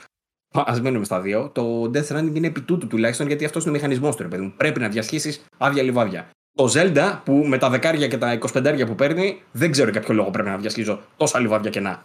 [0.53, 1.51] Α μένουμε στα δύο.
[1.55, 4.43] Το Death Stranding είναι επί τούτου τουλάχιστον γιατί αυτός είναι ο μηχανισμός του, ρε παιδί
[4.43, 4.53] μου.
[4.57, 6.31] Πρέπει να διασχίσεις άδεια λιβάδια.
[6.55, 10.15] Το Zelda που με τα δεκάρια και τα 25 που παίρνει, δεν ξέρω για ποιο
[10.15, 12.05] λόγο πρέπει να διασχίζω τόσα λιβάδια κενά.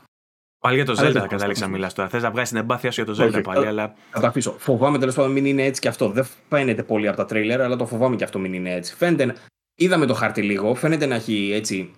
[0.60, 2.10] Πάλι για το Zelda θα κατάληξα να μιλάς τώρα.
[2.10, 3.94] Θες να βγάλεις την εμπάθεια σου για το Zelda πάλι, αλλά.
[4.12, 4.56] Θα τα αφήσω.
[4.58, 6.10] Φοβάμαι τέλος πάντων μην είναι έτσι και αυτό.
[6.10, 8.96] Δεν φαίνεται πολύ από τα τρέιλερ, αλλά το φοβάμαι και αυτό μην είναι έτσι.
[8.96, 9.36] Φαίνεται.
[9.76, 10.76] Είδαμε το χάρτη λίγο.
[10.76, 11.92] Φαίνεται να έχει έτσι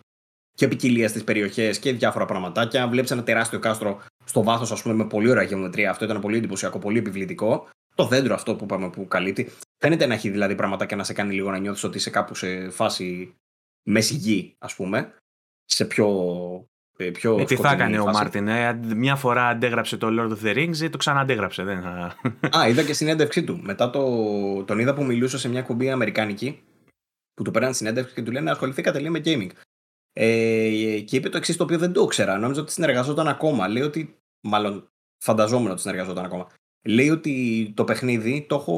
[0.52, 2.88] και ποικιλία στις περιοχές και διάφορα πραγματάκια.
[2.88, 5.90] Βλέπεις ένα τεράστιο κάστρο στο βάθος, ας πούμε, με πολύ ωραία γεωμετρία.
[5.90, 7.68] Αυτό ήταν πολύ εντυπωσιακό, πολύ επιβλητικό.
[7.96, 9.50] Το δέντρο αυτό που είπαμε που καλύπτει.
[9.78, 12.70] Φαίνεται να έχει δηλαδή πραγματάκια να σε κάνει λίγο να νιώθεις ότι είσαι κάπου σε
[12.70, 13.36] φάση
[13.84, 15.14] μέση γη, ας πούμε.
[15.66, 16.08] Σε πιο
[16.98, 20.48] ε, πιο ε, τι θα έκανε ο Μάρτιν, ε; μια φορά αντέγραψε το Lord of
[20.48, 21.64] the Rings, το ξανααντέγραψε.
[21.64, 21.84] Δεν...
[22.58, 23.60] Α, είδα και συνέντευξή του.
[23.64, 24.04] Μετά το,
[24.64, 26.64] τον είδα που μιλούσε σε μια κουμπί αμερικάνικη,
[27.34, 29.50] που του πέραν συνέντευξη και του λένε ασχοληθήκατε λέει με gaming.
[30.14, 32.38] Ε, και είπε το εξής το οποίο δεν το ήξερα.
[32.38, 33.68] Νόμιζα ότι συνεργαζόταν ακόμα.
[33.68, 34.19] Λέει ότι.
[34.42, 36.48] Μάλλον φανταζόμενο ότι συνεργαζόταν ακόμα.
[36.86, 38.74] Λέει ότι το παιχνίδι το έχω,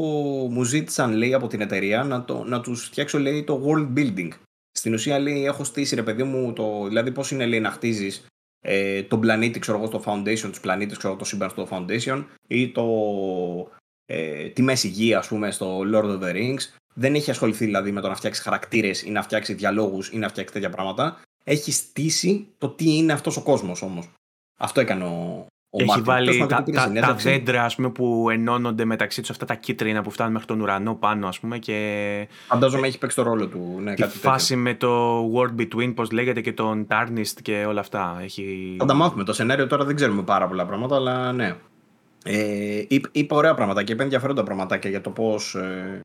[0.51, 4.29] μου ζήτησαν λέει από την εταιρεία να, το, να τους φτιάξω λέει το world building.
[4.71, 8.25] Στην ουσία λέει έχω στήσει ρε παιδί μου το, δηλαδή πώς είναι λέει να χτίζεις
[8.61, 12.69] ε, τον πλανήτη ξέρω εγώ στο foundation, του πλανήτε ξέρω το σύμπαν στο foundation ή
[12.71, 12.85] το,
[14.05, 16.61] ε, τη μέση γη ας πούμε στο Lord of the Rings
[16.93, 20.29] δεν έχει ασχοληθεί δηλαδή με το να φτιάξει χαρακτήρες ή να φτιάξει διαλόγους ή να
[20.29, 21.21] φτιάξει τέτοια πράγματα.
[21.43, 24.09] Έχει στήσει το τι είναι αυτός ο κόσμος όμως.
[24.59, 29.21] Αυτό έκανε ο, ο έχει βάλει τα, τα, τα, δέντρα ας πούμε, που ενώνονται μεταξύ
[29.21, 32.27] τους αυτά τα κίτρινα που φτάνουν μέχρι τον ουρανό πάνω ας πούμε, και...
[32.47, 33.77] Φαντάζομαι έχει παίξει το ρόλο του.
[33.81, 38.19] Ναι, τη φάση με το World Between, πώς λέγεται, και τον Tarnished και όλα αυτά.
[38.23, 38.75] Έχει...
[38.79, 39.23] Θα τα μάθουμε.
[39.23, 41.55] Το σενάριο τώρα δεν ξέρουμε πάρα πολλά πράγματα, αλλά ναι.
[42.23, 46.01] Ε, είπε ωραία πράγματα και είπε ενδιαφέροντα πραγματάκια για το πώς ε,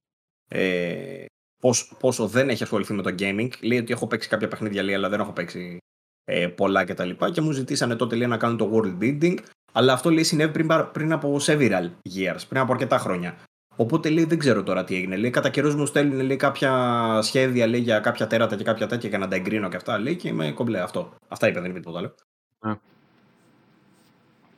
[0.48, 1.24] ε,
[1.60, 3.48] πώς, πόσο δεν έχει ασχοληθεί με το gaming.
[3.60, 5.78] Λέει ότι έχω παίξει κάποια παιχνίδια, λέει, αλλά δεν έχω παίξει
[6.28, 6.90] ε, πολλά κτλ.
[6.90, 7.30] Και, τα λοιπά.
[7.30, 9.36] και μου ζητήσανε τότε λέει, να κάνω το world building.
[9.72, 13.36] Αλλά αυτό λέει συνέβη πριν, πριν από several years, πριν από αρκετά χρόνια.
[13.76, 15.16] Οπότε λέει δεν ξέρω τώρα τι έγινε.
[15.16, 16.72] Λέει κατά καιρούς μου στέλνουν λέει, κάποια
[17.22, 19.98] σχέδια λέει, για κάποια τέρατα και κάποια τέτοια για να τα εγκρίνω και αυτά.
[19.98, 21.14] Λέει και είμαι κομπλέ αυτό.
[21.28, 22.14] Αυτά είπε, δεν είπε τίποτα άλλο.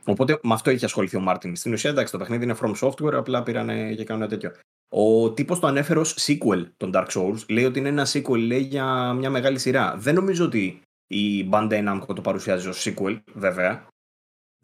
[0.05, 1.57] Οπότε με αυτό είχε ασχοληθεί ο Μάρτιν.
[1.57, 3.67] Στην ουσία εντάξει το παιχνίδι είναι from software, απλά πήραν
[3.97, 4.53] και κάνουν ένα τέτοιο.
[4.89, 7.47] Ο τύπος το ανέφερε ως sequel των Dark Souls.
[7.49, 9.95] Λέει ότι είναι ένα sequel λέει, για μια μεγάλη σειρά.
[9.97, 13.87] Δεν νομίζω ότι η Bandai Namco το παρουσιάζει ως sequel, βέβαια.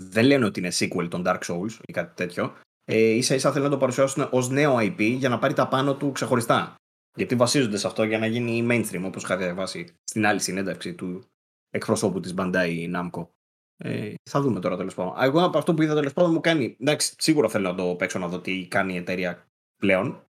[0.03, 2.57] Δεν λένε ότι είναι sequel των Dark Souls ή κάτι τέτοιο.
[2.85, 5.97] Ε, ίσα ίσα θέλουν να το παρουσιάσουν ως νέο IP για να πάρει τα πάνω
[5.97, 6.75] του ξεχωριστά.
[7.16, 11.25] Γιατί βασίζονται σε αυτό για να γίνει mainstream, όπως είχα διαβάσει στην άλλη συνέντευξη του
[11.71, 13.27] εκπροσώπου της Bandai Namco.
[13.77, 15.15] Ε, θα δούμε τώρα τέλος πάντων.
[15.19, 16.77] Εγώ από αυτό που είδα τέλος πάντων μου κάνει.
[16.81, 20.27] Εντάξει, σίγουρα θέλω να το παίξω να δω τι κάνει η εταιρεία πλέον.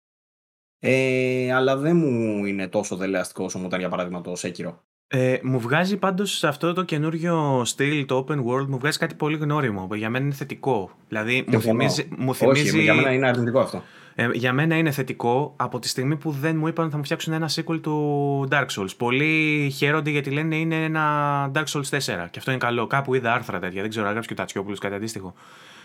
[0.79, 4.73] Ε, αλλά δεν μου είναι τόσο δελεαστικό όσο μου ήταν για παράδειγμα το Sekiro.
[5.07, 9.37] Ε, μου βγάζει πάντως αυτό το καινούριο στυλ, το open world, μου βγάζει κάτι πολύ
[9.37, 9.87] γνώριμο.
[9.93, 10.89] Για μένα είναι θετικό.
[11.07, 12.69] Δηλαδή, μου θυμίζει, μου θυμίζει...
[12.69, 13.83] Όχι, για μένα είναι αρνητικό αυτό.
[14.15, 17.03] Ε, για μένα είναι θετικό από τη στιγμή που δεν μου είπαν ότι θα μου
[17.03, 18.97] φτιάξουν ένα sequel του Dark Souls.
[18.97, 21.99] Πολλοί χαίρονται γιατί λένε είναι ένα Dark Souls 4
[22.31, 22.87] και αυτό είναι καλό.
[22.87, 25.33] Κάπου είδα άρθρα τέτοια, δεν ξέρω, έγραψε και ο Τατσιόπουλο κάτι αντίστοιχο.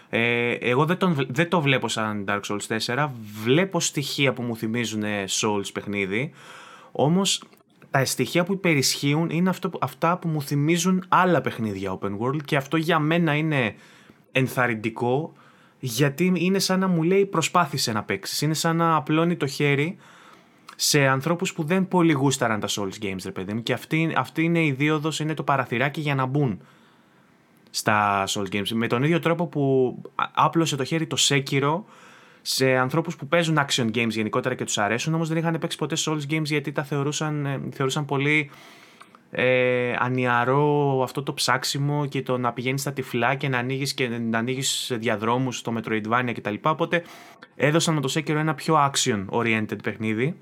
[0.08, 3.08] Ε, εγώ δεν, τον, δεν το βλέπω σαν Dark Souls 4.
[3.44, 5.02] Βλέπω στοιχεία που μου θυμίζουν
[5.40, 6.32] Souls παιχνίδι.
[6.92, 7.42] Όμως
[7.90, 12.56] τα στοιχεία που υπερισχύουν είναι αυτό, αυτά που μου θυμίζουν άλλα παιχνίδια open world και
[12.56, 13.74] αυτό για μένα είναι
[14.32, 15.32] ενθαρρυντικό
[15.78, 18.40] γιατί είναι σαν να μου λέει προσπάθησε να παίξεις.
[18.40, 19.96] Είναι σαν να απλώνει το χέρι
[20.76, 23.62] σε ανθρώπους που δεν πολύ γούσταραν τα Souls Games, ρε παιδί μου.
[23.62, 26.60] Και αυτή, αυτή είναι η δίωδος, είναι το παραθυράκι για να μπουν
[27.70, 28.68] στα Souls Games.
[28.68, 29.96] Με τον ίδιο τρόπο που
[30.34, 31.82] άπλωσε το χέρι το Sekiro
[32.42, 35.96] σε ανθρώπους που παίζουν action games γενικότερα και τους αρέσουν, όμως δεν είχαν παίξει ποτέ
[35.98, 38.50] Souls Games γιατί τα θεωρούσαν, ε, θεωρούσαν πολύ
[39.30, 44.08] ε, ανιαρό αυτό το ψάξιμο και το να πηγαίνεις στα τυφλά και να ανοίγεις και
[44.08, 46.54] να ανοίγεις διαδρόμους στο Metroidvania κτλ.
[46.62, 47.02] Οπότε
[47.56, 50.36] έδωσαν με το Sekiro ένα πιο action oriented παιχνίδι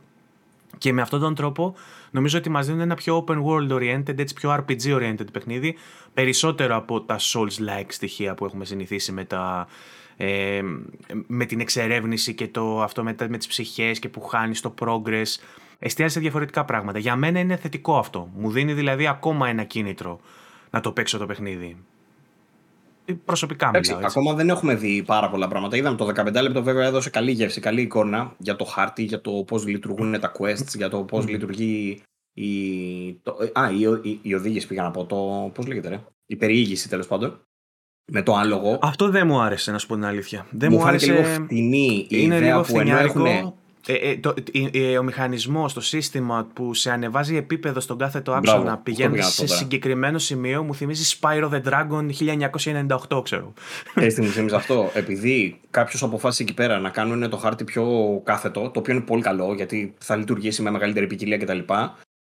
[0.78, 1.74] και με αυτόν τον τρόπο
[2.10, 5.76] νομίζω ότι μας δίνουν ένα πιο open world oriented, έτσι πιο RPG oriented παιχνίδι,
[6.14, 9.68] περισσότερο από τα Souls-like στοιχεία που έχουμε συνηθίσει με, τα,
[10.20, 10.60] ε,
[11.26, 15.26] με την εξερεύνηση και το, αυτό με, με τις ψυχές και που χάνει το progress.
[15.78, 16.98] Εστιάζει σε διαφορετικά πράγματα.
[16.98, 18.30] Για μένα είναι θετικό αυτό.
[18.34, 20.20] Μου δίνει δηλαδή ακόμα ένα κίνητρο
[20.70, 21.76] να το παίξω το παιχνίδι.
[23.24, 24.06] Προσωπικά Εντάξει, μιλάω.
[24.06, 24.18] Έτσι.
[24.18, 25.76] ακόμα δεν έχουμε δει πάρα πολλά πράγματα.
[25.76, 29.30] Είδαμε το 15 λεπτό, βέβαια, έδωσε καλή γεύση, καλή εικόνα για το χάρτη, για το
[29.30, 33.12] πώς λειτουργούν τα quests, για το πώς λειτουργεί η.
[33.22, 35.04] Το, α, η, η, η οδήγηση πήγα να πω.
[35.04, 36.00] Το, πώς λέγεται, ρε.
[36.26, 37.40] Η περιήγηση τέλος πάντων.
[38.12, 38.78] Με το άλογο.
[38.82, 40.46] Αυτό δεν μου άρεσε, να σου πω την αλήθεια.
[40.50, 41.30] Δεν μου μου, φάνηκε άρεσε.
[41.30, 43.10] λίγο φτηνή η είναι ιδέα λίγο που ενώ έχουν.
[43.10, 43.56] φθηνιάρικο.
[43.86, 44.34] Ε, ε, το,
[44.72, 48.70] ε, ε, ο μηχανισμός, το σύστημα που σε ανεβάζει επίπεδο στον κάθε το Μπράβο, άξονα
[48.70, 49.58] αυτό πηγαίνοντα πήγα να σε πω τώρα.
[49.60, 52.08] συγκεκριμένο σημείο μου θυμίζεις Spyro the Dragon
[53.10, 53.52] 1998, ξέρω.
[53.94, 54.90] Έτσι μου θυμίζεις αυτό.
[54.94, 57.86] Επειδή κάποιος αποφάσισε εκεί πέρα να κάνουν το χάρτη πιο
[58.24, 61.58] κάθετο, το οποίο είναι πολύ καλό γιατί θα λειτουργήσει με μεγαλύτερη ποικιλία κτλ.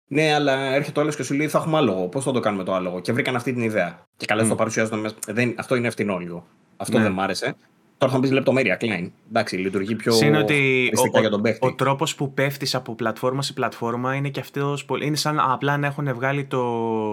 [0.07, 2.07] Ναι, αλλά έρχεται ο άλλος και σου λέει: Θα έχουμε άλογο.
[2.07, 4.05] Πώς θα το κάνουμε το άλογο; Και βρήκαν αυτή την ιδέα.
[4.17, 4.49] Και καλά, Μμ.
[4.49, 5.15] το παρουσιάζουν μέσα.
[5.27, 6.45] Δεν, αυτό είναι ευθυνό λίγο.
[6.77, 7.03] Αυτό Ναι.
[7.03, 7.55] δεν μ' άρεσε.
[8.03, 9.09] Τώρα θα μου πεις λεπτομέρεια, Klein.
[9.29, 11.65] Εντάξει, λειτουργεί πιο Συν ότι χρηστικά ο, για τον παίχτη.
[11.65, 14.85] ο, ο τρόπος που πέφτεις από πλατφόρμα σε πλατφόρμα είναι και αυτός.
[15.01, 16.61] Είναι σαν απλά να έχουν βγάλει το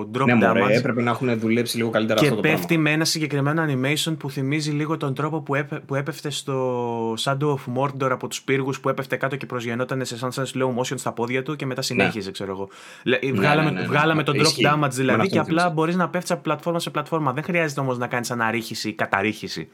[0.01, 0.57] drop ναι, damage.
[0.59, 2.83] μωρέ, έπρεπε να έχουν δουλέψει λίγο καλύτερα Και αυτό το πέφτει πράγμα.
[2.83, 7.55] με ένα συγκεκριμένο animation που θυμίζει λίγο τον τρόπο που, έπε, που έπεφτε στο Shadow
[7.55, 10.95] of Mordor από τους πύργους που έπεφτε κάτω και προσγειωνόταν σε σαν, σαν slow motion
[10.99, 12.69] στα πόδια του και μετά συνέχιζε, ξέρω εγώ.
[13.05, 14.23] Λε- βγάλαμε ναι, ναι, βγάλαμε ναι.
[14.23, 14.63] τον drop Ισχύει.
[14.67, 15.75] damage Εμένα δηλαδή αυτό και μου απλά θύμισε.
[15.75, 17.33] μπορείς να πέφτεις από πλατφόρμα σε πλατφόρμα.
[17.33, 19.69] Δεν χρειάζεται όμως να κάνεις αναρρίχηση ή καταρρίχηση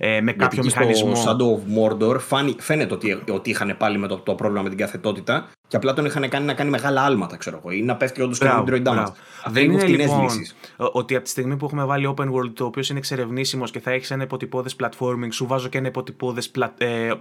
[0.00, 1.14] ε, με Γιατί κάποιο εκεί μηχανισμό.
[1.14, 4.68] Στο Shadow of Mordor φάνη, φαίνεται ότι, ότι είχαν πάλι με το, το πρόβλημα με
[4.68, 7.96] την καθετότητα και απλά τον είχαν κάνει να κάνει μεγάλα άλματα, ξέρω εγώ, ή να
[7.96, 8.82] πέφτει όντως και Μπράβο, Android damage.
[8.82, 9.00] μπράβο.
[9.00, 10.56] Αυτά Δεν λίγο είναι φτηνές λοιπόν λύσεις.
[10.76, 13.80] ο- ότι από τη στιγμή που έχουμε βάλει open world το οποίο είναι εξερευνήσιμος και
[13.80, 16.50] θα έχεις ένα υποτυπώδες platforming, σου βάζω και ένα υποτυπώδες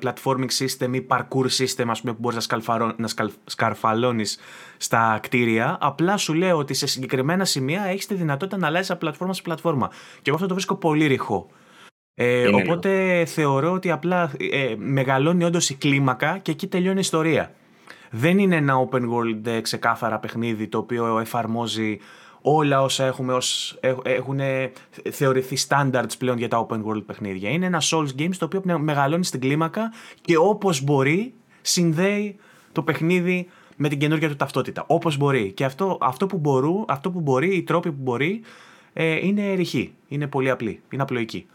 [0.01, 4.39] platforming system ή parkour system, ας πούμε, που μπορείς να, σκαλφαρώ- να σκαλ, σκαρφαλώνεις
[4.77, 5.77] στα κτίρια.
[5.81, 9.41] Απλά σου λέω ότι σε συγκεκριμένα σημεία έχεις τη δυνατότητα να αλλάζεις από πλατφόρμα σε
[9.41, 9.87] πλατφόρμα.
[10.15, 11.47] Και εγώ αυτό το βρίσκω πολύ ρηχό.
[12.19, 16.99] Ε, Είναι οπότε θεωρώ ότι απλά ε, μεγαλώνει όντως η κλίμακα και εκεί τελειώνει η
[16.99, 17.51] ιστορία.
[18.11, 21.99] Δεν είναι ένα open world ε, ξεκάθαρα παιχνίδι το οποίο εφαρμόζει
[22.41, 24.71] όλα όσα έχουμε ως, έχ- έχουν ε,
[25.11, 27.49] θεωρηθεί standards πλέον για τα open world παιχνίδια.
[27.49, 29.91] Είναι ένα Souls Games το οποίο πνε- μεγαλώνει στην κλίμακα
[30.21, 32.35] και όπως μπορεί συνδέει
[32.71, 34.83] το παιχνίδι με την καινούργια του ταυτότητα.
[34.87, 35.51] Όπως μπορεί.
[35.51, 38.41] Και αυτό, αυτό, που, μπορού, αυτό που μπορεί, οι τρόποι που μπορεί,
[38.93, 39.93] ε, είναι ρηχοί.
[40.07, 40.81] Είναι πολύ απλή.
[40.89, 41.45] Είναι απλοϊκή.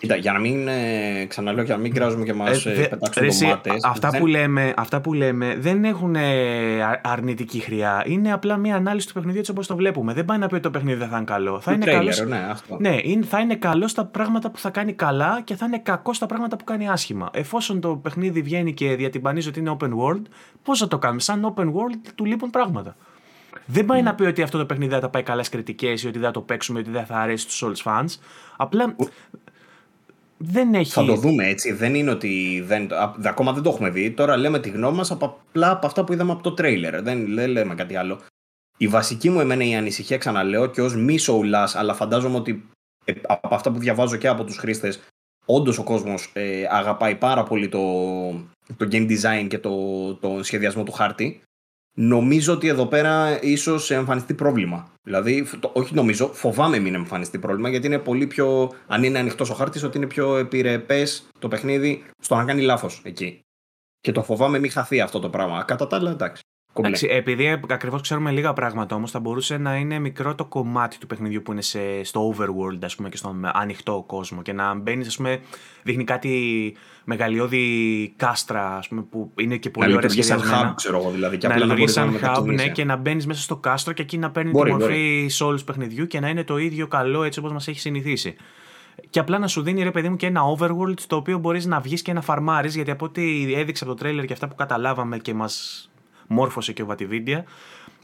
[0.00, 2.88] Κοίτα, για να μην ε, ξαναλέω και να μην κράζουμε και μας Ε, ε, δε-
[2.88, 6.82] πετάξουν ρε εσύ, ντομάτες, α- αυτά, δεν- που λέμε, αυτά που λέμε δεν έχουν ε,
[6.82, 8.02] α- αρνητική χρειά.
[8.06, 10.12] Είναι απλά μια ανάλυση του παιχνιδιού έτσι όπως το βλέπουμε.
[10.12, 11.60] Δεν πάει να πει ότι το παιχνίδι δεν θα είναι καλό.
[11.60, 12.28] Θα του είναι τρέιλερ, καλό.
[12.28, 12.76] ναι, αυτό.
[12.80, 16.12] Ναι, είναι, θα είναι καλός στα πράγματα που θα κάνει καλά και θα είναι κακό
[16.12, 17.28] στα πράγματα που κάνει άσχημα.
[17.32, 20.22] Εφόσον το παιχνίδι βγαίνει και διατυμπανίζει ότι είναι open world,
[20.62, 22.96] πώς θα το κάνουμε; Σαν open world του λείπουν πράγματα.
[23.66, 26.18] Δεν πάει να πει ότι αυτό το παιχνίδι δεν θα πάει καλά κριτικές ή ότι
[26.18, 28.04] δεν θα το παίξουμε ή ότι δεν θα αρέσει στους Souls fans.
[28.56, 28.94] Απλά
[30.38, 30.92] δεν έχει.
[30.92, 31.72] Θα το δούμε έτσι.
[31.72, 32.62] Δεν είναι ότι.
[32.66, 34.10] Δεν, α- ακόμα δεν το έχουμε δει.
[34.10, 37.02] Τώρα λέμε τη γνώμη μας απλά από αυτά που είδαμε από το τρέιλερ.
[37.02, 38.20] Δεν, δεν λέμε κάτι άλλο.
[38.76, 42.68] Η βασική μου εμένα η ανησυχία, ξαναλέω, και ως μη σοουλά, αλλά φαντάζομαι ότι
[43.04, 45.00] ε, από αυτά που διαβάζω και από τους χρήστες,
[45.46, 47.82] όντως ο κόσμος ε, αγαπάει πάρα πολύ το,
[48.76, 51.42] το game design και το, το σχεδιασμό του χάρτη.
[52.00, 54.92] Νομίζω ότι εδώ πέρα ίσως εμφανιστεί πρόβλημα.
[55.02, 58.70] Δηλαδή, φ- το, όχι νομίζω, φοβάμαι μην εμφανιστεί πρόβλημα γιατί είναι πολύ πιο.
[58.86, 63.00] Αν είναι ανοιχτός ο χάρτης, ότι είναι πιο επιρρεπές το παιχνίδι στο να κάνει λάθος
[63.04, 63.40] εκεί.
[64.00, 65.62] Και το φοβάμαι μην χαθεί αυτό το πράγμα.
[65.62, 66.42] Κατά τα άλλα, εντάξει.
[66.78, 66.96] Κομπλέ.
[66.96, 71.06] Εντάξει, επειδή ακριβώς ξέρουμε λίγα πράγματα όμως, θα μπορούσε να είναι μικρό το κομμάτι του
[71.06, 74.42] παιχνιδιού που είναι σε, στο overworld, ας πούμε, και στον ανοιχτό κόσμο.
[74.42, 75.40] Και να μπαίνεις, ας πούμε,
[75.82, 80.72] δείχνει κάτι μεγαλειώδη κάστρα, ας πούμε, που είναι και να πολύ ωραία λειτουργείς σαν σχεδιασμένα.
[80.72, 81.38] hub, ξέρω εγώ δηλαδή.
[81.38, 82.68] Και να απλά να λειτουργείς μπορεί να σαν hub, ναι, μετακινείσαι.
[82.68, 86.06] και να μπαίνεις μέσα στο κάστρο και εκεί να παίρνει Μπορεί, τη μορφή Souls παιχνιδιού
[86.06, 88.36] και να είναι το ίδιο καλό έτσι όπως μας έχει συνηθίσει.
[89.10, 91.80] Και απλά να σου δίνει ρε παιδί μου και ένα overworld το οποίο μπορείς να
[91.80, 95.18] βγεις και να φαρμάρεις, γιατί από ό,τι έδειξε από το τρέλερ και αυτά που καταλάβαμε
[95.18, 95.87] και μας
[96.28, 97.42] μόρφωσε και ο Vatividia,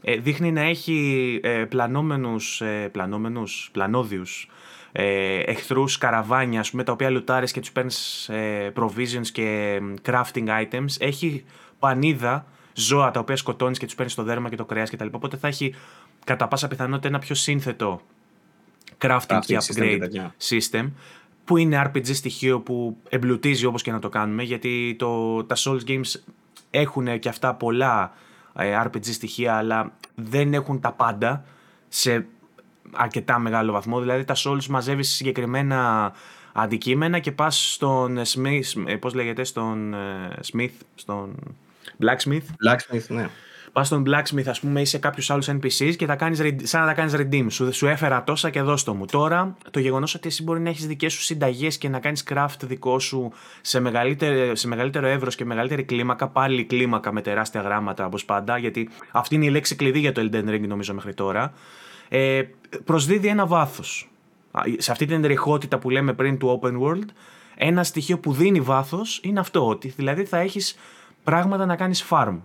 [0.01, 4.49] ε, δείχνει να έχει ε, πλανόμενους, ε, πλανόμενους, πλανόδιους
[4.91, 9.93] ε, εχθρούς καραβάνια ας πούμε, τα οποία λουτάρεις και τους παίρνεις ε, provisions και ε,
[10.05, 11.43] crafting items έχει
[11.79, 15.07] πανίδα ζώα τα οποία σκοτώνεις και τους παίρνεις το δέρμα και το κρέας κτλ.
[15.11, 15.75] Οπότε θα έχει
[16.25, 18.01] κατά πάσα πιθανότητα ένα πιο σύνθετο
[18.97, 20.35] crafting και Crafting system και upgrade τέτοια.
[20.41, 20.91] system
[21.45, 25.79] που είναι RPG στοιχείο που εμπλουτίζει όπως και να το κάνουμε γιατί το, τα Souls
[25.87, 26.19] Games
[26.79, 28.13] έχουν και αυτά πολλά
[28.55, 31.43] ε, RPG στοιχεία αλλά δεν έχουν τα πάντα
[31.87, 32.25] σε
[32.91, 36.11] αρκετά μεγάλο βαθμό δηλαδή τα Souls μαζεύεις συγκεκριμένα
[36.53, 41.35] αντικείμενα και πας στον Smith, ε, πώς λέγεται, στον ε, Smith, στον
[41.99, 43.29] Blacksmith Blacksmith, ναι.
[43.75, 46.81] Πας στον blacksmith, ας πούμε, ή σε κάποιους άλλους NPCs και τα κάνεις, re- σαν
[46.81, 47.45] να τα κάνεις redeem.
[47.49, 49.05] Σου, σου έφερα τόσα και δώσ' το μου.
[49.05, 52.55] Τώρα, το γεγονός ότι εσύ μπορεί να έχεις δικές σου συνταγές και να κάνεις craft
[52.61, 53.31] δικό σου
[53.61, 58.57] σε μεγαλύτερο, σε μεγαλύτερο εύρος και μεγαλύτερη κλίμακα, πάλι κλίμακα με τεράστια γράμματα όπως πάντα,
[58.57, 61.53] γιατί αυτή είναι η λέξη κλειδί για το Elden Ring, νομίζω, μέχρι τώρα.
[62.09, 62.41] Ε,
[62.85, 64.09] προσδίδει ένα βάθος.
[64.77, 67.07] σε αυτή την ρηχότητα που λέμε πριν του open world,
[67.55, 70.77] ένα στοιχείο που δίνει βάθος είναι αυτό, ότι δηλαδή θα έχεις
[71.23, 72.37] πράγματα να κάνεις farm.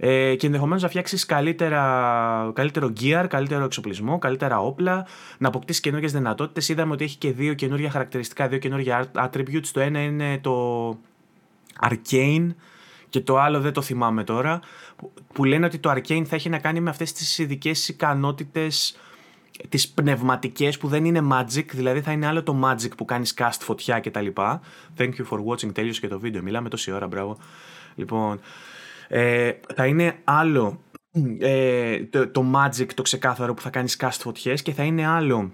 [0.00, 5.06] Ε, και ενδεχομένως να φτιάξεις καλύτερο gear, καλύτερο εξοπλισμό, καλύτερα όπλα,
[5.38, 6.68] να αποκτήσεις καινούργιες δυνατότητες.
[6.68, 9.66] Είδαμε ότι έχει και δύο καινούργια χαρακτηριστικά, δύο καινούργια attributes.
[9.72, 10.90] Το ένα είναι το
[11.88, 12.48] Arcane
[13.08, 14.60] και το άλλο δεν το θυμάμαι τώρα.
[15.32, 18.96] Που λένε ότι το Arcane θα έχει να κάνει με αυτές τις ειδικές ικανότητες
[19.68, 23.58] τις πνευματικές που δεν είναι magic, δηλαδή θα είναι άλλο το magic που κάνεις cast
[23.60, 24.26] φωτιά κτλ.
[24.96, 27.38] Thank you for watching, τέλειωσε και το βίντεο, μιλάμε τόση ώρα, μπράβο.
[27.94, 28.40] Λοιπόν,
[29.08, 30.80] ε, θα είναι άλλο
[31.38, 35.52] ε, το, το magic το ξεκάθαρο που θα κάνεις cast φωτιές και θα είναι άλλο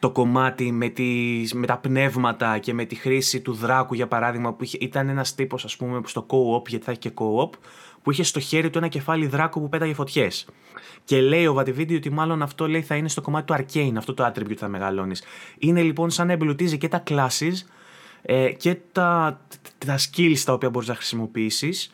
[0.00, 4.52] το κομμάτι με, τις, με τα πνεύματα και με τη χρήση του δράκου για παράδειγμα
[4.52, 7.50] που είχε, ήταν ένας τύπος ας πούμε στο co-op γιατί θα έχει και co-op
[8.02, 10.46] που είχε στο χέρι του ένα κεφάλι δράκου που πέταγε φωτιές.
[11.04, 14.14] Και λέει ο Βατιβίδη ότι μάλλον αυτό λέει θα είναι στο κομμάτι του arcane αυτό
[14.14, 15.22] το attribute θα μεγαλώνεις.
[15.58, 17.52] Είναι λοιπόν σαν να εμπλουτίζει και τα classes
[18.22, 19.40] ε, και τα,
[19.86, 21.90] τα skills τα οποία μπορείς να χρησιμοποιήσεις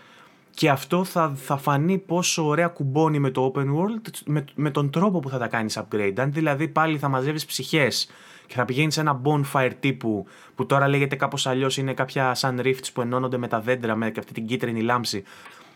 [0.54, 4.90] και αυτό θα, θα φανεί πόσο ωραία κουμπώνει με το open world με, με τον
[4.90, 6.14] τρόπο που θα τα κάνεις upgrade.
[6.16, 8.08] Αν δηλαδή πάλι θα μαζεύεις ψυχές
[8.46, 12.60] και θα πηγαίνεις σε ένα bonfire τύπου που τώρα λέγεται κάπως αλλιώς είναι κάποια sun
[12.60, 15.22] rifts που ενώνονται με τα δέντρα με αυτή την κίτρινη λάμψη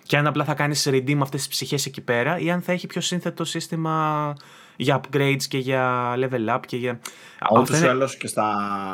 [0.02, 2.86] και αν απλά θα κάνεις redeem αυτές τις ψυχές εκεί πέρα ή αν θα έχει
[2.86, 4.34] πιο σύνθετο σύστημα
[4.76, 7.00] για upgrades και για level up και για...
[7.52, 8.50] Ούτως ή άλλως και στα,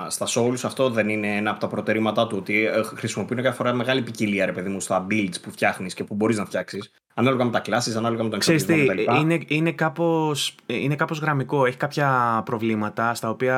[0.09, 3.73] στα Souls αυτό δεν είναι ένα από τα προτερήματά του ότι ε, χρησιμοποιούν κάθε φορά
[3.73, 7.45] μεγάλη ποικιλία ρε παιδί μου στα builds που φτιάχνεις και που μπορείς να φτιάξεις ανάλογα
[7.45, 9.21] με τα classes, ανάλογα με τον εξοπλισμό κτλ.
[9.21, 13.57] Είναι, είναι, κάπως, είναι κάπως γραμμικό, έχει κάποια προβλήματα στα οποία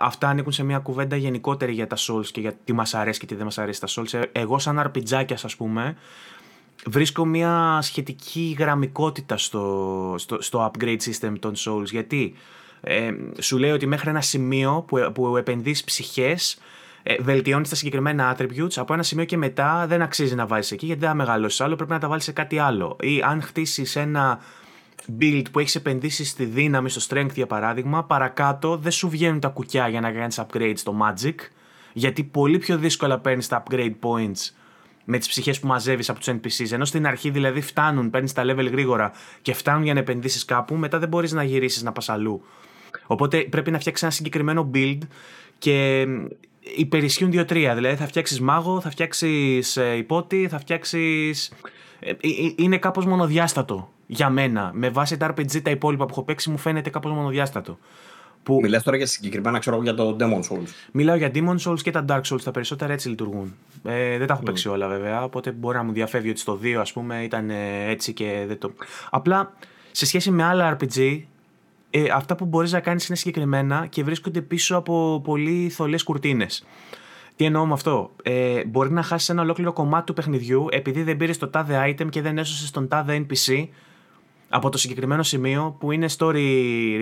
[0.00, 3.26] αυτά ανήκουν σε μια κουβέντα γενικότερη για τα Souls και για τι μας αρέσει και
[3.26, 4.12] τι δεν μας αρέσει τα Souls.
[4.12, 5.96] Ε, εγώ σαν αρπιτζάκιας ας πούμε
[6.86, 11.86] βρίσκω μια σχετική γραμμικότητα στο, στο, στο upgrade system των Souls.
[11.90, 12.34] Γιατί
[12.80, 16.58] ε, σου λέει ότι μέχρι ένα σημείο που, που επενδύεις ψυχές
[17.02, 18.72] ε, βελτιώνεις τα συγκεκριμένα attributes.
[18.76, 21.76] Από ένα σημείο και μετά δεν αξίζει να βάζει εκεί γιατί δεν θα μεγαλώσεις άλλο.
[21.76, 22.96] Πρέπει να τα βάλεις σε κάτι άλλο.
[23.00, 24.40] Ή αν χτίσεις ένα
[25.20, 29.48] build που έχεις επενδύσει στη δύναμη, στο strength για παράδειγμα, παρακάτω δεν σου βγαίνουν τα
[29.48, 31.34] κουκιά για να κάνεις upgrade στο magic.
[31.92, 34.59] Γιατί πολύ πιο δύσκολα παίρνεις τα upgrade points
[35.04, 36.72] με τις ψυχές που μαζεύεις από τους NPCs.
[36.72, 39.12] Ενώ στην αρχή δηλαδή φτάνουν, παίρνεις τα level γρήγορα
[39.42, 42.42] και φτάνουν για να επενδύσεις κάπου, μετά δεν μπορείς να γυρίσεις να πας αλλού.
[43.06, 44.98] Οπότε πρέπει να φτιάξεις ένα συγκεκριμένο build
[45.58, 46.06] και
[46.76, 47.74] υπερισχύουν δύο-τρία.
[47.74, 51.52] Δηλαδή θα φτιάξεις μάγο, θα φτιάξεις ε, υπότι, θα φτιάξεις.
[52.00, 52.16] Ε, ε,
[52.56, 54.70] είναι κάπως μονοδιάστατο για μένα.
[54.74, 57.78] Με βάση τα RPG τα υπόλοιπα που έχω παίξει μου φαίνεται κάπως μονοδιάστατο.
[58.42, 58.58] Που...
[58.62, 60.68] Μιλάς τώρα για συγκεκριμένα, ξέρω για το Demon Souls.
[60.92, 63.54] Μιλάω για Demon Souls και τα Dark Souls, τα περισσότερα έτσι λειτουργούν.
[63.84, 64.46] Ε, δεν τα έχω mm.
[64.46, 67.50] παίξει όλα βέβαια, οπότε μπορεί να μου διαφεύγει ότι στο 2 ας πούμε ήταν
[67.88, 68.72] έτσι και δεν το...
[69.10, 69.52] Απλά
[69.90, 71.22] σε σχέση με άλλα RPG,
[71.90, 76.64] ε, αυτά που μπορείς να κάνεις είναι συγκεκριμένα και βρίσκονται πίσω από πολύ θολές κουρτίνες.
[77.36, 81.16] Τι εννοώ με αυτό; Ε, μπορεί να χάσεις ένα ολόκληρο κομμάτι του παιχνιδιού επειδή δεν
[81.16, 83.68] πήρες το τάδε item και δεν έσωσες τον τάδε NPC
[84.52, 86.46] από το συγκεκριμένο σημείο που είναι story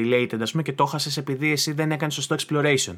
[0.04, 2.94] related, ας πούμε, και το χάσε επειδή εσύ δεν έκανες σωστό exploration.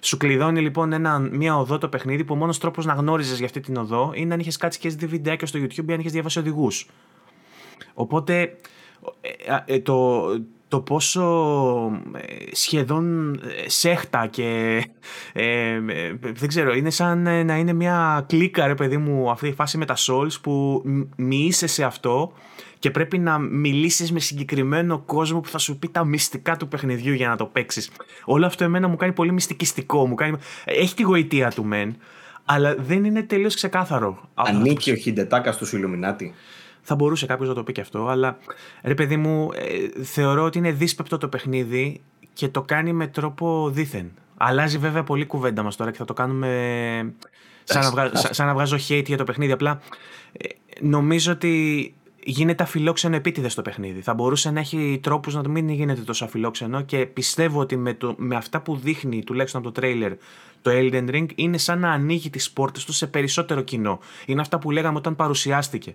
[0.00, 3.46] Σου κλειδώνει λοιπόν ένα, μια οδό το παιχνίδι που ο μόνος τρόπος να γνώριζες για
[3.46, 6.12] αυτή την οδό είναι αν είχες κάτσει και δει βιντεάκια στο YouTube ή αν είχες
[6.12, 6.88] διαβάσει οδηγούς.
[7.94, 8.56] Οπότε
[9.20, 10.26] ε, ε, το,
[10.68, 11.22] το πόσο
[12.14, 13.36] ε, σχεδόν
[13.66, 14.82] σέχτα και
[15.32, 15.80] ε,
[16.20, 19.84] δεν ξέρω, είναι σαν να είναι μια κλίκα ρε παιδί μου αυτή η φάση με
[19.84, 20.82] τα souls που
[21.16, 22.32] μοιείσαι σε αυτό
[22.78, 27.12] και πρέπει να μιλήσεις με συγκεκριμένο κόσμο που θα σου πει τα μυστικά του παιχνιδιού
[27.12, 27.90] για να το παίξεις.
[28.24, 30.06] Όλο αυτό εμένα μου κάνει πολύ μυστικιστικό.
[30.06, 30.36] Μου κάνει...
[30.64, 31.96] Έχει τη γοητεία του μεν,
[32.44, 34.28] αλλά δεν είναι τελείως ξεκάθαρο.
[34.34, 36.34] Ανήκει ο Χιντετάκα του Ιλουμινάτη.
[36.82, 38.38] Θα μπορούσε κάποιος να το πει και αυτό, αλλά
[38.82, 42.00] ρε παιδί μου, ε, θεωρώ ότι είναι δύσπεπτο το παιχνίδι
[42.32, 44.10] και το κάνει με τρόπο δίθεν.
[44.36, 47.14] Αλλάζει βέβαια πολύ κουβέντα μας τώρα και θα το κάνουμε
[47.64, 49.52] σαν να, βγάζω, σαν να βγάζω hate για το παιχνίδι.
[49.52, 49.80] Απλά
[50.32, 50.48] ε,
[50.80, 51.94] νομίζω ότι
[52.30, 54.00] γίνεται αφιλόξενο επίτηδες το παιχνίδι.
[54.00, 58.14] Θα μπορούσε να έχει τρόπους να μην γίνεται τόσο αφιλόξενο και πιστεύω ότι με, το,
[58.16, 60.12] με αυτά που δείχνει τουλάχιστον από το τρέιλερ
[60.62, 63.98] το Elden Ring είναι σαν να ανοίγει τις πόρτες του σε περισσότερο κοινό.
[64.26, 65.94] Είναι αυτά που λέγαμε όταν παρουσιάστηκε.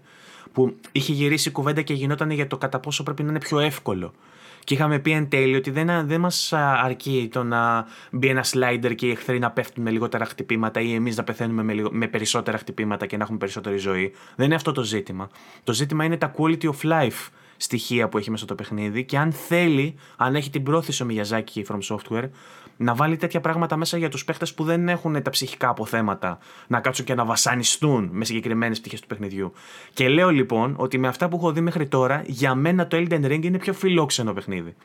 [0.51, 3.59] Που είχε γυρίσει η κουβέντα και γινόταν για το κατά πόσο πρέπει να είναι πιο
[3.59, 4.13] εύκολο.
[4.63, 6.53] Και είχαμε πει εν τέλει ότι δεν, δεν μας
[6.83, 10.93] αρκεί το να μπει ένα slider και οι εχθροί να πέφτουν με λιγότερα χτυπήματα ή
[10.93, 14.13] εμείς να πεθαίνουμε με, με περισσότερα χτυπήματα και να έχουμε περισσότερη ζωή.
[14.35, 15.29] Δεν είναι αυτό το ζήτημα.
[15.63, 19.31] Το ζήτημα είναι τα quality of life στοιχεία που έχει μέσα το παιχνίδι και αν
[19.31, 22.29] θέλει, αν έχει την πρόθεση ο Miyazaki και η From Software,
[22.77, 26.37] να βάλει τέτοια πράγματα μέσα για τους παίχτες που δεν έχουν τα ψυχικά αποθέματα
[26.67, 29.53] να κάτσουν και να βασανιστούν με συγκεκριμένες πτυχές του παιχνιδιού.
[29.93, 33.25] Και λέω λοιπόν ότι με αυτά που έχω δει μέχρι τώρα, για μένα το Elden
[33.25, 34.75] Ring είναι πιο φιλόξενο παιχνίδι.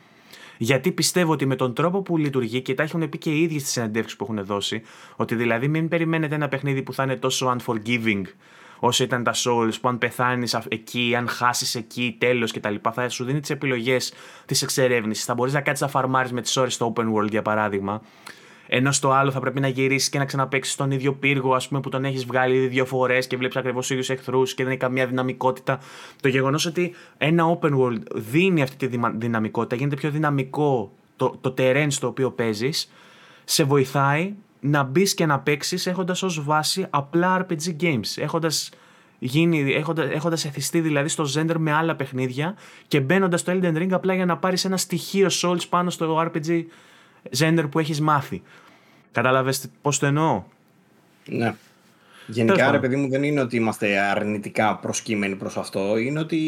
[0.58, 3.58] Γιατί πιστεύω ότι με τον τρόπο που λειτουργεί και τα έχουν πει και οι ίδιοι
[3.58, 4.82] στις συνεντεύξεις που έχουν δώσει,
[5.16, 8.22] ότι δηλαδή μην περιμένετε ένα παιχνίδι που θα είναι τόσο unforgiving
[8.78, 12.74] όσο ήταν τα Souls, που αν πεθάνεις εκεί, αν χάσεις εκεί, τέλος κτλ.
[12.92, 14.12] Θα σου δίνει τις επιλογές
[14.46, 15.24] της εξερεύνησης.
[15.24, 18.02] Θα μπορείς να κάτσεις να φαρμάρεις με τις ώρες στο open world για παράδειγμα.
[18.70, 21.80] Ενώ στο άλλο θα πρέπει να γυρίσεις και να ξαναπέξει τον ίδιο πύργο, ας πούμε,
[21.80, 24.72] που τον έχεις βγάλει ήδη δύο φορές και βλέπεις ακριβώς του ίδιους εχθρούς και δεν
[24.72, 25.80] έχει καμία δυναμικότητα.
[26.20, 31.54] Το γεγονός ότι ένα open world δίνει αυτή τη δυναμικότητα, γίνεται πιο δυναμικό το, το
[31.58, 32.90] terrain στο οποίο παίζεις,
[33.44, 38.16] σε βοηθάει να μπεις και να παίξεις έχοντας ως βάση απλά RPG games.
[38.16, 38.70] Έχοντας
[39.18, 42.56] γίνει, έχοντας, έχοντας εθιστεί δηλαδή στο Zender με άλλα παιχνίδια
[42.88, 46.64] και μπαίνοντας στο Elden Ring απλά για να πάρεις ένα στοιχείο Souls πάνω στο RPG
[47.38, 48.42] Zender που έχεις μάθει.
[49.12, 50.42] Κατάλαβες πώς το εννοώ;
[51.26, 51.54] Ναι.
[52.26, 55.96] Γενικά, ρε παιδί μου, δεν είναι ότι είμαστε αρνητικά προσκύμενοι προς αυτό.
[55.96, 56.38] Είναι ότι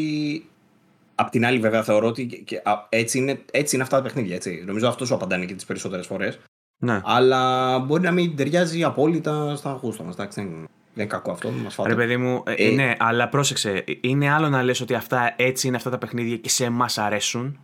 [1.20, 2.44] Απ' την άλλη, βέβαια, θεωρώ ότι
[2.88, 4.34] έτσι, είναι, έτσι είναι αυτά τα παιχνίδια.
[4.34, 4.62] Έτσι.
[4.66, 6.38] Νομίζω αυτός σου απαντάνε και τις περισσότερες φορές.
[6.82, 7.00] Ναι.
[7.04, 10.12] Αλλά μπορεί να μην ταιριάζει απόλυτα στα γούστα μα.
[10.12, 11.88] Δεν είναι κακό αυτό, μα φάτε.
[11.88, 13.84] Ρε παιδί μου, ε, ε, ναι, αλλά πρόσεξε.
[14.00, 17.58] Είναι άλλο να λες ότι αυτά έτσι είναι αυτά τα παιχνίδια και σε εμάς αρέσουν.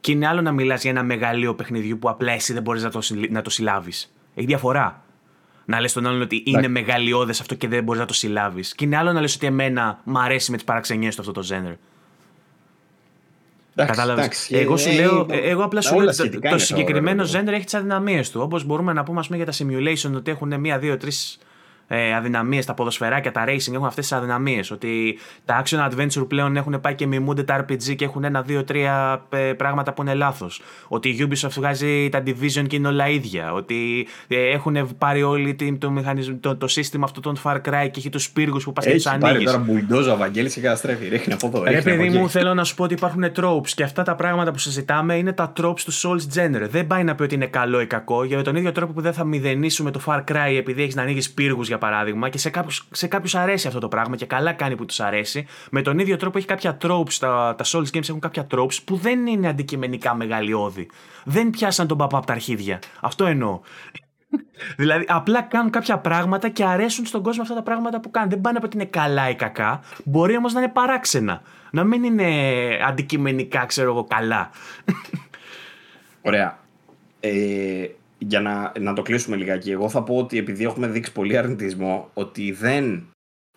[0.00, 2.90] Και είναι άλλο να μιλάς για ένα μεγαλείο παιχνιδιού που απλά εσύ δεν μπορείς να
[2.90, 3.00] το,
[3.30, 4.14] να το συλλάβεις.
[4.34, 5.02] Έχει διαφορά.
[5.64, 8.74] Να λες τον άλλον ότι είναι μεγαλειώδες αυτό και δεν μπορείς να το συλλάβεις.
[8.74, 11.46] Και είναι άλλο να λες ότι εμένα μου αρέσει με τις παραξενιές του αυτό το
[11.50, 11.76] genre.
[13.74, 14.50] Κατάλαβες.
[14.50, 18.30] Εγώ σου λέω, ε, εγώ απλά σου λέω το, το συγκεκριμένο genre έχει τις αδυναμίες
[18.30, 18.40] του.
[18.40, 21.38] Όπως μπορούμε να πούμε πούμε, για τα simulation ότι έχουν μία, δύο, τρεις
[21.86, 24.70] ε, αδυναμίες, τα ποδοσφαιράκια, τα racing έχουν αυτές τις αδυναμίες.
[24.70, 28.64] Ότι τα action adventure πλέον έχουν πάει και μιμούνται τα RPG και έχουν ένα, δύο,
[28.64, 30.62] τρία ε, πράγματα που είναι λάθος.
[30.88, 33.52] Ότι η Ubisoft βγάζει τα division και είναι όλα ίδια.
[33.52, 37.98] Ότι ε, έχουν πάρει όλη το, μηχανισμό, το, το σύστημα αυτό των Far Cry και
[37.98, 39.24] έχει τους πύργους που πας και τους ανοίγει.
[39.24, 41.08] Έχει πάρει τώρα μπουλντόζο, Βαγγέλης και καταστρέφει.
[41.08, 41.62] Ρίχνει από εδώ.
[41.64, 44.58] Ρε παιδί μου, θέλω να σου πω ότι υπάρχουν tropes και αυτά τα πράγματα που
[44.58, 46.68] συζητάμε είναι τα tropes του Souls Genre.
[46.70, 49.12] Δεν πάει να πει ότι είναι καλό ή κακό, για τον ίδιο τρόπο που δεν
[49.12, 52.88] θα μηδενίσουμε το Far Cry επειδή έχεις να ανοίγεις πύργους για παράδειγμα, και σε κάποιους
[52.90, 55.46] σε κάποιους αρέσει αυτό το πράγμα και καλά κάνει που τους αρέσει.
[55.70, 58.96] Με τον ίδιο τρόπο έχει κάποια tropes, τα, τα Souls Games έχουν κάποια tropes που
[58.96, 60.90] δεν είναι αντικειμενικά μεγαλειώδη.
[61.24, 62.78] Δεν πιάσαν τον παπά από τα αρχίδια.
[63.00, 63.60] Αυτό εννοώ.
[64.80, 68.30] δηλαδή, απλά κάνουν κάποια πράγματα και αρέσουν στον κόσμο αυτά τα πράγματα που κάνουν.
[68.30, 69.80] Δεν πάνε από ότι είναι καλά ή κακά.
[70.04, 71.42] Μπορεί όμως να είναι παράξενα.
[71.70, 72.28] Να μην είναι
[72.86, 74.50] αντικειμενικά, ξέρω εγώ, καλά.
[76.22, 76.58] Ωραία.
[77.20, 77.86] Ε,
[78.26, 82.10] για να, να το κλείσουμε λιγάκι, εγώ θα πω ότι επειδή έχουμε δείξει πολύ αρνητισμό,
[82.14, 83.06] ότι δεν,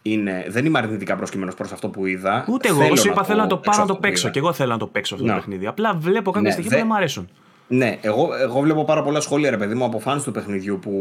[0.02, 2.46] είναι, δεν είμαι αρνητικά προσκύμενο προς αυτό που είδα.
[2.50, 2.84] Ούτε εγώ.
[2.84, 4.30] Εγώ σου είπα θέλω να το πάω να το παίξω.
[4.30, 5.68] Και εγώ θέλω να το παίξω αυτό το παιχνίδι.
[5.68, 7.30] Απλά βλέπω κάποια ναι, στοιχεία που δεν μου αρέσουν.
[7.68, 10.92] Ναι, εγώ, εγώ βλέπω πάρα πολλά σχόλια, ρε παιδί μου, από φάνου του παιχνιδιού που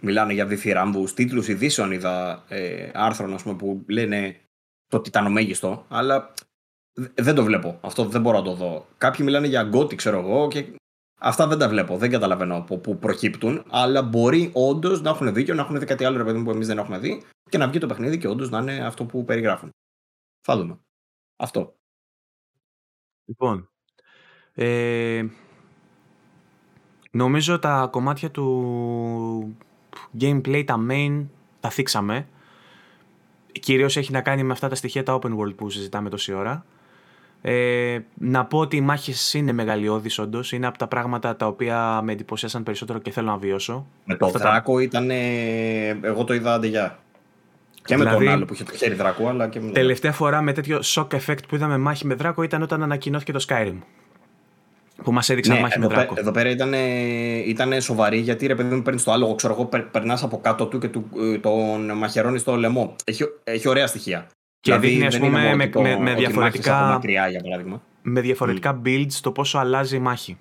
[0.00, 1.92] μιλάνε για διθυράμβου, τίτλους ειδήσεων.
[1.92, 4.36] Είδα ε, άρθρων, πούμε, που λένε
[4.88, 6.32] το ότι ήταν ο μέγιστο, αλλά
[7.14, 7.78] δεν το βλέπω.
[7.80, 8.86] Αυτό δεν μπορώ να το δω.
[8.98, 10.64] Κάποιοι μιλάνε για γκότι, ξέρω εγώ, και
[11.22, 15.54] Αυτά δεν τα βλέπω, δεν καταλαβαίνω από πού προκύπτουν, αλλά μπορεί όντως να έχουν δίκιο,
[15.54, 17.78] να έχουν δει κάτι άλλο ρε παιδί που εμείς δεν έχουμε δει και να βγει
[17.78, 19.70] το παιχνίδι και όντως να είναι αυτό που περιγράφουν.
[20.40, 20.78] Θα δούμε.
[21.36, 21.74] Αυτό.
[23.24, 23.70] Λοιπόν.
[24.54, 25.26] Ε,
[27.10, 29.56] νομίζω τα κομμάτια του
[30.20, 31.26] gameplay, τα main,
[31.60, 32.28] τα θίξαμε.
[33.52, 36.64] Κυρίως έχει να κάνει με αυτά τα στοιχεία τα open world που συζητάμε τόση ώρα.
[37.42, 40.52] Ε, να πω ότι οι μάχες είναι μεγαλειώδεις, όντως.
[40.52, 43.86] Είναι από τα πράγματα τα οποία με εντυπωσίασαν περισσότερο και θέλω να βιώσω.
[44.04, 44.82] Με το Δράκο τα...
[44.82, 45.10] ήταν.
[46.00, 46.98] Εγώ το είδα αντεγιά.
[47.84, 49.70] Και με δηλαδή, τον άλλο που είχε το χέρι Δράκο, αλλά και με.
[49.70, 53.44] Τελευταία φορά με τέτοιο shock effect που είδαμε μάχη με Δράκο ήταν όταν ανακοινώθηκε το
[53.48, 53.78] Skyrim.
[55.02, 56.14] Που μας έδειξαν ναι, μάχη με Δράκο.
[56.16, 56.72] Εδώ πέρα ήταν,
[57.46, 60.78] ήταν σοβαρή γιατί ρε παιδί μου παίρνεις το άλογο, ξέρω εγώ, περνάς από κάτω του
[60.78, 62.96] και του, ε, τον μαχαιρώνεις στο λαιμό.
[63.04, 64.26] Έχει, έχει ωραία στοιχεία.
[64.60, 67.82] Και δηλαδή, δείχνει, ας πούμε, με, με, με, διαφορετικά, μακριά, για παράδειγμα.
[68.02, 68.86] με διαφορετικά mm.
[68.86, 70.38] builds το πόσο αλλάζει η μάχη.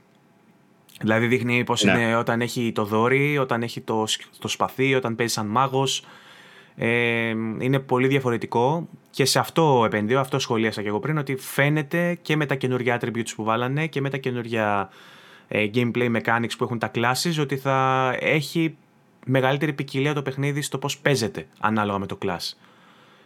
[1.01, 1.91] Δηλαδή δείχνει πώς ναι.
[1.91, 4.05] είναι όταν έχει το δόρυ, όταν έχει το,
[4.39, 6.05] το σπαθί, όταν παίζει σαν μάγος.
[6.75, 7.29] Ε,
[7.59, 12.35] είναι πολύ διαφορετικό και σε αυτό επενδύω, αυτό σχολίασα και εγώ πριν, ότι φαίνεται και
[12.35, 14.89] με τα καινούργια attributes που βάλανε και με τα καινούργια
[15.47, 18.75] ε, gameplay mechanics που έχουν τα classes, ότι θα έχει
[19.25, 22.53] μεγαλύτερη ποικιλία το παιχνίδι στο πώς παίζεται ανάλογα με το class.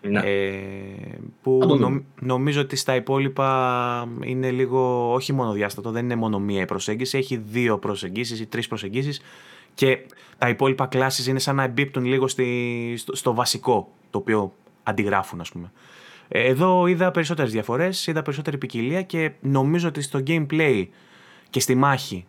[0.10, 0.20] Ναι.
[0.20, 1.80] Ε, που
[2.20, 7.18] νομίζω ότι στα υπόλοιπα είναι λίγο όχι μόνο διάστατο, δεν είναι μόνο μία η προσέγγιση,
[7.18, 9.22] έχει δύο προσεγγίσεις ή τρεις προσεγγίσεις
[9.74, 10.06] και
[10.38, 14.54] τα υπόλοιπα κλάσεις είναι σαν να εμπίπτουν λίγο στη, στο, βασικό το οποίο
[14.84, 15.72] αντιγράφουν ας πούμε.
[16.28, 20.88] Ε, εδώ είδα περισσότερες διαφορές, είδα περισσότερη ποικιλία και νομίζω ότι στο gameplay
[21.50, 22.26] και στη μάχη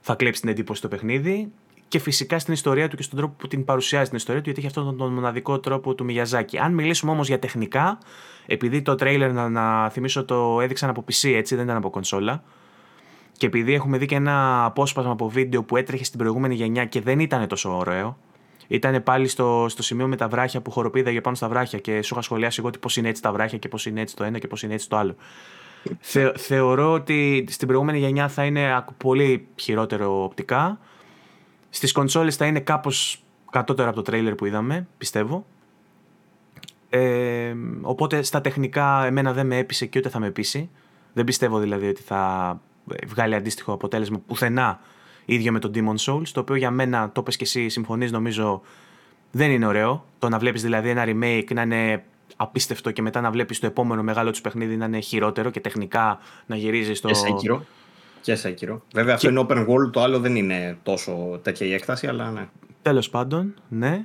[0.00, 1.52] θα κλέψει την εντύπωση το παιχνίδι
[1.88, 4.66] και φυσικά στην ιστορία του και στον τρόπο που την παρουσιάζει την ιστορία του, γιατί
[4.66, 6.58] έχει αυτόν τον μοναδικό τρόπο του Μιαζάκη.
[6.58, 7.98] Αν μιλήσουμε όμως για τεχνικά,
[8.46, 12.42] επειδή το τρέιλερ, να, να θυμίσω, το έδειξαν από PC, έτσι, δεν ήταν από κονσόλα.
[13.32, 17.00] και επειδή έχουμε δει και ένα απόσπασμα από βίντεο που έτρεχε στην προηγούμενη γενιά και
[17.00, 18.16] δεν ήταν τόσο ωραίο,
[18.68, 22.14] ήταν πάλι στο, στο σημείο με τα βράχια που χοροπήδαγε πάνω στα βράχια και σου
[22.14, 24.38] είχα σχολιάσει εγώ ότι πώς είναι έτσι τα βράχια και πώς είναι έτσι το ένα
[24.38, 25.16] και πώς είναι έτσι το άλλο.
[26.00, 30.78] Θε, θεωρώ ότι στην προηγούμενη γενιά θα είναι πολύ χειρότερο οπτικά.
[31.70, 35.46] Στις κονσόλες θα είναι κάπως κατώτερο από το τρέιλερ που είδαμε, πιστεύω.
[36.90, 40.70] Ε, οπότε στα τεχνικά εμένα δεν με έπεισε και ούτε θα με πείσει.
[41.12, 42.60] Δεν πιστεύω δηλαδή ότι θα
[43.06, 44.80] βγάλει αντίστοιχο αποτέλεσμα πουθενά
[45.24, 48.62] ίδιο με τον Demon Souls, το οποίο για μένα, το πες και εσύ, συμφωνείς νομίζω,
[49.30, 50.04] δεν είναι ωραίο.
[50.18, 52.04] Το να βλέπεις δηλαδή ένα remake να είναι
[52.36, 56.18] απίστευτο και μετά να βλέπεις το επόμενο μεγάλο τους παιχνίδι να είναι χειρότερο και τεχνικά
[56.46, 57.08] να γυρίζεις στο...
[57.08, 57.58] Και Sekiro.
[58.20, 58.80] Και Sekiro.
[58.94, 62.48] Βέβαια αυτό είναι open world, το άλλο δεν είναι τόσο τέτοια η έκταση, αλλά ναι.
[62.82, 64.04] Τέλος πάντων, ναι.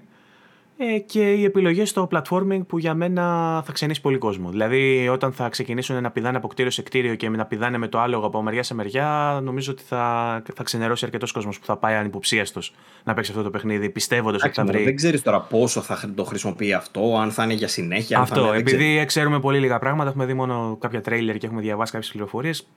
[0.77, 3.23] Ε, και οι επιλογές στο platforming που για μένα
[3.65, 4.49] θα ξενήσει πολύ κόσμο.
[4.49, 7.99] Δηλαδή, όταν θα ξεκινήσουν να πηδάνε από κτίριο σε κτίριο και να πηδάνε με το
[7.99, 11.95] άλογο από μεριά σε μεριά, νομίζω ότι θα, θα ξενερώσει αρκετός κόσμος που θα πάει
[11.95, 12.73] ανυποψίαστος
[13.03, 14.84] να παίξει αυτό το παιχνίδι, πιστεύοντας ότι θα βρει.
[14.84, 18.19] Δεν ξέρεις τώρα πόσο θα το χρησιμοποιεί αυτό, αν θα είναι για συνέχεια.
[18.19, 21.45] Αυτό, αν θα είναι, επειδή ξέρουμε πολύ λίγα πράγματα, έχουμε δει μόνο κάποια τρέιλερ και
[21.45, 22.68] έχουμε διαβάσει κάποιες πληροφορίες.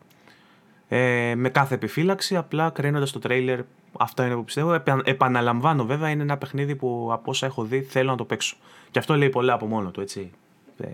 [0.89, 3.61] Ε, με κάθε επιφύλαξη, απλά κρίνοντας το τρέιλερ,
[3.99, 4.83] αυτό είναι που πιστεύω.
[5.05, 8.57] Επαναλαμβάνω βέβαια, είναι ένα παιχνίδι που από όσα έχω δει θέλω να το παίξω.
[8.91, 10.31] Και αυτό λέει πολλά από μόνο του, έτσι.
[10.77, 10.87] Ε,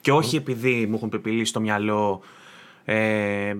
[0.00, 2.20] και όχι επειδή μου έχουν πεπιλήσει στο μυαλό
[2.84, 3.54] ε,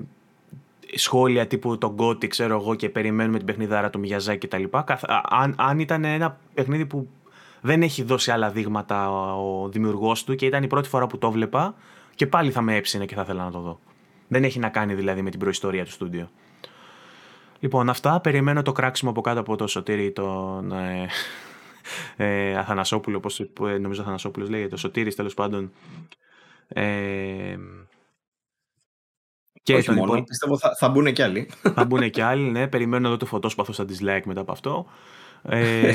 [0.94, 4.64] σχόλια τύπου τον Γκότι, ξέρω εγώ, και περιμένουμε την παιχνιδάρα του Μιαζάκη κτλ.
[5.28, 7.09] Αν, αν ήταν ένα παιχνίδι που
[7.60, 11.30] δεν έχει δώσει άλλα δείγματα ο δημιουργός του και ήταν η πρώτη φορά που το
[11.30, 11.74] βλέπα,
[12.14, 13.80] και πάλι θα με έψινε και θα ήθελα να το δω.
[14.28, 16.30] Δεν έχει να κάνει δηλαδή με την προϊστορία του στούντιο.
[17.60, 18.20] Λοιπόν, αυτά.
[18.20, 21.09] Περιμένω το κράξιμο από κάτω από το σωτήρι τον ε,
[22.16, 25.72] ε, Αθανασόπουλο, πώς, ε, νομίζω Αθανασόπουλος λέγεται, το σωτήρι τέλος πάντων.
[26.68, 27.56] Ε,
[29.62, 31.50] και Όχι μόνο, λοιπόν, πιστεύω θα, θα μπουν και άλλοι.
[31.74, 32.68] Θα μπουν και άλλοι, ναι.
[32.68, 34.86] Περιμένω να δω το φωτόσπαθο στα dislike μετά από αυτό.
[35.42, 35.94] Ε,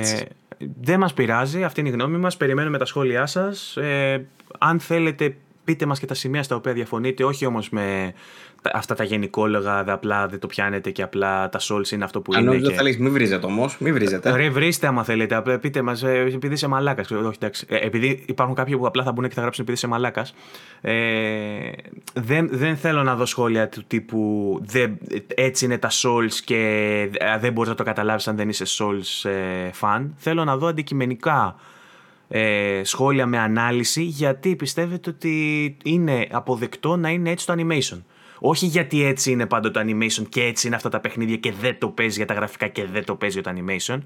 [0.81, 2.37] δεν μας πειράζει, αυτή είναι η γνώμη μας.
[2.37, 3.77] Περιμένουμε τα σχόλιά σας.
[3.77, 4.27] Ε,
[4.59, 8.13] αν θέλετε πείτε μας και τα σημεία στα οποία διαφωνείτε, όχι όμως με
[8.73, 12.43] αυτά τα γενικόλογα, απλά δεν το πιάνετε και απλά τα souls είναι αυτό που Αν
[12.43, 12.55] είναι.
[12.55, 12.73] Αν και...
[12.73, 14.35] θα λες, μην βρίζετε όμως, μην βρίζετε.
[14.35, 17.11] Ρε βρίστε άμα θέλετε, απλά πείτε μας, ε, επειδή είσαι μαλάκας.
[17.11, 17.65] Όχι, εντάξει.
[17.69, 20.33] Ε, επειδή υπάρχουν κάποιοι που απλά θα μπουν και θα γράψουν επειδή είσαι μαλάκας.
[20.81, 20.93] Ε,
[22.13, 24.97] δεν, δεν θέλω να δω σχόλια του τύπου δεν,
[25.35, 26.57] έτσι είναι τα souls και
[27.13, 29.29] ε, δεν μπορείς να το καταλάβεις αν δεν είσαι souls
[29.81, 30.05] fan.
[30.17, 31.55] Θέλω να δω αντικειμενικά
[32.35, 38.01] ε, σχόλια με ανάλυση γιατί πιστεύετε ότι είναι αποδεκτό να είναι έτσι το animation.
[38.39, 41.79] Όχι γιατί έτσι είναι πάντα το animation και έτσι είναι αυτά τα παιχνίδια και δεν
[41.79, 43.97] το παίζει για τα γραφικά και δεν το παίζει για το animation.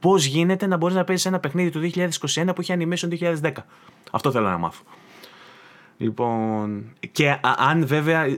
[0.00, 3.52] Πώς γίνεται να μπορείς να παίζεις ένα παιχνίδι του 2021 που έχει animation 2010.
[4.10, 4.82] Αυτό θέλω να μάθω.
[5.96, 8.36] Λοιπόν, και αν βέβαια ε,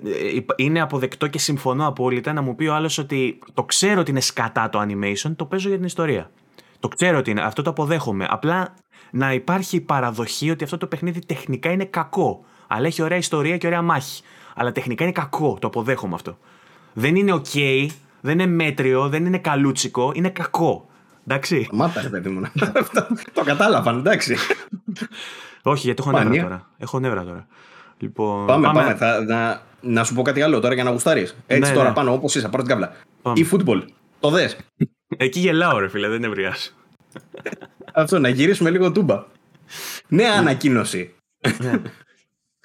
[0.57, 4.21] είναι αποδεκτό και συμφωνώ απόλυτα να μου πει ο άλλος ότι το ξέρω ότι είναι
[4.21, 6.31] σκατά το animation, το παίζω για την ιστορία.
[6.81, 8.27] Το ξέρω ότι είναι, αυτό το αποδέχομαι.
[8.31, 8.75] Απλά
[9.11, 12.45] να υπάρχει παραδοχή ότι αυτό το παιχνίδι τεχνικά είναι κακό.
[12.67, 14.23] Αλλά έχει ωραία ιστορία και ωραία μάχη.
[14.55, 16.39] Αλλά τεχνικά είναι κακό, το αποδέχομαι αυτό.
[16.93, 17.87] Δεν είναι ok,
[18.21, 20.89] δεν είναι μέτριο, δεν είναι καλούτσικο, είναι κακό.
[21.27, 21.69] Εντάξει.
[21.73, 22.43] Μάτα, ρε παιδί μου.
[23.33, 24.37] το κατάλαβαν, εντάξει.
[25.63, 26.69] Όχι, γιατί έχω νεύρα τώρα.
[26.79, 27.47] Έχω νεύρα τώρα.
[27.99, 28.81] Λοιπόν, πάμε, πάμε.
[28.81, 28.95] πάμε.
[28.95, 31.37] Θα, να, να σου πω κάτι άλλο τώρα για να γουστάρεις.
[31.47, 31.95] Έτσι ναι, τώρα ναι.
[31.95, 32.93] πάνω, όπως είσαι, πάρω την κάβλα.
[33.35, 33.83] Ή football.
[34.21, 34.57] Το δες;
[35.17, 36.71] Εκεί γελάω, ρε φίλε, δεν νευριάζει.
[37.93, 39.25] Αυτό, να γυρίσουμε λίγο τούμπα.
[40.09, 41.15] Νέα ανακοίνωση.
[41.59, 41.83] Ναι.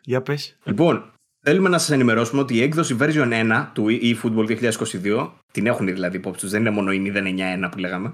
[0.01, 0.57] Για πες.
[0.63, 5.85] Λοιπόν, θέλουμε να σας ενημερώσουμε ότι η έκδοση version 1 του eFootball 2022, την έχουν
[5.85, 8.13] δηλαδή υπόψη τους, δεν είναι μόνο η 091 που λέγαμε,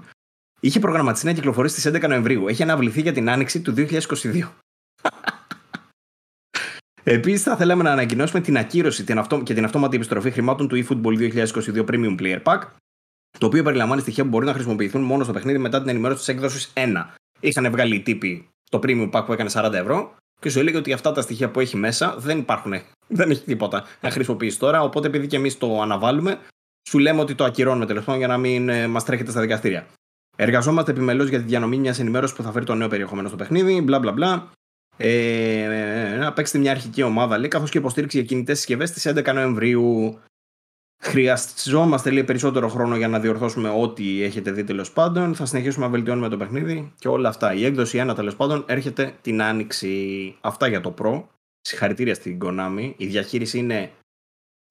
[0.60, 2.48] είχε προγραμματιστεί να κυκλοφορήσει στις 11 Νοεμβρίου.
[2.48, 4.48] Έχει αναβληθεί για την άνοιξη του 2022.
[7.04, 9.04] Επίσης, θα θέλαμε να ανακοινώσουμε την ακύρωση
[9.42, 12.60] και την αυτόματη επιστροφή χρημάτων του eFootball 2022 Premium Player Pack,
[13.38, 16.32] το οποίο περιλαμβάνει στοιχεία που μπορεί να χρησιμοποιηθούν μόνο στο παιχνίδι μετά την ενημέρωση τη
[16.32, 17.06] έκδοση 1.
[17.40, 20.92] Είχαν βγάλει οι τύποι το premium pack που έκανε 40 ευρώ και σου έλεγε ότι
[20.92, 22.72] αυτά τα στοιχεία που έχει μέσα δεν υπάρχουν.
[23.06, 24.82] Δεν έχει τίποτα να χρησιμοποιήσει τώρα.
[24.82, 26.38] Οπότε επειδή και εμεί το αναβάλουμε,
[26.88, 29.86] σου λέμε ότι το ακυρώνουμε τέλο πάντων για να μην ε, μα τρέχετε στα δικαστήρια.
[30.36, 33.80] Εργαζόμαστε επιμελώ για τη διανομή μια ενημέρωση που θα φέρει το νέο περιεχόμενο στο παιχνίδι,
[33.80, 34.50] μπλα μπλα μπλα.
[34.96, 39.34] Ε, να παίξετε μια αρχική ομάδα, λέει, καθώ και υποστήριξη για κινητέ συσκευέ στι 11
[39.34, 40.18] Νοεμβρίου.
[41.04, 45.34] Χρειαζόμαστε λίγο περισσότερο χρόνο για να διορθώσουμε ό,τι έχετε δει τέλος πάντων.
[45.34, 47.54] Θα συνεχίσουμε να βελτιώνουμε το παιχνίδι και όλα αυτά.
[47.54, 50.34] Η έκδοση 1 τέλος πάντων έρχεται την άνοιξη.
[50.40, 51.22] Αυτά για το Pro.
[51.60, 52.92] Συγχαρητήρια στην Konami.
[52.96, 53.90] Η διαχείριση είναι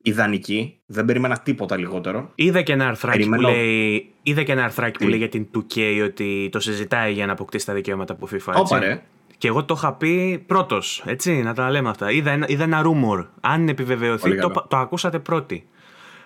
[0.03, 0.79] ιδανική.
[0.85, 2.31] Δεν περίμενα τίποτα λιγότερο.
[2.35, 6.03] Είδα και ένα αρθράκι, που, λέει, είδα και ένα αρθράκι που λέει για την 2K
[6.03, 8.33] ότι το συζητάει για να αποκτήσει τα δικαιώματα από FIFA.
[8.33, 8.75] Έτσι.
[8.75, 9.01] Όπα,
[9.37, 12.11] Και εγώ το είχα πει πρώτος, έτσι, να τα λέμε αυτά.
[12.11, 13.27] Είδα ένα, είδα ένα rumor.
[13.41, 15.65] Αν επιβεβαιωθεί, το, το ακούσατε πρώτοι.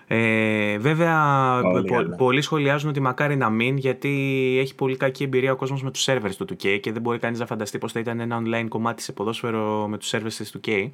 [0.08, 2.16] Ε, βέβαια, Πολύ πο- καλά.
[2.16, 4.08] πολλοί σχολιάζουν ότι μακάρι να μην, γιατί
[4.60, 7.38] έχει πολύ κακή εμπειρία ο κόσμος με τους servers του 2K και δεν μπορεί κανείς
[7.38, 10.90] να φανταστεί πως θα ήταν ένα online κομμάτι σε ποδόσφαιρο με τους servers της 2K.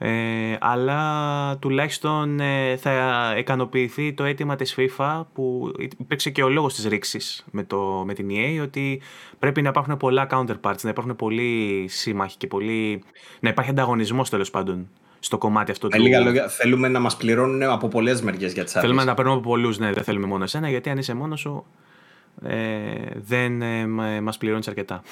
[0.00, 6.74] Ε, αλλά τουλάχιστον ε, θα ικανοποιηθεί το αίτημα της FIFA που υπήρξε και ο λόγος
[6.74, 9.00] της ρήξης με, το, με την EA ότι
[9.38, 13.02] πρέπει να υπάρχουν πολλά counterparts, να υπάρχουν πολλοί σύμμαχοι και πολλοί,
[13.40, 14.88] να υπάρχει ανταγωνισμός τέλος πάντων
[15.20, 16.02] στο κομμάτι αυτό Με του...
[16.02, 18.82] λίγα λόγια, θέλουμε να μας πληρώνουν από πολλές μεριές για τις άδειε.
[18.88, 21.40] Θέλουμε να τα παίρνουμε από πολλούς, ναι, δεν θέλουμε μόνο εσένα, γιατί αν είσαι μόνος
[21.40, 21.66] σου
[22.42, 25.02] ε, δεν ε, μα- μας πληρώνεις αρκετά.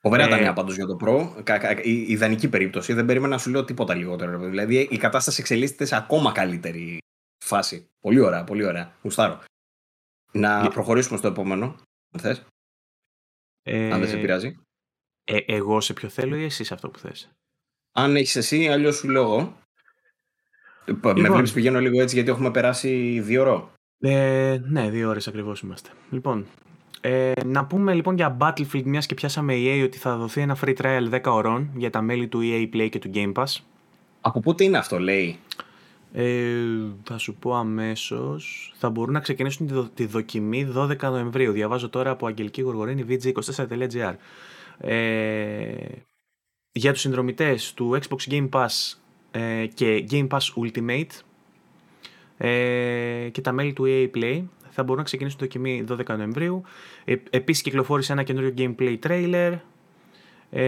[0.00, 1.42] Φοβερά τα Ε, νέα πάντως για το Pro.
[1.42, 2.92] Κα- κα- Η η ιδανική περίπτωση.
[2.92, 4.30] Δεν περίμενα να σου λέω τίποτα λιγότερο.
[4.30, 4.48] ρε παιδί.
[4.50, 6.98] Δηλαδή η κατάσταση εξελίσσεται σε ακόμα καλύτερη
[7.44, 7.86] φάση.
[8.00, 8.92] Πολύ ωραία, πολύ ωραία.
[9.02, 9.40] Γουστάρω.
[10.32, 11.64] Να Για- προχωρήσουμε στο επόμενο.
[12.14, 12.42] Αν θες,
[13.62, 14.56] Ε, αν δεν σε πειράζει.
[15.24, 17.28] ε, εγώ σε ποιο θέλω ή εσύ σε αυτό που θες;
[17.98, 19.38] Αν έχεις εσύ, αλλιώς σου λέω εγώ.
[20.84, 21.32] Ε, Με Λοιπόν.
[21.32, 23.70] βλέπεις πηγαίνω λίγο έτσι γιατί έχουμε περάσει δύο ώρο.
[23.98, 25.90] Ε, ναι, δύο ώρες ακριβώς είμαστε.
[26.10, 26.46] Λοιπόν,
[27.00, 30.74] ε, να πούμε λοιπόν για Battlefield, μιας και πιάσαμε EA ότι θα δοθεί ένα free
[30.76, 33.56] trial 10 ωρών για τα μέλη του EA Play και του Game Pass.
[34.20, 35.38] Από πότε είναι αυτό, λέει;
[36.12, 36.54] Ε,
[37.02, 38.72] θα σου πω αμέσως.
[38.78, 41.52] Θα μπορούν να ξεκινήσουν τη, δο- τη δοκιμή 12 Νοεμβρίου.
[41.52, 44.14] Διαβάζω τώρα από Αγγελική Γοργορίνη vg24.gr.
[44.78, 45.74] Ε,
[46.76, 48.96] για τους συνδρομητές του Xbox Game Pass
[49.30, 51.20] ε, και Game Pass Ultimate
[52.36, 56.62] ε, και τα μέλη του EA Play θα μπορούν να ξεκινήσουν τη δοκιμή 12 Νοεμβρίου.
[57.04, 59.58] Ε, επίσης κυκλοφόρησε ένα καινούριο gameplay trailer
[60.50, 60.62] ε,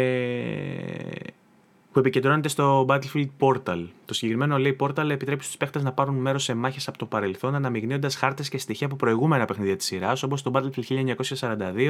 [1.93, 3.87] που επικεντρώνεται στο Battlefield Portal.
[4.05, 7.55] Το συγκεκριμένο λέει Portal επιτρέπει στους παίχτες να πάρουν μέρος σε μάχες από το παρελθόν
[7.55, 11.15] αναμειγνύοντας χάρτες και στοιχεία από προηγούμενα παιχνίδια της σειράς όπως το Battlefield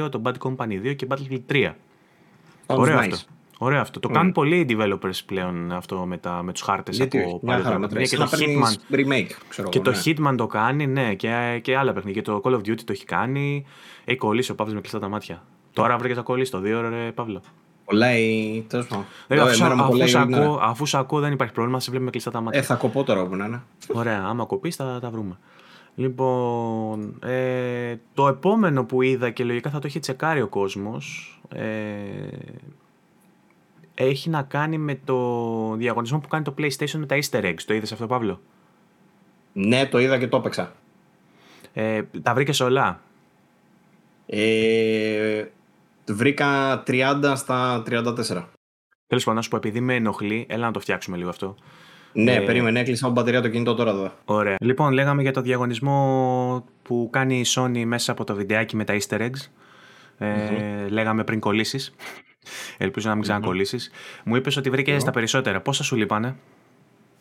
[0.05, 1.65] 1942, το Bad Company 2 και Battlefield 3.
[1.65, 3.09] Sounds Ωραίο nice.
[3.11, 3.38] αυτό.
[3.61, 3.99] Ωραίο αυτό.
[3.99, 4.13] Το Mm.
[4.13, 7.79] κάνουν πολλοί developers πλέον αυτό με, τα, με τους χάρτες Γιατί από όχι, μια χαρά
[7.79, 8.27] παλιότερα μετράει.
[8.27, 8.27] παιχνίδια.
[8.27, 9.91] Σαν Και να το Hitman παίρνεις remake, ξέρω και εγώ, το
[10.25, 10.31] ναι.
[10.31, 12.21] Hitman το κάνει, ναι, και, και άλλα παιχνίδια.
[12.21, 13.65] Και το Call of Duty το έχει κάνει.
[14.05, 15.43] Έχει κολλήσει ο Παύλος με κλειστά τα μάτια.
[15.73, 17.41] Τώρα βρήκες να κολλήσει το δύο ρε Παύλο.
[17.85, 18.63] Κολλάει.
[18.67, 19.05] Τέλος πάντων.
[19.27, 20.43] Δηλαδή, αφού, Εμένα μου αφού, κολλάει σ' όλη την ώρα.
[20.45, 22.59] ακούω, αφού σ' ακούω δεν υπάρχει πρόβλημα, σε βλέπει με κλειστά τα μάτια.
[22.59, 23.61] Ε, θα κοπώ τώρα όπου να είναι.
[23.93, 25.37] Ωραία, άμα κοπείς θα τα βρούμε.
[25.95, 31.63] Λοιπόν, ε, το επόμενο που είδα και λογικά θα το έχει τσεκάρει ο κόσμος ε,
[34.01, 37.61] έχει να κάνει με το διαγωνισμό που κάνει το PlayStation με τα easter eggs.
[37.65, 38.41] Το είδες αυτό Παύλο;
[39.53, 40.73] Ναι, το είδα και το έπαιξα.
[41.73, 43.01] Ε, τα βρήκες όλα;
[44.25, 45.43] Ε,
[46.07, 48.45] βρήκα 30 στα 34.
[49.07, 51.55] Τέλος πάντων, να σου πω, επειδή με ενοχλεί, έλα να το φτιάξουμε λίγο αυτό.
[52.13, 54.11] Ναι, Ε, περίμενε, έκλεισα από μπαταρία το κινητό τώρα εδώ.
[54.25, 54.55] Ωραία.
[54.61, 58.97] Λοιπόν, λέγαμε για το διαγωνισμό που κάνει η Sony μέσα από το βιντεάκι με τα
[58.99, 59.47] easter eggs.
[60.17, 61.95] Ε, Λέγαμε πριν κολλήσεις.
[62.77, 63.91] Ελπίζω να μην ξανακολλήσεις.
[64.23, 65.03] Μου είπες ότι βρήκες Εγώ.
[65.03, 65.61] τα περισσότερα.
[65.61, 66.35] Πόσα σου λείπανε;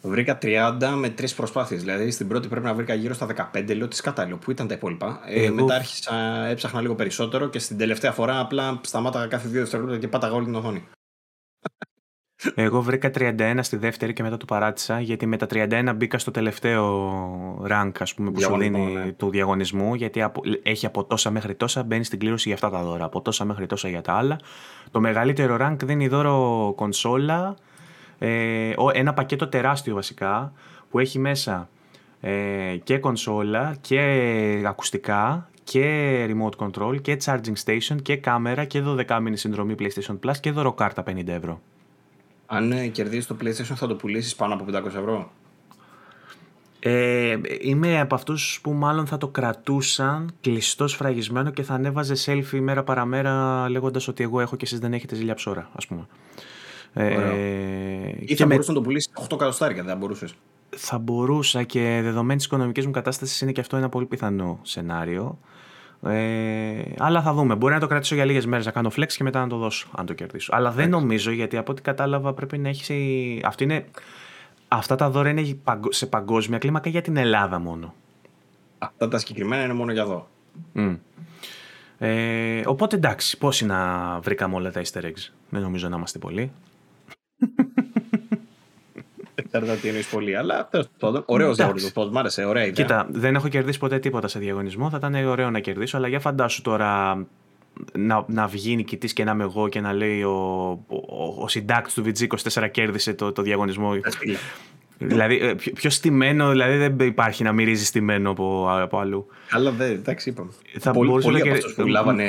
[0.03, 1.81] Βρήκα 30 με τρεις προσπάθειες.
[1.81, 3.75] Δηλαδή στην πρώτη πρέπει να βρήκα γύρω στα 15.
[3.75, 4.37] Λέω τι κατάλληλο.
[4.37, 8.39] Πού ήταν τα υπόλοιπα; Ε, Εγώ- μετά άρχισα, έψαχνα λίγο περισσότερο και στην τελευταία φορά
[8.41, 10.89] απλά σταμάταγα κάθε δύο δευτερόλεπτα και πάταγα όλη την οθόνη.
[12.55, 16.31] Εγώ βρήκα 31 στη δεύτερη και μετά το παράτησα γιατί με τα 31 μπήκα στο
[16.31, 19.13] τελευταίο rank ας πούμε, που σου Διαγωνισμό, δίνει ναι.
[19.13, 22.83] του διαγωνισμού γιατί από, έχει από τόσα μέχρι τόσα μπαίνει στην κλήρωση για αυτά τα
[22.83, 24.39] δώρα, από τόσα μέχρι τόσα για τα άλλα.
[24.91, 27.55] Το μεγαλύτερο rank δίνει δώρο κονσόλα,
[28.19, 30.53] ε, ο- ένα πακέτο τεράστιο βασικά
[30.91, 31.69] που έχει μέσα
[32.21, 32.33] ε,
[32.83, 39.37] και κονσόλα και ακουστικά και remote control και charging station και κάμερα και 12 μήνη
[39.37, 41.61] συνδρομή PlayStation Plus και δωροκάρτα 50 ευρώ.
[42.51, 45.31] Αν ε, κερδίσει το PlayStation, θα το πουλήσεις πάνω από 500 ευρώ.
[46.81, 52.61] Ε, είμαι από αυτούς που μάλλον θα το κρατούσαν κλειστός σφραγισμένο και θα ανέβαζε selfie
[52.61, 56.07] μέρα παραμέρα λέγοντας ότι εγώ έχω και εσείς δεν έχετε ζήλια ψώρα, ας πούμε.
[56.95, 57.21] Ωραίο.
[57.21, 60.35] Ε, Ή και θα με- μπορούσες να το πουλήσεις 8 εκατοστάρια, δεν θα μπορούσες.
[60.77, 65.39] θα μπορούσα και δεδομένη της οικονομικής μου κατάστασης είναι και αυτό ένα πολύ πιθανό σενάριο.
[66.03, 67.55] Ε, αλλά θα δούμε.
[67.55, 69.89] Μπορεί να το κρατήσω για λίγες μέρες να κάνω flex και μετά να το δώσω,
[69.97, 70.53] αν το κερδίσω.
[70.55, 73.41] Αλλά δεν νομίζω, γιατί από ό,τι κατάλαβα πρέπει να έχει.
[73.45, 73.85] Αυτό είναι...
[74.69, 77.95] Αυτά τα δώρα είναι παγκο- σε παγκόσμια κλίμακα για την Ελλάδα μόνο.
[78.79, 80.29] Αυτά τα συγκεκριμένα είναι μόνο για εδώ.
[80.73, 80.95] Μμ.
[81.99, 86.51] Ε, οπότε εντάξει, πόσοι να βρήκαμε όλα τα easter eggs; Δεν νομίζω να είμαστε πολλοί.
[89.47, 91.23] Δεν ξέρω τι εννοεί πολύ, αλλά τέλο πάντων.
[91.27, 91.73] Ωραίος Εντάξει.
[91.73, 92.11] διαγωνισμός.
[92.11, 92.85] Μ' άρεσε, ωραία ιδέα.
[92.85, 94.91] Κοίτα, δεν έχω κερδίσει ποτέ τίποτα σε διαγωνισμό.
[94.91, 97.15] Θα ήταν ωραίο να κερδίσω, αλλά για φαντάσου τώρα
[97.93, 100.35] να, να βγει νικητής και να είμαι εγώ και να λέει ο,
[100.89, 103.91] ο, ο συντάκτης του VG24 κέρδισε το, το διαγωνισμό.
[105.01, 105.09] Ε, φίλε.
[105.11, 109.27] δηλαδή, ε, πιο, πιο στημένο, δηλαδή δεν υπάρχει να μυρίζει στημένο από, από αλλού.
[109.51, 110.51] Αλλά δεν, εντάξει, είπαμε.
[110.79, 112.25] Θα Πολύ, μπορούσε πολλοί να από κερδί- αυτούς που λάβανε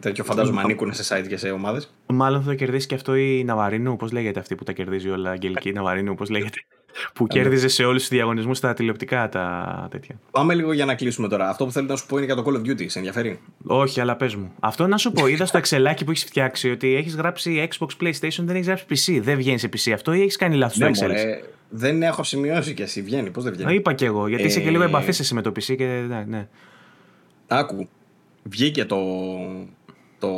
[0.00, 1.94] τέτοιο φαντάζομαι ανήκουν σε site και σε ομάδες.
[2.06, 5.30] Μάλλον θα το κερδίσει και αυτό η Ναβαρίνου, πώς λέγεται αυτή που τα κερδίζει όλα,
[5.30, 6.58] Αγγελική Ναβαρίνου, πώς λέγεται;
[7.14, 10.20] Που κέρδιζε σε όλους τους διαγωνισμούς στα τηλεοπτικά τα τέτοια.
[10.30, 11.48] Πάμε λίγο για να κλείσουμε τώρα.
[11.48, 12.84] Αυτό που θέλω να σου πω είναι για το Call of Duty.
[12.86, 14.52] Σε ενδιαφέρει; Όχι, αλλά πες μου.
[14.60, 18.42] Αυτό να σου πω, είδα στο Excelάκι που έχεις φτιάξει ότι έχεις γράψει Xbox PlayStation,
[18.44, 19.20] δεν έχεις γράψει PC.
[19.22, 21.00] Δεν βγαίνει σε PC αυτό ή έχεις κάνει λάθος στο Ναι, Excel.
[21.00, 23.02] μωρέ, δεν έχω σημειώσει και εσύ.
[23.02, 23.74] Βγαίνει, πώς δεν Το βγαίνει.
[23.74, 25.84] είπα κι εγώ, γιατί είσαι και λίγο Ε, εμπαθής εσύ με το PC και.
[26.08, 26.48] Ναι, ναι.
[27.48, 27.88] Άκου.
[28.42, 28.98] Βγήκε το,
[30.18, 30.28] το,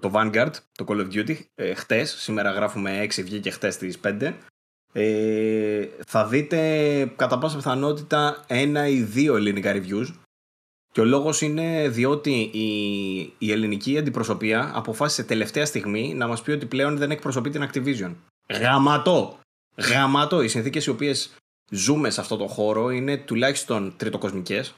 [0.00, 2.14] το Vanguard, το Call of Duty, ε, χτες.
[2.18, 4.32] Σήμερα γράφουμε 6, βγήκε χτες στις 5.
[4.96, 10.06] Ε, θα δείτε κατά πάσα πιθανότητα ένα ή δύο ελληνικά reviews.
[10.92, 12.68] Και ο λόγος είναι διότι η,
[13.38, 18.14] η ελληνική αντιπροσωπεία αποφάσισε τελευταία στιγμή να μας πει ότι πλέον δεν εκπροσωπεί την Activision.
[18.60, 19.38] Γαματό!
[19.76, 20.42] Γαματό!
[20.42, 21.34] Οι συνθήκες οι οποίες
[21.70, 24.74] ζούμε σε αυτό το χώρο είναι τουλάχιστον τριτοκοσμικές.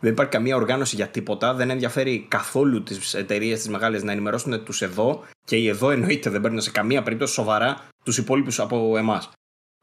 [0.00, 1.54] Δεν υπάρχει καμία οργάνωση για τίποτα.
[1.54, 6.30] Δεν ενδιαφέρει καθόλου τις εταιρείες τις μεγάλες να ενημερώσουν τους εδώ και οι εδώ εννοείται
[6.30, 9.30] δεν παίρνουν σε καμία περίπτωση σοβαρά τους υπόλοιπους από εμάς.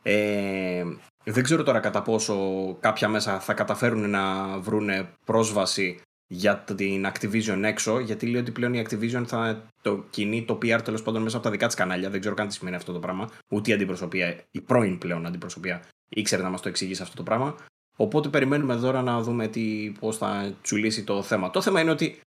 [0.03, 0.83] Ε,
[1.23, 2.35] δεν ξέρω τώρα κατά πόσο
[2.79, 8.73] κάποια μέσα θα καταφέρουν να βρούνε πρόσβαση για την Activision έξω, γιατί λέει ότι πλέον
[8.73, 12.09] η Activision θα το κινεί το PR τέλος πάντων μέσα από τα δικά της κανάλια.
[12.09, 13.29] Δεν ξέρω καν τι σημαίνει αυτό το πράγμα.
[13.49, 17.55] Ούτε η αντιπροσωπεία, η πρώην πλέον αντιπροσωπεία, ήξερε να μας το εξηγήσει αυτό το πράγμα.
[17.97, 21.49] Οπότε περιμένουμε τώρα να δούμε τι, πώς θα τσουλήσει το θέμα.
[21.49, 22.19] Το θέμα είναι ότι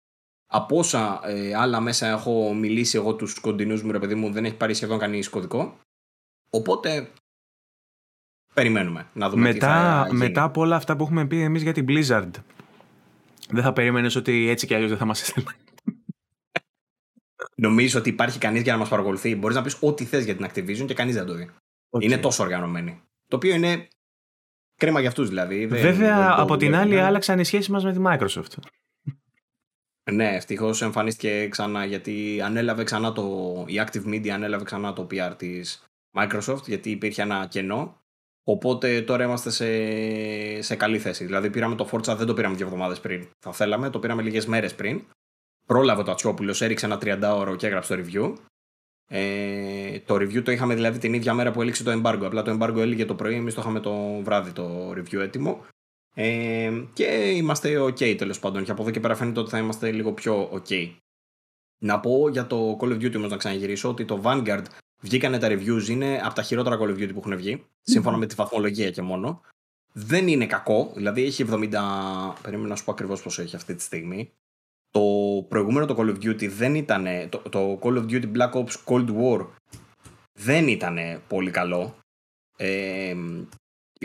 [0.51, 4.45] από όσα ε, άλλα μέσα έχω μιλήσει εγώ τους κοντινούς μου ρε παιδί μου δεν
[4.45, 5.79] έχει πάρει σχεδόν κανείς κωδικό.
[6.51, 7.11] Οπότε
[8.55, 10.19] περιμένουμε να δούμε τι θα Μετά, γίνει.
[10.19, 12.31] μετά από όλα αυτά που έχουμε πει εμείς για την Blizzard,
[13.49, 15.51] δεν θα περίμενε ότι έτσι κι αλλιώς δεν θα μας έστελνε.
[17.57, 19.37] Νομίζω ότι υπάρχει κανείς για να μας παρακολουθεί.
[19.37, 21.51] Μπορείς να πεις ό,τι θες για την Activision και κανείς δεν το δει.
[21.99, 23.01] Είναι τόσο οργανωμένοι.
[23.27, 23.89] Το οποίο είναι
[24.75, 25.67] κρίμα για αυτούς δηλαδή.
[25.67, 26.87] Δεν- Βέβαια, δεν το από την βλέπουν.
[26.87, 28.53] άλλη, άλλαξαν οι σχέσεις μας με τη Microsoft.
[30.13, 33.65] Ναι, ευτυχώς εμφανίστηκε ξανά γιατί ανέλαβε ξανά το.
[33.69, 35.85] Η Active Media ανέλαβε ξανά το PR της
[36.19, 37.97] Microsoft γιατί υπήρχε ένα κενό.
[38.45, 41.25] Οπότε τώρα είμαστε σε, σε καλή θέση.
[41.25, 43.29] Δηλαδή πήραμε το Forza, δεν το πήραμε δύο εβδομάδες πριν.
[43.39, 45.03] Θα θέλαμε, το πήραμε λίγες μέρες πριν.
[45.67, 48.35] Πρόλαβε το Ατσιόπουλος, έριξε ένα 30ωρο και έγραψε το review.
[49.11, 52.23] Ε, το review το είχαμε δηλαδή την ίδια μέρα που έληξε το embargo.
[52.23, 55.65] Απλά το embargo έλυγε το πρωί, εμείς το είχαμε το βράδυ το review έτοιμο.
[56.21, 57.05] Ε, και
[57.35, 58.65] είμαστε ok τέλος πάντων.
[58.65, 60.91] Και από εδώ και πέρα φαίνεται ότι θα είμαστε λίγο πιο ok.
[61.79, 64.65] Να πω για το Call of Duty όμως να ξαναγυρίσω ότι το Vanguard
[65.03, 68.27] βγήκανε τα reviews, είναι από τα χειρότερα Call of Duty που έχουν βγει, σύμφωνα με
[68.27, 69.41] τη βαθμολογία και μόνο.
[69.93, 71.69] Δεν είναι κακό, δηλαδή έχει 70.
[72.43, 74.33] Περίμενα να σου πω ακριβώς πόσο έχει αυτή τη στιγμή.
[74.91, 75.03] Το
[75.49, 77.07] προηγούμενο το Call of Duty δεν ήταν.
[77.29, 79.47] Το, το Call of Duty Black Ops Cold War
[80.33, 81.97] δεν ήταν πολύ καλό.
[82.57, 83.15] Ε,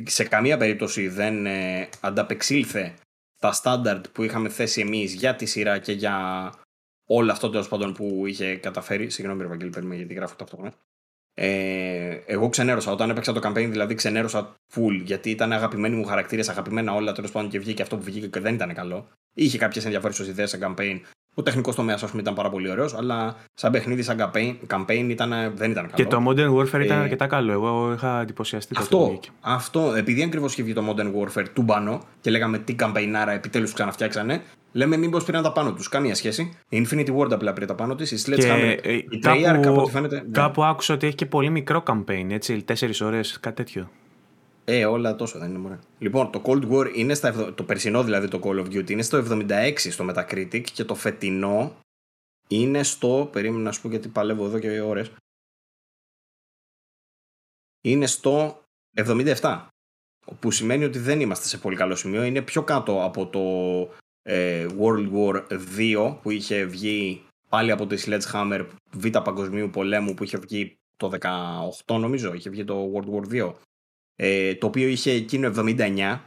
[0.03, 2.93] σε καμία περίπτωση δεν ε, ανταπεξήλθε
[3.39, 6.49] τα στάνταρτ που είχαμε θέσει εμείς για τη σειρά και για
[7.05, 9.09] όλο αυτό τέλος πάντων που είχε καταφέρει.
[9.09, 10.73] Συγγνώμη, ρε Βαγγέλη, παίρνουμε γιατί γράφω ταυτόχρονα.
[11.33, 12.91] Ε, εγώ ξενέρωσα.
[12.91, 17.31] Όταν έπαιξα το campaign, δηλαδή ξενέρωσα full, γιατί ήταν αγαπημένοι μου χαρακτήρες, αγαπημένα όλα τέλος
[17.31, 19.09] πάντων και βγήκε αυτό που βγήκε και δεν ήταν καλό.
[19.33, 21.01] Είχε κάποιες ενδιαφέρουσες ιδέες σε campaign.
[21.35, 25.05] Ο τεχνικός τομέας, ας πούμε, ήταν πάρα πολύ ωραίος, αλλά σαν παιχνίδι, σαν campaign, campaign
[25.09, 25.95] ήταν, δεν ήταν καλό.
[25.95, 27.51] Και το Modern Warfare ήταν Ε, αρκετά καλό.
[27.51, 29.29] Εγώ είχα εντυπωσιαστεί τότε που Αυτό, βγήκε.
[29.41, 33.73] αυτό, επειδή ακριβώς είχε βγει το Modern Warfare του μπανό και λέγαμε τι καμπαϊνάρα επιτέλους
[33.73, 34.41] ξαναφτιάξανε,
[34.71, 35.89] λέμε μήπως πήραν τα πάνω τους.
[35.89, 36.57] Καμία σχέση.
[36.69, 38.11] Η Infinity Ward απλά πήρε τα πάνω της.
[38.11, 40.15] Η Και Sledgehammer, ε, η Treyarch, από ό,τι φαίνεται.
[40.15, 40.31] ναι.
[40.31, 43.89] κάπου άκουσα ότι έχει και πολύ μικρό campaign, έτσι, τέσσερις ώρες, κάτι τέτοιο.
[44.65, 45.79] Ε, όλα τόσο δεν είναι μωρέ.
[45.99, 47.27] Λοιπόν, το Cold War είναι στα.
[47.27, 50.95] εβδο- Το περσινό δηλαδή το Call of Duty είναι στο 76 στο Metacritic και το
[50.95, 51.75] φετινό
[52.47, 53.29] είναι στο.
[53.31, 55.11] Περίμενα να σου πω γιατί παλεύω εδώ και ώρες.
[57.81, 58.63] Είναι στο
[58.95, 59.67] 77.
[60.39, 62.23] Που σημαίνει ότι δεν είμαστε σε πολύ καλό σημείο.
[62.23, 63.41] Είναι πιο κάτω από το
[64.21, 70.23] ε, World War 2 που είχε βγει πάλι από τη Sledgehammer Β' Παγκοσμίου Πολέμου που
[70.23, 71.11] είχε βγει το
[71.85, 72.33] 18 νομίζω.
[72.33, 73.53] Είχε βγει το World War 2
[74.15, 76.19] ε, το οποίο είχε εκείνο 79.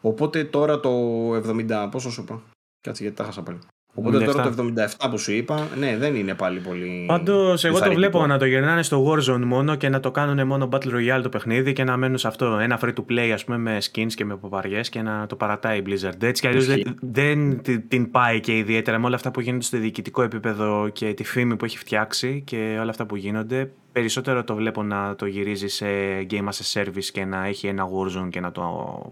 [0.00, 0.90] Οπότε τώρα το
[1.36, 1.88] 70.
[1.90, 2.42] Πόσο σου είπα;
[2.80, 3.58] Κάτσε γιατί τα χάσα πάλι.
[3.94, 4.54] Οπότε τώρα 77.
[4.56, 4.72] το
[5.06, 7.04] 77 που σου είπα, ναι, δεν είναι πάλι πολύ.
[7.06, 7.94] Πάντως, εγώ το ενθαρρυντικό.
[8.10, 11.28] βλέπω να το γυρνάνε στο Warzone μόνο και να το κάνουν μόνο Battle Royale το
[11.28, 12.46] παιχνίδι και να μένουν σε αυτό.
[12.46, 15.78] Ένα free to play, ας πούμε, με skins και με ποπαριέ και να το παρατάει
[15.78, 16.22] η Blizzard.
[16.22, 16.82] Έτσι κι αλλιώς Ισχύει.
[16.82, 20.88] δεν, δεν την- την πάει και ιδιαίτερα με όλα αυτά που γίνονται στο διοικητικό επίπεδο
[20.92, 23.70] και τη φήμη που έχει φτιάξει και όλα αυτά που γίνονται.
[23.98, 25.86] Περισσότερο το βλέπω να το γυρίζει σε
[26.30, 28.62] Game as a Service και να έχει ένα Warzone και να, το,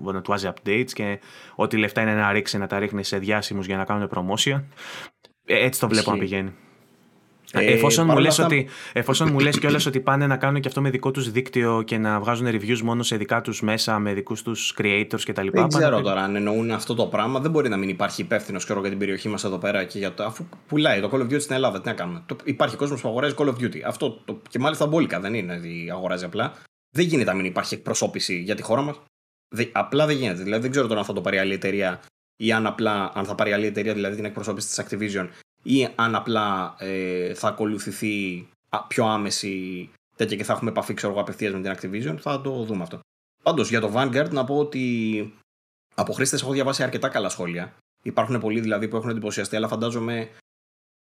[0.02, 1.20] να του βάζει updates και
[1.54, 4.62] ό,τι λεφτά είναι να ρίξει να τα ρίχνει σε διάσημους για να κάνουν promotion.
[5.44, 6.28] Ε, Έτσι το βλέπω να Ισχύει.
[6.28, 6.54] πηγαίνει.
[7.52, 10.60] Ε, εφόσον, μου παρόλα λες αυτά- ότι, εφόσον μου λες κιόλας ότι πάνε να κάνουν
[10.60, 13.98] και αυτό με δικό τους δίκτυο και να βγάζουν reviews μόνο σε δικά τους μέσα
[13.98, 15.48] με δικούς τους creators κτλ.
[15.52, 17.40] Δεν ξέρω τώρα αν εννοούν αυτό το πράγμα.
[17.40, 20.14] Δεν μπορεί να μην υπάρχει υπεύθυνος ξέρω, για την περιοχή μας εδώ πέρα και για
[20.14, 20.24] το.
[20.24, 23.08] Αφού πουλάει το Call of Duty στην Ελλάδα, τι να κάνουμε; Το, υπάρχει κόσμος που
[23.08, 23.80] αγοράζει Call of Duty.
[23.86, 26.52] Αυτό το, και μάλιστα μπόλικα δεν είναι ότι αγοράζει απλά.
[26.96, 29.00] Δεν γίνεται να μην υπάρχει εκπροσώπηση για τη χώρα μας.
[29.72, 30.42] Απλά δεν γίνεται.
[30.42, 32.00] Δηλαδή δεν ξέρω τώρα αν θα το πάρει άλλη εταιρεία
[32.36, 35.28] ή αν απλά αν θα πάρει άλλη εταιρεία δηλαδή την εκπροσώπηση της Activision
[35.66, 38.48] ή αν απλά ε, θα ακολουθηθεί
[38.88, 42.16] πιο άμεση τέτοια και θα έχουμε επαφή ξέρω απευθείας με την Activision.
[42.20, 43.00] Θα το δούμε αυτό.
[43.42, 45.34] Πάντως για το Vanguard να πω ότι
[45.94, 47.74] από χρήστες έχω διαβάσει αρκετά καλά σχόλια.
[48.02, 50.30] Υπάρχουν πολλοί δηλαδή που έχουν εντυπωσιαστεί, αλλά φαντάζομαι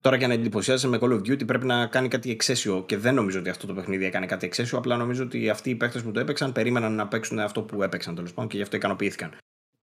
[0.03, 3.15] τώρα για να εντυπωσιάζει με Call of Duty πρέπει να κάνει κάτι εξαίσιο και δεν
[3.15, 4.79] νομίζω ότι αυτό το παιχνίδι έκανε κάτι εξαίσιο.
[4.79, 8.15] Απλά νομίζω ότι αυτοί οι παίχτε που το έπαιξαν περίμεναν να παίξουν αυτό που έπαιξαν
[8.15, 9.37] τέλος πάντων και γι' αυτό ικανοποιήθηκαν.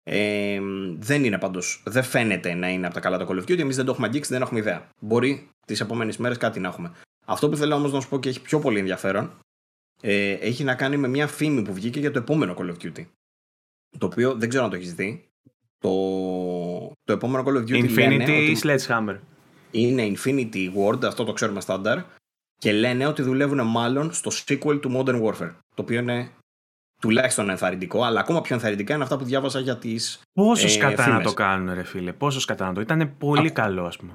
[0.10, 0.60] Ε,
[0.98, 3.60] δεν είναι πάντως, δεν φαίνεται να είναι από τα καλά το Call of Duty.
[3.60, 4.90] Εμείς δεν το έχουμε αγγίξει, δεν έχουμε ιδέα.
[5.02, 6.92] Μπορεί τις επόμενες μέρες κάτι να έχουμε.
[7.26, 9.32] Αυτό που θέλω όμως να σου πω και έχει πιο πολύ ενδιαφέρον
[10.02, 13.06] ε, έχει να κάνει με μια φήμη που βγήκε για το επόμενο Call of Duty.
[13.98, 15.28] Το οποίο δεν ξέρω αν το έχεις δει.
[15.78, 15.92] Το,
[17.04, 19.20] το επόμενο Call of Duty Infinity ή Sledgehammer.
[19.72, 22.00] Είναι Infinity Ward, αυτό το ξέρουμε στάνταρ.
[22.58, 25.56] Και λένε ότι δουλεύουν μάλλον στο sequel του Modern Warfare.
[25.76, 26.32] Το οποίο είναι
[27.00, 30.20] τουλάχιστον ενθαρρυντικό, αλλά ακόμα πιο ενθαρρυντικά είναι αυτά που διάβασα για τις.
[30.34, 32.14] Πόσο ε, σκατά να το κάνουν, ρε φίλε.
[32.14, 32.82] Πόσο σκατά να το.
[32.82, 34.12] Ήταν πολύ καλό, ας πούμε.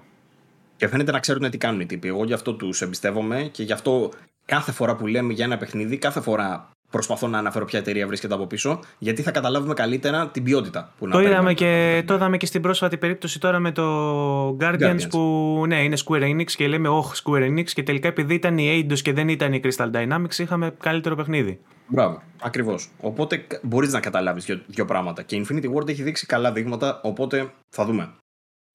[0.76, 2.08] Και φαίνεται να ξέρουν τι κάνουν οι τύποι.
[2.08, 4.10] Εγώ γι' αυτό τους εμπιστεύομαι και γι' αυτό
[4.44, 8.34] κάθε φορά που λέμε για ένα παιχνίδι, κάθε φορά προσπαθώ να αναφέρω ποια εταιρεία βρίσκεται
[8.34, 12.36] από πίσω, γιατί θα καταλάβουμε καλύτερα την ποιότητα που να το είδαμε και Το είδαμε
[12.36, 15.08] και στην πρόσφατη περίπτωση τώρα με το Guardians, Guardians.
[15.10, 18.86] που ναι, είναι Square Enix και λέμε όχι Square Enix και τελικά επειδή ήταν η
[18.90, 21.60] Eidos και δεν ήταν η Crystal Dynamics είχαμε καλύτερο παιχνίδι.
[21.86, 22.90] Μπράβο, ακριβώς.
[23.00, 25.22] Οπότε μπορείς να καταλάβεις δύο, δύο πράγματα.
[25.22, 28.14] Και η Infinity Ward έχει δείξει καλά δείγματα, οπότε θα δούμε.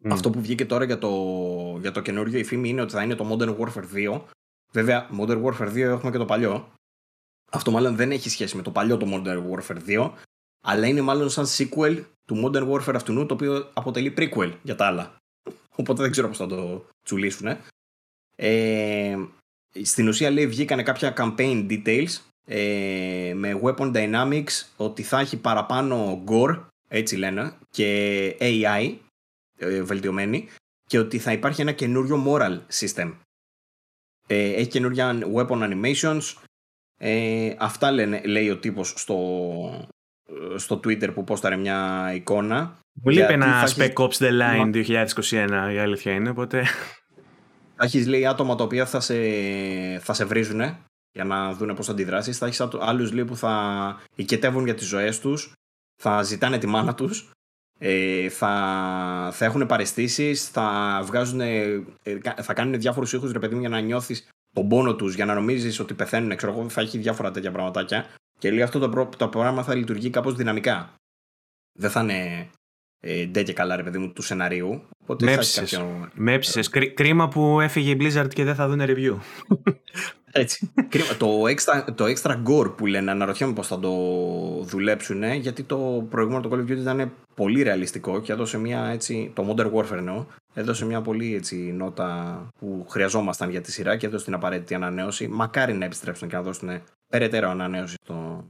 [0.03, 0.09] Mm.
[0.11, 1.09] Αυτό που βγήκε τώρα για το,
[1.81, 4.21] για το καινούριο η φήμη είναι ότι θα είναι το Modern Warfare 2.
[4.71, 6.67] Βέβαια, Modern Warfare 2 έχουμε και το παλιό.
[7.51, 10.11] Αυτό μάλλον δεν έχει σχέση με το παλιό το Modern Warfare 2,
[10.63, 14.85] αλλά είναι μάλλον σαν sequel του Modern Warfare αυτού, το οποίο αποτελεί prequel για τα
[14.85, 15.15] άλλα.
[15.75, 17.57] Οπότε δεν ξέρω πώς θα το τσουλήσουν.
[18.35, 19.17] Ε,
[19.83, 26.23] στην ουσία λέει βγήκανε κάποια campaign details ε, με weapon dynamics ότι θα έχει παραπάνω
[26.27, 28.97] gore, έτσι λένε, και AI
[29.59, 30.49] ε, βελτιωμένη
[30.83, 33.13] και ότι θα υπάρχει ένα καινούριο moral system.
[34.27, 36.33] Ε, έχει καινούρια weapon animations.
[36.97, 39.17] Ε, αυτά λένε, λέει ο τύπος στο,
[40.55, 42.79] στο Twitter που πόσταρε μια εικόνα.
[43.03, 46.63] Μου λείπει ένα Spec Ops The Line 2021 η αλήθεια είναι, οπότε...
[47.75, 49.15] Θα έχεις λέει άτομα τα οποία θα σε,
[49.99, 50.61] θα σε βρίζουν
[51.11, 52.37] για να δουν πώς θα αντιδράσεις.
[52.37, 55.51] Θα έχεις άλλους που θα οικετεύουν για τις ζωές τους,
[56.01, 57.29] θα ζητάνε τη μάνα τους,
[57.79, 61.83] ε, θα, θα έχουν παρεστήσεις, θα, βγάζουν, ε,
[62.41, 65.33] θα κάνουν διάφορους ήχους ρε παιδί μου για να νιώθεις τον πόνο τους, για να
[65.33, 66.35] νομίζεις ότι πεθαίνουν.
[66.35, 68.05] Ξέρω εγώ, θα έχει διάφορα τέτοια πραγματάκια.
[68.39, 70.93] Και λέει αυτό το, το πρόγραμμα θα λειτουργεί κάπως δυναμικά.
[71.79, 72.49] Δεν θα είναι
[72.99, 74.83] ε, ντε και καλά, ρε παιδί μου, του σεναρίου.
[76.13, 76.39] Με
[76.93, 79.17] Κρίμα που έφυγε η Blizzard και δεν θα δουν review.
[80.31, 80.71] Έτσι.
[80.89, 81.15] Κρίμα.
[81.17, 83.91] το, extra, το extra gore που λένε, αναρωτιέμαι πώς θα το
[84.63, 89.31] δουλέψουν, γιατί το προηγούμενο το Call of Duty ήταν πολύ ρεαλιστικό και έδωσε μια έτσι.
[89.35, 90.25] Το Modern Warfare εννοώ.
[90.53, 95.27] Έδωσε μια πολύ έτσι νότα που χρειαζόμασταν για τη σειρά και έδωσε την απαραίτητη ανανέωση.
[95.27, 98.47] Μακάρι να επιστρέψουν και να δώσουν περαιτέρω ανανέωση στο,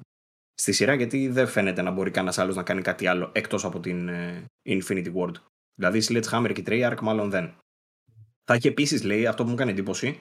[0.54, 3.80] στη σειρά, γιατί δεν φαίνεται να μπορεί κανένας άλλος να κάνει κάτι άλλο εκτός από
[3.80, 5.34] την ε, Infinity Ward.
[5.80, 7.54] Δηλαδή, Sledgehammer και Treyarch μάλλον δεν.
[8.44, 10.20] Θα έχει επίσης, λέει, αυτό που μου έκανε εντύπωση,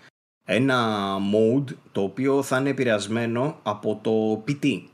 [0.48, 4.84] ένα mode το οποίο θα είναι επηρεασμένο από το PT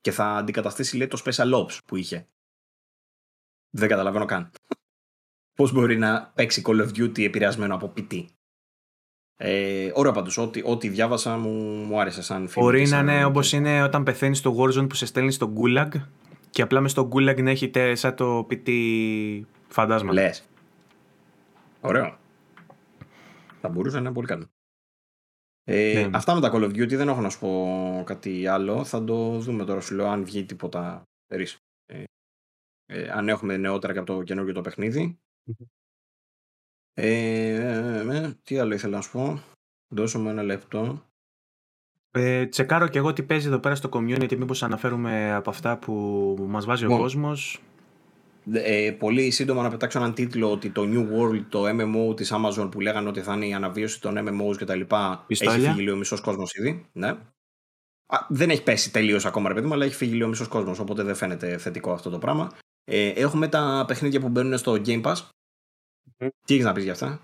[0.00, 2.28] και θα αντικαταστήσει, λέει, το Special Ops που είχε.
[3.70, 4.50] Δεν καταλαβαίνω καν.
[5.54, 8.24] Πώς μπορεί να παίξει Call of Duty επηρεασμένο από PT.
[9.36, 11.50] Ε, ωραία πάντως, ό,τι, ό,τι διάβασα μου,
[11.84, 12.64] μου άρεσε σαν φίλο.
[12.64, 15.88] Μπορεί να είναι όπως είναι όταν πεθαίνεις στο Warzone που σε στέλνει στο Gulag
[16.50, 18.70] και απλά μες στο Gulag να έχετε σαν το PT
[19.68, 20.12] φαντάσμα.
[20.12, 20.48] Λες.
[21.80, 22.18] Ωραίο.
[23.60, 24.48] Θα μπορούσε να είναι πολύ καλό.
[25.70, 26.16] Ε, ναι.
[26.16, 28.84] Αυτά με τα Call of Duty δεν έχω να σου πω κάτι άλλο.
[28.84, 31.44] Θα το δούμε τώρα σου λέω αν βγει τίποτα ε,
[32.86, 35.18] ε, αν έχουμε νεότερα και από το καινούργιο το παιχνίδι.
[36.94, 39.42] Ε, ε, τι άλλο ήθελα να σου πω.
[39.88, 41.02] Δώσω μου ένα λεπτό.
[42.10, 45.94] Ε, τσεκάρω και εγώ τι παίζει εδώ πέρα στο community, μήπως αναφέρουμε από αυτά που
[46.48, 47.62] μας βάζει ο κόσμος.
[48.52, 52.68] Ε, πολύ σύντομα να πετάξω έναν τίτλο ότι το New World, το MMO της Amazon
[52.70, 55.96] που λέγανε ότι θα είναι η αναβίωση των MMOs και τα λοιπά, έχει φύγει λίγο
[55.96, 56.86] μισός κόσμος ήδη.
[56.92, 57.08] Ναι.
[58.06, 60.78] Α, δεν έχει πέσει τελείως ακόμα, ρε παιδί μου, αλλά έχει φύγει λίγο μισός κόσμος.
[60.78, 62.52] Οπότε δεν φαίνεται θετικό αυτό το πράγμα.
[62.84, 65.16] Ε, έχουμε τα παιχνίδια που μπαίνουν στο Game Pass.
[66.44, 67.20] Τι έχεις να πεις για αυτά;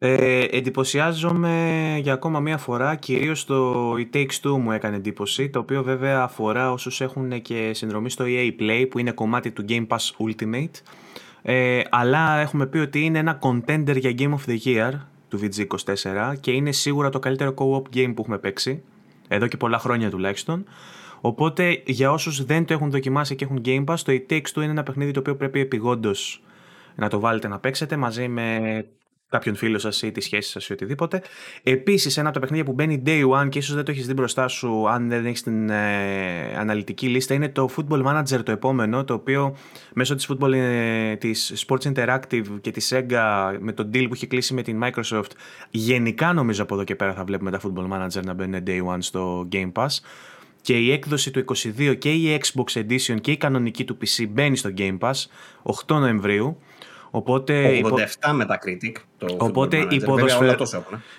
[0.00, 5.58] Ε, εντυπωσιάζομαι για ακόμα μία φορά, κυρίως το It Takes Two μου έκανε εντύπωση, το
[5.58, 9.86] οποίο βέβαια αφορά όσους έχουν και συνδρομή στο EA Play που είναι κομμάτι του Game
[9.86, 10.70] Pass Ultimate,
[11.42, 14.92] ε, αλλά έχουμε πει ότι είναι ένα contender για Game of the Year
[15.28, 18.82] του VG24 και είναι σίγουρα το καλύτερο co-op game που έχουμε παίξει
[19.28, 20.64] Εδώ και πολλά χρόνια τουλάχιστον.
[21.20, 24.56] Οπότε για όσους δεν το έχουν δοκιμάσει και έχουν Game Pass, το It Takes Two
[24.56, 26.42] είναι ένα παιχνίδι το οποίο πρέπει επιγόντως
[26.94, 28.86] να το βάλετε να παίξετε μαζί με
[29.28, 31.22] κάποιον φίλο σας ή τη σχέση σας ή οτιδήποτε.
[31.62, 34.12] Επίσης, ένα από τα παιχνίδια που μπαίνει day one και ίσως δεν το έχεις δει
[34.12, 39.04] μπροστά σου, αν δεν έχεις την ε, αναλυτική λίστα, είναι το Football Manager το επόμενο,
[39.04, 39.56] το οποίο
[39.94, 44.26] μέσω της Football, ε, της Sports Interactive και της Sega με τον deal που έχει
[44.26, 45.30] κλείσει με την Microsoft,
[45.70, 48.98] γενικά νομίζω από εδώ και πέρα θα βλέπουμε τα Football Manager να μπαίνουν day one
[48.98, 49.88] στο Game Pass.
[50.60, 51.44] Και η έκδοση του
[51.78, 55.12] 22 και η Xbox Edition και η κανονική του PC μπαίνει στο Game Pass
[55.86, 56.58] 8 Νοεμβρίου.
[57.10, 58.92] Οπότε, 87 με τα Critic.
[59.18, 60.56] Το οπότε οι, ποδοσφαι...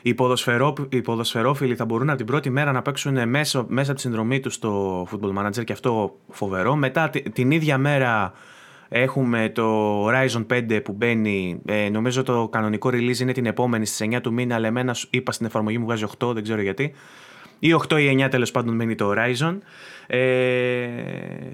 [0.01, 0.73] οι, ποδοσφαιρό...
[0.89, 4.39] οι ποδοσφαιρόφιλοι θα μπορούν από την πρώτη μέρα να παίξουν μέσα, μέσα από τη συνδρομή
[4.39, 6.75] τους στο Football Manager και αυτό φοβερό.
[6.75, 8.33] Μετά την ίδια μέρα
[8.89, 11.61] έχουμε το Horizon 5 που μπαίνει.
[11.65, 15.31] Ε, νομίζω το κανονικό release είναι την επόμενη στις 9 του μήνα, αλλά εμένα είπα
[15.31, 16.93] στην εφαρμογή μου βγάζει 8, δεν ξέρω γιατί.
[17.59, 19.57] Ή 8 ή 9 τέλος πάντων μπαίνει το Horizon.
[20.07, 20.87] Ε,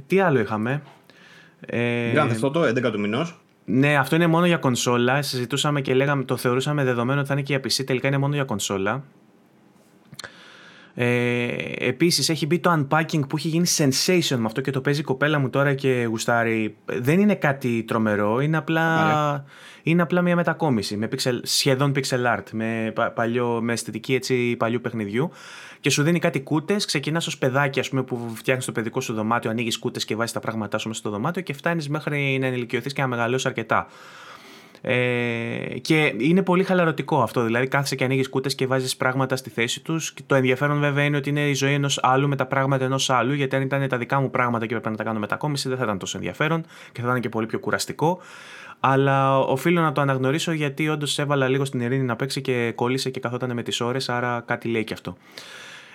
[0.07, 0.81] τι άλλο είχαμε;
[1.59, 3.39] Ε, Grand Theft Auto 11 του μηνός.
[3.65, 5.21] Ναι, αυτό είναι μόνο για κονσόλα.
[5.21, 7.85] Συζητούσαμε και λέγαμε, το θεωρούσαμε δεδομένο ότι θα είναι και για PC.
[7.85, 9.03] Τελικά είναι μόνο για κονσόλα.
[10.97, 14.99] Ε, Επίσης έχει μπει το unpacking που έχει γίνει sensation με αυτό και το παίζει
[14.99, 16.75] η κοπέλα μου τώρα και γουστάρει.
[16.85, 19.45] Δεν είναι κάτι τρομερό, είναι απλά,
[19.83, 24.81] είναι απλά μια μετακόμιση με pixel, σχεδόν pixel art, με, παλιό, με αισθητική έτσι, παλιού
[24.81, 25.31] παιχνιδιού
[25.79, 26.85] και σου δίνει κάτι κούτες.
[26.85, 30.33] Ξεκινάς ως παιδάκι, ας πούμε, που φτιάχνεις το παιδικό σου δωμάτιο, ανοίγεις κούτες και βάζεις
[30.33, 33.87] τα πράγματά σου μέσα στο δωμάτιο και φτάνεις μέχρι να ενηλικιωθείς και να μεγαλώσεις αρκετά.
[34.87, 37.43] Ε, και είναι πολύ χαλαρωτικό αυτό.
[37.43, 40.13] Δηλαδή, κάθεσαι και ανοίγεις κούτες και βάζεις πράγματα στη θέση τους.
[40.25, 43.33] Το ενδιαφέρον, βέβαια, είναι ότι είναι η ζωή ενός άλλου με τα πράγματα ενός άλλου.
[43.33, 45.83] Γιατί αν ήταν τα δικά μου πράγματα και έπρεπε να τα κάνω μετακόμιση, δεν θα
[45.83, 48.19] ήταν τόσο ενδιαφέρον και θα ήταν και πολύ πιο κουραστικό.
[48.79, 53.09] Αλλά οφείλω να το αναγνωρίσω γιατί όντως έβαλα λίγο στην ειρήνη να παίξει και κόλλησε
[53.09, 55.17] και καθόταν με τις ώρες, άρα κάτι λέει και αυτό.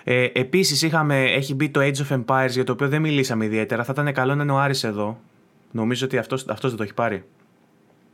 [0.03, 3.83] Ε, Επίσης, έχει μπει το Age of Empires για το οποίο δεν μιλήσαμε ιδιαίτερα.
[3.83, 5.19] Θα ήταν καλό να είναι ο Άρης εδώ.
[5.71, 7.23] Νομίζω ότι αυτός αυτός δεν το έχει πάρει.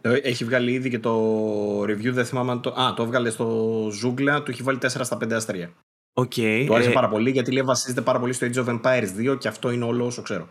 [0.01, 2.69] Ε, έχει βγάλει ήδη και το review, δεν θυμάμαι αν το.
[2.69, 5.69] Α, το έβγαλε στο Zoogla, του έχει βάλει 4 στα 5 αστρία.
[6.13, 6.93] Okay, το άρεσε ε...
[6.93, 9.85] πάρα πολύ γιατί λέει βασίζεται πάρα πολύ στο Age of Empires 2 και αυτό είναι
[9.85, 10.47] όλο όσο ξέρω.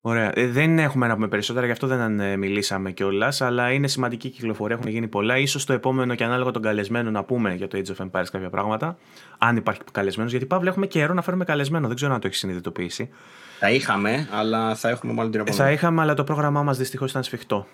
[0.00, 0.30] Ωραία.
[0.34, 4.28] Ε, δεν έχουμε να πούμε περισσότερα, γι' αυτό δεν ε, μιλήσαμε κιόλας, αλλά είναι σημαντική
[4.28, 5.46] κυκλοφορία, έχουν γίνει πολλά.
[5.46, 8.50] σω το επόμενο και ανάλογα τον καλεσμένο να πούμε για το Age of Empires κάποια
[8.50, 8.96] πράγματα.
[9.38, 12.38] Αν υπάρχει καλεσμένος, γιατί Παύλα έχουμε καιρό να φέρουμε καλεσμένο, δεν ξέρω αν το έχεις
[12.38, 13.10] συνειδητοποιήσει.
[13.58, 15.62] Θα είχαμε, αλλά θα έχουμε μάλλον την επόμενη.
[15.62, 17.66] Θα είχαμε, αλλά το πρόγραμμά μας δυστυχώς ήταν σφιχτό.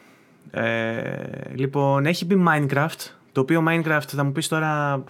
[0.50, 5.04] Ε, λοιπόν, έχει μπει Minecraft, το οποίο Minecraft θα μου πεις τώρα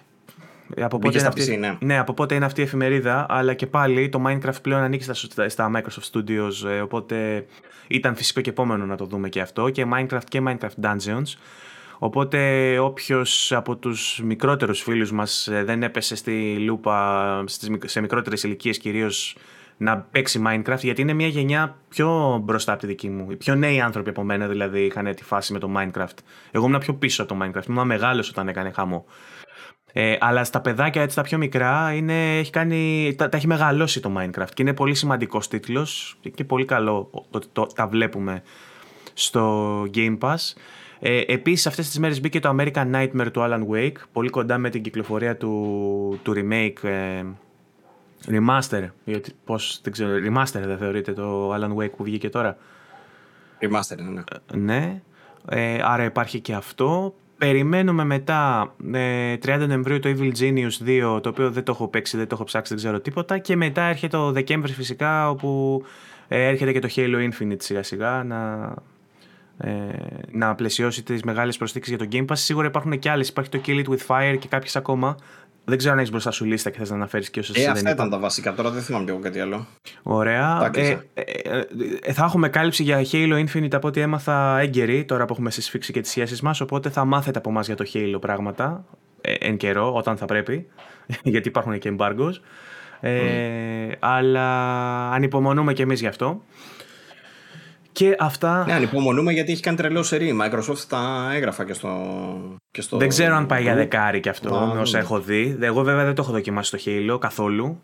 [0.81, 1.77] από πότε, είναι αυτή, ναι.
[1.79, 1.97] ναι.
[1.97, 5.71] από πότε είναι αυτή η εφημερίδα, αλλά και πάλι το Minecraft πλέον ανήκει στα, στα
[5.75, 7.45] Microsoft Studios, ε, οπότε
[7.87, 11.37] ήταν φυσικό και επόμενο να το δούμε και αυτό, και Minecraft και Minecraft Dungeons.
[11.99, 17.43] Οπότε όποιος από τους μικρότερους φίλους μας ε, δεν έπεσε στη λούπα
[17.85, 19.35] σε μικρότερες ηλικίες κυρίως
[19.77, 23.31] να παίξει Minecraft, γιατί είναι μια γενιά πιο μπροστά από τη δική μου.
[23.31, 26.17] Οι πιο νέοι άνθρωποι από μένα δηλαδή είχαν τη φάση με το Minecraft.
[26.51, 27.65] Εγώ ήμουν πιο πίσω από το Minecraft.
[27.69, 29.05] Ήμουν μεγάλος όταν έκανε χαμό.
[29.97, 34.01] Ε, αλλά στα παιδάκια έτσι τα πιο μικρά είναι, έχει κάνει, τα, τα έχει μεγαλώσει
[34.01, 38.43] το Minecraft και είναι πολύ σημαντικός τίτλος και πολύ καλό ότι το, τα βλέπουμε
[39.13, 40.53] στο Game Pass.
[40.99, 44.69] Ε, Επίσης, αυτές τις μέρες μπήκε το American Nightmare του Alan Wake, πολύ κοντά με
[44.69, 46.83] την κυκλοφορία του, του remake.
[46.83, 47.23] Ε,
[48.27, 52.57] remaster, γιατί πώς, δεν ξέρω, remaster δεν θεωρείτε το Alan Wake που βγήκε τώρα;
[53.61, 54.21] Remaster, ναι.
[54.51, 55.01] Ε, ναι,
[55.49, 57.15] ε, άρα υπάρχει και αυτό.
[57.37, 62.17] Περιμένουμε μετά ε, 30 Νοεμβρίου το Evil Genius 2, το οποίο δεν το έχω παίξει,
[62.17, 63.37] δεν το έχω ψάξει, δεν ξέρω τίποτα.
[63.37, 65.83] Και μετά έρχεται το Δεκέμβρη φυσικά, όπου
[66.27, 68.73] ε, έρχεται και το Halo Infinite σιγά σιγά να,
[69.57, 69.71] ε,
[70.31, 72.37] να πλαισιώσει τις μεγάλες προσθήκες για το Game Pass.
[72.37, 75.15] Σίγουρα υπάρχουν και άλλες, υπάρχει το Kill It With Fire και κάποιες ακόμα.
[75.65, 77.65] Δεν ξέρω αν έχεις μπροστά σου λίστα και θες να αναφέρεις και όσες.
[77.65, 78.53] Ε, αυτά ήταν τα βασικά.
[78.53, 79.67] Τώρα δεν θυμάμαι πιο κάτι άλλο.
[80.03, 80.71] Ωραία.
[80.73, 81.23] Ε, ε,
[82.01, 85.93] ε, θα έχουμε κάλυψη για Halo Infinite από ό,τι έμαθα έγκαιρη τώρα που έχουμε συσφίξει
[85.93, 86.61] και τις σχέσεις μας.
[86.61, 88.85] Οπότε θα μάθετε από εμάς για το Halo πράγματα
[89.21, 90.67] ε, εν καιρό, όταν θα πρέπει.
[91.23, 92.33] γιατί υπάρχουν και embargoes.
[92.99, 93.19] Ε,
[93.89, 93.95] mm.
[93.99, 94.49] Αλλά
[95.11, 96.41] ανυπομονούμε κι εμείς γι' αυτό.
[97.95, 98.63] Και αυτά.
[98.65, 100.27] Ναι, ανυπομονούμε γιατί έχει κάνει τρελό σερή.
[100.27, 101.89] Η Microsoft τα έγραφα και στο.
[102.71, 102.97] Και στο...
[102.97, 105.57] Δεν ξέρω αν πάει για δεκάρι κι αυτό, με όσα έχω δει.
[105.61, 107.81] Εγώ βέβαια δεν το έχω δοκιμάσει στο Halo καθόλου.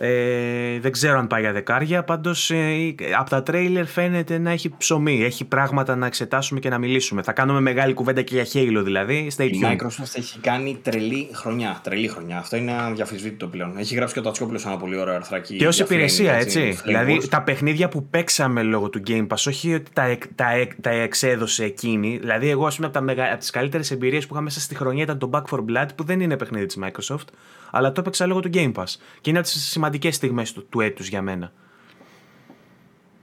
[0.00, 2.04] Ε, δεν ξέρω αν πάει για δεκάρια.
[2.04, 5.24] Πάντως ε, από τα τρέιλερ φαίνεται να έχει ψωμί.
[5.24, 7.22] Έχει πράγματα να εξετάσουμε και να μιλήσουμε.
[7.22, 9.30] Θα κάνουμε μεγάλη κουβέντα και για Halo δηλαδή.
[9.36, 11.80] Stay Η Microsoft έχει κάνει τρελή χρονιά.
[11.82, 12.38] Τρελή χρονιά.
[12.38, 13.78] Αυτό είναι αδιαφυσβήτητο πλέον.
[13.78, 15.56] Έχει γράψει και ο Τατσιόπουλος ένα πολύ ωραίο αρθράκι.
[15.56, 16.60] Και ως υπηρεσία, έτσι.
[16.60, 16.82] έτσι.
[16.84, 20.46] Δηλαδή τα παιχνίδια που παίξαμε λόγω του Game Pass, όχι ότι τα, τα,
[20.80, 22.18] τα εξέδωσε εκείνη.
[22.20, 25.18] Δηλαδή, εγώ ας πούμε από, από τις καλύτερες εμπειρίες που είχα μέσα στη χρονιά ήταν
[25.18, 27.26] το Back for Blood που δεν είναι παιχνίδι της Microsoft,
[27.70, 28.94] αλλά το έπαιξα λόγω του Game Pass.
[29.20, 31.52] Και είναι από τις σημαντικές στιγμές του, του έτους για μένα.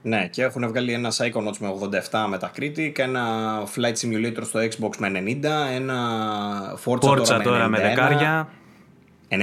[0.02, 1.74] Ναι, και έχουν βγάλει ένα Psychonauts με
[2.10, 3.24] 87 Metacritic, ένα
[3.74, 5.44] Flight Simulator στο Xbox με 90,
[5.74, 8.48] ένα Forza, Forza τώρα, τώρα με δεκάρια.
[9.28, 9.34] 91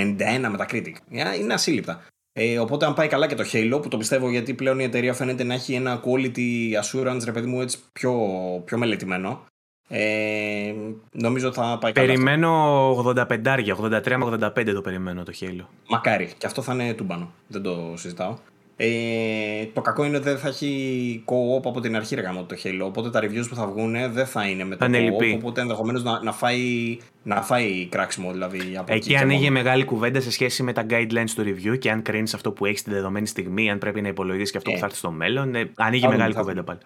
[0.56, 0.94] Metacritic.
[1.10, 2.02] Ε, Είναι ασύλληπτα.
[2.34, 5.14] Ε, οπότε, αν πάει καλά και το Halo, που το πιστεύω γιατί πλέον η εταιρεία
[5.14, 8.14] φαίνεται να έχει ένα quality assurance, ρε παιδί μου, έτσι πιο,
[8.66, 9.46] πιο μελετημένο.
[9.96, 10.74] Ε,
[11.12, 12.08] νομίζω θα πάει καλά.
[12.08, 13.26] Περιμένω 85,
[13.82, 15.66] 83 με 85 το περιμένω το Halo.
[15.90, 16.30] Μακάρι.
[16.38, 17.32] Και αυτό θα είναι τούμπανο.
[17.48, 18.36] Δεν το συζητάω.
[18.78, 22.56] Ε, το κακό είναι ότι δεν θα έχει co-op από την αρχή ρε γάμο, το
[22.64, 22.82] Halo.
[22.86, 25.22] Οπότε τα reviews που θα βγουν δεν θα είναι με το Θα είναι co-op.
[25.22, 25.36] λυπή.
[25.40, 28.60] Οπότε ενδεχομένως να, να, φάει, να φάει κράξιμο δηλαδή.
[28.78, 29.52] Από Εκεί και ανοίγει μόνο.
[29.54, 32.84] μεγάλη κουβέντα σε σχέση με τα guidelines του review και αν κρίνεις αυτό που έχεις
[32.84, 34.74] τη δεδομένη στιγμή, αν πρέπει να υπολογίσει και αυτό Ε.
[34.74, 35.56] που θα έρθει στο μέλλον.
[35.56, 36.80] ε, ανοίγει Θα δούμε, μεγάλη θα κουβέντα πάλι.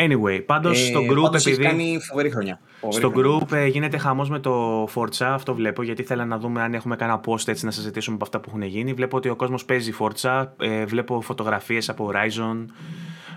[0.00, 1.68] Anyway, πάντως Ε, στο group, πάντως έχει επειδή.
[1.68, 2.60] κάνει φοβερή χρονιά.
[2.80, 3.38] Φοβερή Στο χρονιά.
[3.48, 6.96] group ε, γίνεται χαμός με το Forza, αυτό βλέπω, γιατί θέλω να δούμε αν έχουμε
[6.96, 8.92] κανένα post έτσι να συζητήσουμε από αυτά που έχουν γίνει.
[8.92, 12.64] Βλέπω ότι ο κόσμος παίζει Forza, ε, βλέπω φωτογραφίες από Horizon.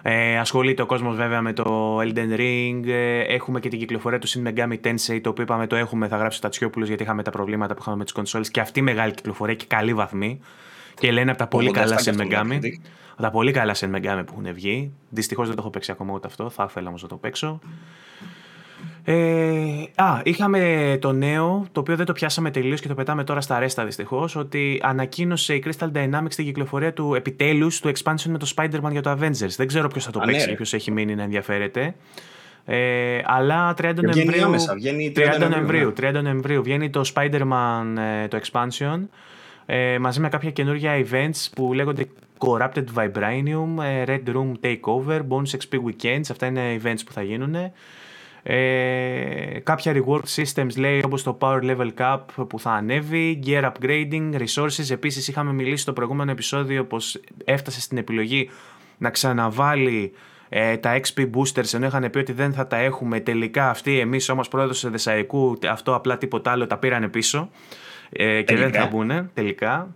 [0.03, 2.81] Ε, ασχολείται ο κόσμος βέβαια με το Elden Ring.
[2.87, 6.17] Ε, έχουμε και την κυκλοφορία του Shin Megami Tensei, το οποίο είπαμε το έχουμε, θα
[6.17, 8.51] γράψει ο Τατσιόπουλο γιατί είχαμε τα προβλήματα που είχαμε με τις κονσόλες.
[8.51, 10.39] Και αυτή μεγάλη κυκλοφορία και καλή βαθμή.
[10.99, 12.59] Και λένε από τα πολύ 87 καλά και Shin αυτό Megami.
[13.21, 13.25] Metacritic.
[13.25, 14.91] Από τα πολύ καλά Shin Megami που έχουν βγει.
[15.09, 16.49] Δυστυχώς δεν το έχω παίξει ακόμα ούτε αυτό.
[16.49, 17.59] Θα ήθελα όμως να το παίξω.
[19.03, 23.41] Ε, α, είχαμε το νέο, το οποίο δεν το πιάσαμε τελείως και το πετάμε τώρα
[23.41, 28.37] στα ρέστα δυστυχώς, ότι ανακοίνωσε η Crystal Dynamics την κυκλοφορία του επιτέλους του expansion με
[28.37, 29.55] το Spider-Man για το Avengers.
[29.57, 30.51] Δεν ξέρω ποιος θα το Α, ναι, παίξει ρε.
[30.51, 31.95] και ποιος έχει μείνει να ενδιαφέρεται.
[32.65, 34.43] Ε, αλλά 30 Βγαίνει Νοεμβρίου.
[34.45, 36.09] άμεσα, βγαίνει 30 30 Νοεμβρίου, ναι.
[36.09, 38.99] 30 Νοεμβρίου βγαίνει το Spider-Man ε, το expansion
[39.65, 42.07] ε, μαζί με κάποια καινούργια events που λέγονται
[42.45, 47.55] Corrupted Vibranium, ε, Red Room Takeover, Bonus XP Weekends, αυτά είναι events που θα γίνουν.
[48.43, 54.31] Ε, κάποια reward systems λέει όπως το Power Level Cap που θα ανέβει, Gear Upgrading,
[54.33, 54.89] Resources.
[54.89, 58.49] Επίσης είχαμε μιλήσει στο προηγούμενο επεισόδιο πως έφτασε στην επιλογή
[58.97, 60.11] να ξαναβάλει
[60.49, 64.29] ε, τα XP boosters ενώ είχαν πει ότι δεν θα τα έχουμε τελικά αυτοί εμείς
[64.29, 67.49] όμως πρόεδρος Δεσαϊκού αυτό απλά τίποτα άλλο τα πήρανε πίσω
[68.09, 68.81] ε, και δεν Τελικά.
[68.81, 69.95] θα μπουν τελικά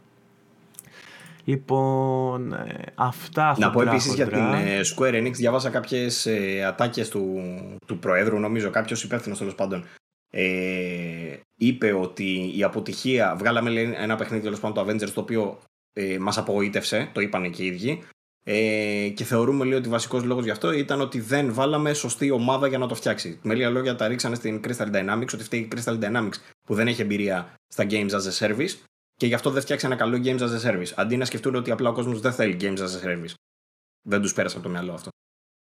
[1.46, 4.58] λοιπόν ε, αυτά Να πω χοντρά, επίσης για την χοντρά.
[4.58, 7.42] ε, Square Enix, διάβασα κάποιες ε, ατάκες του,
[7.86, 9.86] του Προέδρου, νομίζω, κάποιος υπεύθυνος τέλος πάντων.
[10.30, 13.36] Ε, είπε ότι η αποτυχία.
[13.36, 15.60] Βγάλαμε λέει, ένα παιχνίδι τέλος πάντων το Avengers το οποίο
[15.94, 18.04] ε, μας απογοήτευσε, το είπαν και οι ίδιοι.
[18.48, 22.68] Ε, και θεωρούμε λέει, ότι βασικός λόγος γι' αυτό ήταν ότι δεν βάλαμε σωστή ομάδα
[22.68, 23.40] για να το φτιάξει.
[23.42, 26.36] Με λίγα λόγια τα ρίξανε στην Crystal Dynamics, ότι φταίει η Crystal Dynamics
[26.68, 28.76] που δεν έχει εμπειρία στα Games as a Service
[29.16, 30.92] και γι' αυτό δεν φτιάξει ένα καλό Games as a Service.
[30.96, 33.34] Αντί να σκεφτούν ότι απλά ο κόσμος δεν θέλει Games as a Service.
[34.02, 35.10] Δεν τους πέρασε από το μυαλό αυτό.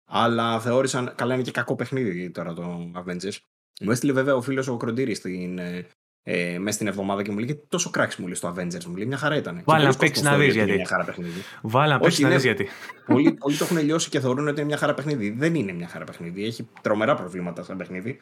[0.09, 1.13] Αλλά θεώρησαν.
[1.15, 3.35] Καλά, είναι και κακό παιχνίδι τώρα το Avengers.
[3.81, 5.87] Μου έστειλε βέβαια ο φίλος ο Κροντήρης στην, ε,
[6.23, 8.83] ε, μέσα στην εβδομάδα και μου λέει τόσο κράξι μου λέει στο Avengers.
[8.83, 9.61] Μου λέει μια χαρά ήταν.
[9.65, 10.79] Βάλε Και να πολλοί παίξεις κόσμος να θεωρεί δεις ότι είναι γιατί.
[10.79, 11.41] Μια χαρά παιχνίδι.
[11.61, 12.35] Βάλε να παίξεις Όχι, να ναι.
[12.35, 12.67] δεις γιατί.
[13.05, 15.29] πολλοί, πολλοί το έχουν λιώσει και θεωρούν ότι είναι μια χαρά παιχνίδι.
[15.29, 16.45] Δεν είναι μια χαρά παιχνίδι.
[16.45, 18.19] Έχει τρομερά προβλήματα σαν παιχνίδι.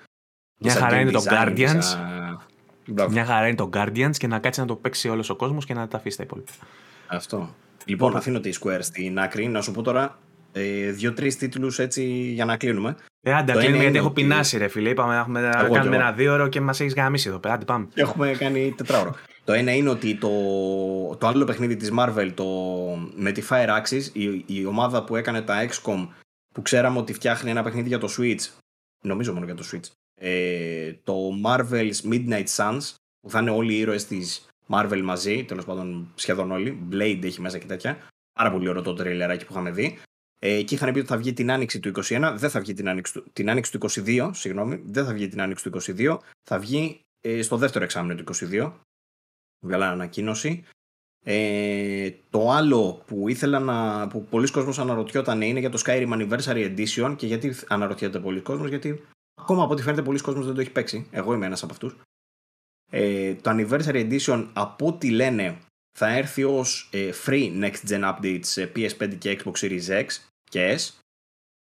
[0.61, 1.77] Μια Σαν χαρά game είναι το design, Guardians.
[1.79, 2.41] σαν-
[2.89, 3.11] Μπράβο.
[3.11, 5.73] Μια χαρά είναι το Guardians και να κάτσει να το παίξει όλος ο κόσμος και
[5.73, 6.51] να τα αφήσει τα υπόλοιπα.
[7.07, 7.55] Αυτό.
[7.85, 9.47] Λοιπόν, αφήνω τη Square στην άκρη.
[9.47, 10.19] Να σου πω τώρα
[10.51, 12.95] ε, δύο-τρεις τίτλους έτσι για να κλείνουμε.
[13.21, 14.89] Ε, άντε, Το κλείνουμε ένα γιατί είναι έχω ότι- πεινάσει, ρε φίλε.
[14.89, 15.95] Είπαμε να, έχουμε, να Εγώ κάνουμε κι εγώ.
[15.95, 17.53] ένα δύο ώρο και μας έχεις γαμίσει εδώ πέρα.
[17.53, 17.87] Άντε, πάμε.
[17.93, 19.15] Έχουμε κάνει τετράωρο.
[19.43, 20.29] το ένα είναι ότι το,
[21.17, 22.45] το άλλο παιχνίδι της Marvel, το,
[23.15, 26.07] με τη Fire Axis, η, η ομάδα που έκανε τα XCOM,
[26.53, 28.47] που ξέραμε ότι φτιάχνει ένα παιχνίδι για το Switch,
[29.01, 29.87] νομίζω μόνο για το Switch,
[30.19, 35.65] ε, το Marvel's Midnight Suns, που θα είναι όλοι οι ήρωες της Marvel μαζί, τέλος
[35.65, 37.97] πάντων σχεδόν όλοι, Blade έχει μέσα και τέτοια,
[38.33, 39.97] πάρα πολύ ωραίο το τρέιλεράκι που είχαμε δει.
[40.41, 42.89] Ε, και είχαν πει ότι θα βγει την άνοιξη του 21, δεν θα βγει την
[42.89, 46.59] άνοιξη του, την άνοιξη του 22, συγγνώμη, δεν θα βγει την άνοιξη του 22, θα
[46.59, 48.71] βγει ε, στο δεύτερο εξάμεινο του 22.
[49.65, 50.63] Βγάλα ανακοίνωση.
[51.25, 54.07] Ε, το άλλο που ήθελα να.
[54.07, 58.69] που πολλοί κόσμος αναρωτιόταν είναι για το Skyrim Anniversary Edition και γιατί αναρωτιέται πολλοί κόσμος,
[58.69, 59.03] γιατί
[59.39, 61.07] ακόμα από ό,τι φαίνεται πολλοί κόσμος δεν το έχει παίξει.
[61.11, 61.95] Εγώ είμαι ένας από αυτούς.
[62.91, 65.57] Ε, το Anniversary Edition από ό,τι λένε
[65.97, 70.07] θα έρθει ως ε, free next gen updates σε PS5 και Xbox Series X
[70.43, 70.89] και S.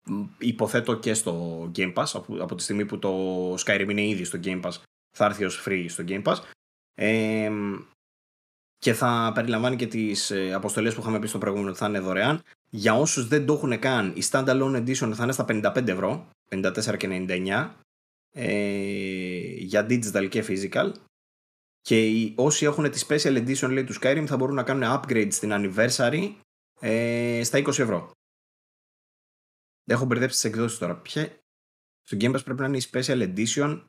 [0.08, 4.24] Μ, Υποθέτω και στο Game Pass από, από τη στιγμή που το Skyrim είναι ήδη
[4.24, 4.72] στο Game Pass
[5.18, 6.38] θα έρθει ως free στο Game Pass.
[6.94, 7.52] Ε,
[8.78, 12.00] και θα περιλαμβάνει και τις ε, αποστολές που είχαμε πει στο προηγούμενο ότι θα είναι
[12.00, 12.42] δωρεάν.
[12.70, 17.74] Για όσους δεν το έχουν καν, η Standalone Edition θα είναι στα 55 ευρώ, 54,99
[18.32, 20.92] ε, για digital και physical.
[21.82, 25.32] Και οι, όσοι έχουν τη Special Edition λέει, του Skyrim θα μπορούν να κάνουν upgrade
[25.32, 26.36] στην Anniversary
[26.80, 28.12] ε, στα 20 ευρώ.
[29.86, 30.96] Έχω μπερδέψει τις εκδόσεις τώρα.
[30.96, 31.40] Ποια...
[32.02, 33.84] Στο Game Pass πρέπει να είναι η Special Edition.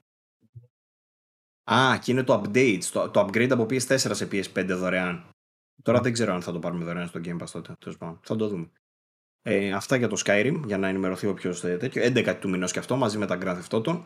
[1.73, 2.85] Α, και είναι το update.
[2.93, 5.31] Το, το upgrade από PS4 σε PS5 δωρεάν.
[5.83, 7.75] Τώρα δεν ξέρω αν θα το πάρουμε δωρεάν στο Game Pass τότε.
[8.23, 8.71] Θα το δούμε.
[9.43, 12.03] Ε, αυτά για το Skyrim, για να ενημερωθεί όποιος τέτοιο.
[12.03, 14.01] 11 του μηνός και αυτό μαζί με τα Grand Theft Auto.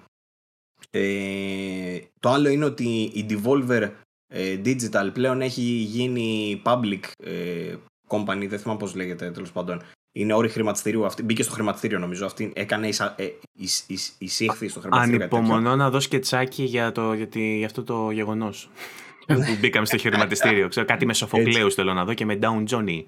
[0.90, 3.90] Ε, το άλλο είναι ότι η Devolver
[4.26, 7.76] ε, Digital πλέον έχει γίνει public ε,
[8.08, 9.82] company, δεν θυμάμαι πώς λέγεται τέλος πάντων.
[10.16, 11.04] Είναι όρη χρηματιστηρίου.
[11.04, 12.26] Αυτή, μπήκε στο χρηματιστήριο νομίζω.
[12.26, 15.28] Αυτή έκανε εισα, ε, εις, εις, εισήχθη στο χρηματιστήριο.
[15.32, 18.70] Ανυπομονώ να δώσει και τσάκι για, το, για, τη, για αυτό το γεγονός.
[19.26, 20.68] Που μπήκαμε στο χρηματιστήριο.
[20.68, 23.04] Ξέρω, κάτι με Σοφοκλέου θέλω να δω και με Down Johnny.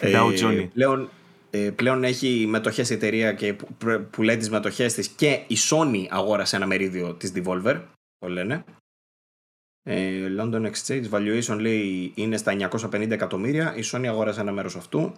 [0.00, 0.68] Ε, Down Johnny.
[0.74, 1.10] Πλέον,
[1.50, 3.68] ε, πλέον έχει μετοχές η εταιρεία και που,
[4.10, 7.80] πουλάει τις μετοχές της και η Sony αγόρασε ένα μερίδιο της Devolver.
[8.18, 8.64] Το λένε.
[9.82, 13.76] Ε, London Exchange Valuation λέει είναι στα 950 εκατομμύρια.
[13.76, 15.12] Η Sony αγόρασε ένα μέρος αυτού.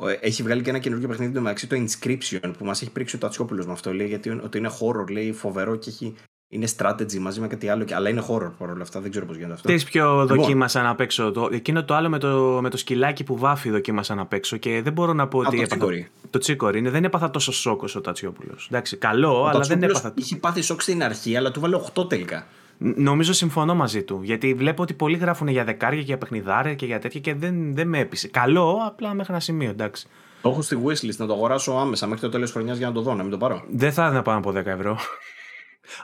[0.00, 3.16] Ε, έχει βγάλει και ένα καινούργιο παιχνίδι το μεταξύ το Inscription που μας έχει πρίξει
[3.16, 3.94] ο Τατσιόπουλος με αυτό.
[3.94, 6.14] Λέει γιατί ότι είναι horror, λέει φοβερό και έχει
[6.48, 9.00] είναι strategy μαζί με κάτι άλλο, αλλά είναι horror παρόλα αυτά.
[9.00, 9.68] Δεν ξέρω πώς γίνεται αυτό.
[9.68, 10.26] Τις πιο λοιπόν.
[10.26, 11.30] δοκίμασα να παίξω.
[11.30, 14.82] Το, εκείνο το άλλο με το, με το σκυλάκι που βάφει δοκίμασα να παίξω και
[14.82, 15.56] δεν μπορώ να πω ότι.
[15.56, 16.08] Α, το τσίκορι.
[16.30, 18.66] Το τσίκορι είναι, δεν έπαθα τόσο σοκ ο Τατσιόπουλος.
[18.70, 20.12] Εντάξει, καλό, ο αλλά δεν έπαθα.
[20.16, 22.46] Είχε πάθει σοκ στην αρχή, αλλά του βάλε 8 τελικά.
[22.78, 24.20] Νομίζω συμφωνώ μαζί του.
[24.22, 27.74] Γιατί βλέπω ότι πολλοί γράφουν για δεκάρια και για παιχνιδάρια και για τέτοια και δεν,
[27.74, 28.28] δεν με έπεισε.
[28.28, 30.06] Καλό, απλά μέχρι ένα σημείο, εντάξει.
[30.42, 33.00] Το έχω στη wishlist να το αγοράσω άμεσα μέχρι το τέλος χρονιάς για να το
[33.00, 33.64] δω, να μην το πάρω.
[33.70, 34.98] Δεν θα να πάω από 10 ευρώ.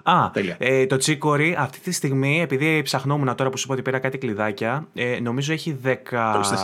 [0.02, 3.98] Α, ε, το τσίκορι αυτή τη στιγμή, επειδή ψαχνόμουν τώρα που σου είπα ότι πήρα
[3.98, 5.94] κάτι κλειδάκια, ε, νομίζω έχει 10.
[6.34, 6.56] Το στα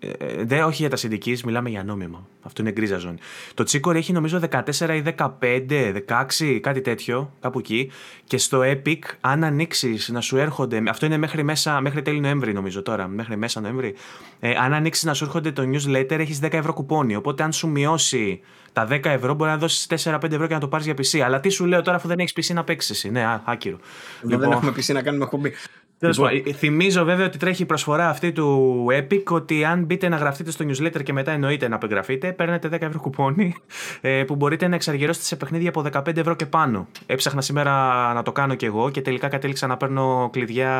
[0.00, 2.26] ε, ε, δεν, όχι για τα συνδική, μιλάμε για νόμιμα.
[2.42, 3.18] Αυτό είναι γκρίζα ζώνη.
[3.54, 6.02] Το τσίκορι έχει νομίζω 14 ή 15,
[6.38, 7.90] 16, κάτι τέτοιο, κάπου εκεί.
[8.24, 10.82] Και στο Epic, αν ανοίξεις να σου έρχονται.
[10.88, 13.08] Αυτό είναι μέχρι, μέσα, μέχρι τέλη Νοέμβρη, νομίζω τώρα.
[13.08, 13.94] Μέχρι μέσα Νοέμβρη.
[14.40, 17.16] Ε, αν ανοίξεις να σου έρχονται το newsletter, έχεις 10 ευρώ κουπόνι.
[17.16, 18.40] Οπότε, αν σου μειώσει
[18.78, 21.18] τα 10 ευρώ, μπορεί να δώσεις 4-5 ευρώ και να το πάρεις για PC.
[21.18, 23.10] Αλλά τι σου λέω τώρα, αφού δεν έχεις PC να παίξεις εσύ.
[23.10, 23.78] Ναι, άκυρο.
[24.22, 24.40] Λοιπόν...
[24.40, 25.52] Δεν έχουμε PC να κάνουμε εκπομπή.
[25.98, 26.28] Λοιπόν.
[26.44, 30.50] Ε, θυμίζω βέβαια ότι τρέχει η προσφορά αυτή του Epic ότι αν μπείτε να γραφτείτε
[30.50, 33.54] στο newsletter και μετά εννοείται να απεγγραφείτε, παίρνετε 10 ευρώ κουπόνι
[34.00, 36.88] ε, που μπορείτε να εξαργυρώσετε σε παιχνίδια από 15 ευρώ και πάνω.
[37.06, 37.72] Έψαχνα σήμερα
[38.12, 40.72] να το κάνω κι εγώ και τελικά κατέληξα να παίρνω κλειδιά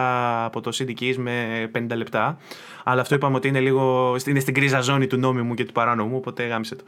[0.44, 2.38] από το CD Keys με 50 λεπτά.
[2.84, 6.16] Αλλά αυτό είπαμε ότι είναι λίγο είναι στην κρίζα ζώνη του νόμιμου και του παράνομου,
[6.16, 6.84] οπότε γάμισε το.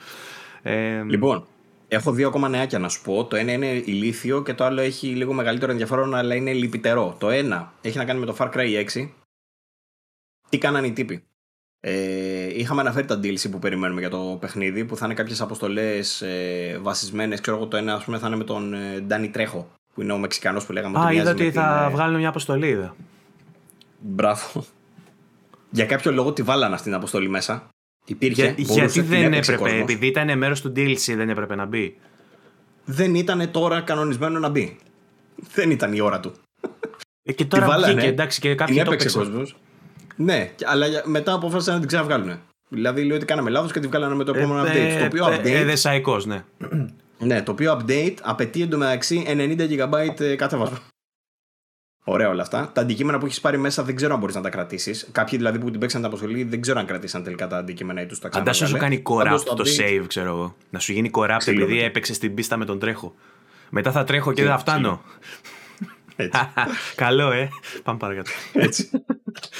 [0.62, 1.46] Ε, λοιπόν,
[1.92, 3.24] Έχω δύο ακόμα νεάκια να σου πω.
[3.24, 7.16] Το ένα είναι ηλίθιο και το άλλο έχει λίγο μεγαλύτερο ενδιαφέρον, αλλά είναι λυπητερό.
[7.18, 9.08] Το ένα έχει να κάνει με το Far Cry 6.
[10.48, 11.24] Τι κάνανε οι τύποι;
[11.80, 16.22] Ε, είχαμε αναφέρει τα DLC που περιμένουμε για το παιχνίδι, που θα είναι κάποιες αποστολές
[16.22, 17.40] ε, βασισμένες.
[17.40, 20.12] Ξέρω εγώ το ένα, ας πούμε, θα είναι με τον ε, Ντάνι Τρέχο, που είναι
[20.12, 20.98] ο Μεξικανός που λέγαμε.
[20.98, 22.96] Α, είδα ότι θα την, βγάλουν μια αποστολή, είδα.
[23.98, 24.64] Μπράβο.
[25.70, 27.68] Για κάποιο λόγο τη βάλανε αυτή την αποστολή μέσα.
[28.10, 28.54] Υπήρχε.
[28.56, 31.96] Για, γιατί δεν έπρεπε, επειδή ήταν μέρος του DLC, δεν έπρεπε να μπει;
[32.84, 34.76] Δεν ήταν τώρα κανονισμένο να μπει.
[35.54, 36.32] Δεν ήταν η ώρα του.
[37.22, 38.06] Ε, και τώρα βγήκε, ναι.
[38.06, 39.56] εντάξει, και κάποιοι το κόσμος.
[40.16, 42.38] Ναι, αλλά μετά αποφάσισαν να την ξαναβγάλουν.
[42.68, 44.98] Δηλαδή λέει ότι κάναμε λάθος και τη βγάλανε με το επόμενο ε, update.
[44.98, 46.24] το οποίο ε, update.
[46.26, 46.44] ναι.
[47.18, 50.78] ναι, το οποίο update απαιτεί εντωμεταξύ 90 GB κατέβασμα.
[52.12, 52.70] Ωραία όλα αυτά.
[52.72, 55.08] Τα αντικείμενα που έχεις πάρει μέσα δεν ξέρω αν μπορείς να τα κρατήσεις.
[55.12, 58.06] Κάποιοι δηλαδή που την παίξαν την αποστολή δεν ξέρω αν κρατήσαν τελικά τα αντικείμενα ή
[58.06, 58.44] τους τα ξανά.
[58.44, 60.56] Αντά σου κάνει corrupt το, save, ξέρω εγώ.
[60.70, 63.14] Να σου γίνει corrupt επειδή έπαιξες την πίστα με τον τρέχο.
[63.70, 65.02] Μετά θα τρέχω και δεν θα φτάνω.
[66.16, 66.40] Έτσι.
[66.94, 67.48] Καλό, ε.
[67.82, 68.30] Πάμε παρακάτω.
[68.52, 68.90] Έτσι.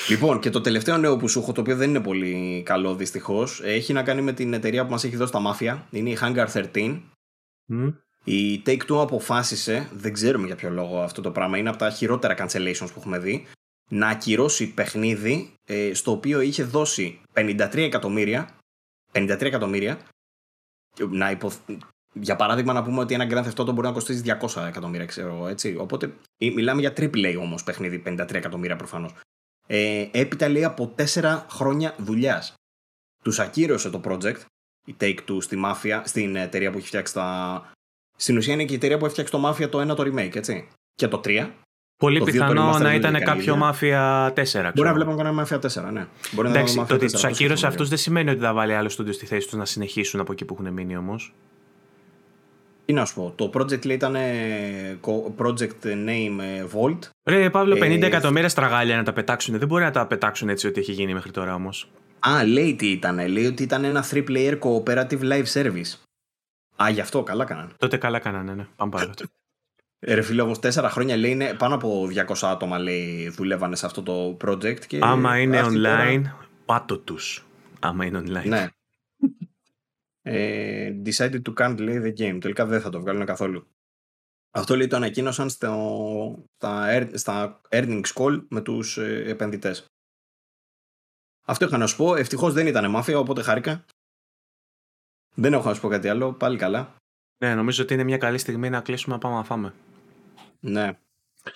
[0.08, 3.60] λοιπόν, και το τελευταίο νέο που σου έχω, το οποίο δεν είναι πολύ καλό δυστυχώς,
[3.64, 5.86] έχει να κάνει με την εταιρεία που μας έχει δώσει τα μάφια.
[5.90, 7.00] Είναι η Hangar 13.
[8.24, 12.34] Η Take-Two αποφάσισε, δεν ξέρουμε για ποιο λόγο αυτό το πράγμα, είναι από τα χειρότερα
[12.38, 13.46] cancellations που έχουμε δει,
[13.90, 18.56] να ακυρώσει παιχνίδι ε, στο οποίο είχε δώσει 53 εκατομμύρια,
[19.12, 19.98] 53 εκατομμύρια,
[21.10, 21.50] να υπο...
[22.12, 25.48] για παράδειγμα να πούμε ότι ένα Grand Theft Auto μπορεί να κοστίσει 200 εκατομμύρια, ξέρω
[25.48, 25.76] έτσι.
[25.76, 29.12] Οπότε μιλάμε για AAA όμως παιχνίδι, 53 εκατομμύρια προφανώς.
[29.66, 32.54] Ε, έπειτα λέει από 4 χρόνια δουλειάς.
[33.24, 34.40] Τους ακύρωσε το project,
[34.86, 37.72] η Take-Two στη μάφια, στην εταιρεία που έχει φτιάξει τα,
[38.20, 40.68] στην ουσία είναι και η εταιρεία που έφτιαξε το Mafia το 1 το remake, έτσι.
[40.94, 41.48] Και το 3.
[41.96, 44.42] Πολύ πιθανό να ήταν κάποιο Mafia 4.
[44.42, 44.70] Ξέρω.
[44.74, 46.06] Μπορεί να βλέπουμε κανένα Mafia 4, ναι.
[46.32, 49.12] Μπορεί Εντάξει, να το ότι του ακύρωσε αυτούς δεν σημαίνει ότι θα βάλει άλλο στούντιο
[49.12, 51.34] στη θέση τους να συνεχίσουν από εκεί που έχουν μείνει όμως.
[52.84, 54.16] Τι να σου πω, το project λέει ήταν
[55.36, 56.98] project name ε, Vault.
[57.24, 59.58] Ρε Παύλο, 50 ε, εκατομμύρια στραγάλια να τα πετάξουν.
[59.58, 61.90] Δεν μπορεί να τα πετάξουν έτσι ό,τι έχει γίνει μέχρι τώρα όμως.
[62.18, 63.28] Α, λέει τι ήταν.
[63.28, 66.09] Λέει ότι ήταν ένα 3-player cooperative live service.
[66.82, 67.72] Α, γι' αυτό καλά κάνανε.
[67.76, 68.66] Τότε καλά κάνανε, ναι.
[68.76, 69.24] Πάμε παρακάτω.
[69.98, 73.86] Ε, ρε φίλε, όμως τέσσερα χρόνια λέει είναι πάνω από 200 άτομα λέει, δουλεύανε σε
[73.86, 74.86] αυτό το project.
[74.86, 76.48] Και Άμα είναι online, τώρα...
[76.64, 77.46] πάτω τους.
[77.80, 78.48] Άμα είναι online.
[78.48, 78.68] Ναι.
[80.22, 82.38] ε, decided to can't λέει the game.
[82.40, 83.66] Τελικά δεν θα το βγάλουν καθόλου.
[84.50, 89.86] Αυτό λέει το ανακοίνωσαν στο, στα, στα earnings call με τους ε, επενδυτές.
[91.46, 92.14] Αυτό είχα να σου πω.
[92.14, 93.84] Ευτυχώς δεν ήταν μάφια, οπότε χάρηκα.
[95.34, 96.32] Δεν έχω να σου πω κάτι άλλο.
[96.32, 96.94] Πάλι καλά.
[97.44, 99.72] Ναι, νομίζω ότι είναι μια καλή στιγμή να κλείσουμε να πάμε να φάμε.
[100.60, 100.90] Ναι.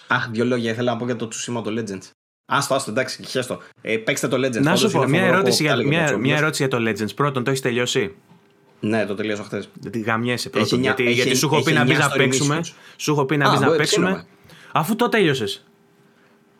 [0.09, 2.11] Αχ, δύο λόγια ήθελα να πω για το Tsushima το Legends.
[2.47, 3.61] Άστο, άστο, εντάξει, χέστο.
[3.83, 4.61] Ε, παίξτε το Legends.
[4.61, 6.27] Να σου Πάντως πω, είναι μια φοβερό ερώτηση, που για, έλεγε ο μια, Τσόμπλος.
[6.27, 7.15] μια ερώτηση για το Legends.
[7.15, 8.15] Πρώτον, το έχεις τελειώσει;
[8.81, 9.69] Ναι, το τελείωσα χθες.
[9.91, 10.69] Τι γαμιέσαι πρώτον.
[10.73, 12.61] εννιά- γιατί, έχει- γιατί σου έχω πει έχει να μπεις εννιά να story παίξουμε.
[12.63, 12.73] missions.
[12.97, 14.07] Σου έχω πει να Α, μπεις να μπορεί, παίξουμε.
[14.07, 14.27] ψήνομαι.
[14.73, 15.65] Αφού το τέλειωσες.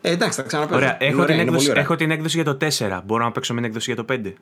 [0.01, 0.77] Ε, εντάξει, θα ξαναπέξω.
[0.77, 1.83] Ωραία, Είναι έχω, ωραία, την είναι έκδοση, πολύ ωραία.
[1.83, 3.03] έχω την έκδοση για το 4.
[3.07, 4.35] Μπορώ να παίξω με την έκδοση για το 5.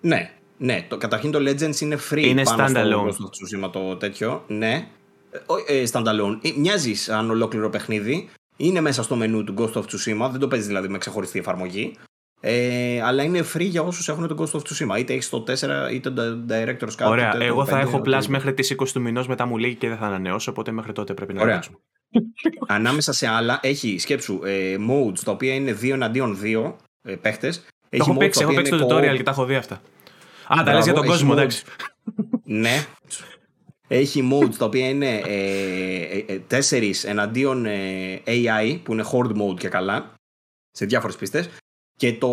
[0.00, 0.30] Ναι,
[0.62, 0.84] ναι.
[0.88, 3.12] Το, καταρχήν το Legends είναι free Είναι πάνω standalone.
[3.12, 4.44] στο Ghost of Tsushima το τέτοιο.
[4.48, 4.88] Ναι.
[5.30, 6.38] Ε, ο- ε, standalone.
[6.42, 8.28] Ε, μοιάζεις σαν ολόκληρο παιχνίδι.
[8.56, 10.28] Είναι μέσα στο μενού του Ghost of Tsushima.
[10.30, 11.96] Δεν το παίζεις δηλαδή με ξεχωριστή εφαρμογή.
[12.40, 14.98] Ε, αλλά είναι free για όσους έχουν το Ghost of Tsushima.
[14.98, 17.06] Είτε έχεις το 4 είτε το Director's Cut.
[17.08, 18.24] Ωραία, είτε το εγώ θα 5, έχω οτιδήποτε.
[18.24, 20.50] plus μέχρι τις 20 του μηνός μετά μου λέει και δεν θα ανανεώσω.
[20.50, 21.54] Οπότε μέχρι τότε πρέπει να Ωραία.
[21.54, 21.76] παίξουμε.
[22.76, 27.58] Ανάμεσα σε άλλα έχει σκέψου ε, modes τα οποία είναι 2 εναντίον 2 ε, παίχτες.
[27.80, 29.80] Το έχω παίξει, έχω παίξει το tutorial και τα έχω δει αυτά.
[30.52, 31.36] Α, τα Μπράβο, λες για τον έχει κόσμο, modes.
[31.36, 31.64] εντάξει.
[32.44, 32.86] Ναι.
[33.88, 39.58] Έχει modes τα οποία είναι ε, ε, 4 εναντίον ε, AI που είναι horde mode
[39.58, 40.14] και καλά
[40.70, 41.48] σε διάφορες πίστες
[41.96, 42.28] και το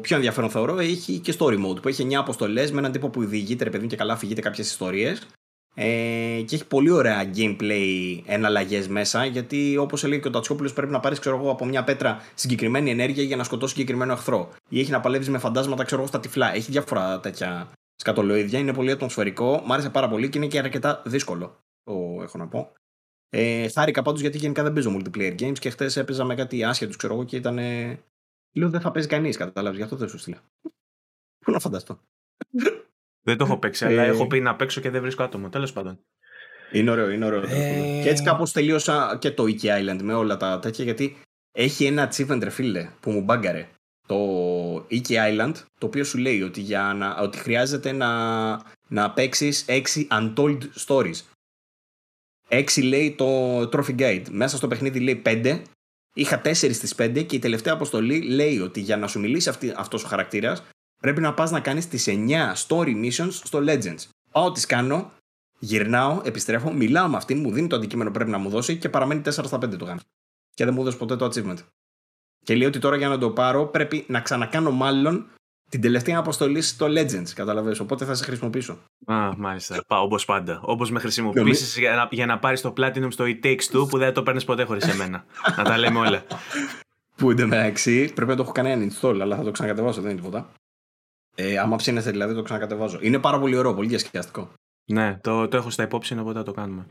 [0.00, 3.24] πιο ενδιαφέρον θεωρώ έχει και story mode που έχει 9 αποστολές με έναν τύπο που
[3.24, 5.26] διηγείται ρε παιδί μου, και καλά αφηγείται κάποιες ιστορίες
[5.74, 10.92] ε, και έχει πολύ ωραία gameplay εναλλαγές μέσα γιατί όπως έλεγε και ο Τατσιόπουλος πρέπει
[10.92, 14.80] να πάρεις ξέρω εγώ, από μια πέτρα συγκεκριμένη ενέργεια για να σκοτώσει συγκεκριμένο εχθρό ή
[14.80, 18.90] έχει να παλεύεις με φαντάσματα ξέρω εγώ, στα τυφλά έχει διάφορα τέτοια σκατολοίδια, είναι πολύ
[18.90, 22.72] ατμοσφαιρικό, μ' άρεσε πάρα πολύ και είναι και αρκετά δύσκολο, το έχω να πω.
[23.28, 26.96] Ε, χάρηκα πάντως γιατί γενικά δεν παίζω multiplayer games και χθες έπαιζα με κάτι άσχετους
[26.96, 27.58] ξέρω εγώ και ήταν.
[28.56, 30.42] Λέω δεν θα παίζει κανείς, κατάλαβες, γι' αυτό δεν σου στείλα.
[31.44, 32.00] Πού να φανταστώ.
[33.24, 34.06] Δεν το έχω παίξει, αλλά Ε.
[34.08, 35.48] έχω πει να παίξω και δεν βρίσκω άτομο.
[35.48, 35.98] Τέλος πάντων.
[36.72, 37.40] Είναι ωραίο, είναι ωραίο.
[37.40, 37.68] τέλος Ε.
[37.70, 38.02] πάντων.
[38.02, 41.16] Και έτσι κάπως τελείωσα και το Iki Island με όλα τα τέτοια γιατί
[41.52, 43.68] έχει ένα achievement ρε φίλε που μου μπάγκαρε.
[44.06, 44.16] Το
[44.76, 48.10] Iki Island το οποίο σου λέει ότι, για να, ότι χρειάζεται να,
[48.88, 51.20] να παίξεις 6 untold stories.
[52.48, 54.22] 6 λέει το Trophy Guide.
[54.30, 55.62] Μέσα στο παιχνίδι λέει 5.
[56.14, 59.72] Είχα 4 στις 5 και η τελευταία αποστολή λέει ότι για να σου μιλήσει αυτή,
[59.76, 60.62] αυτός ο χαρακτήρας
[61.04, 64.08] πρέπει να πας να κάνεις τις 9 story missions στο Legends.
[64.32, 65.12] Πάω τις κάνω,
[65.58, 68.88] γυρνάω, επιστρέφω, μιλάω με αυτήν, μου δίνει το αντικείμενο που πρέπει να μου δώσει και
[68.88, 70.00] παραμένει 4 στα 5 το κάνει.
[70.54, 71.56] Και δεν μου έδωσε ποτέ το achievement.
[72.44, 75.26] Και λέει ότι τώρα για να το πάρω πρέπει να ξανακάνω μάλλον
[75.70, 77.30] την τελευταία αποστολή στο Legends.
[77.34, 78.78] Καταλαβαίνεις, οπότε θα σε χρησιμοποιήσω.
[79.06, 79.84] Α, μάλιστα.
[79.86, 80.60] Πάω όπως πάντα.
[80.62, 83.98] Όπως με χρησιμοποιήσεις για να, για να πάρεις το Platinum στο It Takes Two που
[83.98, 85.24] δεν το παίρνεις ποτέ χωρίς εμένα.
[85.56, 86.22] να τα λέμε όλα.
[87.16, 90.50] Που εντωμεταξύ πρέπει να το έχω κάνει uninstall, αλλά θα το ξανακατεβάσω, δεν είναι τίποτα.
[91.34, 92.98] Ε, άμα ψήνεσαι δηλαδή το ξανακατεβάζω.
[93.02, 94.52] Είναι πάρα πολύ ωραίο, πολύ διασκεδαστικό.
[94.84, 96.86] ναι, το, το έχω στα υπόψη, οπότε θα το κάνουμε.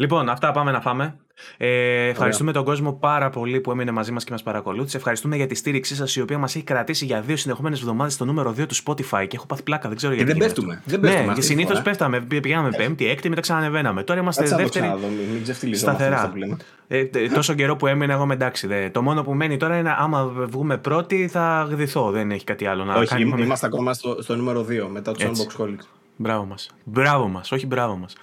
[0.00, 1.14] Λοιπόν, αυτά πάμε να φάμε.
[1.56, 4.96] Ε, ευχαριστούμε τον κόσμο πάρα πολύ που έμεινε μαζί μας και μας παρακολούθησε.
[4.96, 8.24] Ευχαριστούμε για τη στήριξή σας, η οποία μας έχει κρατήσει για δύο συνεχόμενες εβδομάδες στο
[8.24, 9.24] νούμερο 2 του Spotify.
[9.28, 10.32] Και έχω πάθει πλάκα, δεν ξέρω Και γιατί.
[10.38, 10.74] δεν γίνεται πέφτουμε.
[10.74, 10.90] αυτό.
[10.90, 11.82] Δεν πέφτουμε ναι, αυτή και τη συνήθως φορά.
[11.82, 12.20] πέφταμε.
[12.20, 14.02] Πήγαμε πέμπτη, έκτη, μετά ξανανεβαίναμε.
[14.02, 14.92] Τώρα είμαστε Κάτσε να το δεύτερη.
[14.92, 16.16] ξαναδώ, μην, μην ξεφτυλιζόμαστε Σταθερά.
[16.20, 16.56] αυτά που λέμε.
[16.88, 18.66] Ε, τε- τόσο καιρό που έμεινε, εγώ είμαι εντάξει.
[18.66, 18.90] Δε.
[18.90, 22.10] Το μόνο που μένει τώρα είναι άμα βγούμε πρώτοι θα γδυθώ.
[22.10, 23.42] Δεν έχει κάτι άλλο να Όχι, κάνουμε.
[23.42, 25.46] είμαστε ακόμα στο, στο νούμερο 2 μετά τους Έτσι.
[25.58, 25.84] Unbox Holics.
[26.16, 26.70] Μπράβο μας.
[26.84, 28.14] Μπράβο μας, όχι μπράβο μας.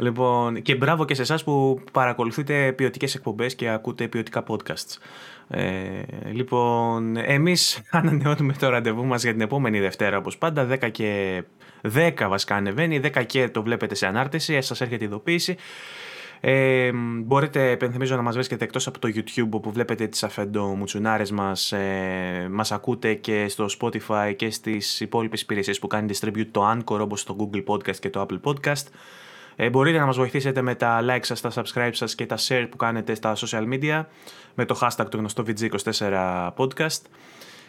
[0.00, 4.96] Λοιπόν, και μπράβο και σε εσάς που παρακολουθείτε ποιοτικές εκπομπές και ακούτε ποιοτικά podcasts.
[5.48, 11.42] Ε, λοιπόν, εμείς ανανεώνουμε το ραντεβού μας για την επόμενη Δευτέρα, όπως πάντα, 10 και
[11.94, 15.56] 10 βασικά ανεβαίνει, 10 και το βλέπετε σε ανάρτηση, σας έρχεται ειδοποίηση.
[16.42, 21.72] Ε, μπορείτε, επενθυμίζω, να μας βρίσκετε εκτός από το YouTube όπου βλέπετε τις αφεντομουτσουνάρες μας
[21.72, 27.00] ε, μας ακούτε και στο Spotify και στις υπόλοιπες υπηρεσίες που κάνει distribute το Anchor
[27.00, 28.84] όπως το Google Podcast και το Apple Podcast
[29.62, 32.66] ε, μπορείτε να μας βοηθήσετε με τα like σας, τα subscribe σας και τα share
[32.70, 34.04] που κάνετε στα social media
[34.54, 37.00] με το hashtag το γνωστό VG24 podcast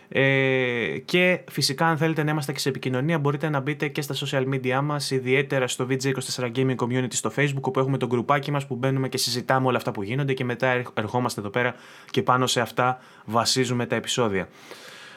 [0.10, 4.16] ε, και φυσικά αν θέλετε να είμαστε και σε επικοινωνία μπορείτε να μπείτε και στα
[4.16, 8.68] social media μας ιδιαίτερα στο VG24 Gaming Community στο Facebook όπου έχουμε το γκρουπάκι μας
[8.68, 11.76] που μπαίνουμε και συζητάμε όλα αυτά που γίνονται και μετά ερχ- ερχόμαστε εδώ πέρα
[12.10, 14.48] και πάνω σε αυτά βασίζουμε τα επεισόδια.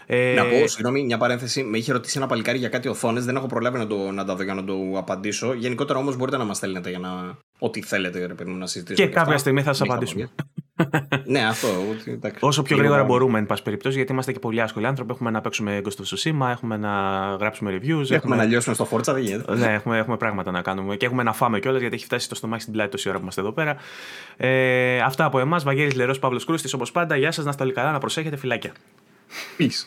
[0.06, 1.62] Ε, Να πω, συγγνώμη, μια παρένθεση.
[1.62, 3.24] Με είχε ρωτήσει ένα παλικάρι για κάτι οθόνες.
[3.24, 5.52] Δεν έχω προλάβει να, το, να τα δω για να το απαντήσω.
[5.54, 7.38] Γενικότερα όμως μπορείτε να μας στέλνετε για να.
[7.58, 9.06] Ό,τι θέλετε, ρε παιδί μου, να συζητήσουμε.
[9.06, 9.38] Και κάποια αυτά.
[9.38, 10.28] στιγμή θα σας Μην απαντήσουμε.
[10.76, 11.30] χαμογελάτε.
[11.30, 11.68] ναι, αυτό.
[11.90, 12.38] ότι, εντάξει.
[12.40, 15.12] Όσο πιο Λίγο- γρήγορα μπορούμε, εν πάση περιπτώσει, γιατί είμαστε και πολύ άσχολοι άνθρωποι.
[15.12, 16.90] Έχουμε να παίξουμε Ghost of Tsushima, έχουμε να
[17.40, 18.10] γράψουμε reviews.
[18.10, 19.54] Έχουμε να λιώσουμε στο φόρτσα, δεν γίνεται.
[19.56, 22.34] Ναι, έχουμε, έχουμε πράγματα να κάνουμε και έχουμε να φάμε κιόλας γιατί έχει φτάσει το
[22.34, 23.76] στομάχι στην πλάτη τόση ώρα που είμαστε εδώ πέρα.
[24.36, 25.64] Ε, αυτά από εμάς.
[25.64, 27.16] Βαγγέλης Λερός Παύλος Κρούστης, όπως πάντα.
[27.16, 28.72] Γεια σας, να είστε όλοι καλά, να προσέχετε, φυλάκια.
[29.56, 29.86] Peace.